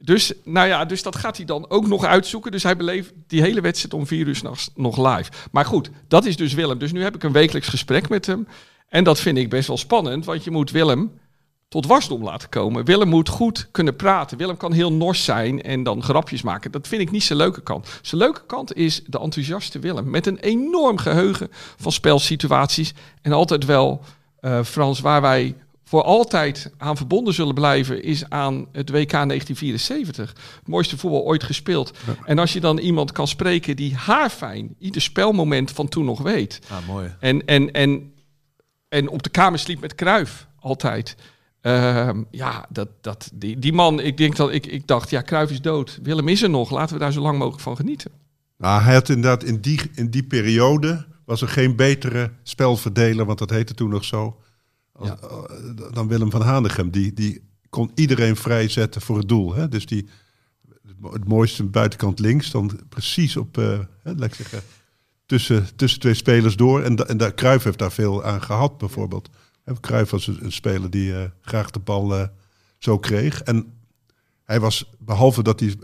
Dus, 0.00 0.32
nou 0.44 0.68
ja, 0.68 0.84
dus 0.84 1.02
dat 1.02 1.16
gaat 1.16 1.36
hij 1.36 1.46
dan 1.46 1.70
ook 1.70 1.86
nog 1.86 2.04
uitzoeken. 2.04 2.50
Dus 2.50 2.62
hij 2.62 2.76
beleeft 2.76 3.12
die 3.26 3.40
hele 3.40 3.60
wedstrijd 3.60 3.94
om 3.94 4.06
vier 4.06 4.26
uur 4.26 4.36
s'nachts 4.36 4.70
nog 4.74 4.96
live. 4.96 5.30
Maar 5.50 5.64
goed, 5.64 5.90
dat 6.08 6.24
is 6.24 6.36
dus 6.36 6.54
Willem. 6.54 6.78
Dus 6.78 6.92
nu 6.92 7.02
heb 7.02 7.14
ik 7.14 7.22
een 7.22 7.32
wekelijks 7.32 7.68
gesprek 7.68 8.08
met 8.08 8.26
hem. 8.26 8.48
En 8.88 9.04
dat 9.04 9.20
vind 9.20 9.38
ik 9.38 9.50
best 9.50 9.68
wel 9.68 9.76
spannend, 9.76 10.24
want 10.24 10.44
je 10.44 10.50
moet 10.50 10.70
Willem 10.70 11.12
tot 11.68 11.86
wasdom 11.86 12.24
laten 12.24 12.48
komen. 12.48 12.84
Willem 12.84 13.08
moet 13.08 13.28
goed 13.28 13.68
kunnen 13.70 13.96
praten. 13.96 14.38
Willem 14.38 14.56
kan 14.56 14.72
heel 14.72 14.92
nors 14.92 15.24
zijn 15.24 15.62
en 15.62 15.82
dan 15.82 16.02
grapjes 16.02 16.42
maken. 16.42 16.70
Dat 16.70 16.88
vind 16.88 17.02
ik 17.02 17.10
niet 17.10 17.22
zijn 17.22 17.38
leuke 17.38 17.60
kant. 17.60 17.98
Zijn 18.02 18.20
leuke 18.20 18.46
kant 18.46 18.76
is 18.76 19.02
de 19.06 19.18
enthousiaste 19.18 19.78
Willem. 19.78 20.10
Met 20.10 20.26
een 20.26 20.38
enorm 20.38 20.98
geheugen 20.98 21.48
van 21.76 21.92
spelsituaties. 21.92 22.94
En 23.22 23.32
altijd 23.32 23.64
wel, 23.64 24.00
eh, 24.40 24.62
Frans, 24.62 25.00
waar 25.00 25.20
wij 25.20 25.54
voor 25.88 26.02
altijd 26.02 26.70
aan 26.76 26.96
verbonden 26.96 27.34
zullen 27.34 27.54
blijven... 27.54 28.02
is 28.02 28.28
aan 28.28 28.66
het 28.72 28.90
WK 28.90 29.10
1974. 29.10 30.28
Het 30.28 30.68
mooiste 30.68 30.98
voetbal 30.98 31.24
ooit 31.24 31.42
gespeeld. 31.42 31.98
En 32.24 32.38
als 32.38 32.52
je 32.52 32.60
dan 32.60 32.78
iemand 32.78 33.12
kan 33.12 33.28
spreken 33.28 33.76
die 33.76 33.94
haarfijn... 33.94 34.74
ieder 34.78 35.02
spelmoment 35.02 35.70
van 35.70 35.88
toen 35.88 36.04
nog 36.04 36.20
weet... 36.20 36.60
Ah, 36.70 36.86
mooi. 36.86 37.14
en, 37.20 37.46
en, 37.46 37.70
en, 37.70 38.12
en 38.88 39.08
op 39.08 39.22
de 39.22 39.30
kamer 39.30 39.58
sliep 39.58 39.80
met 39.80 39.94
Kruif 39.94 40.46
altijd. 40.60 41.16
Ehm, 41.60 42.22
ja, 42.30 42.66
dat, 42.68 42.88
dat, 43.00 43.30
die, 43.34 43.58
die 43.58 43.72
man, 43.72 44.00
ik, 44.00 44.16
denk 44.16 44.36
dat, 44.36 44.52
ik, 44.52 44.66
ik 44.66 44.86
dacht, 44.86 45.10
ja, 45.10 45.20
Kruif 45.20 45.50
is 45.50 45.60
dood. 45.60 45.98
Willem 46.02 46.28
is 46.28 46.42
er 46.42 46.50
nog. 46.50 46.70
Laten 46.70 46.94
we 46.94 47.00
daar 47.00 47.12
zo 47.12 47.20
lang 47.20 47.38
mogelijk 47.38 47.62
van 47.62 47.76
genieten. 47.76 48.10
Nou, 48.58 48.82
hij 48.82 48.94
had 48.94 49.08
inderdaad 49.08 49.44
in 49.44 49.60
die, 49.60 49.80
in 49.94 50.10
die 50.10 50.24
periode 50.24 51.06
was 51.24 51.42
er 51.42 51.48
geen 51.48 51.76
betere 51.76 52.32
spelverdeler, 52.42 53.24
want 53.24 53.38
dat 53.38 53.50
heette 53.50 53.74
toen 53.74 53.90
nog 53.90 54.04
zo, 54.04 54.36
Ja. 55.02 55.18
eh, 55.20 55.92
dan 55.92 56.08
Willem 56.08 56.30
van 56.30 56.42
Hanegem. 56.42 56.90
Die, 56.90 57.12
die 57.12 57.42
kon 57.70 57.90
iedereen 57.94 58.36
vrijzetten 58.36 59.00
voor 59.00 59.18
het 59.18 59.28
doel. 59.28 59.54
Hè? 59.54 59.68
Dus 59.68 59.86
die, 59.86 60.08
het 60.86 61.00
mo- 61.00 61.12
het 61.12 61.28
mooiste 61.28 61.64
buitenkant 61.64 62.18
links, 62.18 62.50
dan 62.50 62.80
precies 62.88 63.36
op, 63.36 63.58
eh, 63.58 63.78
hè, 64.02 64.12
laat 64.16 64.24
ik 64.28 64.34
zeggen, 64.34 64.62
tussen, 65.26 65.66
tussen 65.76 66.00
twee 66.00 66.14
spelers 66.14 66.56
door. 66.56 66.82
En, 66.82 66.96
da, 66.96 67.04
en 67.04 67.16
daar, 67.16 67.34
Cruijff 67.34 67.64
heeft 67.64 67.78
daar 67.78 67.92
veel 67.92 68.24
aan 68.24 68.42
gehad, 68.42 68.78
bijvoorbeeld. 68.78 69.28
Hè, 69.64 69.80
Cruijff 69.80 70.10
was 70.10 70.26
een, 70.26 70.44
een 70.44 70.52
speler 70.52 70.90
die 70.90 71.14
eh, 71.14 71.24
graag 71.40 71.70
de 71.70 71.78
bal 71.78 72.28
zo 72.78 72.98
kreeg. 72.98 73.42
En 73.42 73.72
hij 74.44 74.60
was, 74.60 74.90
behalve 74.98 75.42
dat 75.42 75.60
hij 75.60 75.74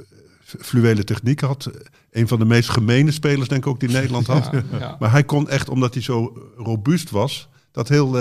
fluwele 0.45 1.05
techniek 1.05 1.41
had, 1.41 1.71
een 2.11 2.29
van 2.29 2.39
de 2.39 2.45
meest 2.45 2.69
gemene 2.69 3.11
spelers, 3.11 3.49
denk 3.49 3.65
ik 3.65 3.71
ook, 3.71 3.81
die 3.81 3.89
Nederland 3.89 4.27
had. 4.27 4.49
Ja, 4.53 4.63
ja. 4.79 4.97
Maar 5.01 5.11
hij 5.11 5.25
kon 5.25 5.49
echt, 5.49 5.69
omdat 5.69 5.95
hij 5.95 6.03
zo 6.03 6.49
robuust 6.57 7.11
was, 7.11 7.49
dat 7.71 7.89
heel 7.89 8.19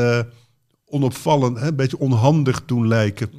onopvallend, 0.93 1.59
hè, 1.59 1.67
een 1.67 1.75
beetje 1.75 1.99
onhandig 1.99 2.65
doen 2.65 2.87
lijken. 2.87 3.29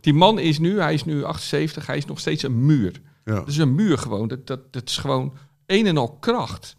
Die 0.00 0.14
man 0.14 0.38
is 0.38 0.58
nu, 0.58 0.80
hij 0.80 0.94
is 0.94 1.04
nu 1.04 1.24
78, 1.24 1.86
hij 1.86 1.96
is 1.96 2.04
nog 2.04 2.18
steeds 2.20 2.42
een 2.42 2.66
muur. 2.66 3.00
Ja. 3.24 3.34
Dat 3.34 3.48
is 3.48 3.56
een 3.56 3.74
muur 3.74 3.98
gewoon. 3.98 4.28
Dat, 4.28 4.46
dat, 4.46 4.72
dat 4.72 4.88
is 4.88 4.96
gewoon 4.96 5.32
een 5.66 5.86
en 5.86 5.96
al 5.96 6.16
kracht. 6.20 6.76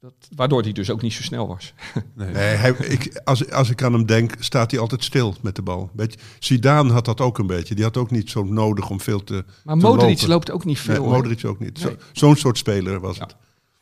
Dat, 0.00 0.14
waardoor 0.36 0.62
hij 0.62 0.72
dus 0.72 0.90
ook 0.90 1.02
niet 1.02 1.12
zo 1.12 1.22
snel 1.22 1.46
was. 1.48 1.74
Nee, 2.14 2.26
hij, 2.34 2.70
ik, 2.70 3.20
als, 3.24 3.50
als 3.50 3.70
ik 3.70 3.82
aan 3.82 3.92
hem 3.92 4.06
denk, 4.06 4.32
staat 4.38 4.70
hij 4.70 4.80
altijd 4.80 5.04
stil 5.04 5.34
met 5.42 5.56
de 5.56 5.62
bal. 5.62 5.90
Beetje, 5.92 6.18
Zidane 6.38 6.92
had 6.92 7.04
dat 7.04 7.20
ook 7.20 7.38
een 7.38 7.46
beetje. 7.46 7.74
Die 7.74 7.84
had 7.84 7.96
ook 7.96 8.10
niet 8.10 8.30
zo 8.30 8.42
nodig 8.44 8.90
om 8.90 9.00
veel 9.00 9.24
te 9.24 9.44
Maar 9.64 9.76
te 9.78 9.86
Modric 9.86 10.08
lopen. 10.10 10.28
loopt 10.28 10.50
ook 10.50 10.64
niet 10.64 10.78
veel. 10.78 11.02
Nee? 11.02 11.12
Modric 11.12 11.44
ook 11.44 11.58
niet. 11.58 11.78
Zo- 11.78 11.86
Nee. 11.88 11.96
Zo'n 12.12 12.36
soort 12.36 12.58
speler 12.58 13.00
was 13.00 13.16
Ja. 13.16 13.22
het. 13.22 13.36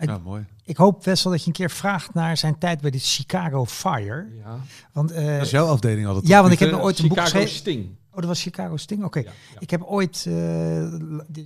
Ja, 0.09 0.19
mooi. 0.19 0.45
Ik 0.65 0.77
hoop, 0.77 1.05
Wessel, 1.05 1.31
dat 1.31 1.41
je 1.41 1.47
een 1.47 1.53
keer 1.53 1.71
vraagt 1.71 2.15
naar 2.15 2.37
zijn 2.37 2.59
tijd 2.59 2.81
bij 2.81 2.91
de 2.91 2.99
Chicago 2.99 3.65
Fire. 3.67 4.27
Ja. 4.45 4.59
Want, 4.93 5.11
eh, 5.11 5.27
Dat 5.37 5.45
is 5.45 5.51
jouw 5.51 5.67
afdeling 5.67 6.07
altijd. 6.07 6.27
ja, 6.27 6.41
want 6.41 6.53
ik 6.53 6.59
heb 6.59 6.73
ooit 6.73 6.99
een 6.99 7.09
boek 7.09 7.19
Chicago 7.19 7.23
geschreven. 7.31 7.57
Sting. 7.57 7.89
Oh, 8.15 8.19
dat 8.19 8.27
was 8.27 8.43
Chicago 8.43 8.77
Sting? 8.77 9.05
Oké. 9.05 9.19
Ja. 9.19 9.31
Ik 9.59 9.71
heb 9.71 9.83
ooit, 9.83 10.27
eh, 10.29 10.85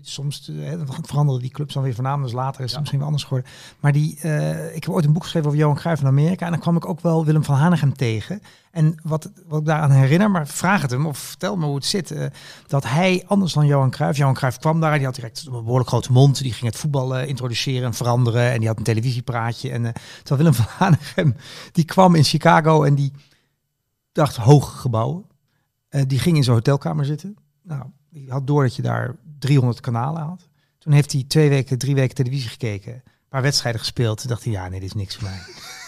soms 0.03 0.49
eh, 0.49 0.73
veranderen 1.03 1.41
die 1.41 1.51
clubs 1.51 1.75
dan 1.75 1.83
weer 1.83 1.95
van 1.95 2.05
naam, 2.05 2.23
dus 2.23 2.33
later 2.33 2.65
is 2.65 2.71
het 2.71 2.79
misschien 2.79 2.99
wel 2.99 3.09
anders 3.09 3.25
geworden. 3.25 3.51
Maar 3.81 3.93
die, 3.93 4.19
eh, 4.21 4.75
ik 4.75 4.85
heb 4.85 4.95
ooit 4.95 5.05
een 5.05 5.13
boek 5.13 5.23
geschreven 5.23 5.49
over 5.49 5.61
Johan 5.61 5.77
Cruijff 5.77 6.01
in 6.01 6.09
Amerika 6.09 6.45
en 6.45 6.51
dan 6.51 6.61
kwam 6.61 6.77
ik 6.77 6.89
ook 6.89 7.01
wel 7.01 7.25
Willem 7.25 7.45
van 7.45 7.55
Hanegem 7.55 7.97
tegen. 7.97 8.41
En 8.71 8.95
wat, 9.03 9.31
wat 9.47 9.61
ik 9.61 9.67
daaraan 9.67 9.91
herinner, 9.91 10.31
maar 10.31 10.47
vraag 10.47 10.83
het 10.83 10.91
hem 10.91 11.07
of 11.07 11.19
vertel 11.19 11.57
me 11.57 11.67
hoe 11.67 11.75
het 11.75 11.85
zit, 11.85 12.31
dat 12.67 12.85
hij 12.85 13.25
anders 13.27 13.53
dan 13.53 13.67
Johan 13.67 13.91
Cruijff, 13.91 14.19
Johan 14.19 14.35
Cruijff 14.35 14.59
kwam 14.59 14.81
daar 14.81 14.93
en 14.93 14.97
die 14.97 15.07
had 15.07 15.15
direct 15.15 15.45
een 15.47 15.53
behoorlijk 15.53 15.89
grote 15.89 16.13
mond, 16.13 16.43
die 16.43 16.53
ging 16.53 16.71
het 16.71 16.81
voetbal 16.81 17.19
introduceren 17.19 17.87
en 17.87 17.95
veranderen 17.95 18.53
en 18.53 18.59
die 18.59 18.69
had 18.69 18.79
een 18.79 18.85
televisiepraatje. 18.85 19.71
En, 19.71 19.93
terwijl 20.23 20.37
Willem 20.37 20.55
van 20.55 20.67
Hanegem, 20.79 21.37
die 21.73 21.85
kwam 21.85 22.15
in 22.15 22.25
Chicago 22.25 22.83
en 22.83 22.95
die 22.95 23.13
dacht 24.13 24.37
hoge 24.37 24.77
gebouwen. 24.77 25.25
Eh, 25.97 26.03
die 26.07 26.19
ging 26.19 26.37
in 26.37 26.45
zijn 26.45 26.57
hotelkamer 26.57 27.05
zitten. 27.05 27.37
Nou, 27.63 27.83
die 28.11 28.31
had 28.31 28.47
door 28.47 28.63
dat 28.63 28.77
je 28.77 28.83
daar 28.83 29.17
300 29.39 29.81
kanalen 29.81 30.23
had. 30.23 30.49
Toen 30.79 30.93
heeft 30.93 31.13
hij 31.13 31.25
twee 31.29 31.49
weken, 31.49 31.79
drie 31.79 31.95
weken 31.95 32.15
televisie 32.15 32.49
gekeken. 32.49 32.93
Een 32.93 33.03
paar 33.29 33.43
wedstrijden 33.43 33.81
gespeeld. 33.81 34.19
Toen 34.19 34.29
dacht 34.29 34.45
hij, 34.45 34.53
ja, 34.53 34.69
nee, 34.69 34.81
dit 34.81 34.89
is 34.89 34.95
niks 34.95 35.17
voor 35.17 35.29
mij. 35.29 35.39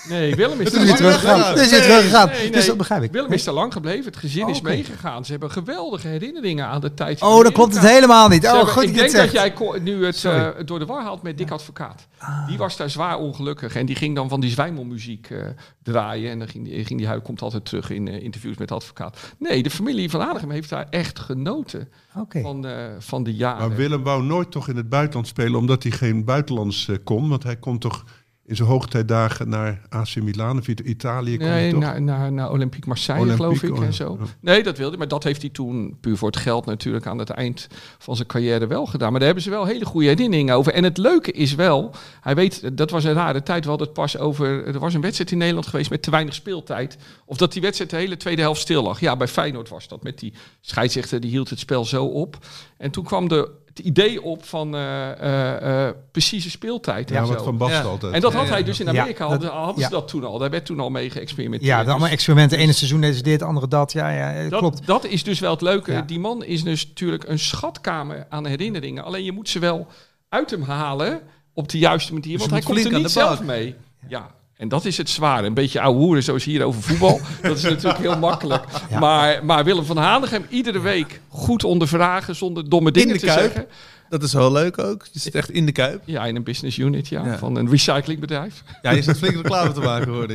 Nee, 0.08 0.34
Willem 0.34 0.60
is 0.60 0.70
teruggegaan. 0.70 1.54
Toen 1.54 1.62
is 1.62 1.68
teruggegaan. 1.68 2.30
Dus 2.52 2.66
dat 2.66 2.76
begrijp 2.76 3.02
ik. 3.02 3.12
Willem 3.12 3.32
is 3.32 3.44
daar 3.44 3.54
lang 3.54 3.72
gebleven. 3.72 4.04
Het 4.04 4.16
gezin 4.16 4.44
Oh, 4.44 4.50
is 4.50 4.58
oké. 4.58 4.68
meegegaan. 4.68 5.24
Ze 5.24 5.30
hebben 5.30 5.50
geweldige 5.50 6.08
herinneringen 6.08 6.66
aan 6.66 6.80
de 6.80 6.94
tijd. 6.94 7.22
Oh, 7.22 7.42
dan 7.42 7.52
klopt 7.52 7.74
het 7.74 7.86
helemaal 7.88 8.28
niet. 8.28 8.44
Oh, 8.46 8.52
hebben- 8.52 8.68
goed 8.72 8.82
ik 8.82 8.94
denk 8.94 9.12
dat 9.12 9.32
jij 9.32 9.52
nu 9.82 10.04
het 10.06 10.24
eh, 10.24 10.48
door 10.64 10.78
de 10.78 10.86
war 10.86 11.02
haalt 11.02 11.22
met 11.22 11.38
Dick 11.38 11.50
Advocaat. 11.50 12.06
Die 12.46 12.58
was 12.58 12.76
daar 12.76 12.90
zwaar 12.90 13.18
ongelukkig. 13.18 13.74
En 13.76 13.86
die 13.86 13.96
ging 13.96 14.14
dan 14.14 14.28
van 14.28 14.40
die 14.40 14.50
zwijmelmuziek 14.50 15.30
eh, 15.30 15.46
draaien. 15.82 16.30
En 16.30 16.38
dan 16.38 16.48
ging 16.48 16.64
die, 16.64 16.84
ging 16.84 16.98
die 16.98 17.08
hij 17.08 17.20
komt 17.20 17.42
altijd 17.42 17.64
terug 17.64 17.90
in 17.90 18.08
eh, 18.08 18.22
interviews 18.22 18.56
met 18.56 18.72
advocaat. 18.72 19.18
Nee, 19.38 19.62
de 19.62 19.70
familie 19.70 20.10
van 20.10 20.20
Hanegem 20.20 20.50
heeft 20.50 20.68
daar 20.70 20.86
echt 20.90 21.18
genoten 21.18 21.88
Oké. 22.16 22.40
van, 22.40 22.66
eh, 22.66 22.74
van 22.98 23.22
de 23.22 23.34
jaren. 23.34 23.68
Maar 23.68 23.76
Willem 23.76 24.02
wou 24.02 24.22
nooit 24.22 24.50
toch 24.50 24.68
in 24.68 24.76
het 24.76 24.88
buitenland 24.88 25.26
spelen, 25.26 25.58
omdat 25.58 25.82
hij 25.82 25.92
geen 25.92 26.24
buitenlands 26.24 26.88
eh, 26.88 26.96
kon. 27.04 27.28
Want 27.28 27.42
hij 27.42 27.56
kon 27.56 27.78
toch 27.78 28.04
in 28.48 28.56
zijn 28.56 28.68
hoogtijdagen 28.68 29.48
naar 29.48 29.80
AC 29.88 30.16
Milan 30.16 30.58
of 30.58 30.68
It- 30.68 30.80
Italië. 30.80 31.36
kon 31.36 31.46
Nee, 31.46 31.70
toch? 31.70 31.80
naar, 31.80 32.02
naar, 32.02 32.32
naar 32.32 32.50
Olympique 32.50 32.88
Marseille, 32.88 33.22
Olympique, 33.22 33.56
geloof 33.56 33.62
ik, 33.62 33.76
oh, 33.82 33.84
en 33.84 33.94
zo. 33.94 34.16
ja. 34.20 34.26
Nee, 34.40 34.62
dat 34.62 34.76
wilde 34.76 34.90
hij. 34.90 34.98
Maar 34.98 35.08
dat 35.08 35.24
heeft 35.24 35.40
hij 35.40 35.50
toen, 35.50 35.96
puur 36.00 36.16
voor 36.16 36.28
het 36.28 36.36
geld 36.36 36.66
natuurlijk, 36.66 37.06
aan 37.06 37.18
het 37.18 37.30
eind 37.30 37.66
van 37.98 38.16
zijn 38.16 38.28
carrière 38.28 38.66
wel 38.66 38.86
gedaan. 38.86 39.08
Maar 39.10 39.18
daar 39.18 39.26
hebben 39.28 39.44
ze 39.44 39.50
wel 39.50 39.64
hele 39.66 39.84
goede 39.84 40.06
herinneringen 40.08 40.54
over. 40.54 40.72
En 40.72 40.84
het 40.84 40.98
leuke 40.98 41.32
is 41.32 41.54
wel, 41.54 41.94
hij 42.20 42.34
weet, 42.34 42.76
dat 42.76 42.90
was 42.90 43.04
een 43.04 43.12
rare 43.12 43.42
tijd. 43.42 43.62
We 43.64 43.68
hadden 43.68 43.86
het 43.86 43.96
pas 43.96 44.18
over, 44.18 44.66
er 44.66 44.78
was 44.78 44.94
een 44.94 45.00
wedstrijd 45.00 45.30
in 45.30 45.38
Nederland 45.38 45.66
geweest 45.66 45.90
met 45.90 46.02
te 46.02 46.10
weinig 46.10 46.34
speeltijd. 46.34 46.98
Of 47.24 47.36
dat 47.36 47.52
die 47.52 47.62
wedstrijd 47.62 47.90
de 47.90 47.96
hele 47.96 48.16
tweede 48.16 48.42
helft 48.42 48.60
stil 48.60 48.82
lag. 48.82 49.00
Ja, 49.00 49.16
bij 49.16 49.28
Feyenoord 49.28 49.68
was 49.68 49.88
dat. 49.88 50.02
Met 50.02 50.18
die 50.18 50.32
scheidsrechter, 50.60 51.20
die 51.20 51.30
hield 51.30 51.50
het 51.50 51.58
spel 51.58 51.84
zo 51.84 52.04
op. 52.04 52.38
En 52.78 52.90
toen 52.90 53.04
kwam 53.04 53.28
de, 53.28 53.50
het 53.66 53.78
idee 53.78 54.22
op 54.22 54.44
van 54.44 54.74
eh, 54.74 55.10
eh, 55.10 55.86
eh, 55.88 55.94
precieze 56.12 56.50
speeltijd. 56.50 57.08
Ja, 57.08 57.16
en, 57.16 57.26
wat 57.26 57.38
zo. 57.38 57.44
Van 57.44 57.56
Basten 57.56 57.82
Ja. 57.82 57.88
altijd. 57.90 58.12
en 58.12 58.20
dat 58.20 58.32
had 58.32 58.44
ja, 58.46 58.52
hij 58.52 58.62
dus 58.64 58.80
in 58.80 58.92
Ja, 58.92 59.00
Amerika, 59.00 59.28
dat- 59.28 59.44
hadden, 59.44 59.84
ze 59.84 59.90
dat 59.90 60.08
toen 60.08 60.24
al. 60.24 60.38
Daar 60.38 60.50
werd 60.50 60.66
toen 60.66 60.80
al 60.80 60.90
mee 60.90 61.10
geëxperimenteerd. 61.10 61.70
Ja, 61.70 61.78
allemaal 61.78 61.98
Dus- 61.98 62.10
experimenten. 62.10 62.58
Ene 62.58 62.72
seizoen 62.72 63.00
deze 63.00 63.22
dit, 63.22 63.42
andere 63.42 63.68
dat. 63.68 63.92
Ja, 63.92 64.10
ja, 64.10 64.48
dat, 64.48 64.58
klopt. 64.58 64.86
dat 64.86 65.04
is 65.04 65.22
dus 65.24 65.38
wel 65.40 65.50
het 65.50 65.60
leuke. 65.60 65.92
Ja. 65.92 66.02
Die 66.02 66.18
man 66.20 66.44
is 66.44 66.62
dus 66.62 66.86
natuurlijk 66.88 67.28
een 67.28 67.38
schatkamer 67.38 68.26
aan 68.28 68.46
herinneringen. 68.46 69.04
Alleen 69.04 69.24
je 69.24 69.32
moet 69.32 69.48
ze 69.48 69.58
wel 69.58 69.86
uit 70.28 70.50
hem 70.50 70.62
halen 70.62 71.20
op 71.52 71.68
de 71.68 71.78
juiste 71.78 72.12
manier. 72.12 72.30
Dus 72.30 72.38
want 72.40 72.50
hij 72.50 72.60
komt 72.60 72.92
er 72.92 72.98
niet 73.00 73.10
zelf 73.10 73.42
mee. 73.42 73.74
Ja. 74.08 74.30
En 74.58 74.68
dat 74.68 74.84
is 74.84 74.96
het 74.96 75.10
zware. 75.10 75.46
Een 75.46 75.54
beetje 75.54 75.80
ouwe 75.80 75.98
hoeren 75.98 76.22
zoals 76.22 76.44
hier 76.44 76.62
over 76.64 76.82
voetbal. 76.82 77.20
dat 77.42 77.56
is 77.56 77.62
natuurlijk 77.62 77.98
heel 77.98 78.18
makkelijk. 78.18 78.64
Ja. 78.90 78.98
Maar, 78.98 79.44
maar 79.44 79.64
Willem 79.64 79.84
van 79.84 79.96
Hanegem 79.96 80.46
iedere 80.48 80.80
week 80.80 81.20
goed 81.28 81.64
ondervragen 81.64 82.36
zonder 82.36 82.68
domme 82.68 82.90
dingen 82.90 83.14
de 83.14 83.20
te 83.20 83.26
Kuip. 83.26 83.38
zeggen. 83.40 83.66
Dat 84.08 84.22
is 84.22 84.32
wel 84.32 84.52
leuk 84.52 84.78
ook. 84.78 85.06
Je 85.12 85.18
zit 85.18 85.34
echt 85.34 85.50
in 85.50 85.66
de 85.66 85.72
kuip. 85.72 86.02
Ja, 86.04 86.24
in 86.26 86.36
een 86.36 86.42
business 86.44 86.78
unit 86.78 87.08
ja, 87.08 87.24
Ja. 87.24 87.38
van 87.38 87.56
een 87.56 87.70
recyclingbedrijf. 87.70 88.62
Ja, 88.82 88.90
je 88.90 89.02
zit 89.02 89.18
flink 89.18 89.34
reclame 89.34 89.72
te 89.72 89.80
maken, 89.80 90.08
hoor. 90.12 90.26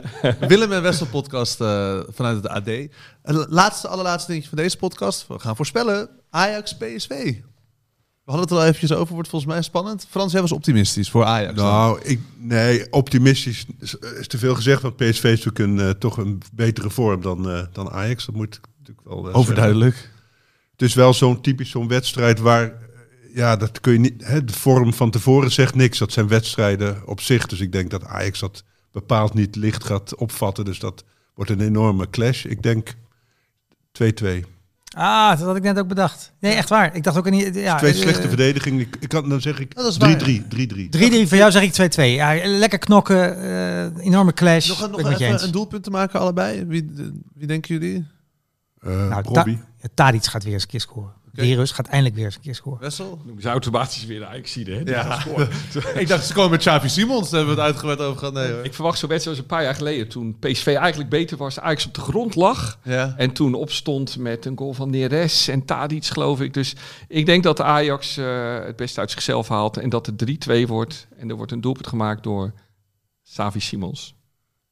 Willem 0.48 0.72
en 0.72 0.82
Wessel 0.82 1.06
podcast 1.06 1.60
eh, 1.60 1.98
vanuit 2.08 2.36
het 2.36 2.48
AD. 2.48 2.66
En 3.22 3.46
laatste, 3.48 3.88
allerlaatste 3.88 4.30
dingetje 4.30 4.54
van 4.54 4.58
deze 4.58 4.76
podcast. 4.76 5.26
We 5.28 5.38
gaan 5.38 5.56
voorspellen. 5.56 6.08
Ajax 6.30 6.76
PSV. 6.76 7.08
We 7.08 8.36
hadden 8.36 8.40
het 8.40 8.50
er 8.50 8.56
al 8.56 8.64
eventjes 8.64 8.92
over. 8.92 9.14
Wordt 9.14 9.28
volgens 9.28 9.52
mij 9.52 9.62
spannend. 9.62 10.06
Frans, 10.10 10.32
jij 10.32 10.40
was 10.40 10.52
optimistisch 10.52 11.10
voor 11.10 11.24
Ajax. 11.24 11.54
Nou, 11.56 12.00
ik, 12.02 12.20
nee, 12.50 12.92
optimistisch 12.92 13.66
is, 13.78 14.26
te 14.26 14.38
veel 14.38 14.54
gezegd. 14.54 14.82
Want 14.82 14.96
PSV 14.96 15.24
is 15.24 15.44
natuurlijk 15.44 15.58
een, 15.58 15.80
eh, 15.80 15.90
toch 15.90 16.16
een 16.16 16.42
betere 16.52 16.90
vorm 16.90 17.20
dan, 17.20 17.50
eh, 17.50 17.66
dan 17.72 17.90
Ajax. 17.90 18.26
Dat 18.26 18.34
moet 18.34 18.54
ik 18.54 18.66
natuurlijk 18.78 19.06
wel 19.06 19.16
eh, 19.16 19.24
zeggen. 19.24 19.40
Overduidelijk. 19.40 20.10
Het 20.72 20.82
is 20.82 20.94
wel 20.94 21.14
zo'n 21.14 21.40
typisch 21.40 21.70
zo'n 21.70 21.88
wedstrijd 21.88 22.38
waar, 22.38 22.72
ja, 23.34 23.56
dat 23.56 23.80
kun 23.80 23.92
je 23.92 23.98
niet. 23.98 24.24
Hè, 24.24 24.44
de 24.44 24.52
vorm 24.52 24.94
van 24.94 25.10
tevoren 25.10 25.50
zegt 25.50 25.74
niks. 25.74 25.98
Dat 25.98 26.12
zijn 26.12 26.28
wedstrijden 26.28 27.06
op 27.06 27.20
zich. 27.20 27.46
Dus 27.46 27.60
ik 27.60 27.72
denk 27.72 27.90
dat 27.90 28.04
Ajax 28.04 28.40
dat 28.40 28.64
bepaald 28.92 29.34
niet 29.34 29.56
licht 29.56 29.84
gaat 29.84 30.14
opvatten. 30.14 30.64
Dus 30.64 30.78
dat 30.78 31.04
wordt 31.34 31.50
een 31.50 31.60
enorme 31.60 32.10
clash. 32.10 32.44
Ik 32.44 32.62
denk 32.62 32.94
2-2. 33.92 34.44
Ah, 34.96 35.30
dat 35.38 35.46
had 35.46 35.56
ik 35.56 35.62
net 35.62 35.78
ook 35.78 35.88
bedacht. 35.88 36.32
Nee, 36.40 36.54
echt 36.54 36.68
waar. 36.68 36.94
Ik 36.94 37.02
dacht 37.04 37.16
ook 37.16 37.30
niet. 37.30 37.54
Ja, 37.54 37.76
Twee 37.76 37.92
eh, 37.92 37.98
slechte 37.98 38.28
verdedigingen. 38.28 38.80
Ik, 38.80 38.96
ik 39.00 39.08
kan, 39.08 39.28
dan 39.28 39.40
zeg 39.40 39.60
ik 39.60 39.74
Dat 39.74 39.86
is 39.86 39.96
waar. 39.96 40.18
3-3. 40.18 40.42
3-3. 40.48 40.88
3-3 40.88 41.28
voor 41.28 41.36
jou 41.36 41.50
zeg 41.50 41.62
ik 41.62 41.92
2-2. 41.92 42.02
Ja, 42.02 42.40
lekker 42.44 42.78
knokken, 42.78 43.42
eh, 43.42 44.04
enorme 44.04 44.32
clash. 44.32 44.68
Nog, 44.68 44.80
een- 44.82 44.90
nog 44.90 45.20
even 45.20 45.42
een 45.44 45.50
doelpunt 45.52 45.82
te 45.84 45.90
maken, 45.90 46.20
allebei. 46.20 46.64
Wie, 46.66 46.90
wie 47.34 47.46
denken 47.46 47.74
jullie? 47.78 48.06
Eh, 48.80 49.08
Nou, 49.08 49.22
Robbie. 49.22 49.58
Tadic 49.94 50.24
gaat 50.24 50.44
weer 50.44 50.52
eens 50.52 50.62
een 50.62 50.68
keer 50.68 50.80
scoren. 50.80 51.12
Virus 51.32 51.70
gaat 51.70 51.86
eindelijk 51.86 52.14
weer 52.16 52.24
eens 52.24 52.34
een 52.34 52.40
keer 52.40 52.54
scoren. 52.54 52.80
Wessel? 52.80 53.20
Noemen 53.24 53.42
ze 53.42 53.48
automatisch 53.48 54.04
weer 54.06 54.18
de 54.18 54.26
Ajax 54.26 54.54
hè? 54.54 54.62
Die 54.62 54.84
Ja. 54.84 55.02
gaan 55.02 55.20
scoren. 55.20 55.48
ik 56.00 56.08
dacht, 56.08 56.26
ze 56.26 56.32
komen 56.32 56.50
met 56.50 56.60
Xavi 56.60 56.88
Simons. 56.88 57.30
Daar 57.30 57.38
hebben 57.38 57.56
we 57.56 57.60
het 57.62 57.70
uitgebreid 57.70 58.00
over 58.00 58.18
gehad. 58.18 58.34
Nee 58.34 58.52
hoor. 58.52 58.64
Ik 58.64 58.74
verwacht 58.74 58.98
zo'n 58.98 59.08
wedstrijd 59.08 59.36
als 59.38 59.46
een 59.46 59.54
paar 59.56 59.64
jaar 59.64 59.74
geleden. 59.74 60.08
Toen 60.08 60.36
PSV 60.38 60.74
eigenlijk 60.78 61.10
beter 61.10 61.36
was. 61.36 61.60
Ajax 61.60 61.86
op 61.86 61.94
de 61.94 62.00
grond 62.00 62.34
lag. 62.34 62.78
Ja. 62.84 63.14
En 63.16 63.32
toen 63.32 63.54
opstond 63.54 64.18
met 64.18 64.44
een 64.46 64.58
goal 64.58 64.72
van 64.72 64.90
Neres 64.90 65.48
en 65.48 65.64
Tadic, 65.64 66.04
geloof 66.06 66.40
ik. 66.40 66.54
Dus 66.54 66.74
ik 67.08 67.26
denk 67.26 67.42
dat 67.42 67.56
de 67.56 67.62
Ajax 67.64 68.16
eh, 68.16 68.58
het 68.64 68.76
beste 68.76 69.00
uit 69.00 69.10
zichzelf 69.10 69.48
haalt. 69.48 69.76
En 69.76 69.88
dat 69.88 70.06
het 70.06 70.48
3-2 70.64 70.66
wordt. 70.66 71.06
En 71.16 71.28
er 71.30 71.36
wordt 71.36 71.52
een 71.52 71.60
doelpunt 71.60 71.86
gemaakt 71.86 72.22
door 72.22 72.52
Savi 73.22 73.60
Simons. 73.60 74.14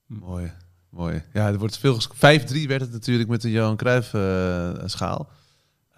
Mooi, 0.06 0.52
mooi. 0.90 1.22
Ja, 1.32 1.46
er 1.46 1.58
wordt 1.58 1.78
veel 1.78 1.94
ges- 1.94 2.08
5-3 2.14 2.66
werd 2.66 2.80
het 2.80 2.92
natuurlijk 2.92 3.28
met 3.28 3.42
de 3.42 3.50
Johan 3.50 3.76
Cruijff 3.76 4.14
eh, 4.14 4.70
schaal. 4.84 5.28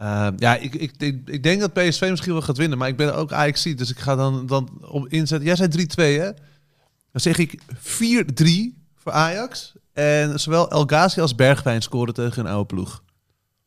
Eh, 0.00 0.28
ja, 0.36 0.56
ik, 0.56 0.74
ik, 0.74 0.92
ik, 0.98 1.28
ik 1.28 1.42
denk 1.42 1.60
dat 1.60 1.72
PSV 1.72 2.06
misschien 2.10 2.32
wel 2.32 2.42
gaat 2.42 2.56
winnen, 2.56 2.78
maar 2.78 2.88
ik 2.88 2.96
ben 2.96 3.14
ook 3.14 3.32
ajax 3.32 3.62
dus 3.62 3.90
ik 3.90 3.98
ga 3.98 4.16
dan, 4.16 4.46
dan 4.46 4.84
op 4.84 5.08
inzetten. 5.08 5.46
Jij 5.46 5.56
zei 5.56 5.68
3-2, 5.68 6.20
hè? 6.20 6.30
Dan 7.12 7.20
zeg 7.20 7.38
ik 7.38 7.60
4-3 7.74 8.80
voor 8.94 9.12
Ajax. 9.12 9.72
En 9.92 10.40
zowel 10.40 10.70
El 10.70 10.84
Ghazi 10.84 11.20
als 11.20 11.34
Bergwijn 11.34 11.82
scoren 11.82 12.14
tegen 12.14 12.44
een 12.44 12.52
oude 12.52 12.66
ploeg. 12.66 13.02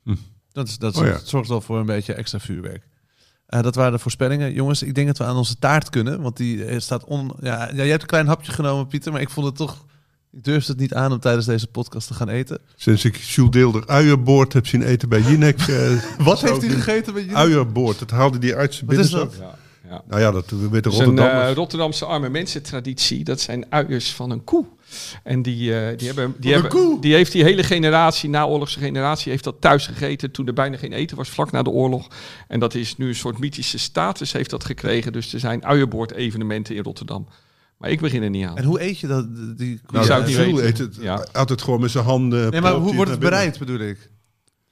Hm. 0.04 0.16
Dat, 0.52 0.68
is, 0.68 0.78
dat 0.78 0.98
Oh 0.98 1.06
ja. 1.06 1.20
zorgt 1.24 1.50
wel 1.50 1.62
voor 1.62 1.80
een 1.80 1.86
beetje 1.86 2.14
extra 2.14 2.40
vuurwerk. 2.40 2.88
Eh, 3.46 3.62
dat 3.62 3.76
waren 3.76 3.92
de 3.92 4.00
voorspellingen. 4.00 4.54
Jongens, 4.54 4.84
ik 4.84 4.96
denk 4.96 5.08
dat 5.08 5.18
we 5.18 5.24
aan 5.24 5.36
onze 5.36 5.60
taart 5.60 5.90
kunnen. 5.90 6.22
Want 6.22 6.38
die 6.38 6.66
eh, 6.66 6.80
staat 6.80 7.04
on... 7.04 7.32
Ja, 7.42 7.68
ja, 7.68 7.74
jij 7.76 7.88
hebt 7.88 8.02
een 8.02 8.08
klein 8.08 8.28
hapje 8.28 8.52
genomen, 8.52 8.88
Pieter. 8.88 9.12
Maar 9.12 9.22
ik 9.22 9.30
vond 9.30 9.46
het 9.46 9.56
toch... 9.56 9.86
Ik 10.34 10.44
durfde 10.44 10.72
het 10.72 10.82
niet 10.82 10.94
aan 10.94 11.12
om 11.12 11.20
tijdens 11.20 11.46
deze 11.46 11.68
podcast 11.68 12.08
te 12.08 12.14
gaan 12.14 12.30
eten. 12.30 12.60
Sinds 12.76 13.06
ik 13.06 13.16
Jules 13.16 13.52
Deelder 13.52 13.88
uienboord 13.88 14.54
heb 14.54 14.68
zien 14.68 14.82
eten 14.84 15.10
bij 15.10 15.22
Jinek. 15.22 15.60
eh, 15.62 15.92
Wat 16.18 16.42
heeft 16.42 16.62
hij 16.62 16.70
gegeten 16.70 17.14
bij? 17.14 17.28
Uienboord, 17.34 18.00
dat 18.00 18.12
haalde 18.12 18.38
die 18.38 18.56
uit 18.56 18.74
zijn 18.74 18.86
Wat 18.90 19.00
is 19.00 19.10
binnenzak. 19.12 19.40
dat? 19.40 19.50
Ja, 19.50 19.90
ja. 19.90 20.02
Nou 20.08 20.22
ja, 20.22 20.32
dat 20.32 20.50
weet 20.50 20.72
de 20.72 20.80
Dat 20.82 20.94
is 20.94 21.00
een 21.00 21.06
Rotterdammers. 21.06 21.50
eh, 21.50 21.56
Rotterdamse 21.56 22.06
arme 22.06 22.30
mensen 22.30 22.62
traditie. 22.64 23.24
Dat 23.24 23.40
zijn 23.42 23.66
uiers 23.70 24.12
van 24.12 24.30
een 24.32 24.44
koe. 24.44 24.66
En 25.24 25.42
die, 25.42 25.80
eh, 25.80 25.98
die, 25.98 26.08
hebben, 26.08 26.36
die, 26.38 26.54
hebben, 26.54 26.72
koe? 26.72 27.02
die 27.02 27.14
heeft 27.14 27.32
die 27.32 27.44
hele 27.44 27.64
generatie, 27.64 28.30
naoorlogse 28.30 28.80
generatie, 28.80 29.32
heeft 29.32 29.44
dat 29.44 29.56
thuis 29.60 29.86
gegeten 29.88 30.32
toen 30.32 30.48
er 30.48 30.54
bijna 30.54 30.78
geen 30.78 30.94
eten 30.94 31.18
was, 31.18 31.30
vlak 31.30 31.52
na 31.52 31.62
de 31.64 31.70
oorlog. 31.70 32.08
En 32.48 32.60
dat 32.60 32.76
is 32.76 32.98
nu 32.98 33.08
een 33.08 33.16
soort 33.16 33.40
mythische 33.40 33.78
status 33.80 34.32
heeft 34.32 34.50
dat 34.50 34.66
gekregen. 34.66 35.14
Dus 35.14 35.34
er 35.34 35.40
zijn 35.40 35.66
uienboord-evenementen 35.66 36.76
in 36.76 36.84
Rotterdam. 36.84 37.28
Maar 37.84 37.92
ik 37.92 38.02
begin 38.02 38.24
er 38.24 38.30
niet 38.30 38.46
aan. 38.46 38.58
En 38.58 38.64
hoe 38.64 38.82
eet 38.82 39.00
je 39.00 39.08
dat? 39.08 39.26
Die, 39.58 39.82
Nou, 39.92 40.06
zou 40.06 40.20
het 40.20 40.28
niet 40.28 40.38
weten. 40.38 40.66
eet 40.66 40.78
het 40.78 40.96
Ja. 41.00 41.26
altijd 41.34 41.62
gewoon 41.62 41.82
met 41.82 41.92
zijn 41.92 42.04
handen. 42.06 42.52
nee, 42.52 42.62
maar 42.62 42.74
hoe 42.74 42.96
wordt 42.96 43.12
het 43.12 43.20
bereid, 43.20 43.60
bedoel 43.60 43.80
ik? 43.80 44.10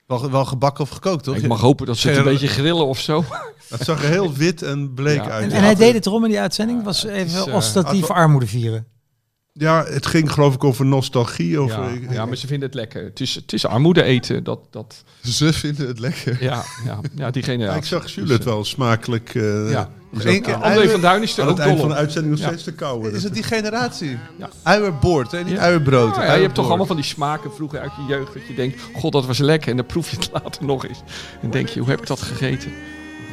Wel, 0.07 0.31
wel 0.31 0.45
gebakken 0.45 0.83
of 0.83 0.89
gekookt, 0.89 1.23
toch? 1.23 1.35
Ik 1.35 1.47
mag 1.47 1.59
hopen 1.61 1.85
dat 1.85 1.97
ze 1.97 2.07
het 2.09 2.17
een 2.17 2.23
beetje 2.23 2.47
grillen 2.47 2.85
of 2.85 2.99
zo. 2.99 3.23
Het 3.69 3.83
zag 3.83 4.03
er 4.03 4.09
heel 4.09 4.33
wit 4.33 4.61
en 4.61 4.93
bleek 4.93 5.15
Ja. 5.23 5.29
uit. 5.29 5.51
En, 5.51 5.57
en 5.57 5.63
hij 5.63 5.75
deed 5.75 5.93
het 5.93 6.05
erom 6.05 6.23
in 6.23 6.29
die 6.29 6.39
uitzending. 6.39 6.83
was 6.83 7.01
het 7.01 7.11
even 7.11 7.51
had- 7.51 8.09
armoede 8.09 8.47
vieren. 8.47 8.85
Ja, 9.53 9.85
het 9.85 10.05
ging 10.05 10.31
geloof 10.31 10.53
ik 10.55 10.63
over 10.63 10.85
nostalgie. 10.85 11.59
Over, 11.59 11.83
Ja, 11.83 11.89
ik- 11.89 12.11
ja, 12.11 12.25
maar 12.25 12.37
ze 12.37 12.47
vinden 12.47 12.67
het 12.67 12.77
lekker. 12.77 13.03
Het 13.03 13.19
is, 13.19 13.35
het 13.35 13.53
is 13.53 13.65
armoede 13.65 14.03
eten. 14.03 14.43
Dat, 14.43 14.59
dat, 14.69 15.03
Ze 15.23 15.53
vinden 15.53 15.87
het 15.87 15.99
lekker. 15.99 16.43
ja, 16.43 16.63
ja, 16.85 16.99
ja, 17.15 17.31
die 17.31 17.41
Ja, 17.41 17.47
generatie. 17.51 17.79
ik 17.81 17.85
zag 17.87 18.01
Jules 18.11 18.27
Dus, 18.29 18.37
het 18.37 18.43
wel 18.45 18.65
smakelijk. 18.65 19.35
eh, 19.35 19.71
Ja. 19.71 19.89
Eén 20.19 20.41
keer 20.41 20.53
André 20.55 20.89
van 20.89 21.01
Duin 21.01 21.21
is 21.21 21.37
er 21.37 21.43
aan 21.43 21.49
ook 21.49 21.57
het 21.57 21.65
eind 21.65 21.77
dol 21.77 21.79
van 21.79 21.89
de 21.89 21.93
op. 21.95 21.99
uitzending 22.01 22.33
nog 22.33 22.41
Ja. 22.43 22.47
steeds 22.47 22.63
te 22.63 22.73
kauwen. 22.73 23.13
Is 23.13 23.23
het 23.23 23.33
die 23.33 23.43
generatie? 23.43 24.17
Ja. 24.37 24.49
Uierbord, 24.63 25.31
hè? 25.31 25.43
Niet 25.43 25.53
Ja. 25.53 25.59
uierbrood. 25.59 26.15
Nou 26.15 26.25
ja, 26.25 26.33
je 26.33 26.41
hebt 26.41 26.55
toch 26.55 26.67
allemaal 26.67 26.85
van 26.85 26.95
die 26.95 27.05
smaken 27.05 27.53
vroeger 27.53 27.79
uit 27.79 27.91
je 27.97 28.13
jeugd. 28.13 28.33
Dat 28.33 28.47
je 28.47 28.53
denkt, 28.53 28.81
god 28.95 29.11
dat 29.11 29.25
was 29.25 29.37
lekker. 29.37 29.69
En 29.69 29.75
dan 29.77 29.85
proef 29.85 30.09
je 30.09 30.15
het 30.17 30.29
later 30.43 30.65
nog 30.65 30.85
eens. 30.87 31.01
En 31.41 31.49
denk 31.49 31.67
je, 31.67 31.79
hoe 31.79 31.89
heb 31.89 32.01
ik 32.01 32.07
dat 32.07 32.21
gegeten? 32.21 32.71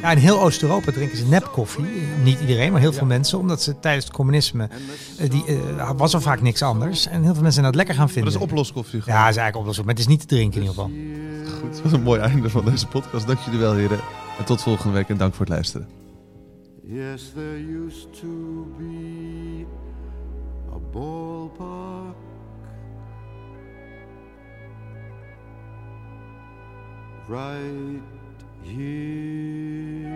Ja, 0.01 0.11
in 0.11 0.17
heel 0.17 0.41
Oost-Europa 0.41 0.91
drinken 0.91 1.17
ze 1.17 1.25
nepkoffie. 1.25 1.85
Niet 2.23 2.39
iedereen, 2.39 2.71
maar 2.71 2.81
heel 2.81 2.93
veel 2.93 3.07
mensen. 3.07 3.39
Omdat 3.39 3.61
ze 3.61 3.79
tijdens 3.79 4.05
het 4.05 4.13
communisme, 4.13 4.69
eh, 5.17 5.29
die, 5.29 5.43
eh, 5.45 5.91
was 5.97 6.13
er 6.13 6.21
vaak 6.21 6.41
niks 6.41 6.61
anders. 6.61 7.05
En 7.07 7.13
heel 7.13 7.21
veel 7.23 7.33
mensen 7.33 7.51
zijn 7.53 7.65
dat 7.65 7.75
lekker 7.75 7.93
gaan 7.95 8.03
Maar 8.03 8.13
vinden. 8.13 8.31
dat 8.33 8.41
is 8.41 8.47
oploskoffie. 8.47 8.99
Ja, 8.99 9.05
dat 9.05 9.13
is 9.15 9.37
eigenlijk 9.37 9.55
oplossing. 9.55 9.85
Maar 9.85 9.95
het 9.95 10.03
is 10.03 10.09
niet 10.09 10.19
te 10.19 10.25
drinken 10.25 10.61
in 10.61 10.67
ieder 10.67 10.83
geval. 10.83 10.91
Goed, 11.61 11.73
dat 11.73 11.81
was 11.81 11.91
een 11.91 12.01
mooi 12.03 12.19
einde 12.21 12.49
van 12.49 12.65
deze 12.65 12.87
podcast. 12.87 13.27
Dank 13.27 13.39
jullie 13.39 13.59
wel, 13.59 13.73
heren. 13.73 13.99
En 14.37 14.45
tot 14.45 14.61
volgende 14.61 14.93
week 14.93 15.09
en 15.09 15.17
dank 15.17 15.33
voor 15.33 15.45
het 15.45 15.53
luisteren. 15.53 15.87
Yes, 16.91 17.33
there 17.35 17.59
used 17.59 18.19
to 18.19 18.65
be 18.79 19.67
a 20.73 20.79
ballpark 20.91 22.15
right 27.27 28.01
here. 28.63 30.09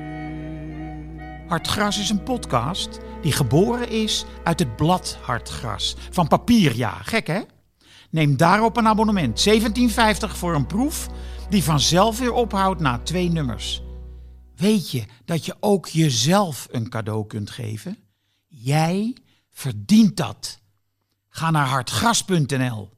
Hartgras 1.48 2.00
is 2.00 2.10
een 2.10 2.24
podcast 2.24 3.00
die 3.22 3.32
geboren 3.32 3.90
is 3.90 4.26
uit 4.44 4.60
het 4.60 4.76
blad 4.76 5.18
Hartgras. 5.22 5.96
Van 6.12 6.28
papier, 6.28 6.76
ja. 6.76 6.92
Gek, 7.04 7.28
hè? 7.28 7.42
Neem 8.10 8.38
daarop 8.38 8.78
een 8.78 8.88
abonnement. 8.88 9.48
17,50 9.50 9.56
voor 10.28 10.56
een 10.56 10.68
proef 10.68 11.10
die 11.50 11.64
vanzelf 11.64 12.20
weer 12.20 12.34
ophoudt 12.34 12.80
na 12.80 12.98
twee 12.98 13.30
nummers. 13.30 13.83
Weet 14.64 14.92
je 14.92 15.06
dat 15.26 15.46
je 15.46 15.56
ook 15.60 15.88
jezelf 15.88 16.68
een 16.72 16.90
cadeau 16.90 17.28
kunt 17.28 17.50
geven? 17.50 17.98
Jij 18.48 19.18
verdient 19.52 20.18
dat. 20.18 20.60
Ga 21.30 21.52
naar 21.52 21.68
hartgras.nl. 21.68 22.90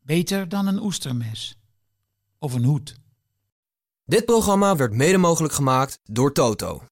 Beter 0.00 0.48
dan 0.48 0.66
een 0.66 0.82
oestermes. 0.82 1.58
Of 2.38 2.52
een 2.52 2.64
hoed. 2.64 2.94
Dit 4.04 4.24
programma 4.24 4.76
werd 4.76 4.92
mede 4.92 5.18
mogelijk 5.18 5.54
gemaakt 5.54 6.00
door 6.04 6.32
Toto. 6.32 6.82